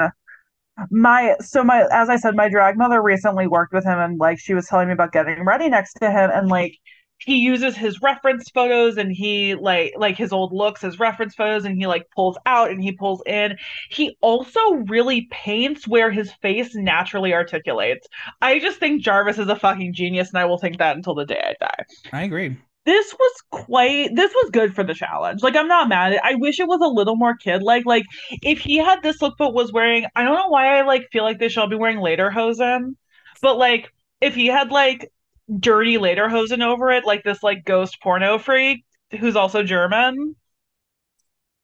My 0.90 1.36
so 1.40 1.62
my 1.62 1.86
as 1.92 2.08
I 2.08 2.16
said, 2.16 2.34
my 2.36 2.48
drag 2.48 2.78
mother 2.78 3.02
recently 3.02 3.46
worked 3.46 3.72
with 3.74 3.84
him 3.84 3.98
and 3.98 4.18
like 4.18 4.38
she 4.38 4.54
was 4.54 4.66
telling 4.66 4.88
me 4.88 4.94
about 4.94 5.12
getting 5.12 5.44
ready 5.44 5.68
next 5.68 5.94
to 5.94 6.10
him 6.10 6.30
and 6.32 6.48
like 6.48 6.74
he 7.20 7.36
uses 7.36 7.76
his 7.76 8.00
reference 8.00 8.48
photos 8.50 8.96
and 8.96 9.12
he 9.12 9.54
like 9.54 9.92
like 9.96 10.16
his 10.16 10.32
old 10.32 10.52
looks 10.52 10.82
as 10.82 10.98
reference 10.98 11.34
photos 11.34 11.64
and 11.64 11.76
he 11.76 11.86
like 11.86 12.06
pulls 12.14 12.38
out 12.46 12.70
and 12.70 12.82
he 12.82 12.92
pulls 12.92 13.22
in 13.26 13.56
he 13.90 14.16
also 14.20 14.60
really 14.88 15.28
paints 15.30 15.86
where 15.86 16.10
his 16.10 16.32
face 16.40 16.74
naturally 16.74 17.32
articulates 17.34 18.06
i 18.40 18.58
just 18.58 18.78
think 18.78 19.02
jarvis 19.02 19.38
is 19.38 19.48
a 19.48 19.56
fucking 19.56 19.92
genius 19.92 20.30
and 20.30 20.38
i 20.38 20.44
will 20.44 20.58
think 20.58 20.78
that 20.78 20.96
until 20.96 21.14
the 21.14 21.26
day 21.26 21.40
i 21.44 21.54
die 21.60 21.84
i 22.12 22.22
agree 22.22 22.56
this 22.86 23.14
was 23.14 23.32
quite 23.50 24.14
this 24.14 24.32
was 24.34 24.50
good 24.50 24.74
for 24.74 24.82
the 24.84 24.94
challenge. 24.94 25.42
Like 25.42 25.56
i'm 25.56 25.68
not 25.68 25.88
mad 25.88 26.18
i 26.22 26.34
wish 26.34 26.60
it 26.60 26.68
was 26.68 26.80
a 26.82 26.88
little 26.88 27.16
more 27.16 27.36
kid 27.36 27.62
like 27.62 27.84
like 27.86 28.04
if 28.42 28.58
he 28.60 28.76
had 28.76 29.02
this 29.02 29.20
look 29.20 29.34
but 29.38 29.54
was 29.54 29.72
wearing 29.72 30.06
i 30.16 30.24
don't 30.24 30.34
know 30.34 30.48
why 30.48 30.78
i 30.78 30.82
like 30.82 31.08
feel 31.12 31.24
like 31.24 31.38
they 31.38 31.48
should 31.48 31.60
all 31.60 31.68
be 31.68 31.76
wearing 31.76 31.98
lederhosen 31.98 32.94
but 33.42 33.58
like 33.58 33.92
if 34.20 34.34
he 34.34 34.46
had 34.46 34.70
like 34.70 35.10
dirty 35.58 35.96
lederhosen 35.96 36.64
over 36.64 36.90
it 36.90 37.04
like 37.04 37.22
this 37.22 37.42
like 37.42 37.64
ghost 37.64 38.00
porno 38.02 38.38
freak 38.38 38.84
who's 39.18 39.36
also 39.36 39.62
german. 39.62 40.36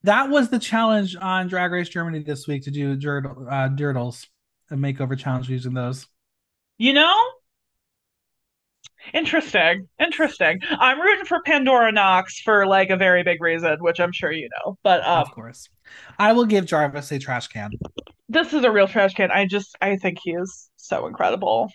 That 0.02 0.30
was 0.30 0.50
the 0.50 0.60
challenge 0.60 1.16
on 1.16 1.48
drag 1.48 1.72
race 1.72 1.88
germany 1.88 2.20
this 2.20 2.46
week 2.46 2.64
to 2.64 2.70
do 2.70 2.96
dirt, 2.96 3.26
uh, 3.26 3.68
dirtles 3.68 4.26
a 4.70 4.74
makeover 4.74 5.16
challenge 5.16 5.48
using 5.48 5.74
those. 5.74 6.06
You 6.78 6.92
know 6.92 7.14
Interesting. 9.14 9.88
Interesting. 10.00 10.60
I'm 10.78 11.00
rooting 11.00 11.24
for 11.24 11.40
Pandora 11.42 11.92
Knox 11.92 12.40
for 12.40 12.66
like 12.66 12.90
a 12.90 12.96
very 12.96 13.22
big 13.22 13.42
reason, 13.42 13.76
which 13.80 14.00
I'm 14.00 14.12
sure 14.12 14.32
you 14.32 14.48
know. 14.64 14.78
But 14.82 15.04
um, 15.04 15.22
of 15.22 15.30
course, 15.30 15.68
I 16.18 16.32
will 16.32 16.46
give 16.46 16.66
Jarvis 16.66 17.10
a 17.12 17.18
trash 17.18 17.48
can. 17.48 17.70
This 18.28 18.52
is 18.52 18.64
a 18.64 18.70
real 18.70 18.88
trash 18.88 19.14
can. 19.14 19.30
I 19.30 19.46
just 19.46 19.76
I 19.80 19.96
think 19.96 20.18
he 20.22 20.32
is 20.32 20.70
so 20.76 21.06
incredible. 21.06 21.70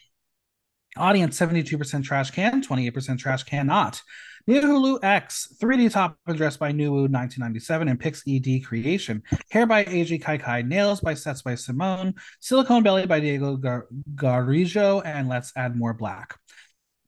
Audience 0.98 1.40
72% 1.40 2.04
trash 2.04 2.32
can, 2.32 2.62
28% 2.62 3.18
trash 3.18 3.44
can 3.44 3.66
not. 3.66 4.02
Niohuru 4.50 5.00
X, 5.04 5.56
3D 5.62 5.92
top 5.92 6.18
dress 6.34 6.58
by 6.58 6.72
Nuwu 6.72 7.08
1997 7.08 7.88
and 7.88 8.00
Pix 8.00 8.24
ED 8.28 8.66
creation. 8.66 9.22
Hair 9.52 9.68
by 9.68 9.86
AJ 9.86 10.22
Kai 10.24 10.38
Kai, 10.38 10.64
nails 10.64 11.00
by 11.00 11.14
Sets 11.14 11.44
by 11.44 11.56
Simone, 11.56 12.16
silicone 12.40 12.84
belly 12.84 13.06
by 13.06 13.20
Diego 13.20 13.56
Gar- 13.56 13.88
Garijo, 14.16 15.02
and 15.06 15.30
let's 15.30 15.54
add 15.56 15.76
more 15.76 15.94
black. 15.94 16.38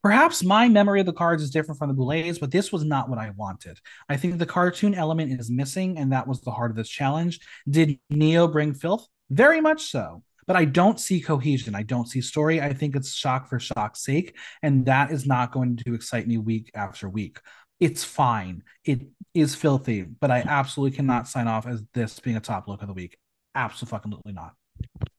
Perhaps 0.03 0.43
my 0.43 0.67
memory 0.67 0.99
of 0.99 1.05
the 1.05 1.13
cards 1.13 1.41
is 1.41 1.49
different 1.49 1.79
from 1.79 1.87
the 1.87 1.93
Boulets, 1.93 2.37
but 2.37 2.51
this 2.51 2.73
was 2.73 2.83
not 2.83 3.09
what 3.09 3.19
I 3.19 3.31
wanted. 3.37 3.79
I 4.09 4.17
think 4.17 4.37
the 4.37 4.45
cartoon 4.45 4.93
element 4.93 5.39
is 5.39 5.49
missing, 5.49 5.97
and 5.97 6.11
that 6.11 6.27
was 6.27 6.41
the 6.41 6.51
heart 6.51 6.71
of 6.71 6.75
this 6.75 6.89
challenge. 6.89 7.39
Did 7.69 7.97
Neo 8.09 8.49
bring 8.49 8.73
filth? 8.73 9.07
Very 9.29 9.61
much 9.61 9.83
so. 9.89 10.23
But 10.45 10.57
I 10.57 10.65
don't 10.65 10.99
see 10.99 11.21
cohesion. 11.21 11.73
I 11.73 11.83
don't 11.83 12.09
see 12.09 12.19
story. 12.19 12.59
I 12.59 12.73
think 12.73 12.97
it's 12.97 13.13
shock 13.13 13.47
for 13.47 13.61
shock's 13.61 14.03
sake, 14.03 14.35
and 14.61 14.85
that 14.87 15.09
is 15.09 15.25
not 15.25 15.53
going 15.53 15.77
to 15.77 15.93
excite 15.93 16.27
me 16.27 16.37
week 16.37 16.69
after 16.75 17.07
week. 17.07 17.39
It's 17.79 18.03
fine. 18.03 18.63
It 18.83 19.07
is 19.33 19.55
filthy, 19.55 20.01
but 20.01 20.31
I 20.31 20.43
absolutely 20.45 20.97
cannot 20.97 21.29
sign 21.29 21.47
off 21.47 21.65
as 21.65 21.81
this 21.93 22.19
being 22.19 22.35
a 22.35 22.41
top 22.41 22.67
look 22.67 22.81
of 22.81 22.89
the 22.89 22.93
week. 22.93 23.17
Absolutely 23.55 24.33
not. 24.33 24.53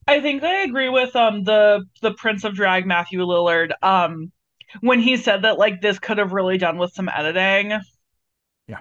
I 0.06 0.20
think 0.20 0.42
I 0.42 0.62
agree 0.62 0.90
with 0.90 1.16
um 1.16 1.44
the 1.44 1.84
the 2.02 2.12
Prince 2.12 2.44
of 2.44 2.54
Drag 2.54 2.86
Matthew 2.86 3.20
Lillard. 3.20 3.72
Um 3.82 4.30
when 4.80 5.00
he 5.00 5.16
said 5.16 5.42
that 5.42 5.58
like 5.58 5.80
this 5.80 5.98
could 5.98 6.18
have 6.18 6.32
really 6.32 6.58
done 6.58 6.78
with 6.78 6.92
some 6.92 7.08
editing. 7.08 7.78
Yeah. 8.68 8.80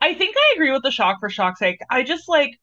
I 0.00 0.14
think 0.14 0.36
I 0.36 0.52
agree 0.54 0.72
with 0.72 0.82
the 0.82 0.90
shock 0.90 1.18
for 1.20 1.30
shock's 1.30 1.58
sake. 1.60 1.80
I 1.90 2.02
just 2.02 2.28
like 2.28 2.58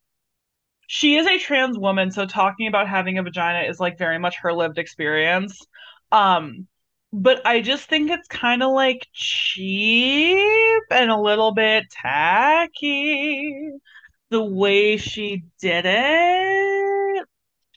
she 0.86 1.16
is 1.16 1.26
a 1.26 1.38
trans 1.38 1.78
woman, 1.78 2.10
so 2.10 2.26
talking 2.26 2.66
about 2.66 2.88
having 2.88 3.18
a 3.18 3.22
vagina 3.22 3.68
is 3.68 3.78
like 3.78 3.98
very 3.98 4.18
much 4.18 4.36
her 4.38 4.52
lived 4.52 4.78
experience. 4.78 5.66
Um 6.12 6.66
but 7.12 7.44
I 7.44 7.60
just 7.60 7.88
think 7.88 8.10
it's 8.10 8.28
kind 8.28 8.62
of 8.62 8.70
like 8.72 9.08
cheap 9.12 10.82
and 10.90 11.10
a 11.10 11.20
little 11.20 11.52
bit 11.52 11.90
tacky 11.90 13.72
the 14.30 14.42
way 14.42 14.96
she 14.96 15.44
did 15.60 15.84
it. 15.86 17.26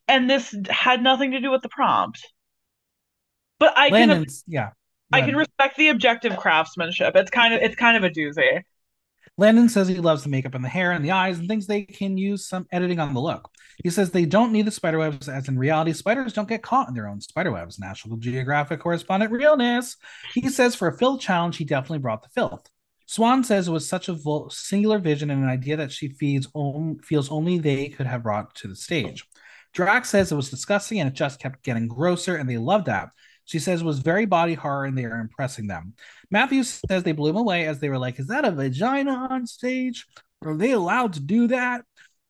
And 0.07 0.29
this 0.29 0.55
had 0.69 1.01
nothing 1.01 1.31
to 1.31 1.39
do 1.39 1.51
with 1.51 1.61
the 1.63 1.69
prompt. 1.69 2.32
But 3.63 3.77
I 3.77 3.87
Landon's, 3.87 4.43
can 4.43 4.53
yeah. 4.53 4.69
I 5.13 5.21
can 5.21 5.37
respect 5.37 5.77
the 5.77 5.87
objective 5.87 6.35
craftsmanship. 6.35 7.15
It's 7.15 7.31
kind 7.31 7.53
of 7.53 7.61
it's 7.61 7.75
kind 7.75 7.95
of 7.95 8.03
a 8.03 8.09
doozy. 8.09 8.63
Landon 9.37 9.69
says 9.69 9.87
he 9.87 9.95
loves 9.95 10.23
the 10.23 10.29
makeup 10.29 10.53
and 10.53 10.65
the 10.65 10.69
hair 10.69 10.91
and 10.91 11.03
the 11.03 11.11
eyes 11.11 11.39
and 11.39 11.47
thinks 11.47 11.65
they 11.65 11.83
can 11.83 12.17
use 12.17 12.45
some 12.45 12.67
editing 12.73 12.99
on 12.99 13.13
the 13.13 13.21
look. 13.21 13.49
He 13.81 13.89
says 13.89 14.11
they 14.11 14.25
don't 14.25 14.51
need 14.51 14.67
the 14.67 14.71
spiderwebs, 14.71 15.29
as 15.29 15.47
in 15.47 15.57
reality, 15.57 15.93
spiders 15.93 16.33
don't 16.33 16.49
get 16.49 16.61
caught 16.61 16.89
in 16.89 16.93
their 16.93 17.07
own 17.07 17.21
spiderwebs. 17.21 17.79
National 17.79 18.17
Geographic 18.17 18.81
correspondent 18.81 19.31
realness. 19.31 19.95
He 20.33 20.49
says 20.49 20.75
for 20.75 20.89
a 20.89 20.97
filth 20.97 21.21
challenge, 21.21 21.55
he 21.55 21.63
definitely 21.63 21.99
brought 21.99 22.21
the 22.21 22.29
filth. 22.35 22.69
Swan 23.05 23.45
says 23.45 23.69
it 23.69 23.71
was 23.71 23.87
such 23.87 24.09
a 24.09 24.19
singular 24.49 24.99
vision 24.99 25.31
and 25.31 25.41
an 25.41 25.49
idea 25.49 25.77
that 25.77 25.93
she 25.93 26.09
feeds 26.09 26.49
on, 26.53 26.99
feels 26.99 27.31
only 27.31 27.59
they 27.59 27.87
could 27.87 28.07
have 28.07 28.23
brought 28.23 28.53
to 28.55 28.67
the 28.67 28.75
stage. 28.75 29.23
Drac 29.73 30.03
says 30.03 30.31
it 30.31 30.35
was 30.35 30.49
disgusting 30.49 30.99
and 30.99 31.09
it 31.09 31.15
just 31.15 31.39
kept 31.39 31.63
getting 31.63 31.87
grosser, 31.87 32.35
and 32.35 32.49
they 32.49 32.57
loved 32.57 32.87
that. 32.87 33.09
She 33.45 33.59
says 33.59 33.83
was 33.83 33.99
very 33.99 34.25
body 34.25 34.53
horror 34.53 34.85
and 34.85 34.97
they 34.97 35.05
are 35.05 35.19
impressing 35.19 35.67
them. 35.67 35.93
Matthews 36.31 36.81
says 36.87 37.03
they 37.03 37.11
blew 37.11 37.31
him 37.31 37.37
away 37.37 37.67
as 37.67 37.79
they 37.79 37.89
were 37.89 37.97
like, 37.99 38.19
Is 38.19 38.27
that 38.27 38.45
a 38.45 38.51
vagina 38.51 39.27
on 39.29 39.45
stage? 39.47 40.07
Are 40.45 40.55
they 40.55 40.71
allowed 40.71 41.13
to 41.13 41.19
do 41.19 41.47
that? 41.47 41.85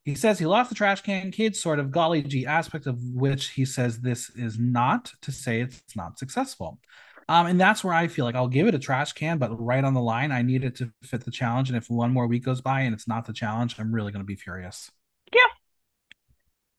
He 0.06 0.16
says 0.16 0.38
he 0.38 0.46
lost 0.46 0.70
the 0.70 0.76
trash 0.76 1.02
can 1.02 1.32
kid 1.32 1.56
sort 1.56 1.80
of 1.80 1.90
golly 1.90 2.22
gee 2.22 2.46
aspect 2.46 2.88
of 2.88 3.02
which 3.14 3.52
he 3.52 3.64
says 3.64 4.00
this 4.00 4.30
is 4.32 4.60
not 4.60 5.12
to 5.22 5.32
say 5.32 5.62
it's 5.62 5.82
not 5.96 6.20
successful. 6.20 6.80
Um, 7.30 7.48
and 7.48 7.60
that's 7.60 7.84
where 7.86 7.94
I 7.94 8.10
feel 8.10 8.26
like 8.26 8.36
I'll 8.36 8.50
give 8.50 8.68
it 8.68 8.76
a 8.76 8.80
trash 8.80 9.14
can, 9.14 9.38
but 9.38 9.50
right 9.58 9.84
on 9.84 9.94
the 9.94 10.02
line, 10.02 10.34
I 10.34 10.42
need 10.42 10.66
it 10.66 10.76
to 10.78 10.92
fit 11.04 11.24
the 11.24 11.32
challenge. 11.32 11.70
And 11.70 11.78
if 11.78 11.90
one 11.90 12.12
more 12.12 12.28
week 12.28 12.44
goes 12.44 12.60
by 12.60 12.82
and 12.82 12.94
it's 12.94 13.08
not 13.08 13.26
the 13.26 13.32
challenge, 13.32 13.80
I'm 13.80 13.96
really 13.96 14.12
going 14.12 14.24
to 14.24 14.28
be 14.28 14.36
furious. 14.36 14.92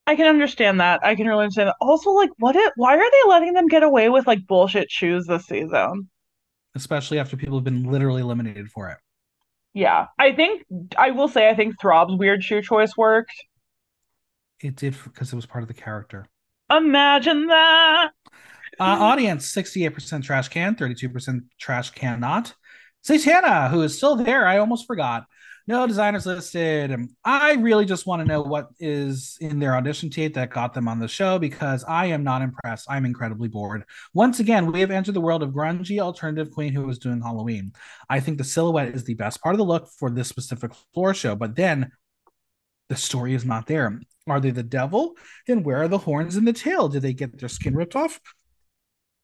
I 0.07 0.17
can 0.17 0.27
understand 0.27 0.81
that. 0.81 1.05
I 1.05 1.15
can 1.15 1.27
really 1.27 1.45
understand 1.45 1.69
that. 1.69 1.77
Also, 1.81 2.11
like, 2.11 2.31
what 2.39 2.57
it 2.57 2.73
why 2.77 2.97
are 2.97 3.11
they 3.11 3.29
letting 3.29 3.55
them 3.55 3.69
get 3.69 3.83
away 3.83 4.09
with 4.09 4.27
like 4.27 4.47
bullshit 4.47 4.91
shoes 4.91 5.27
this 5.27 5.47
season? 5.47 6.09
especially 6.75 7.19
after 7.19 7.37
people 7.37 7.57
have 7.57 7.65
been 7.65 7.85
literally 7.85 8.23
eliminated 8.23 8.69
for 8.71 8.89
it. 8.91 8.99
Yeah. 9.73 10.07
I 10.19 10.33
think 10.33 10.65
I 10.97 11.11
will 11.11 11.29
say 11.29 11.49
I 11.49 11.55
think 11.55 11.81
Throb's 11.81 12.17
weird 12.17 12.43
shoe 12.43 12.63
choice 12.63 12.97
worked. 12.97 13.33
It 14.61 14.77
did 14.77 14.97
because 15.05 15.33
it 15.33 15.37
was 15.37 15.47
part 15.47 15.63
of 15.63 15.69
the 15.69 15.75
character. 15.75 16.27
Imagine 16.71 17.47
that. 17.49 18.11
Uh, 18.81 18.83
audience 18.83 19.53
68% 19.53 20.25
trash 20.25 20.49
can, 20.49 20.75
32% 20.75 21.41
trash 21.61 21.91
cannot. 21.91 22.55
Satana, 23.07 23.71
who 23.71 23.83
is 23.83 23.97
still 23.97 24.17
there, 24.17 24.47
I 24.47 24.59
almost 24.59 24.87
forgot. 24.87 25.27
No 25.67 25.87
designers 25.87 26.27
listed. 26.27 26.93
Um, 26.93 27.09
I 27.25 27.55
really 27.55 27.87
just 27.87 28.07
want 28.07 28.21
to 28.21 28.29
know 28.29 28.43
what 28.43 28.69
is 28.79 29.39
in 29.41 29.59
their 29.59 29.75
audition 29.75 30.11
tape 30.11 30.35
that 30.35 30.51
got 30.51 30.75
them 30.75 30.89
on 30.89 31.01
the 31.01 31.09
show 31.09 31.39
because 31.39 31.85
I 31.85 32.07
am 32.07 32.23
not 32.23 32.43
impressed. 32.43 32.87
I'm 32.91 33.07
incredibly 33.07 33.49
bored. 33.49 33.85
Once 34.13 34.41
again, 34.41 34.71
we 34.71 34.81
have 34.81 34.91
entered 34.91 35.15
the 35.15 35.23
world 35.23 35.43
of 35.43 35.51
grungy 35.53 36.01
alternative 36.01 36.53
queen 36.53 36.75
who 36.75 36.85
was 36.85 36.99
doing 36.99 37.23
Halloween. 37.23 37.73
I 38.11 38.21
think 38.21 38.37
the 38.37 38.45
silhouette 38.45 38.95
is 38.95 39.05
the 39.05 39.15
best 39.15 39.41
part 39.41 39.55
of 39.55 39.59
the 39.59 39.65
look 39.65 39.89
for 39.99 40.11
this 40.11 40.29
specific 40.29 40.73
floor 40.93 41.15
show, 41.15 41.35
but 41.35 41.57
then 41.57 41.91
the 42.91 42.97
story 42.97 43.33
is 43.33 43.47
not 43.47 43.67
there. 43.67 44.01
Are 44.27 44.41
they 44.41 44.51
the 44.51 44.63
devil? 44.63 45.15
Then 45.47 45.63
where 45.63 45.79
are 45.79 45.89
the 45.89 45.99
horns 45.99 46.37
and 46.37 46.47
the 46.47 46.53
tail? 46.53 46.89
Did 46.89 47.01
they 47.03 47.15
get 47.15 47.39
their 47.39 47.49
skin 47.49 47.75
ripped 47.75 47.97
off? 47.97 48.21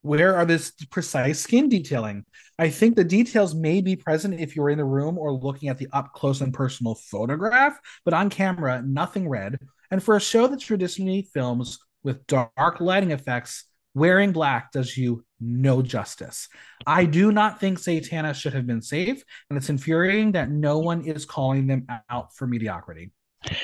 Where 0.03 0.37
are 0.37 0.45
this 0.45 0.73
precise 0.91 1.41
skin 1.41 1.69
detailing? 1.69 2.25
I 2.59 2.71
think 2.71 2.97
the 2.97 3.05
details 3.05 3.55
may 3.55 3.81
be 3.81 3.97
present 3.97 4.41
if 4.41 4.57
you're 4.57 4.71
in 4.71 4.79
the 4.79 4.85
room 4.85 5.19
or 5.19 5.33
looking 5.33 5.69
at 5.69 5.79
the 5.79 5.89
up 5.93 6.13
close 6.13 6.41
and 6.41 6.53
personal 6.53 6.95
photograph, 6.95 7.79
but 8.05 8.15
on 8.15 8.31
camera, 8.31 8.83
nothing 8.83 9.29
red. 9.29 9.59
And 9.91 10.03
for 10.03 10.17
a 10.17 10.21
show 10.21 10.47
that 10.47 10.61
traditionally 10.61 11.29
films 11.35 11.79
with 12.03 12.27
dark 12.27 12.81
lighting 12.81 13.11
effects, 13.11 13.65
wearing 13.95 14.33
black 14.33 14.73
does 14.73 14.97
you 14.97 15.25
no 15.41 15.83
justice. 15.83 16.49
I 16.87 17.05
do 17.07 17.33
not 17.33 17.61
think 17.61 17.79
Satana 17.79 18.35
should 18.35 18.53
have 18.55 18.67
been 18.67 18.83
safe, 18.83 19.23
and 19.49 19.57
it's 19.57 19.71
infuriating 19.71 20.33
that 20.33 20.51
no 20.51 20.79
one 20.79 21.03
is 21.03 21.25
calling 21.25 21.67
them 21.67 21.87
out 22.09 22.35
for 22.37 22.47
mediocrity. 22.47 23.11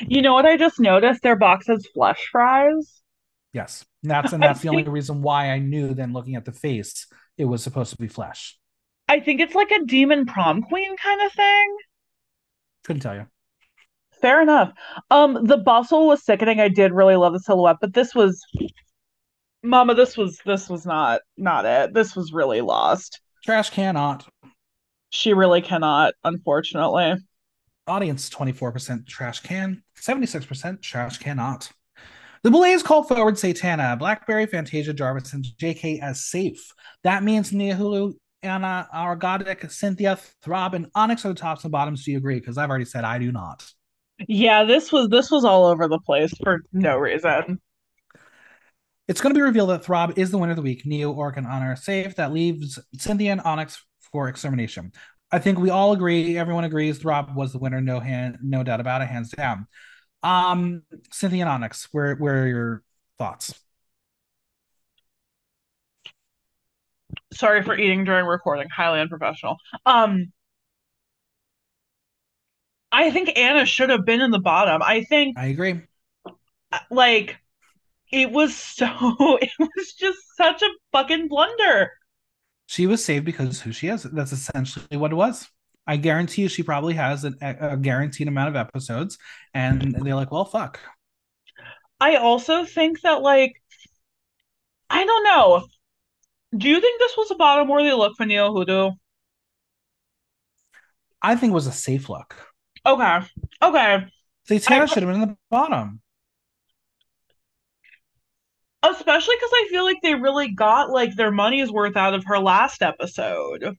You 0.01 0.23
know 0.23 0.33
what 0.33 0.47
I 0.47 0.57
just 0.57 0.81
noticed? 0.81 1.23
Their 1.23 1.37
box 1.37 1.67
has 1.67 1.87
flesh 1.95 2.29
fries. 2.33 3.03
Yes. 3.57 3.87
And 4.03 4.11
that's 4.11 4.35
and 4.35 4.43
that's 4.43 4.61
the 4.61 4.69
only 4.69 4.83
reason 4.83 5.23
why 5.23 5.51
I 5.51 5.59
knew 5.61 5.95
then 5.95 6.13
looking 6.13 6.37
at 6.37 6.45
the 6.45 6.53
face 6.53 7.07
it 7.39 7.47
was 7.47 7.63
supposed 7.63 7.91
to 7.93 7.97
be 7.97 8.07
flesh. 8.07 8.59
I 9.09 9.21
think 9.21 9.41
it's 9.41 9.55
like 9.55 9.71
a 9.71 9.83
demon 9.87 10.27
prom 10.27 10.61
queen 10.61 10.95
kind 10.99 11.23
of 11.23 11.33
thing. 11.33 11.77
Couldn't 12.85 13.01
tell 13.01 13.15
you. 13.15 13.27
Fair 14.21 14.43
enough. 14.43 14.73
Um, 15.11 15.47
the 15.47 15.57
bustle 15.57 16.07
was 16.07 16.23
sickening. 16.23 16.61
I 16.61 16.69
did 16.69 16.93
really 16.93 17.17
love 17.17 17.33
the 17.33 17.41
silhouette, 17.41 17.79
but 17.81 17.95
this 17.95 18.15
was 18.15 18.45
Mama, 19.63 19.95
this 19.95 20.19
was 20.19 20.39
this 20.45 20.69
was 20.69 20.85
not 20.85 21.23
not 21.39 21.65
it. 21.65 21.95
This 21.95 22.15
was 22.15 22.35
really 22.35 22.61
lost. 22.61 23.23
Trash 23.43 23.71
cannot. 23.71 24.29
She 25.09 25.33
really 25.33 25.63
cannot, 25.63 26.13
unfortunately. 26.25 27.15
Audience 27.87 28.29
24% 28.29 29.07
trash 29.07 29.41
can, 29.41 29.83
76% 29.99 30.83
trash 30.83 31.19
cannot. 31.19 31.71
The 32.47 32.53
Boulets 32.53 32.85
called 32.85 33.09
forward 33.09 33.35
Satana, 33.35 33.99
Blackberry, 33.99 34.47
Fantasia, 34.47 34.93
Jarvis, 34.93 35.33
and 35.33 35.45
JK 35.61 36.01
as 36.01 36.25
safe. 36.25 36.73
That 37.03 37.25
means 37.25 37.51
Niohuru, 37.51 38.13
Anna, 38.41 38.87
Orkgotik, 38.95 39.69
Cynthia, 39.69 40.17
Throb, 40.45 40.75
and 40.75 40.87
Onyx 40.95 41.25
are 41.25 41.31
the 41.31 41.35
tops 41.35 41.65
and 41.65 41.73
bottoms. 41.73 42.05
Do 42.05 42.13
you 42.13 42.19
agree? 42.19 42.39
Because 42.39 42.57
I've 42.57 42.71
already 42.71 42.85
said 42.85 43.03
I 43.03 43.19
do 43.19 43.33
not. 43.33 43.69
Yeah, 44.29 44.63
this 44.63 44.93
was 44.93 45.09
this 45.09 45.29
was 45.29 45.45
all 45.45 45.67
over 45.67 45.89
the 45.89 45.99
place 45.99 46.33
for 46.41 46.59
hmm. 46.71 46.79
no 46.79 46.97
reason. 46.99 47.61
It's 49.09 49.21
going 49.21 49.35
to 49.35 49.39
be 49.39 49.43
revealed 49.43 49.71
that 49.71 49.85
Throb 49.85 50.17
is 50.17 50.31
the 50.31 50.39
winner 50.39 50.53
of 50.53 50.57
the 50.57 50.63
week. 50.63 50.87
Neo, 50.87 51.11
Orc, 51.11 51.37
and 51.37 51.49
Anna 51.49 51.73
are 51.73 51.77
safe. 51.77 52.15
That 52.15 52.33
leaves 52.33 52.79
Cynthia 52.97 53.33
and 53.33 53.41
Onyx 53.41 53.85
for 54.13 54.29
extermination. 54.29 54.93
I 55.33 55.41
think 55.41 55.59
we 55.59 55.71
all 55.71 55.91
agree. 55.91 56.39
Everyone 56.39 56.63
agrees. 56.63 56.99
Throb 56.99 57.35
was 57.35 57.51
the 57.51 57.59
winner. 57.59 57.81
No 57.81 57.99
hand, 57.99 58.39
no 58.41 58.63
doubt 58.63 58.79
about 58.79 59.03
it. 59.03 59.09
Hands 59.09 59.29
down. 59.31 59.67
Um, 60.27 60.83
Cynthia 61.13 61.43
and 61.43 61.49
Onyx, 61.49 61.89
where 61.93 62.17
where 62.17 62.43
are 62.43 62.49
your 62.49 62.83
thoughts? 63.17 63.55
Sorry 67.33 67.63
for 67.63 67.79
eating 67.79 68.03
during 68.03 68.27
recording. 68.27 68.69
Highly 68.69 69.01
unprofessional. 69.01 69.57
Um, 69.85 70.33
I 72.91 73.13
think 73.13 73.39
Anna 73.39 73.67
should 73.67 73.91
have 73.91 74.05
been 74.05 74.21
in 74.21 74.33
the 74.33 74.41
bottom. 74.41 74.83
I 74.83 75.05
think 75.05 75.39
I 75.39 75.47
agree. 75.47 75.83
Like, 76.91 77.37
it 78.11 78.33
was 78.33 78.57
so. 78.57 78.89
It 79.41 79.51
was 79.61 79.93
just 79.93 80.19
such 80.37 80.61
a 80.61 80.69
fucking 80.91 81.29
blunder. 81.29 81.93
She 82.67 82.89
was 82.89 83.05
saved 83.05 83.25
because 83.25 83.61
who 83.61 83.71
she 83.71 83.87
is. 83.87 84.03
That's 84.03 84.33
essentially 84.33 84.97
what 84.97 85.13
it 85.13 85.17
was. 85.17 85.49
I 85.87 85.97
guarantee 85.97 86.43
you 86.43 86.49
she 86.49 86.63
probably 86.63 86.95
has 86.95 87.25
an, 87.25 87.37
a 87.41 87.77
guaranteed 87.77 88.29
amount 88.29 88.49
of 88.49 88.57
episodes, 88.57 89.19
and 89.55 89.97
they're 90.01 90.17
like, 90.17 90.33
well, 90.33 90.45
fuck. 90.45 90.81
I 92.01 92.17
also 92.17 92.65
think 92.65 93.01
that, 93.03 93.23
like, 93.23 93.55
I 94.91 95.05
don't 95.05 95.25
know. 95.25 95.67
Do 96.57 96.69
you 96.69 96.81
think 96.81 96.99
this 96.99 97.17
was 97.17 97.31
a 97.31 97.37
bottom 97.37 97.69
worthy 97.69 97.93
look 97.93 98.17
for 98.17 98.27
Neo 98.27 98.53
Hoodoo? 98.53 98.91
I 101.23 101.37
think 101.37 101.53
it 101.53 101.55
was 101.55 101.67
a 101.67 101.73
safe 101.73 102.09
look. 102.09 102.35
Okay. 102.85 103.21
Okay. 103.63 104.07
Satana 104.49 104.83
I... 104.83 104.87
should 104.87 105.03
have 105.03 105.13
been 105.13 105.23
in 105.23 105.29
the 105.29 105.37
bottom. 105.51 106.01
Especially 108.83 109.35
because 109.37 109.51
I 109.53 109.67
feel 109.71 109.85
like 109.85 109.97
they 110.03 110.15
really 110.15 110.53
got 110.53 110.91
like 110.91 111.17
their 111.17 111.33
money's 111.33 111.73
worth 111.73 111.97
out 111.97 112.15
of 112.15 112.25
her 112.27 112.39
last 112.39 112.83
episode 112.83 113.77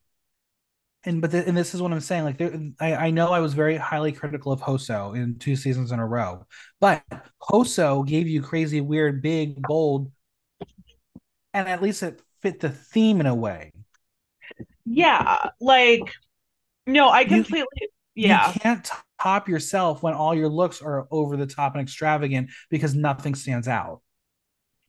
and 1.08 1.22
but 1.22 1.32
the, 1.32 1.48
and 1.48 1.58
this 1.58 1.74
is 1.74 1.82
what 1.82 1.92
I'm 1.92 2.02
saying. 2.02 2.26
Like, 2.26 2.42
I 2.80 3.08
I 3.08 3.10
know 3.12 3.32
I 3.32 3.40
was 3.40 3.54
very 3.54 3.78
highly 3.78 4.12
critical 4.12 4.52
of 4.52 4.60
Hoso 4.60 5.14
in 5.16 5.40
two 5.40 5.56
seasons 5.56 5.92
in 5.92 6.00
a 6.00 6.06
row, 6.06 6.46
but 6.82 7.02
Hoso 7.42 8.04
gave 8.04 8.28
you 8.28 8.42
crazy, 8.42 8.82
weird, 8.82 9.22
big, 9.22 9.62
bold, 9.62 10.12
and 11.54 11.68
at 11.68 11.82
least 11.82 12.04
it 12.04 12.22
fit 12.42 12.60
the 12.60 12.70
theme 12.70 13.22
in 13.22 13.26
a 13.26 13.34
way. 13.34 13.72
Yeah, 14.86 15.50
like 15.62 16.14
no, 16.86 17.10
I 17.10 17.24
completely. 17.24 17.68
You, 17.80 18.28
yeah, 18.28 18.52
you 18.54 18.60
can't 18.60 18.92
top 19.22 19.48
yourself 19.48 20.04
when 20.04 20.14
all 20.14 20.36
your 20.36 20.50
looks 20.50 20.82
are 20.82 21.08
over 21.10 21.38
the 21.38 21.48
top 21.48 21.74
and 21.74 21.82
extravagant 21.82 22.50
because 22.70 22.94
nothing 22.94 23.34
stands 23.34 23.68
out. 23.68 24.02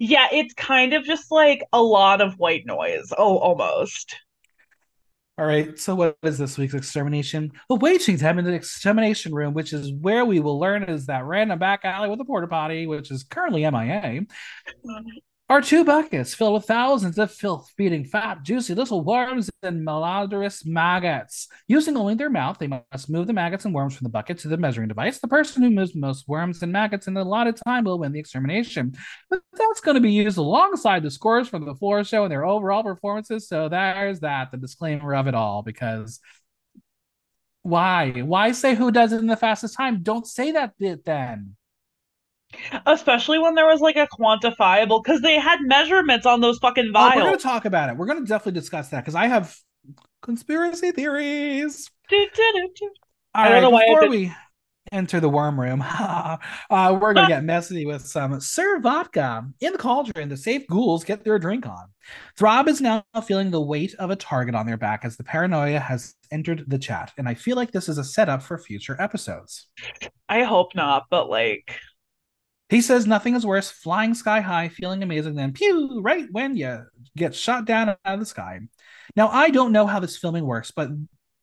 Yeah, 0.01 0.28
it's 0.32 0.55
kind 0.55 0.95
of 0.95 1.05
just 1.05 1.31
like 1.31 1.62
a 1.73 1.82
lot 1.82 2.20
of 2.20 2.39
white 2.39 2.66
noise. 2.66 3.12
Oh, 3.16 3.39
almost. 3.39 4.16
All 5.39 5.47
right, 5.47 5.78
so 5.78 5.94
what 5.94 6.16
is 6.24 6.36
this 6.36 6.59
week's 6.59 6.74
extermination? 6.74 7.52
The 7.69 7.77
waiting 7.77 8.19
time 8.19 8.40
in 8.40 8.44
the 8.44 8.52
extermination 8.55 9.32
room, 9.32 9.55
which 9.55 9.73
is 9.73 9.93
where 9.93 10.24
we 10.24 10.40
will 10.40 10.59
learn 10.59 10.82
is 10.82 11.06
that 11.06 11.24
random 11.27 11.60
back 11.60 11.85
alley 11.85 12.10
with 12.10 12.20
a 12.20 12.24
porta 12.24 12.48
potty, 12.48 12.89
which 12.89 13.12
is 13.12 13.23
currently 13.23 13.60
MIA. 13.60 14.23
Are 15.51 15.62
two 15.62 15.83
buckets 15.83 16.35
filled 16.35 16.53
with 16.53 16.66
thousands 16.66 17.16
of 17.16 17.33
filth 17.33 17.73
feeding 17.75 18.05
fat, 18.05 18.43
juicy 18.43 18.75
little 18.75 19.03
worms 19.03 19.49
and 19.62 19.87
malodorous 19.87 20.66
maggots. 20.66 21.49
Using 21.66 21.97
only 21.97 22.15
their 22.16 22.29
mouth, 22.29 22.59
they 22.59 22.66
must 22.66 23.09
move 23.09 23.27
the 23.27 23.33
maggots 23.33 23.65
and 23.65 23.75
worms 23.75 23.97
from 23.97 24.05
the 24.05 24.11
bucket 24.11 24.37
to 24.41 24.49
the 24.49 24.59
measuring 24.59 24.89
device. 24.89 25.20
The 25.20 25.27
person 25.27 25.62
who 25.62 25.70
moves 25.70 25.95
most 25.95 26.29
worms 26.29 26.62
and 26.62 26.70
maggots 26.70 27.07
in 27.07 27.15
the 27.15 27.23
allotted 27.23 27.59
time 27.66 27.85
will 27.85 27.99
win 27.99 28.12
the 28.12 28.20
extermination. 28.20 28.95
But 29.31 29.41
that's 29.55 29.81
going 29.81 29.95
to 29.95 30.03
be 30.03 30.12
used 30.12 30.37
alongside 30.37 31.03
the 31.03 31.11
scores 31.11 31.49
from 31.49 31.65
the 31.65 31.75
floor 31.75 32.05
show 32.05 32.25
and 32.25 32.31
their 32.31 32.45
overall 32.45 32.83
performances. 32.83 33.49
So 33.49 33.70
there's 33.70 34.20
that, 34.20 34.51
the 34.51 34.59
disclaimer 34.59 35.15
of 35.15 35.29
it 35.29 35.35
all, 35.35 35.62
because 35.62 36.20
why? 37.62 38.11
Why 38.11 38.53
say 38.53 38.75
who 38.75 38.93
does 38.93 39.12
it 39.12 39.20
in 39.20 39.29
the 39.29 39.37
fastest 39.37 39.77
time? 39.79 40.03
Don't 40.03 40.27
say 40.27 40.53
that 40.53 40.75
bit 40.79 41.07
then. 41.07 41.57
Especially 42.87 43.39
when 43.39 43.55
there 43.55 43.66
was 43.66 43.81
like 43.81 43.97
a 43.97 44.09
quantifiable, 44.19 45.03
because 45.03 45.20
they 45.20 45.39
had 45.39 45.59
measurements 45.62 46.27
on 46.27 46.41
those 46.41 46.59
fucking 46.59 46.93
vials. 46.93 47.12
Oh, 47.15 47.19
we're 47.19 47.25
gonna 47.25 47.37
talk 47.37 47.65
about 47.65 47.91
it. 47.91 47.97
We're 47.97 48.07
gonna 48.07 48.25
definitely 48.25 48.59
discuss 48.59 48.89
that 48.89 49.01
because 49.01 49.15
I 49.15 49.27
have 49.27 49.55
conspiracy 50.23 50.91
theories. 50.93 51.91
Do, 52.09 52.27
do, 52.35 52.70
do, 52.75 52.91
All 53.35 53.45
I 53.45 53.61
right, 53.61 53.87
before 53.87 54.09
we 54.09 54.33
enter 54.93 55.20
the 55.20 55.29
worm 55.29 55.61
room, 55.61 55.85
uh, 55.87 56.39
we're 56.70 57.12
gonna 57.12 57.29
get 57.29 57.45
messy 57.45 57.85
with 57.85 58.07
some 58.07 58.41
Sir 58.41 58.81
Vodka 58.81 59.47
in 59.61 59.73
the 59.73 59.79
cauldron. 59.79 60.31
The 60.31 60.37
safe 60.37 60.66
ghouls 60.69 61.05
get 61.05 61.25
their 61.25 61.39
drink 61.39 61.66
on. 61.66 61.89
Throb 62.39 62.69
is 62.69 62.81
now 62.81 63.05
feeling 63.27 63.51
the 63.51 63.61
weight 63.61 63.95
of 63.97 64.11
a 64.11 64.16
target 64.16 64.55
on 64.55 64.66
their 64.66 64.79
back 64.79 65.05
as 65.05 65.19
the 65.19 65.25
paranoia 65.25 65.79
has 65.79 66.15
entered 66.31 66.65
the 66.66 66.79
chat, 66.79 67.12
and 67.19 67.29
I 67.29 67.35
feel 67.35 67.57
like 67.57 67.73
this 67.73 67.91
is 67.91 67.99
a 67.99 68.05
setup 68.05 68.43
for 68.43 68.57
future 68.57 68.97
episodes. 68.99 69.69
I 70.31 70.45
hope 70.45 70.75
not, 70.75 71.05
but 71.11 71.29
like 71.29 71.79
he 72.69 72.81
says 72.81 73.07
nothing 73.07 73.35
is 73.35 73.47
worse 73.47 73.70
flying 73.70 74.15
sky 74.15 74.40
high, 74.40 74.69
feeling 74.69 75.03
amazing, 75.03 75.35
than 75.35 75.53
pew, 75.53 76.01
right 76.03 76.27
when 76.31 76.57
you 76.57 76.85
get 77.16 77.35
shot 77.35 77.65
down 77.65 77.89
out 77.89 77.99
of 78.05 78.20
the 78.20 78.27
sky. 78.27 78.61
Now, 79.16 79.28
I 79.28 79.51
don't 79.51 79.73
know 79.73 79.86
how 79.86 80.01
this 80.01 80.19
filming 80.19 80.45
works, 80.45 80.70
but 80.70 80.90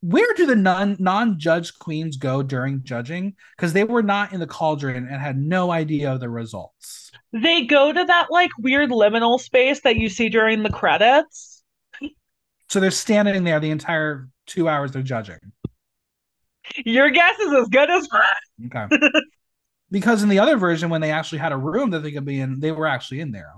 where 0.02 0.34
do 0.36 0.46
the 0.46 0.56
non 0.56 0.98
non 1.00 1.40
judge 1.40 1.78
queens 1.80 2.18
go 2.18 2.44
during 2.44 2.84
judging? 2.84 3.36
Because 3.58 3.74
they 3.74 3.84
were 3.84 4.04
not 4.04 4.34
in 4.34 4.40
the 4.40 4.48
cauldron 4.48 5.08
and 5.10 5.22
had 5.22 5.38
no 5.38 5.72
idea 5.72 6.12
of 6.14 6.20
the 6.20 6.30
results. 6.30 7.12
They 7.34 7.66
go 7.66 7.92
to 7.92 8.06
that 8.06 8.28
like 8.30 8.52
weird 8.60 8.92
liminal 8.92 9.40
space 9.40 9.82
that 9.82 9.96
you 9.96 10.10
see 10.10 10.30
during 10.30 10.62
the 10.62 10.70
credits. 10.70 11.64
So 12.70 12.80
they're 12.80 12.92
standing 12.92 13.44
there 13.44 13.60
the 13.60 13.72
entire 13.72 14.30
two 14.46 14.70
hours 14.70 14.92
they're 14.92 15.02
judging. 15.02 15.40
Your 16.86 17.10
guess 17.10 17.40
is 17.40 17.54
as 17.54 17.68
good 17.68 17.90
as 17.90 18.08
mine. 18.12 18.88
Okay. 18.88 19.10
because 19.92 20.24
in 20.24 20.30
the 20.30 20.40
other 20.40 20.58
version, 20.58 20.90
when 20.90 21.02
they 21.02 21.12
actually 21.12 21.40
had 21.40 21.52
a 21.52 21.58
room 21.58 21.92
that 21.92 22.00
they 22.04 22.12
could 22.12 22.26
be 22.26 22.40
in, 22.40 22.60
they 22.60 22.72
were 22.72 22.88
actually 22.88 23.20
in 23.20 23.32
there. 23.32 23.54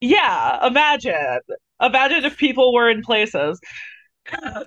Yeah, 0.00 0.66
imagine. 0.66 1.38
Imagine 1.80 2.24
if 2.24 2.36
people 2.36 2.72
were 2.74 2.90
in 2.90 3.02
places. 3.02 3.60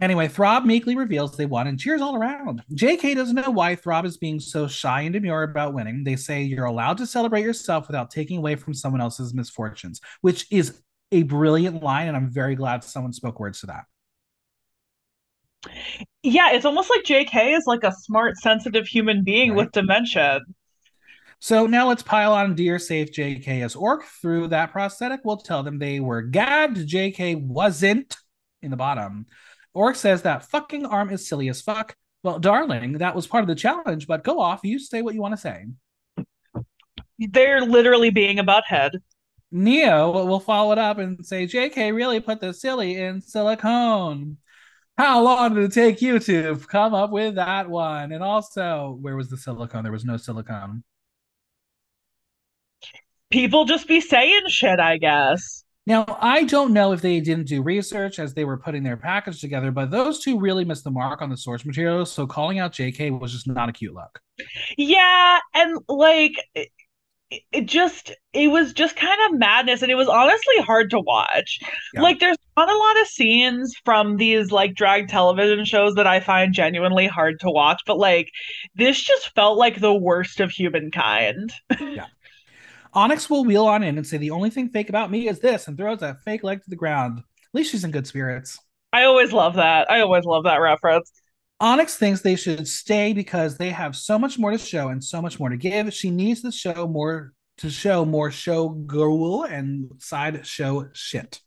Anyway, 0.02 0.28
Throb 0.28 0.66
meekly 0.66 0.96
reveals 0.96 1.36
they 1.36 1.48
won 1.48 1.66
and 1.66 1.80
cheers 1.80 2.00
all 2.02 2.16
around. 2.16 2.62
JK 2.74 3.16
doesn't 3.16 3.36
know 3.36 3.50
why 3.50 3.76
Throb 3.76 4.06
is 4.06 4.18
being 4.18 4.40
so 4.40 4.68
shy 4.68 5.02
and 5.02 5.14
demure 5.14 5.42
about 5.44 5.74
winning. 5.74 6.04
They 6.04 6.16
say 6.16 6.44
you're 6.44 6.66
allowed 6.66 6.98
to 7.00 7.08
celebrate 7.08 7.42
yourself 7.44 7.88
without 7.88 8.12
taking 8.12 8.38
away 8.38 8.56
from 8.56 8.76
someone 8.76 9.02
else's 9.02 9.34
misfortunes, 9.34 10.00
which 10.22 10.46
is 10.52 10.80
a 11.12 11.24
brilliant 11.24 11.82
line, 11.82 12.08
and 12.08 12.16
I'm 12.16 12.30
very 12.30 12.54
glad 12.56 12.84
someone 12.84 13.14
spoke 13.14 13.40
words 13.40 13.62
to 13.62 13.68
that. 13.68 13.86
Yeah, 16.22 16.52
it's 16.52 16.66
almost 16.66 16.90
like 16.90 17.04
JK 17.04 17.58
is 17.58 17.64
like 17.66 17.84
a 17.84 17.92
smart, 17.92 18.38
sensitive 18.38 18.86
human 18.88 19.24
being 19.24 19.52
Right. 19.52 19.58
with 19.58 19.72
dementia. 19.72 20.42
So 21.40 21.68
now 21.68 21.88
let's 21.88 22.04
pile 22.04 22.34
on 22.34 22.56
Dear 22.56 22.80
Safe 22.80 23.12
JK 23.12 23.64
as 23.64 23.76
Orc. 23.76 24.04
Through 24.22 24.48
that 24.48 24.72
prosthetic, 24.72 25.22
we'll 25.24 25.38
tell 25.38 25.64
them 25.64 25.78
they 25.78 26.00
were 26.00 26.22
gagged. 26.22 26.78
JK 26.78 27.42
wasn't 27.42 28.18
in 28.62 28.72
the 28.72 28.78
bottom. 28.78 29.28
Orc 29.74 29.96
says 29.96 30.24
that 30.24 30.50
fucking 30.50 30.86
arm 30.86 31.12
is 31.12 31.28
silly 31.28 31.50
as 31.50 31.62
fuck. 31.62 31.96
Well, 32.24 32.40
darling, 32.40 32.94
that 32.94 33.16
was 33.16 33.28
part 33.28 33.44
of 33.44 33.48
the 33.48 33.56
challenge, 33.56 34.08
but 34.08 34.24
go 34.24 34.40
off. 34.40 34.62
You 34.64 34.80
say 34.80 35.02
what 35.04 35.14
you 35.14 35.22
want 35.22 35.36
to 35.36 35.42
say. 35.42 35.66
They're 37.20 37.62
literally 37.62 38.10
being 38.10 38.40
a 38.40 38.44
butthead. 38.44 39.00
Neo 39.52 40.26
will 40.26 40.40
follow 40.40 40.72
it 40.72 40.78
up 40.78 40.98
and 40.98 41.26
say, 41.26 41.46
JK 41.48 41.96
really 41.96 42.20
put 42.20 42.42
the 42.42 42.54
silly 42.54 42.96
in 42.96 43.22
silicone. 43.22 44.38
How 44.98 45.22
long 45.22 45.54
did 45.54 45.66
it 45.66 45.74
take 45.74 46.02
you 46.02 46.18
to 46.20 46.56
come 46.68 46.96
up 46.96 47.12
with 47.12 47.36
that 47.36 47.70
one? 47.70 48.12
And 48.12 48.24
also, 48.24 48.98
where 49.00 49.16
was 49.16 49.30
the 49.30 49.38
silicone? 49.38 49.84
There 49.84 49.92
was 49.92 50.06
no 50.06 50.18
silicone. 50.18 50.84
People 53.38 53.66
just 53.66 53.88
be 53.88 54.02
saying 54.02 54.46
shit, 54.48 54.80
I 54.80 54.98
guess. 54.98 55.64
Now, 55.86 56.06
I 56.20 56.44
don't 56.44 56.74
know 56.74 56.92
if 56.92 57.02
they 57.02 57.20
didn't 57.20 57.46
do 57.46 57.62
research 57.62 58.18
as 58.18 58.34
they 58.34 58.46
were 58.46 58.58
putting 58.58 58.82
their 58.82 58.98
package 58.98 59.40
together, 59.40 59.70
but 59.70 59.92
those 59.92 60.24
two 60.24 60.40
really 60.40 60.66
missed 60.66 60.84
the 60.84 60.90
mark 60.90 61.22
on 61.22 61.30
the 61.30 61.38
source 61.38 61.64
material. 61.64 62.04
So 62.08 62.26
calling 62.26 62.58
out 62.58 62.74
JK 62.74 63.20
was 63.20 63.32
just 63.32 63.46
not 63.46 63.70
a 63.70 63.72
cute 63.72 63.94
look. 63.94 64.20
Yeah, 64.76 65.38
and 65.54 65.78
like 65.88 66.34
it, 66.56 66.70
it 67.52 67.66
just 67.66 68.12
it 68.34 68.48
was 68.48 68.74
just 68.74 68.96
kind 68.96 69.20
of 69.28 69.40
madness 69.40 69.82
and 69.82 69.92
it 69.92 69.96
was 69.96 70.08
honestly 70.08 70.58
hard 70.60 70.90
to 70.90 71.00
watch. 71.00 71.60
Yeah. 71.94 72.02
Like 72.02 72.20
there's 72.20 72.38
not 72.56 72.72
a 72.72 72.78
lot 72.78 73.02
of 73.02 73.08
scenes 73.08 73.76
from 73.86 74.18
these 74.18 74.52
like 74.52 74.74
drag 74.74 75.10
television 75.10 75.64
shows 75.64 75.96
that 75.96 76.08
I 76.08 76.22
find 76.22 76.54
genuinely 76.54 77.06
hard 77.08 77.40
to 77.42 77.52
watch, 77.52 77.82
but 77.86 77.98
like 77.98 78.30
this 78.76 79.02
just 79.02 79.34
felt 79.36 79.58
like 79.58 79.80
the 79.80 79.94
worst 79.94 80.40
of 80.40 80.52
humankind. 80.52 81.54
Onyx 82.94 83.30
will 83.30 83.46
wheel 83.46 83.66
on 83.66 83.84
in 83.84 83.98
and 83.98 84.06
say, 84.06 84.18
The 84.18 84.32
only 84.32 84.50
thing 84.50 84.70
fake 84.70 84.90
about 84.90 85.12
me 85.12 85.28
is 85.28 85.40
this, 85.40 85.68
and 85.68 85.78
throws 85.78 86.00
that 86.00 86.24
fake 86.24 86.44
leg 86.44 86.64
to 86.64 86.70
the 86.70 86.76
ground. 86.76 87.20
At 87.20 87.24
least 87.54 87.72
she's 87.72 87.84
in 87.84 87.92
good 87.92 88.08
spirits. 88.08 88.60
I 88.94 89.04
always 89.04 89.32
love 89.32 89.56
that. 89.56 89.92
I 89.92 90.02
always 90.02 90.26
love 90.26 90.44
that 90.46 90.62
reference. 90.62 91.12
Onyx 91.60 91.98
thinks 91.98 92.22
they 92.22 92.36
should 92.36 92.68
stay 92.68 93.14
because 93.14 93.58
they 93.58 93.70
have 93.70 93.96
so 93.96 94.20
much 94.20 94.38
more 94.38 94.52
to 94.52 94.58
show 94.58 94.90
and 94.90 95.04
so 95.04 95.22
much 95.22 95.40
more 95.40 95.50
to 95.50 95.58
give. 95.58 95.94
She 95.94 96.12
needs 96.12 96.42
to 96.42 96.52
show 96.52 96.88
more 96.88 97.34
to 97.58 97.70
show 97.70 98.06
more 98.06 98.30
show 98.30 98.70
girl 98.70 99.44
and 99.44 99.92
side 99.98 100.46
show 100.46 100.90
shit. 100.94 101.42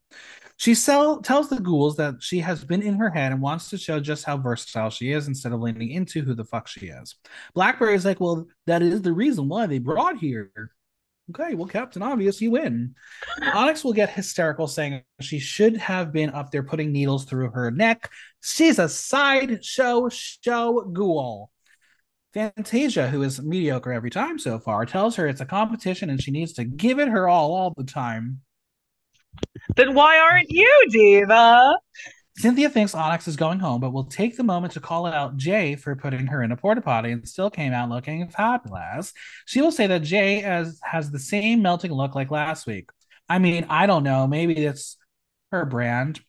She 0.57 0.75
sell, 0.75 1.23
tells 1.23 1.49
the 1.49 1.59
ghouls 1.59 1.97
that 1.97 2.17
she 2.23 2.41
has 2.41 2.65
been 2.65 2.83
in 2.83 2.97
her 2.97 3.09
head 3.09 3.33
and 3.33 3.41
wants 3.41 3.71
to 3.71 3.79
show 3.79 3.99
just 3.99 4.25
how 4.25 4.37
versatile 4.37 4.91
she 4.91 5.13
is 5.13 5.27
instead 5.27 5.53
of 5.53 5.61
leaning 5.61 5.91
into 5.91 6.21
who 6.21 6.35
the 6.35 6.45
fuck 6.45 6.69
she 6.69 6.89
is. 6.89 7.15
Blackberry 7.55 7.95
is 7.95 8.05
like, 8.05 8.21
well, 8.21 8.47
that 8.67 8.83
is 8.83 9.01
the 9.01 9.13
reason 9.13 9.49
why 9.49 9.65
they 9.65 9.79
brought 9.79 10.19
here. 10.19 10.51
Okay, 11.31 11.55
well, 11.55 11.67
Captain 11.67 12.03
Obvious, 12.03 12.41
you 12.41 12.51
win. 12.53 12.95
Onyx 13.55 13.85
will 13.85 13.93
get 13.93 14.11
hysterical, 14.11 14.67
saying 14.67 15.03
she 15.21 15.39
should 15.39 15.77
have 15.77 16.13
been 16.13 16.31
up 16.31 16.51
there 16.51 16.63
putting 16.63 16.93
needles 16.93 17.25
through 17.25 17.51
her 17.51 17.71
neck. 17.71 18.11
She's 18.43 18.79
a 18.79 18.89
sideshow 18.89 20.09
show 20.09 20.83
ghoul. 20.93 21.51
Fantasia, 22.33 23.09
who 23.09 23.23
is 23.23 23.41
mediocre 23.41 23.93
every 23.93 24.11
time 24.11 24.39
so 24.39 24.59
far, 24.59 24.87
tells 24.87 25.17
her 25.17 25.27
it's 25.27 25.41
a 25.41 25.47
competition 25.47 26.11
and 26.11 26.23
she 26.23 26.31
needs 26.31 26.53
to 26.55 26.65
give 26.65 26.99
it 26.99 27.09
her 27.09 27.29
all 27.29 27.55
all 27.55 27.75
the 27.77 27.85
time. 27.85 28.41
Then 29.77 29.95
why 29.95 30.19
aren't 30.19 30.51
you, 30.51 30.87
Diva? 30.91 31.75
Cynthia 32.41 32.71
thinks 32.71 32.95
Onyx 32.95 33.29
is 33.29 33.37
going 33.37 33.59
home, 33.59 33.81
but 33.81 33.93
will 33.93 34.05
take 34.05 34.37
the 34.37 34.43
moment 34.43 34.73
to 34.73 34.81
call 34.81 35.05
out 35.05 35.37
Jay 35.37 35.77
for 35.77 35.95
putting 35.95 36.27
her 36.29 36.43
in 36.43 36.53
a 36.53 36.57
porta 36.57 36.81
potty 36.81 37.11
and 37.11 37.29
still 37.29 37.51
came 37.51 37.73
out 37.75 37.91
looking 37.91 38.29
fabulous. 38.29 39.13
She 39.45 39.61
will 39.61 39.71
say 39.71 39.87
that 39.89 40.03
Jay 40.03 40.41
has, 40.41 40.81
has 40.83 41.11
the 41.11 41.19
same 41.19 41.61
melting 41.61 41.93
look 41.93 42.15
like 42.15 42.31
last 42.31 42.67
week. 42.67 42.89
I 43.29 43.39
mean, 43.39 43.67
I 43.69 43.87
don't 43.87 44.05
know. 44.05 44.27
Maybe 44.27 44.57
it's 44.57 44.97
her 45.53 45.67
brand. 45.67 46.21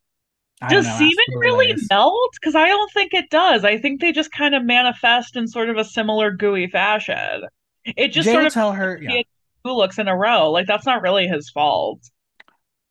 I 0.62 0.70
Does 0.70 0.86
know. 0.86 0.98
semen 0.98 1.40
really 1.40 1.74
melt? 1.90 2.34
Because 2.40 2.56
I 2.56 2.68
don't 2.68 2.92
think 2.92 3.14
it 3.14 3.30
does. 3.30 3.64
I 3.64 3.78
think 3.78 4.02
they 4.02 4.12
just 4.12 4.32
kind 4.32 4.54
of 4.54 4.64
manifest 4.64 5.36
in 5.36 5.48
sort 5.48 5.70
of 5.70 5.78
a 5.78 5.86
similar 5.86 6.32
gooey 6.32 6.68
fashion. 6.68 7.44
It 7.86 8.10
just 8.10 8.26
Jay 8.26 8.34
sort 8.34 8.46
of 8.46 8.54
tell 8.54 8.74
her, 8.74 9.00
yeah, 9.02 9.22
two 9.66 9.72
looks 9.72 9.98
in 9.98 10.08
a 10.08 10.16
row. 10.16 10.52
Like 10.52 10.68
that's 10.68 10.86
not 10.86 11.02
really 11.02 11.28
his 11.28 11.50
fault. 11.50 12.02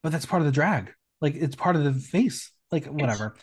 but 0.03 0.11
that's 0.11 0.27
part 0.27 0.43
of 0.43 0.47
the 0.47 0.53
drag. 0.53 0.93
Like 1.21 1.35
it's 1.37 1.55
part 1.55 1.77
of 1.77 1.85
the 1.85 1.93
face. 1.93 2.51
Like 2.71 2.87
whatever. 2.87 3.35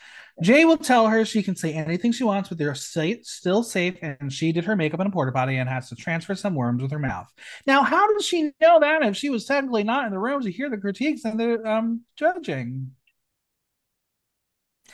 Jay 0.41 0.65
will 0.65 0.77
tell 0.77 1.07
her 1.07 1.25
she 1.25 1.41
can 1.41 1.55
say 1.55 1.73
anything 1.73 2.11
she 2.11 2.23
wants, 2.23 2.49
but 2.49 2.57
they're 2.59 2.75
still 2.75 3.63
safe. 3.63 3.97
And 4.01 4.31
she 4.31 4.51
did 4.51 4.65
her 4.65 4.75
makeup 4.75 4.99
in 4.99 5.07
a 5.07 5.11
porta 5.11 5.31
potty 5.31 5.57
and 5.57 5.67
has 5.67 5.89
to 5.89 5.95
transfer 5.95 6.35
some 6.35 6.53
worms 6.53 6.81
with 6.81 6.91
her 6.91 6.99
mouth. 6.99 7.27
Now, 7.65 7.81
how 7.83 8.13
does 8.13 8.25
she 8.25 8.51
know 8.61 8.79
that 8.79 9.03
if 9.03 9.17
she 9.17 9.29
was 9.29 9.45
technically 9.45 9.83
not 9.83 10.05
in 10.05 10.11
the 10.11 10.19
room 10.19 10.41
to 10.43 10.51
hear 10.51 10.69
the 10.69 10.77
critiques 10.77 11.25
and 11.25 11.39
the 11.39 11.69
um 11.69 12.01
judging? 12.15 12.91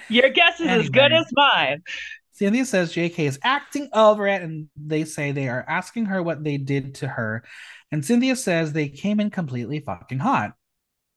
Your 0.09 0.29
guess 0.29 0.59
is 0.59 0.67
as 0.67 0.89
good 0.89 1.11
as 1.11 1.25
mine. 1.33 1.83
Cynthia 2.31 2.65
says 2.65 2.93
JK 2.93 3.19
is 3.19 3.39
acting 3.43 3.89
over 3.93 4.27
it, 4.27 4.41
and 4.41 4.67
they 4.75 5.05
say 5.05 5.31
they 5.31 5.49
are 5.49 5.63
asking 5.67 6.05
her 6.05 6.23
what 6.23 6.43
they 6.43 6.57
did 6.57 6.95
to 6.95 7.07
her. 7.07 7.43
And 7.91 8.03
Cynthia 8.03 8.35
says 8.35 8.73
they 8.73 8.89
came 8.89 9.19
in 9.19 9.29
completely 9.29 9.79
fucking 9.79 10.19
hot. 10.19 10.53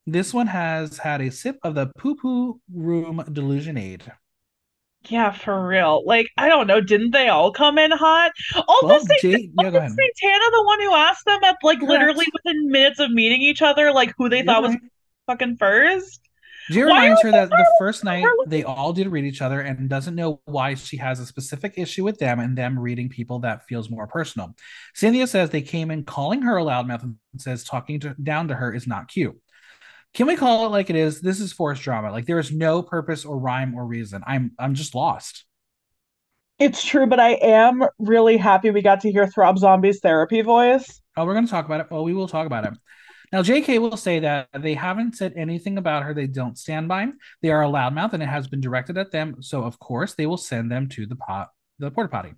This 0.06 0.32
one 0.32 0.46
has 0.46 0.98
had 0.98 1.20
a 1.20 1.30
sip 1.30 1.58
of 1.62 1.74
the 1.74 1.90
poo 1.98 2.14
poo 2.14 2.60
room 2.72 3.24
delusionade. 3.32 4.12
Yeah, 5.08 5.30
for 5.32 5.66
real. 5.66 6.02
Like, 6.04 6.28
I 6.36 6.48
don't 6.48 6.66
know. 6.66 6.80
Didn't 6.80 7.12
they 7.12 7.28
all 7.28 7.52
come 7.52 7.78
in 7.78 7.90
hot? 7.92 8.32
Also, 8.68 8.86
Well, 8.86 9.00
Sa- 9.00 9.14
Jay, 9.20 9.50
yeah, 9.60 9.70
Santana 9.70 9.96
the 9.96 10.62
one 10.64 10.80
who 10.80 10.94
asked 10.94 11.24
them 11.24 11.42
at 11.44 11.56
like 11.62 11.78
Correct. 11.78 11.90
literally 11.90 12.26
within 12.32 12.70
minutes 12.70 12.98
of 13.00 13.10
meeting 13.10 13.40
each 13.40 13.62
other, 13.62 13.92
like 13.92 14.14
who 14.18 14.28
they 14.28 14.38
You're 14.38 14.46
thought 14.46 14.62
was 14.62 14.76
fucking 15.26 15.56
first? 15.58 16.20
Jay 16.70 16.82
reminds 16.82 17.22
her 17.22 17.30
that 17.30 17.48
the 17.48 17.76
first 17.78 18.02
night 18.02 18.26
they 18.48 18.64
all 18.64 18.92
did 18.92 19.06
read 19.06 19.24
each 19.24 19.40
other 19.40 19.60
and 19.60 19.88
doesn't 19.88 20.16
know 20.16 20.40
why 20.46 20.74
she 20.74 20.96
has 20.96 21.20
a 21.20 21.26
specific 21.26 21.74
issue 21.76 22.02
with 22.02 22.18
them 22.18 22.40
and 22.40 22.58
them 22.58 22.76
reading 22.76 23.08
people 23.08 23.38
that 23.40 23.64
feels 23.68 23.88
more 23.88 24.08
personal. 24.08 24.56
Cynthia 24.92 25.28
says 25.28 25.50
they 25.50 25.62
came 25.62 25.92
in 25.92 26.02
calling 26.02 26.42
her 26.42 26.58
a 26.58 26.64
loudmouth 26.64 27.04
and 27.04 27.16
says 27.36 27.62
talking 27.62 28.00
to, 28.00 28.16
down 28.20 28.48
to 28.48 28.54
her 28.56 28.72
is 28.72 28.88
not 28.88 29.06
cute. 29.06 29.40
Can 30.16 30.26
we 30.26 30.34
call 30.34 30.64
it 30.64 30.70
like 30.70 30.88
it 30.88 30.96
is? 30.96 31.20
This 31.20 31.40
is 31.40 31.52
forced 31.52 31.82
drama. 31.82 32.10
Like 32.10 32.24
there 32.24 32.38
is 32.38 32.50
no 32.50 32.82
purpose 32.82 33.26
or 33.26 33.38
rhyme 33.38 33.74
or 33.74 33.84
reason. 33.84 34.22
I'm 34.26 34.52
I'm 34.58 34.74
just 34.74 34.94
lost. 34.94 35.44
It's 36.58 36.82
true, 36.82 37.06
but 37.06 37.20
I 37.20 37.32
am 37.32 37.84
really 37.98 38.38
happy 38.38 38.70
we 38.70 38.80
got 38.80 39.02
to 39.02 39.12
hear 39.12 39.26
Throb 39.26 39.58
Zombie's 39.58 40.00
therapy 40.00 40.40
voice. 40.40 41.02
Oh, 41.18 41.26
we're 41.26 41.34
going 41.34 41.44
to 41.44 41.50
talk 41.50 41.66
about 41.66 41.80
it. 41.80 41.88
Well, 41.90 42.02
we 42.02 42.14
will 42.14 42.28
talk 42.28 42.46
about 42.46 42.64
it. 42.64 42.72
Now, 43.30 43.42
JK 43.42 43.78
will 43.78 43.98
say 43.98 44.20
that 44.20 44.48
they 44.56 44.72
haven't 44.72 45.16
said 45.16 45.34
anything 45.36 45.76
about 45.76 46.04
her 46.04 46.14
they 46.14 46.26
don't 46.26 46.56
stand 46.56 46.88
by. 46.88 47.08
They 47.42 47.50
are 47.50 47.64
a 47.64 47.68
loudmouth 47.68 48.14
and 48.14 48.22
it 48.22 48.28
has 48.28 48.48
been 48.48 48.62
directed 48.62 48.96
at 48.96 49.12
them. 49.12 49.42
So, 49.42 49.64
of 49.64 49.78
course, 49.78 50.14
they 50.14 50.24
will 50.24 50.38
send 50.38 50.72
them 50.72 50.88
to 50.90 51.04
the 51.04 51.16
pot, 51.16 51.50
the 51.78 51.90
porta 51.90 52.08
potty. 52.08 52.32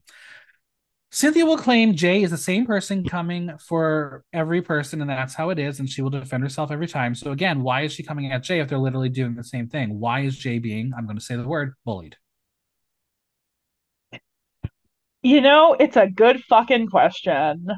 Cynthia 1.10 1.46
will 1.46 1.56
claim 1.56 1.94
Jay 1.94 2.22
is 2.22 2.30
the 2.30 2.36
same 2.36 2.66
person 2.66 3.02
coming 3.02 3.56
for 3.58 4.24
every 4.32 4.60
person, 4.60 5.00
and 5.00 5.08
that's 5.08 5.34
how 5.34 5.48
it 5.48 5.58
is. 5.58 5.80
And 5.80 5.88
she 5.88 6.02
will 6.02 6.10
defend 6.10 6.42
herself 6.42 6.70
every 6.70 6.86
time. 6.86 7.14
So, 7.14 7.32
again, 7.32 7.62
why 7.62 7.82
is 7.82 7.92
she 7.92 8.02
coming 8.02 8.30
at 8.30 8.42
Jay 8.42 8.60
if 8.60 8.68
they're 8.68 8.78
literally 8.78 9.08
doing 9.08 9.34
the 9.34 9.42
same 9.42 9.68
thing? 9.68 9.98
Why 9.98 10.20
is 10.20 10.36
Jay 10.36 10.58
being, 10.58 10.92
I'm 10.96 11.06
going 11.06 11.16
to 11.16 11.24
say 11.24 11.36
the 11.36 11.48
word, 11.48 11.74
bullied? 11.86 12.16
You 15.22 15.40
know, 15.40 15.74
it's 15.80 15.96
a 15.96 16.08
good 16.08 16.42
fucking 16.44 16.88
question. 16.88 17.68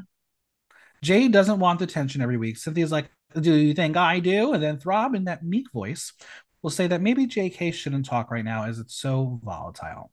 Jay 1.01 1.27
doesn't 1.29 1.59
want 1.59 1.79
the 1.79 1.87
tension 1.87 2.21
every 2.21 2.37
week. 2.37 2.57
Cynthia's 2.57 2.91
like, 2.91 3.09
Do 3.39 3.55
you 3.55 3.73
think 3.73 3.95
I 3.95 4.19
do? 4.19 4.53
And 4.53 4.61
then 4.61 4.77
Throb, 4.77 5.15
in 5.15 5.23
that 5.23 5.43
meek 5.43 5.71
voice, 5.71 6.11
will 6.61 6.69
say 6.69 6.87
that 6.87 7.01
maybe 7.01 7.27
JK 7.27 7.73
shouldn't 7.73 8.05
talk 8.05 8.29
right 8.29 8.45
now 8.45 8.65
as 8.65 8.77
it's 8.77 8.95
so 8.95 9.39
volatile. 9.43 10.11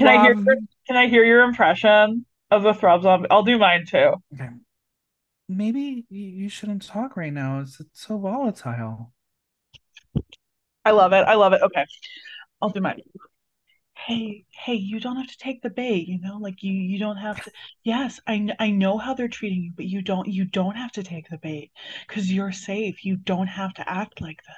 Can 0.00 0.08
I 0.08 0.22
hear 0.22 0.32
um, 0.32 0.46
your, 0.46 0.56
can 0.86 0.96
I 0.96 1.08
hear 1.08 1.24
your 1.24 1.42
impression 1.42 2.24
of 2.50 2.62
the 2.62 2.72
Throb 2.72 3.02
Zombie? 3.02 3.28
I'll 3.30 3.42
do 3.42 3.58
mine 3.58 3.84
too. 3.86 4.14
Okay. 4.32 4.48
Maybe 5.46 6.06
you 6.08 6.22
you 6.22 6.48
shouldn't 6.48 6.86
talk 6.86 7.18
right 7.18 7.32
now. 7.32 7.60
It's, 7.60 7.78
it's 7.80 8.00
so 8.06 8.16
volatile. 8.16 9.12
I 10.86 10.92
love 10.92 11.12
it. 11.12 11.26
I 11.28 11.34
love 11.34 11.52
it. 11.52 11.60
Okay. 11.60 11.84
I'll 12.62 12.70
do 12.70 12.80
mine. 12.80 13.02
Hey, 13.94 14.46
hey, 14.48 14.74
you 14.74 15.00
don't 15.00 15.16
have 15.16 15.26
to 15.26 15.36
take 15.36 15.60
the 15.60 15.68
bait, 15.68 16.08
you 16.08 16.18
know? 16.18 16.38
Like 16.38 16.62
you 16.62 16.72
you 16.72 16.98
don't 16.98 17.18
have 17.18 17.44
to. 17.44 17.50
Yes, 17.84 18.20
I 18.26 18.48
I 18.58 18.70
know 18.70 18.96
how 18.96 19.12
they're 19.12 19.28
treating 19.28 19.62
you, 19.64 19.72
but 19.76 19.84
you 19.84 20.00
don't 20.00 20.26
you 20.26 20.46
don't 20.46 20.76
have 20.76 20.92
to 20.92 21.02
take 21.02 21.28
the 21.28 21.36
bait 21.36 21.72
because 22.08 22.32
you're 22.32 22.52
safe. 22.52 23.04
You 23.04 23.16
don't 23.16 23.48
have 23.48 23.74
to 23.74 23.86
act 23.86 24.22
like 24.22 24.38
this. 24.46 24.56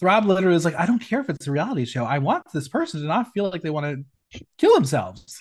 Throb 0.00 0.26
literally 0.26 0.56
is 0.56 0.66
like, 0.66 0.76
I 0.76 0.86
don't 0.86 0.98
care 0.98 1.20
if 1.20 1.30
it's 1.30 1.46
a 1.46 1.50
reality 1.50 1.86
show. 1.86 2.04
I 2.04 2.18
want 2.18 2.44
this 2.52 2.68
person 2.68 3.00
to 3.00 3.06
not 3.06 3.32
feel 3.32 3.50
like 3.50 3.62
they 3.62 3.70
want 3.70 3.86
to 3.86 4.04
kill 4.58 4.74
themselves. 4.74 5.38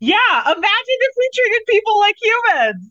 Yeah, 0.00 0.40
imagine 0.42 0.60
if 0.60 1.14
we 1.16 1.30
treated 1.34 1.62
people 1.68 1.98
like 1.98 2.16
humans. 2.20 2.90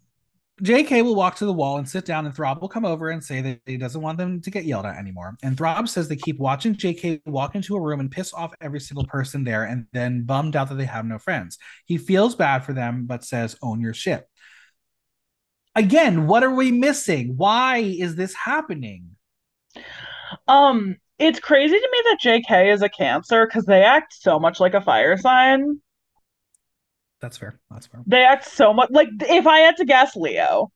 JK 0.61 1.03
will 1.03 1.15
walk 1.15 1.37
to 1.37 1.45
the 1.45 1.53
wall 1.53 1.77
and 1.77 1.89
sit 1.89 2.05
down, 2.05 2.25
and 2.25 2.35
Throb 2.35 2.61
will 2.61 2.69
come 2.69 2.85
over 2.85 3.09
and 3.09 3.23
say 3.23 3.41
that 3.41 3.61
he 3.65 3.77
doesn't 3.77 4.01
want 4.01 4.19
them 4.19 4.41
to 4.41 4.51
get 4.51 4.63
yelled 4.63 4.85
at 4.85 4.97
anymore. 4.97 5.35
And 5.41 5.57
Throb 5.57 5.89
says 5.89 6.07
they 6.07 6.15
keep 6.15 6.37
watching 6.37 6.75
JK 6.75 7.21
walk 7.25 7.55
into 7.55 7.75
a 7.75 7.81
room 7.81 7.99
and 7.99 8.11
piss 8.11 8.31
off 8.33 8.53
every 8.61 8.79
single 8.79 9.05
person 9.05 9.43
there, 9.43 9.63
and 9.63 9.87
then 9.91 10.23
bummed 10.23 10.55
out 10.55 10.69
that 10.69 10.75
they 10.75 10.85
have 10.85 11.05
no 11.05 11.17
friends. 11.17 11.57
He 11.85 11.97
feels 11.97 12.35
bad 12.35 12.63
for 12.63 12.73
them, 12.73 13.07
but 13.07 13.23
says, 13.23 13.57
Own 13.63 13.81
your 13.81 13.95
ship. 13.95 14.27
Again, 15.75 16.27
what 16.27 16.43
are 16.43 16.53
we 16.53 16.71
missing? 16.71 17.33
Why 17.37 17.77
is 17.77 18.15
this 18.15 18.35
happening? 18.35 19.15
Um, 20.47 20.97
it's 21.21 21.39
crazy 21.39 21.75
to 21.75 21.89
me 21.91 22.01
that 22.05 22.17
JK 22.23 22.73
is 22.73 22.81
a 22.81 22.89
Cancer 22.89 23.45
because 23.45 23.65
they 23.65 23.83
act 23.83 24.13
so 24.13 24.39
much 24.39 24.59
like 24.59 24.73
a 24.73 24.81
fire 24.81 25.17
sign. 25.17 25.79
That's 27.21 27.37
fair. 27.37 27.59
That's 27.69 27.85
fair. 27.85 28.01
They 28.07 28.23
act 28.23 28.45
so 28.45 28.73
much 28.73 28.89
like 28.91 29.09
if 29.21 29.45
I 29.45 29.59
had 29.59 29.77
to 29.77 29.85
guess, 29.85 30.15
Leo. 30.15 30.71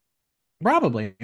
Probably. 0.61 1.15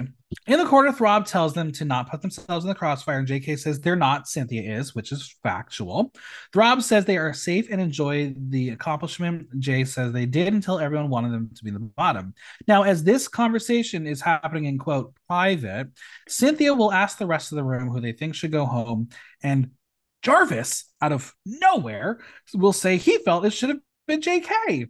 In 0.46 0.58
the 0.58 0.66
corner, 0.66 0.92
Throb 0.92 1.26
tells 1.26 1.54
them 1.54 1.72
to 1.72 1.84
not 1.84 2.10
put 2.10 2.22
themselves 2.22 2.64
in 2.64 2.68
the 2.68 2.74
crossfire, 2.74 3.18
and 3.18 3.28
JK 3.28 3.58
says 3.58 3.80
they're 3.80 3.96
not. 3.96 4.28
Cynthia 4.28 4.78
is, 4.78 4.94
which 4.94 5.12
is 5.12 5.34
factual. 5.42 6.12
Throb 6.52 6.82
says 6.82 7.04
they 7.04 7.16
are 7.16 7.32
safe 7.32 7.68
and 7.70 7.80
enjoy 7.80 8.34
the 8.36 8.70
accomplishment. 8.70 9.48
Jay 9.60 9.84
says 9.84 10.12
they 10.12 10.26
did 10.26 10.52
until 10.52 10.78
everyone 10.78 11.10
wanted 11.10 11.32
them 11.32 11.50
to 11.54 11.64
be 11.64 11.70
the 11.70 11.78
bottom. 11.78 12.34
Now, 12.66 12.82
as 12.82 13.04
this 13.04 13.28
conversation 13.28 14.06
is 14.06 14.20
happening 14.20 14.64
in 14.64 14.78
quote 14.78 15.14
private, 15.28 15.88
Cynthia 16.28 16.74
will 16.74 16.92
ask 16.92 17.18
the 17.18 17.26
rest 17.26 17.52
of 17.52 17.56
the 17.56 17.64
room 17.64 17.88
who 17.88 18.00
they 18.00 18.12
think 18.12 18.34
should 18.34 18.52
go 18.52 18.66
home, 18.66 19.10
and 19.42 19.70
Jarvis, 20.22 20.84
out 21.00 21.12
of 21.12 21.34
nowhere, 21.44 22.20
will 22.54 22.72
say 22.72 22.96
he 22.96 23.18
felt 23.18 23.44
it 23.44 23.52
should 23.52 23.70
have 23.70 23.80
been 24.06 24.20
JK. 24.20 24.88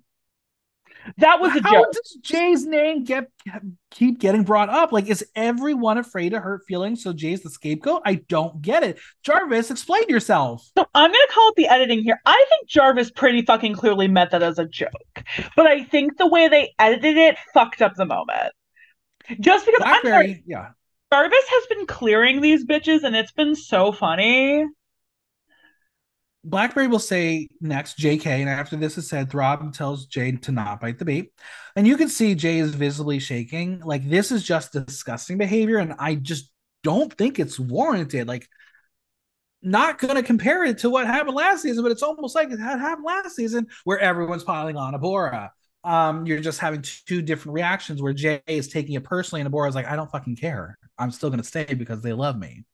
That 1.19 1.41
was 1.41 1.55
a 1.57 1.63
How 1.63 1.73
joke. 1.73 1.93
does 1.93 2.19
Jay's 2.23 2.65
name 2.67 3.05
get 3.05 3.29
keep 3.91 4.21
getting 4.21 4.45
brought 4.45 4.69
up? 4.69 4.93
Like, 4.93 5.09
is 5.09 5.25
everyone 5.35 5.99
afraid 5.99 6.31
to 6.31 6.41
hurt 6.41 6.63
feelings? 6.67 7.03
So 7.03 7.13
Jay's 7.13 7.43
the 7.43 7.51
scapegoat? 7.51 8.03
I 8.05 8.15
don't 8.15 8.63
get 8.63 8.83
it. 8.83 8.99
Jarvis, 9.23 9.71
explain 9.71 10.05
yourself. 10.09 10.69
So 10.77 10.87
I'm 10.95 11.11
gonna 11.11 11.19
call 11.31 11.49
it 11.51 11.57
the 11.57 11.69
editing 11.69 12.03
here. 12.03 12.21
I 12.25 12.45
think 12.49 12.69
Jarvis 12.69 13.11
pretty 13.11 13.43
fucking 13.43 13.75
clearly 13.75 14.09
meant 14.09 14.31
that 14.31 14.43
as 14.43 14.59
a 14.59 14.67
joke, 14.67 14.91
but 15.57 15.67
I 15.67 15.85
think 15.85 16.19
the 16.19 16.27
way 16.27 16.49
they 16.49 16.75
edited 16.79 17.17
it 17.17 17.37
fucked 17.53 17.83
up 17.83 17.95
the 17.95 18.07
moment. 18.07 18.53
Just 19.41 19.67
because 19.67 19.83
I'm 19.85 20.03
sorry, 20.03 20.43
yeah. 20.47 20.71
Jarvis 21.13 21.45
has 21.49 21.67
been 21.67 21.87
clearing 21.87 22.41
these 22.41 22.65
bitches, 22.65 23.05
and 23.05 23.15
it's 23.15 23.33
been 23.33 23.55
so 23.55 23.93
funny. 23.93 24.65
Blackberry 26.45 26.89
will 26.89 26.99
say 26.99 27.49
next 27.61 27.99
JK, 27.99 28.27
and 28.27 28.49
after 28.49 28.77
this 28.77 28.99
is 28.99 29.09
said, 29.09 29.31
Throb 29.31 29.73
tells 29.73 30.07
Jay 30.07 30.33
to 30.33 30.53
not 30.53 30.81
bite 30.81 30.99
the 30.99 31.05
bait. 31.05 31.33
And 31.77 31.87
you 31.87 31.97
can 31.97 32.09
see 32.09 32.35
Jay 32.35 32.59
is 32.59 32.75
visibly 32.75 33.21
shaking. 33.21 33.81
Like, 33.81 34.09
this 34.09 34.33
is 34.33 34.43
just 34.43 34.73
disgusting 34.73 35.39
behavior, 35.39 35.79
and 35.79 35.95
I 35.99 36.17
just 36.17 36.51
don't 36.83 37.13
think 37.13 37.39
it's 37.39 37.61
warranted. 37.61 38.27
Like, 38.27 38.49
not 39.63 39.99
going 39.99 40.17
to 40.17 40.23
compare 40.25 40.65
it 40.65 40.79
to 40.79 40.91
what 40.91 41.07
happened 41.07 41.37
last 41.37 41.63
season, 41.63 41.85
but 41.85 41.93
it's 41.93 42.03
almost 42.03 42.35
like 42.35 42.51
it 42.51 42.59
had 42.59 42.81
happened 42.81 43.07
last 43.07 43.37
season 43.37 43.69
where 43.85 44.01
everyone's 44.01 44.43
piling 44.43 44.77
on 44.77 44.95
Abhora. 44.95 45.51
Um, 45.85 46.27
you're 46.27 46.41
just 46.41 46.59
having 46.59 46.83
two 46.83 47.23
different 47.23 47.55
reactions 47.55 48.03
where 48.03 48.13
Jay 48.13 48.43
is 48.49 48.69
taking 48.69 48.97
it 48.97 49.05
personally, 49.05 49.41
and 49.43 49.49
Abhora's 49.49 49.77
like, 49.77 49.87
I 49.87 49.95
don't 49.95 50.11
fucking 50.11 50.37
care. 50.37 50.77
I'm 50.99 51.13
still 51.13 51.31
going 51.31 51.41
to 51.41 51.47
stay 51.47 51.75
because 51.75 52.03
they 52.03 52.13
love 52.13 52.37
me. 52.37 52.65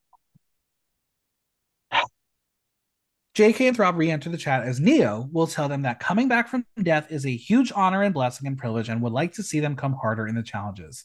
JK 3.38 3.68
and 3.68 3.76
Throb 3.76 3.96
re-enter 3.96 4.30
the 4.30 4.36
chat 4.36 4.64
as 4.64 4.80
Neo 4.80 5.28
will 5.30 5.46
tell 5.46 5.68
them 5.68 5.82
that 5.82 6.00
coming 6.00 6.26
back 6.26 6.48
from 6.48 6.66
death 6.82 7.12
is 7.12 7.24
a 7.24 7.36
huge 7.36 7.70
honor 7.74 8.02
and 8.02 8.12
blessing 8.12 8.48
and 8.48 8.58
privilege, 8.58 8.88
and 8.88 9.00
would 9.02 9.12
like 9.12 9.34
to 9.34 9.44
see 9.44 9.60
them 9.60 9.76
come 9.76 9.92
harder 9.92 10.26
in 10.26 10.34
the 10.34 10.42
challenges. 10.42 11.04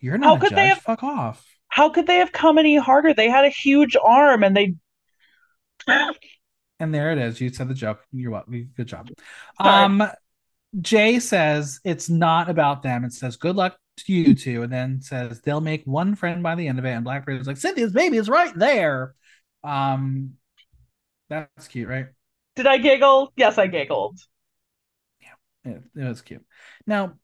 You're 0.00 0.18
How 0.18 0.34
not 0.34 0.36
a 0.36 0.40
could 0.40 0.50
judge. 0.50 0.56
they 0.56 0.66
have- 0.68 0.78
Fuck 0.82 1.02
off. 1.02 1.44
How 1.68 1.88
could 1.88 2.06
they 2.06 2.16
have 2.16 2.32
come 2.32 2.58
any 2.58 2.76
harder? 2.76 3.14
They 3.14 3.28
had 3.30 3.44
a 3.44 3.50
huge 3.50 3.96
arm, 3.96 4.44
and 4.44 4.56
they. 4.56 4.74
And 6.80 6.94
there 6.94 7.10
it 7.10 7.18
is. 7.18 7.40
You 7.40 7.48
said 7.48 7.66
the 7.68 7.74
joke. 7.74 8.04
You're 8.12 8.30
welcome. 8.30 8.70
Good 8.76 8.86
job. 8.86 9.08
Sorry. 9.60 9.84
Um, 9.84 10.04
Jay 10.80 11.18
says 11.18 11.80
it's 11.82 12.08
not 12.08 12.48
about 12.48 12.84
them. 12.84 13.04
It 13.04 13.12
says 13.12 13.34
good 13.36 13.56
luck 13.56 13.76
to 14.06 14.12
you 14.12 14.32
two, 14.36 14.62
and 14.62 14.72
then 14.72 15.00
says 15.02 15.40
they'll 15.40 15.60
make 15.60 15.82
one 15.86 16.14
friend 16.14 16.40
by 16.40 16.54
the 16.54 16.68
end 16.68 16.78
of 16.78 16.84
it. 16.84 16.90
And 16.90 17.02
Blackberry 17.02 17.38
is 17.40 17.48
like 17.48 17.56
Cynthia's 17.56 17.92
baby 17.92 18.16
is 18.16 18.28
right 18.28 18.54
there. 18.54 19.14
Um, 19.64 20.34
that's 21.28 21.68
cute, 21.68 21.88
right? 21.88 22.06
Did 22.56 22.66
I 22.66 22.78
giggle? 22.78 23.32
Yes, 23.36 23.58
I 23.58 23.66
giggled. 23.66 24.18
It, 25.64 25.82
it 25.94 26.04
was 26.04 26.22
cute. 26.22 26.44
Now, 26.86 27.14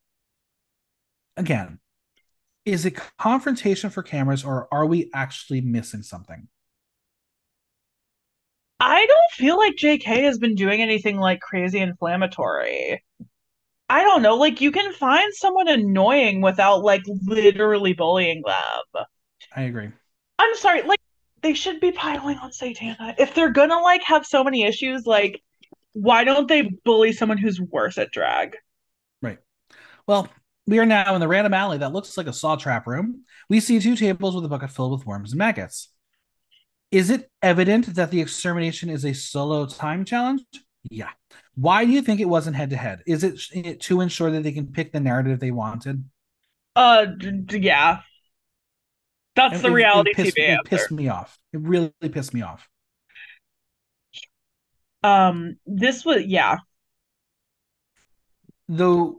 again, 1.37 1.79
is 2.65 2.87
it 2.87 2.99
confrontation 3.19 3.91
for 3.91 4.03
cameras, 4.03 4.45
or 4.45 4.69
are 4.73 4.87
we 4.87 5.11
actually 5.15 5.61
missing 5.61 6.03
something? 6.03 6.49
I 8.81 9.07
don't 9.07 9.33
feel 9.33 9.57
like 9.57 9.77
JK 9.77 10.23
has 10.23 10.39
been 10.39 10.55
doing 10.55 10.81
anything 10.83 11.17
like 11.19 11.41
crazy 11.41 11.79
inflammatory. 11.81 13.03
I 13.89 14.03
don't 14.05 14.23
know, 14.23 14.37
like 14.37 14.61
you 14.61 14.73
can 14.73 14.93
find 14.95 15.33
someone 15.35 15.69
annoying 15.69 16.41
without 16.43 16.83
like 16.83 17.03
literally 17.27 17.95
bullying 17.95 18.43
them. 18.47 19.05
I 19.55 19.63
agree. 19.63 19.93
I'm 20.39 20.55
sorry, 20.57 20.83
like 20.83 21.01
they 21.45 21.55
should 21.55 21.79
be 21.79 21.93
piling 21.93 22.39
on 22.39 22.51
Satana. 22.51 23.15
If 23.19 23.35
they're 23.35 23.53
gonna 23.53 23.79
like 23.79 24.03
have 24.03 24.25
so 24.25 24.43
many 24.43 24.65
issues, 24.65 25.07
like 25.07 25.43
why 25.93 26.25
don't 26.25 26.49
they 26.49 26.62
bully 26.85 27.12
someone 27.12 27.39
who's 27.39 27.61
worse 27.61 27.99
at 27.99 28.11
drag? 28.11 28.57
Right. 29.21 29.39
Well, 30.07 30.29
we 30.66 30.79
are 30.79 30.87
now 30.87 31.15
in 31.15 31.21
the 31.21 31.29
random 31.29 31.53
alley 31.53 31.79
that 31.79 31.93
looks 31.93 32.16
like 32.16 32.27
a 32.27 32.33
saw 32.33 32.57
trap 32.57 32.87
room. 32.87 33.25
We 33.51 33.61
see 33.61 33.79
two 33.79 33.95
tables 33.95 34.35
with 34.35 34.47
a 34.47 34.49
bucket 34.49 34.71
filled 34.71 34.93
with 34.93 35.07
worms 35.07 35.33
and 35.33 35.39
maggots. 35.39 35.91
Is 36.91 37.11
it 37.11 37.31
evident 37.43 37.95
that 37.95 38.11
the 38.11 38.23
extermination 38.23 38.89
is 38.89 39.05
a 39.05 39.12
solo 39.12 39.66
time 39.66 40.07
challenge? 40.07 40.43
Yeah. 40.91 41.11
Why 41.57 41.85
do 41.85 41.91
you 41.91 42.01
think 42.01 42.21
it 42.21 42.29
wasn't 42.29 42.57
head 42.57 42.71
to 42.71 42.77
head? 42.77 43.03
Is 43.07 43.23
it 43.23 43.81
to 43.83 44.01
ensure 44.01 44.31
that 44.31 44.43
they 44.43 44.53
can 44.53 44.69
pick 44.69 44.93
the 44.93 45.01
narrative 45.01 45.41
they 45.41 45.51
wanted? 45.51 46.05
Uh 46.75 47.05
d- 47.05 47.59
yeah. 47.59 48.01
That's 49.36 49.61
the 49.61 49.69
it- 49.69 49.73
reality 49.73 50.11
it 50.11 50.16
pissed, 50.16 50.36
TV 50.36 50.52
it 50.55 50.65
pissed 50.65 50.90
me 50.90 51.09
off. 51.09 51.39
It 51.52 51.61
really 51.61 51.93
pissed 52.11 52.35
me 52.35 52.43
off. 52.43 52.69
Um 55.02 55.56
this 55.66 56.05
was 56.05 56.24
yeah. 56.24 56.59
Though, 58.69 59.19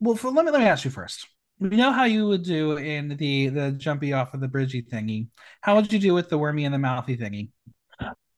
well, 0.00 0.16
for, 0.16 0.30
let 0.30 0.44
me 0.44 0.50
let 0.50 0.60
me 0.60 0.66
ask 0.66 0.84
you 0.84 0.90
first. 0.90 1.26
You 1.60 1.70
know 1.70 1.92
how 1.92 2.04
you 2.04 2.26
would 2.28 2.42
do 2.42 2.76
in 2.78 3.08
the 3.16 3.48
the 3.48 3.72
jumpy 3.72 4.12
off 4.12 4.34
of 4.34 4.40
the 4.40 4.48
bridgey 4.48 4.86
thingy. 4.88 5.28
How 5.60 5.76
would 5.76 5.92
you 5.92 5.98
do 5.98 6.14
with 6.14 6.28
the 6.28 6.38
wormy 6.38 6.64
and 6.64 6.74
the 6.74 6.78
mouthy 6.78 7.16
thingy? 7.16 7.50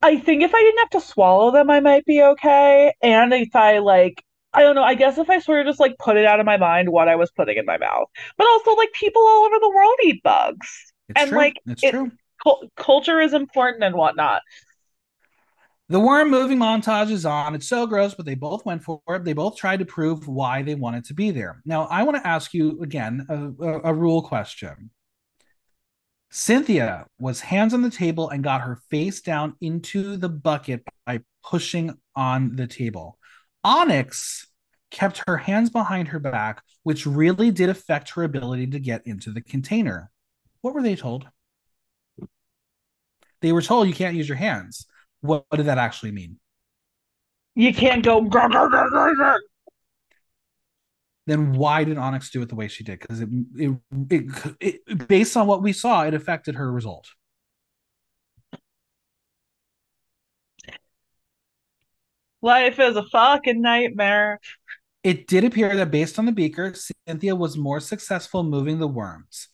I 0.03 0.19
think 0.19 0.43
if 0.43 0.55
I 0.55 0.61
didn't 0.61 0.79
have 0.81 0.91
to 0.91 1.01
swallow 1.01 1.51
them, 1.53 1.71
I 1.71 1.81
might 1.81 2.05
be 2.05 2.23
okay. 2.23 2.93
And 3.03 3.33
if 3.33 3.55
I 3.55 3.79
like, 3.79 4.25
I 4.53 4.63
don't 4.63 4.75
know, 4.75 4.83
I 4.83 4.95
guess 4.95 5.19
if 5.19 5.31
I 5.31 5.39
sort 5.39 5.61
of 5.61 5.67
just 5.67 5.81
like 5.81 5.97
put 5.99 6.17
it 6.17 6.25
out 6.27 6.41
of 6.41 6.47
my 6.47 6.57
mind 6.57 6.91
what 6.91 7.09
I 7.09 7.17
was 7.17 7.31
putting 7.31 7.57
in 7.57 7.65
my 7.67 7.79
mouth. 7.79 8.09
But 8.37 8.47
also, 8.49 8.73
like, 8.75 8.93
people 8.93 9.23
all 9.23 9.45
over 9.45 9.59
the 9.61 9.71
world 9.75 9.95
eat 10.05 10.23
bugs. 10.23 10.92
It's 11.13 11.23
And, 11.23 11.29
true. 11.31 11.39
like, 11.39 11.57
it's 11.67 11.83
it- 11.85 11.91
true. 11.93 12.11
Cul- 12.43 12.69
culture 12.77 13.21
is 13.21 13.35
important 13.35 13.85
and 13.85 13.95
whatnot. 13.95 14.43
The 15.89 16.01
worm 16.01 16.31
moving 16.31 16.59
montage 16.59 17.11
is 17.11 17.25
on. 17.27 17.55
It's 17.55 17.69
so 17.69 17.87
gross, 17.87 18.15
but 18.15 18.25
they 18.27 18.35
both 18.35 18.65
went 18.65 18.83
for 18.83 19.01
it. 19.09 19.25
They 19.25 19.33
both 19.35 19.57
tried 19.57 19.79
to 19.81 19.85
prove 19.85 20.27
why 20.27 20.63
they 20.63 20.75
wanted 20.75 21.05
to 21.07 21.15
be 21.15 21.31
there. 21.31 21.61
Now, 21.65 21.85
I 21.85 22.03
want 22.03 22.17
to 22.17 22.27
ask 22.27 22.53
you 22.55 22.81
again 22.83 23.27
a, 23.29 23.65
a, 23.65 23.81
a 23.91 23.95
rule 23.95 24.23
question. 24.23 24.91
Cynthia 26.31 27.07
was 27.19 27.41
hands 27.41 27.75
on 27.75 27.83
the 27.83 27.91
table 27.91 28.31
and 28.31 28.43
got 28.43 28.63
her 28.63 28.81
face 28.91 29.21
down 29.21 29.55
into 29.61 30.17
the 30.17 30.31
bucket 30.31 30.83
by 31.05 31.21
pushing 31.45 31.95
on 32.17 32.57
the 32.57 32.67
table. 32.67 33.19
Onyx 33.63 34.49
kept 34.91 35.23
her 35.27 35.37
hands 35.37 35.69
behind 35.69 36.09
her 36.09 36.19
back, 36.19 36.63
which 36.85 37.07
really 37.07 37.51
did 37.51 37.69
affect 37.69 38.11
her 38.11 38.25
ability 38.25 38.69
to 38.69 38.81
get 38.81 39.07
into 39.07 39.31
the 39.31 39.43
container. 39.43 40.11
What 40.63 40.75
were 40.75 40.83
they 40.83 40.97
told? 40.97 41.27
They 43.41 43.53
were 43.53 43.63
told 43.63 43.89
you 43.89 43.95
can't 43.95 44.17
use 44.17 44.29
your 44.29 44.39
hands. 44.39 44.87
What, 45.21 45.45
what 45.49 45.59
did 45.59 45.67
that 45.67 45.79
actually 45.79 46.13
mean? 46.13 46.39
You 47.55 47.75
can't 47.75 48.03
go. 48.03 48.23
"Grr, 48.23 48.49
grr, 48.51 48.71
grr, 48.71 48.91
grr, 48.91 49.15
grr." 49.15 49.39
then 51.27 51.53
why 51.53 51.85
did 51.85 51.99
Onyx 51.99 52.31
do 52.31 52.43
it 52.43 52.49
the 52.49 52.55
way 52.55 52.69
she 52.69 52.83
did? 52.83 52.99
Because 52.99 53.21
it, 53.21 53.29
it, 53.57 53.77
it, 54.11 54.51
it, 54.61 55.09
based 55.09 55.37
on 55.37 55.47
what 55.47 55.63
we 55.63 55.73
saw, 55.73 56.03
it 56.03 56.15
affected 56.15 56.57
her 56.57 56.71
result. 56.71 57.09
Life 62.41 62.81
is 62.81 62.97
a 62.97 63.05
fucking 63.05 63.63
nightmare. 63.63 64.41
It 65.05 65.29
did 65.29 65.45
appear 65.45 65.77
that 65.77 65.93
based 65.93 66.19
on 66.19 66.27
the 66.27 66.33
beaker, 66.33 66.75
Cynthia 67.07 67.37
was 67.37 67.57
more 67.57 67.79
successful 67.79 68.43
moving 68.43 68.81
the 68.81 68.89
worms. 68.89 69.49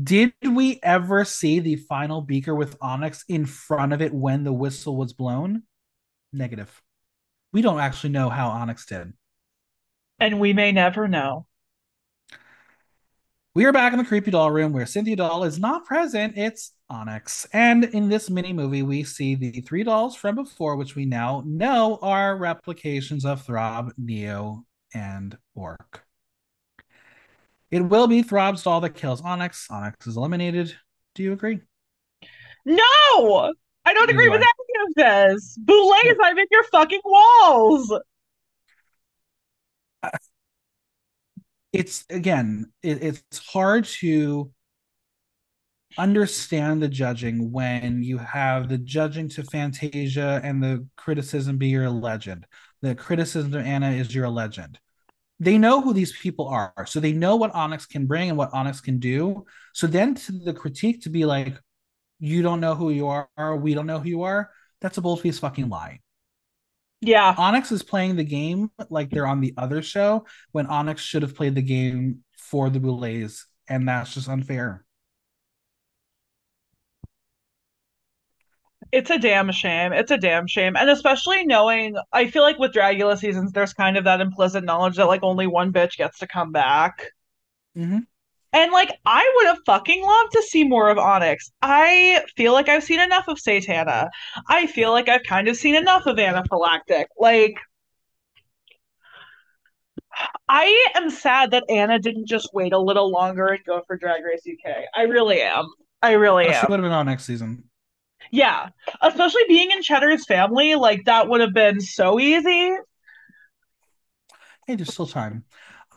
Did 0.00 0.32
we 0.42 0.80
ever 0.82 1.24
see 1.24 1.60
the 1.60 1.76
final 1.76 2.22
beaker 2.22 2.54
with 2.54 2.76
Onyx 2.80 3.24
in 3.28 3.44
front 3.44 3.92
of 3.92 4.00
it 4.00 4.14
when 4.14 4.42
the 4.44 4.52
whistle 4.52 4.96
was 4.96 5.12
blown? 5.12 5.64
Negative. 6.32 6.82
We 7.52 7.60
don't 7.60 7.80
actually 7.80 8.10
know 8.10 8.30
how 8.30 8.48
Onyx 8.48 8.86
did. 8.86 9.12
And 10.18 10.40
we 10.40 10.54
may 10.54 10.72
never 10.72 11.08
know. 11.08 11.46
We 13.54 13.66
are 13.66 13.72
back 13.72 13.92
in 13.92 13.98
the 13.98 14.04
creepy 14.06 14.30
doll 14.30 14.50
room 14.50 14.72
where 14.72 14.86
Cynthia 14.86 15.16
doll 15.16 15.44
is 15.44 15.58
not 15.58 15.84
present. 15.84 16.38
It's 16.38 16.72
Onyx. 16.88 17.46
And 17.52 17.84
in 17.84 18.08
this 18.08 18.30
mini 18.30 18.54
movie, 18.54 18.82
we 18.82 19.04
see 19.04 19.34
the 19.34 19.60
three 19.60 19.84
dolls 19.84 20.16
from 20.16 20.36
before, 20.36 20.76
which 20.76 20.94
we 20.94 21.04
now 21.04 21.42
know 21.44 21.98
are 22.00 22.38
replications 22.38 23.26
of 23.26 23.44
Throb, 23.44 23.92
Neo, 23.98 24.64
and 24.94 25.36
Orc. 25.54 26.02
It 27.72 27.80
will 27.80 28.06
be 28.06 28.22
Throb's 28.22 28.62
doll 28.62 28.82
that 28.82 28.94
kills 28.94 29.22
Onyx. 29.22 29.66
Onyx 29.70 30.06
is 30.06 30.18
eliminated. 30.18 30.76
Do 31.14 31.22
you 31.22 31.32
agree? 31.32 31.60
No! 32.66 33.54
I 33.84 33.94
don't 33.94 34.10
agree 34.10 34.28
with 34.28 34.42
any 34.42 34.86
of 34.86 34.94
this. 34.94 35.56
Boulets, 35.58 36.18
I'm 36.22 36.38
in 36.38 36.46
your 36.50 36.64
fucking 36.64 37.00
walls. 37.04 37.92
It's 41.72 42.04
again, 42.10 42.70
it, 42.82 43.02
it's 43.02 43.38
hard 43.38 43.86
to 44.00 44.52
understand 45.96 46.82
the 46.82 46.88
judging 46.88 47.50
when 47.50 48.02
you 48.02 48.18
have 48.18 48.68
the 48.68 48.76
judging 48.76 49.26
to 49.30 49.42
Fantasia 49.42 50.38
and 50.44 50.62
the 50.62 50.86
criticism 50.98 51.56
be 51.56 51.68
your 51.68 51.88
legend. 51.88 52.44
The 52.82 52.94
criticism 52.94 53.52
to 53.52 53.60
Anna 53.60 53.90
is 53.92 54.14
your 54.14 54.28
legend. 54.28 54.78
They 55.42 55.58
know 55.58 55.80
who 55.80 55.92
these 55.92 56.12
people 56.12 56.46
are, 56.46 56.72
so 56.86 57.00
they 57.00 57.12
know 57.12 57.34
what 57.34 57.52
Onyx 57.52 57.84
can 57.84 58.06
bring 58.06 58.28
and 58.28 58.38
what 58.38 58.54
Onyx 58.54 58.80
can 58.80 59.00
do. 59.00 59.44
So 59.72 59.88
then 59.88 60.14
to 60.14 60.32
the 60.32 60.52
critique 60.52 61.02
to 61.02 61.10
be 61.10 61.24
like, 61.24 61.60
you 62.20 62.42
don't 62.42 62.60
know 62.60 62.76
who 62.76 62.90
you 62.90 63.08
are, 63.08 63.56
we 63.56 63.74
don't 63.74 63.88
know 63.88 63.98
who 63.98 64.08
you 64.08 64.22
are, 64.22 64.50
that's 64.80 64.98
a 64.98 65.00
bold-faced 65.00 65.40
fucking 65.40 65.68
lie. 65.68 65.98
Yeah. 67.00 67.34
Onyx 67.36 67.72
is 67.72 67.82
playing 67.82 68.14
the 68.14 68.22
game 68.22 68.70
like 68.88 69.10
they're 69.10 69.26
on 69.26 69.40
the 69.40 69.52
other 69.56 69.82
show 69.82 70.26
when 70.52 70.68
Onyx 70.68 71.02
should 71.02 71.22
have 71.22 71.34
played 71.34 71.56
the 71.56 71.62
game 71.62 72.22
for 72.38 72.70
the 72.70 72.78
Boulets, 72.78 73.46
and 73.68 73.88
that's 73.88 74.14
just 74.14 74.28
unfair. 74.28 74.84
It's 78.92 79.10
a 79.10 79.18
damn 79.18 79.50
shame. 79.52 79.94
It's 79.94 80.10
a 80.10 80.18
damn 80.18 80.46
shame. 80.46 80.76
And 80.76 80.90
especially 80.90 81.44
knowing, 81.46 81.96
I 82.12 82.28
feel 82.28 82.42
like 82.42 82.58
with 82.58 82.72
Dragula 82.72 83.18
seasons, 83.18 83.52
there's 83.52 83.72
kind 83.72 83.96
of 83.96 84.04
that 84.04 84.20
implicit 84.20 84.64
knowledge 84.64 84.96
that 84.96 85.06
like 85.06 85.22
only 85.22 85.46
one 85.46 85.72
bitch 85.72 85.96
gets 85.96 86.18
to 86.18 86.26
come 86.26 86.52
back. 86.52 87.06
Mm-hmm. 87.76 88.00
And 88.54 88.70
like, 88.70 88.92
I 89.06 89.32
would 89.36 89.46
have 89.46 89.58
fucking 89.64 90.02
loved 90.02 90.32
to 90.32 90.42
see 90.42 90.64
more 90.64 90.90
of 90.90 90.98
Onyx. 90.98 91.50
I 91.62 92.22
feel 92.36 92.52
like 92.52 92.68
I've 92.68 92.84
seen 92.84 93.00
enough 93.00 93.28
of 93.28 93.38
Satana. 93.38 94.10
I 94.46 94.66
feel 94.66 94.92
like 94.92 95.08
I've 95.08 95.22
kind 95.22 95.48
of 95.48 95.56
seen 95.56 95.74
enough 95.74 96.04
of 96.04 96.18
Anna 96.18 96.44
Phylactic. 96.50 97.08
Like, 97.18 97.56
I 100.50 100.90
am 100.94 101.08
sad 101.08 101.52
that 101.52 101.64
Anna 101.70 101.98
didn't 101.98 102.28
just 102.28 102.50
wait 102.52 102.74
a 102.74 102.78
little 102.78 103.10
longer 103.10 103.46
and 103.46 103.64
go 103.64 103.82
for 103.86 103.96
Drag 103.96 104.22
Race 104.22 104.42
UK. 104.46 104.84
I 104.94 105.04
really 105.04 105.40
am. 105.40 105.66
I 106.02 106.12
really 106.12 106.48
Oh, 106.48 106.52
she 106.52 106.66
would 106.68 106.78
have 106.78 106.84
been 106.84 106.92
on 106.92 107.06
next 107.06 107.24
season. 107.24 107.64
Yeah. 108.32 108.70
Especially 109.02 109.42
being 109.46 109.70
in 109.70 109.82
Cheddar's 109.82 110.24
family, 110.24 110.74
like 110.74 111.04
that 111.04 111.28
would 111.28 111.42
have 111.42 111.52
been 111.52 111.80
so 111.80 112.18
easy. 112.18 112.74
Hey, 114.66 114.74
there's 114.74 114.92
still 114.92 115.06
time. 115.06 115.44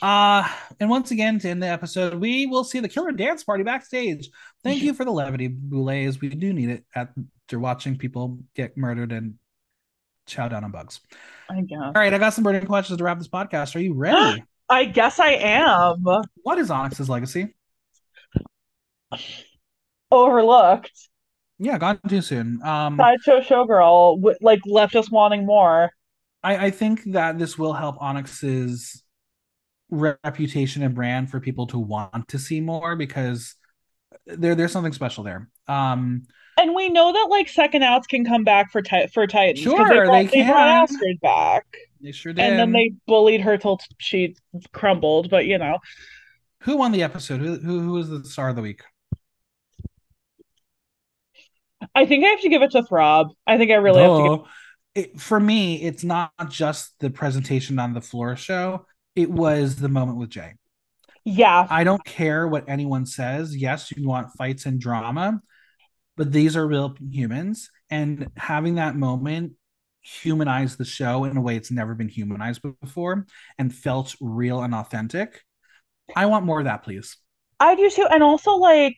Uh, 0.02 0.48
and 0.80 0.90
once 0.90 1.12
again, 1.12 1.40
to 1.40 1.50
end 1.50 1.64
the 1.64 1.68
episode, 1.68 2.16
we 2.16 2.46
will 2.46 2.66
see 2.66 2.82
the 2.82 2.90
killer 2.90 3.14
dance 3.14 3.44
party 3.44 3.64
backstage. 3.64 4.30
Thank 4.64 4.84
you 4.84 4.94
for 4.94 5.06
the 5.06 5.12
levity, 5.12 5.48
Boulets. 5.48 6.20
We 6.20 6.28
do 6.28 6.52
need 6.52 6.70
it 6.70 6.86
after 6.94 7.58
watching 7.58 7.98
people 7.98 8.40
get 8.54 8.76
murdered 8.76 9.14
and 9.14 9.36
chow 10.26 10.50
down 10.50 10.66
on 10.66 10.72
bugs. 10.72 11.00
I 11.50 11.62
guess. 11.62 11.80
All 11.80 11.94
right, 11.94 12.14
I 12.14 12.18
got 12.18 12.34
some 12.34 12.44
burning 12.44 12.66
questions 12.66 12.98
to 12.98 13.04
wrap 13.04 13.18
this 13.18 13.30
podcast. 13.30 13.76
Are 13.76 13.80
you 13.80 13.94
ready? 13.94 14.44
I 14.70 14.86
guess 14.86 15.20
I 15.20 15.30
am. 15.30 16.04
what 16.44 16.58
is 16.58 16.70
Onyx's 16.70 17.08
legacy? 17.08 17.56
Overlooked. 20.12 21.10
Yeah, 21.60 21.78
gone 21.78 22.00
too 22.08 22.22
soon. 22.22 22.62
Um, 22.64 22.98
Sideshow 22.98 23.40
Showgirl 23.40 24.18
w- 24.18 24.38
like 24.42 24.60
left 24.66 24.96
us 24.96 25.10
wanting 25.10 25.46
more. 25.46 25.92
I, 26.44 26.68
I 26.68 26.72
think 26.72 27.04
that 27.14 27.40
this 27.40 27.58
will 27.58 27.74
help 27.74 27.96
Onyx's 28.02 29.04
reputation 29.90 30.84
and 30.84 30.94
brand 30.94 31.30
for 31.30 31.40
people 31.40 31.68
to 31.68 31.80
want 31.80 32.28
to 32.30 32.40
see 32.40 32.60
more 32.62 32.96
because 32.96 33.56
there 34.26 34.56
there's 34.56 34.72
something 34.72 34.94
special 34.94 35.24
there. 35.24 35.50
Um, 35.68 36.24
And 36.58 36.76
we 36.76 36.90
know 36.90 37.12
that 37.14 37.28
like 37.30 37.48
second 37.50 37.84
outs 37.84 38.08
can 38.08 38.26
come 38.26 38.44
back 38.44 38.72
for 38.72 38.82
ti- 38.82 39.08
for 39.14 39.26
Titans. 39.28 39.60
Sure, 39.64 39.78
they, 39.88 39.96
brought, 40.06 40.32
they 40.32 40.42
they 40.42 40.48
brought 40.48 40.88
can. 40.88 40.98
Astrud 40.98 41.20
back. 41.22 41.66
they 42.02 42.12
sure 42.12 42.34
did. 42.34 42.44
And 42.44 42.60
then 42.60 42.72
they 42.72 42.92
bullied 43.08 43.42
her 43.42 43.58
till 43.58 43.80
she 44.00 44.36
crumbled, 44.74 45.30
but 45.30 45.46
you 45.46 45.58
know. 45.58 45.80
Who 46.64 46.78
won 46.78 46.92
the 46.92 47.04
episode? 47.04 47.40
Who 47.42 47.56
who, 47.60 47.80
who 47.82 47.92
was 47.94 48.10
the 48.10 48.24
star 48.26 48.50
of 48.50 48.56
the 48.56 48.62
week? 48.62 48.82
I 51.96 52.06
think 52.06 52.26
I 52.26 52.28
have 52.28 52.42
to 52.42 52.50
give 52.50 52.62
it 52.62 52.72
to 52.72 52.84
Throb. 52.84 53.30
I 53.48 53.58
think 53.58 53.72
I 53.72 53.76
really 53.76 54.02
have 54.02 54.12
to 54.12 54.38
give 54.38 54.46
it, 54.96 55.20
for 55.20 55.40
me, 55.40 55.82
it's 55.82 56.04
not 56.04 56.32
just 56.50 56.94
the 57.00 57.10
presentation 57.10 57.80
on 57.80 57.94
the 57.94 58.02
floor 58.02 58.36
show. 58.36 58.86
It 59.16 59.30
was 59.32 59.78
the 59.78 59.90
moment 59.90 60.18
with 60.18 60.30
Jay. 60.30 60.54
Yeah. 61.24 61.68
I 61.70 61.84
don't 61.84 62.04
care 62.06 62.48
what 62.48 62.70
anyone 62.70 63.06
says. 63.06 63.56
Yes, 63.56 63.92
you 63.92 64.08
want 64.08 64.32
fights 64.38 64.66
and 64.66 64.80
drama, 64.80 65.42
but 66.16 66.32
these 66.32 66.56
are 66.56 66.68
real 66.68 66.96
humans, 67.10 67.72
and 67.90 68.30
having 68.38 68.76
that 68.76 68.96
moment 68.96 69.54
humanize 70.02 70.76
the 70.76 70.86
show 70.86 71.24
in 71.24 71.36
a 71.36 71.42
way 71.42 71.56
it's 71.56 71.72
never 71.72 71.96
been 71.96 72.10
humanized 72.10 72.62
before 72.80 73.26
and 73.58 73.74
felt 73.74 74.16
real 74.22 74.62
and 74.62 74.76
authentic. 74.76 75.42
I 76.16 76.28
want 76.28 76.46
more 76.46 76.60
of 76.60 76.66
that, 76.66 76.84
please. 76.84 77.18
I 77.60 77.76
do 77.76 77.90
too. 77.90 78.08
And 78.12 78.22
also 78.22 78.52
like 78.52 78.98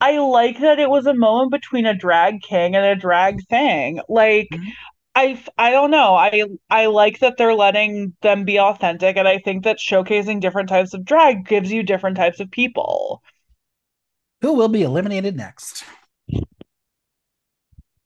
I 0.00 0.18
like 0.18 0.58
that 0.60 0.78
it 0.78 0.88
was 0.90 1.06
a 1.06 1.14
moment 1.14 1.50
between 1.52 1.86
a 1.86 1.94
drag 1.94 2.42
king 2.42 2.74
and 2.74 2.84
a 2.84 2.96
drag 2.96 3.46
thing. 3.48 4.00
Like 4.08 4.48
Mhm. 4.52 4.72
I 5.14 5.42
I 5.58 5.70
don't 5.70 5.90
know. 5.90 6.14
I 6.14 6.44
I 6.70 6.86
like 6.86 7.18
that 7.20 7.36
they're 7.36 7.54
letting 7.54 8.14
them 8.22 8.44
be 8.44 8.58
authentic 8.58 9.16
and 9.16 9.28
I 9.28 9.38
think 9.38 9.64
that 9.64 9.78
showcasing 9.78 10.40
different 10.40 10.68
types 10.68 10.94
of 10.94 11.04
drag 11.04 11.46
gives 11.46 11.70
you 11.72 11.82
different 11.82 12.16
types 12.16 12.40
of 12.40 12.50
people. 12.50 13.22
Who 14.42 14.54
will 14.54 14.68
be 14.68 14.82
eliminated 14.82 15.36
next? 15.36 15.84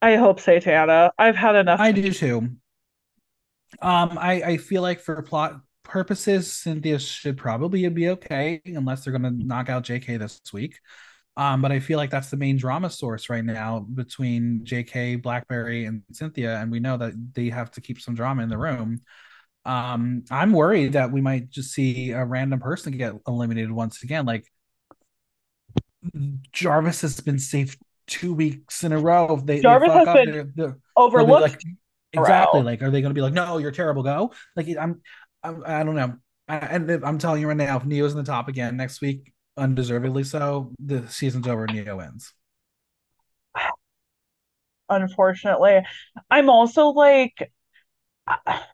I 0.02 0.16
hope 0.16 0.40
Satana. 0.40 1.10
I've 1.18 1.36
had 1.36 1.54
enough. 1.56 1.80
I 1.80 1.92
do 1.92 2.12
too. 2.12 2.48
Um, 3.80 4.18
I 4.18 4.42
I 4.42 4.56
feel 4.58 4.82
like 4.82 5.00
for 5.00 5.20
plot 5.22 5.60
purposes, 5.82 6.52
Cynthia 6.52 6.98
should 6.98 7.36
probably 7.36 7.88
be 7.88 8.08
okay 8.10 8.60
unless 8.64 9.04
they're 9.04 9.12
gonna 9.12 9.30
knock 9.30 9.68
out 9.68 9.84
JK 9.84 10.16
this 10.16 10.40
week. 10.52 10.80
Um, 11.36 11.60
but 11.62 11.72
I 11.72 11.80
feel 11.80 11.98
like 11.98 12.10
that's 12.10 12.30
the 12.30 12.36
main 12.36 12.56
drama 12.56 12.88
source 12.90 13.28
right 13.28 13.44
now 13.44 13.80
between 13.80 14.60
JK, 14.64 15.20
Blackberry, 15.20 15.84
and 15.86 16.02
Cynthia, 16.12 16.56
and 16.58 16.70
we 16.70 16.78
know 16.78 16.96
that 16.96 17.12
they 17.34 17.48
have 17.50 17.72
to 17.72 17.80
keep 17.80 18.00
some 18.00 18.14
drama 18.14 18.42
in 18.44 18.48
the 18.48 18.58
room. 18.58 19.00
Um, 19.64 20.24
I'm 20.30 20.52
worried 20.52 20.92
that 20.92 21.10
we 21.10 21.20
might 21.20 21.50
just 21.50 21.72
see 21.72 22.10
a 22.12 22.24
random 22.24 22.60
person 22.60 22.96
get 22.96 23.14
eliminated 23.26 23.72
once 23.72 24.02
again. 24.04 24.26
Like 24.26 24.46
Jarvis 26.52 27.00
has 27.00 27.20
been 27.20 27.38
safe 27.38 27.76
two 28.06 28.34
weeks 28.34 28.84
in 28.84 28.92
a 28.92 28.98
row. 28.98 29.36
If 29.38 29.46
they, 29.46 29.60
Jarvis 29.60 29.88
they 29.88 29.94
has 29.98 30.08
up, 30.08 30.14
been 30.16 30.30
they're- 30.30 30.44
they're- 30.54 30.66
they'll 30.66 30.72
be 30.72 30.78
Overlooked. 30.96 31.42
like 31.42 31.60
exactly 32.12 32.62
like 32.62 32.80
are 32.80 32.90
they 32.92 33.00
going 33.00 33.10
to 33.10 33.14
be 33.14 33.20
like 33.22 33.32
no 33.32 33.58
you're 33.58 33.72
terrible 33.72 34.04
go 34.04 34.32
like 34.54 34.68
i'm, 34.78 35.00
I'm 35.42 35.64
i 35.66 35.82
don't 35.82 35.96
know 35.96 36.14
I, 36.46 36.58
and 36.58 36.88
I'm 37.04 37.18
telling 37.18 37.40
you 37.40 37.48
right 37.48 37.56
now 37.56 37.76
if 37.76 37.84
neo's 37.84 38.12
in 38.12 38.18
the 38.18 38.22
top 38.24 38.46
again 38.46 38.76
next 38.76 39.00
week 39.00 39.32
undeservedly 39.56 40.24
so 40.24 40.72
the 40.78 41.06
season's 41.08 41.46
over 41.46 41.66
neo 41.66 41.96
wins 41.96 42.32
unfortunately. 44.88 45.80
I'm 46.30 46.50
also 46.50 46.88
like 46.88 47.50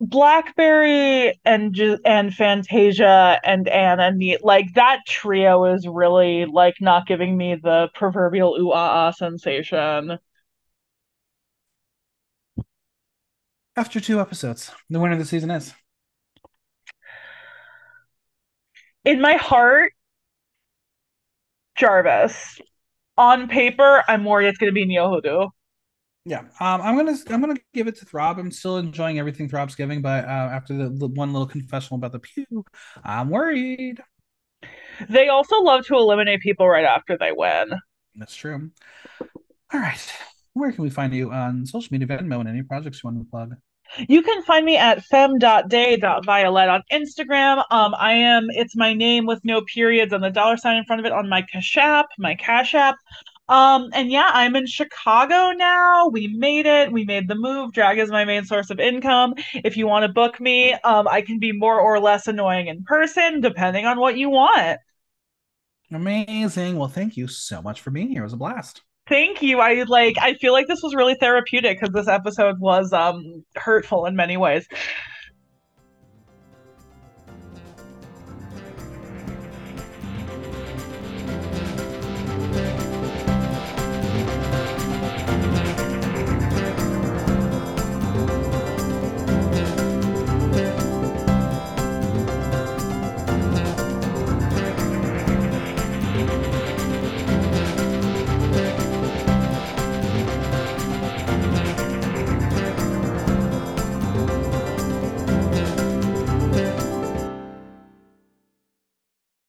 Blackberry 0.00 1.38
and 1.44 1.76
and 2.04 2.34
Fantasia 2.34 3.40
and 3.44 3.68
Anna 3.68 4.10
need 4.10 4.38
like 4.42 4.74
that 4.74 5.00
trio 5.06 5.64
is 5.66 5.86
really 5.86 6.44
like 6.46 6.74
not 6.80 7.06
giving 7.06 7.36
me 7.36 7.54
the 7.62 7.88
proverbial 7.94 8.56
ooh 8.58 8.72
ah 8.72 9.08
ah 9.08 9.10
sensation. 9.12 10.18
After 13.76 14.00
two 14.00 14.20
episodes, 14.20 14.70
the 14.90 14.98
winner 15.00 15.14
of 15.14 15.18
the 15.18 15.24
season 15.24 15.50
is. 15.50 15.72
In 19.04 19.20
my 19.20 19.34
heart, 19.34 19.92
Jarvis. 21.76 22.60
On 23.18 23.48
paper, 23.48 24.02
I'm 24.08 24.24
worried 24.24 24.48
it's 24.48 24.58
going 24.58 24.70
to 24.70 24.74
be 24.74 24.86
Neo 24.86 25.10
Hoodoo. 25.10 25.48
Yeah, 26.24 26.42
um, 26.60 26.80
I'm 26.80 26.96
gonna 26.96 27.16
I'm 27.30 27.40
gonna 27.40 27.56
give 27.74 27.88
it 27.88 27.96
to 27.98 28.04
Throb. 28.04 28.38
I'm 28.38 28.52
still 28.52 28.76
enjoying 28.76 29.18
everything 29.18 29.48
Throb's 29.48 29.74
giving, 29.74 30.02
but 30.02 30.24
uh, 30.24 30.28
after 30.28 30.72
the, 30.72 30.88
the 30.90 31.08
one 31.08 31.32
little 31.32 31.48
confessional 31.48 31.96
about 31.98 32.12
the 32.12 32.20
pew, 32.20 32.64
I'm 33.02 33.28
worried. 33.28 34.00
They 35.08 35.26
also 35.28 35.56
love 35.62 35.84
to 35.86 35.94
eliminate 35.94 36.40
people 36.40 36.68
right 36.68 36.84
after 36.84 37.18
they 37.18 37.32
win. 37.32 37.72
That's 38.14 38.36
true. 38.36 38.70
All 39.72 39.80
right, 39.80 40.12
where 40.52 40.70
can 40.70 40.84
we 40.84 40.90
find 40.90 41.12
you 41.12 41.32
on 41.32 41.66
social 41.66 41.88
media, 41.90 42.06
Venmo, 42.06 42.38
and 42.38 42.48
any 42.48 42.62
projects 42.62 43.02
you 43.02 43.08
want 43.08 43.18
to 43.18 43.28
plug? 43.28 43.54
You 44.08 44.22
can 44.22 44.42
find 44.42 44.64
me 44.64 44.76
at 44.76 45.04
femme.de.violette 45.04 46.68
on 46.68 46.82
Instagram. 46.92 47.64
Um, 47.70 47.94
I 47.98 48.12
am, 48.12 48.46
it's 48.50 48.76
my 48.76 48.94
name 48.94 49.26
with 49.26 49.40
no 49.44 49.62
periods 49.62 50.12
and 50.12 50.22
the 50.22 50.30
dollar 50.30 50.56
sign 50.56 50.76
in 50.76 50.84
front 50.84 51.00
of 51.00 51.06
it 51.06 51.12
on 51.12 51.28
my 51.28 51.42
Cash 51.42 51.76
App, 51.76 52.06
my 52.18 52.34
Cash 52.34 52.74
App. 52.74 52.96
Um, 53.48 53.90
and 53.92 54.10
yeah, 54.10 54.30
I'm 54.32 54.56
in 54.56 54.66
Chicago 54.66 55.50
now. 55.52 56.08
We 56.08 56.28
made 56.28 56.64
it. 56.64 56.90
We 56.90 57.04
made 57.04 57.28
the 57.28 57.34
move. 57.34 57.72
Drag 57.72 57.98
is 57.98 58.10
my 58.10 58.24
main 58.24 58.44
source 58.44 58.70
of 58.70 58.80
income. 58.80 59.34
If 59.64 59.76
you 59.76 59.86
want 59.86 60.04
to 60.04 60.12
book 60.12 60.40
me, 60.40 60.72
um, 60.72 61.06
I 61.08 61.20
can 61.20 61.38
be 61.38 61.52
more 61.52 61.78
or 61.78 62.00
less 62.00 62.26
annoying 62.26 62.68
in 62.68 62.84
person, 62.84 63.40
depending 63.40 63.84
on 63.84 63.98
what 63.98 64.16
you 64.16 64.30
want. 64.30 64.78
Amazing. 65.90 66.78
Well, 66.78 66.88
thank 66.88 67.16
you 67.16 67.26
so 67.26 67.60
much 67.60 67.82
for 67.82 67.90
being 67.90 68.08
here. 68.08 68.22
It 68.22 68.24
was 68.24 68.32
a 68.32 68.38
blast. 68.38 68.80
Thank 69.08 69.42
you. 69.42 69.60
I 69.60 69.82
like 69.88 70.16
I 70.20 70.34
feel 70.34 70.52
like 70.52 70.68
this 70.68 70.80
was 70.82 70.94
really 70.94 71.14
therapeutic 71.16 71.80
because 71.80 71.92
this 71.92 72.08
episode 72.08 72.60
was 72.60 72.92
um 72.92 73.44
hurtful 73.56 74.06
in 74.06 74.14
many 74.14 74.36
ways. 74.36 74.66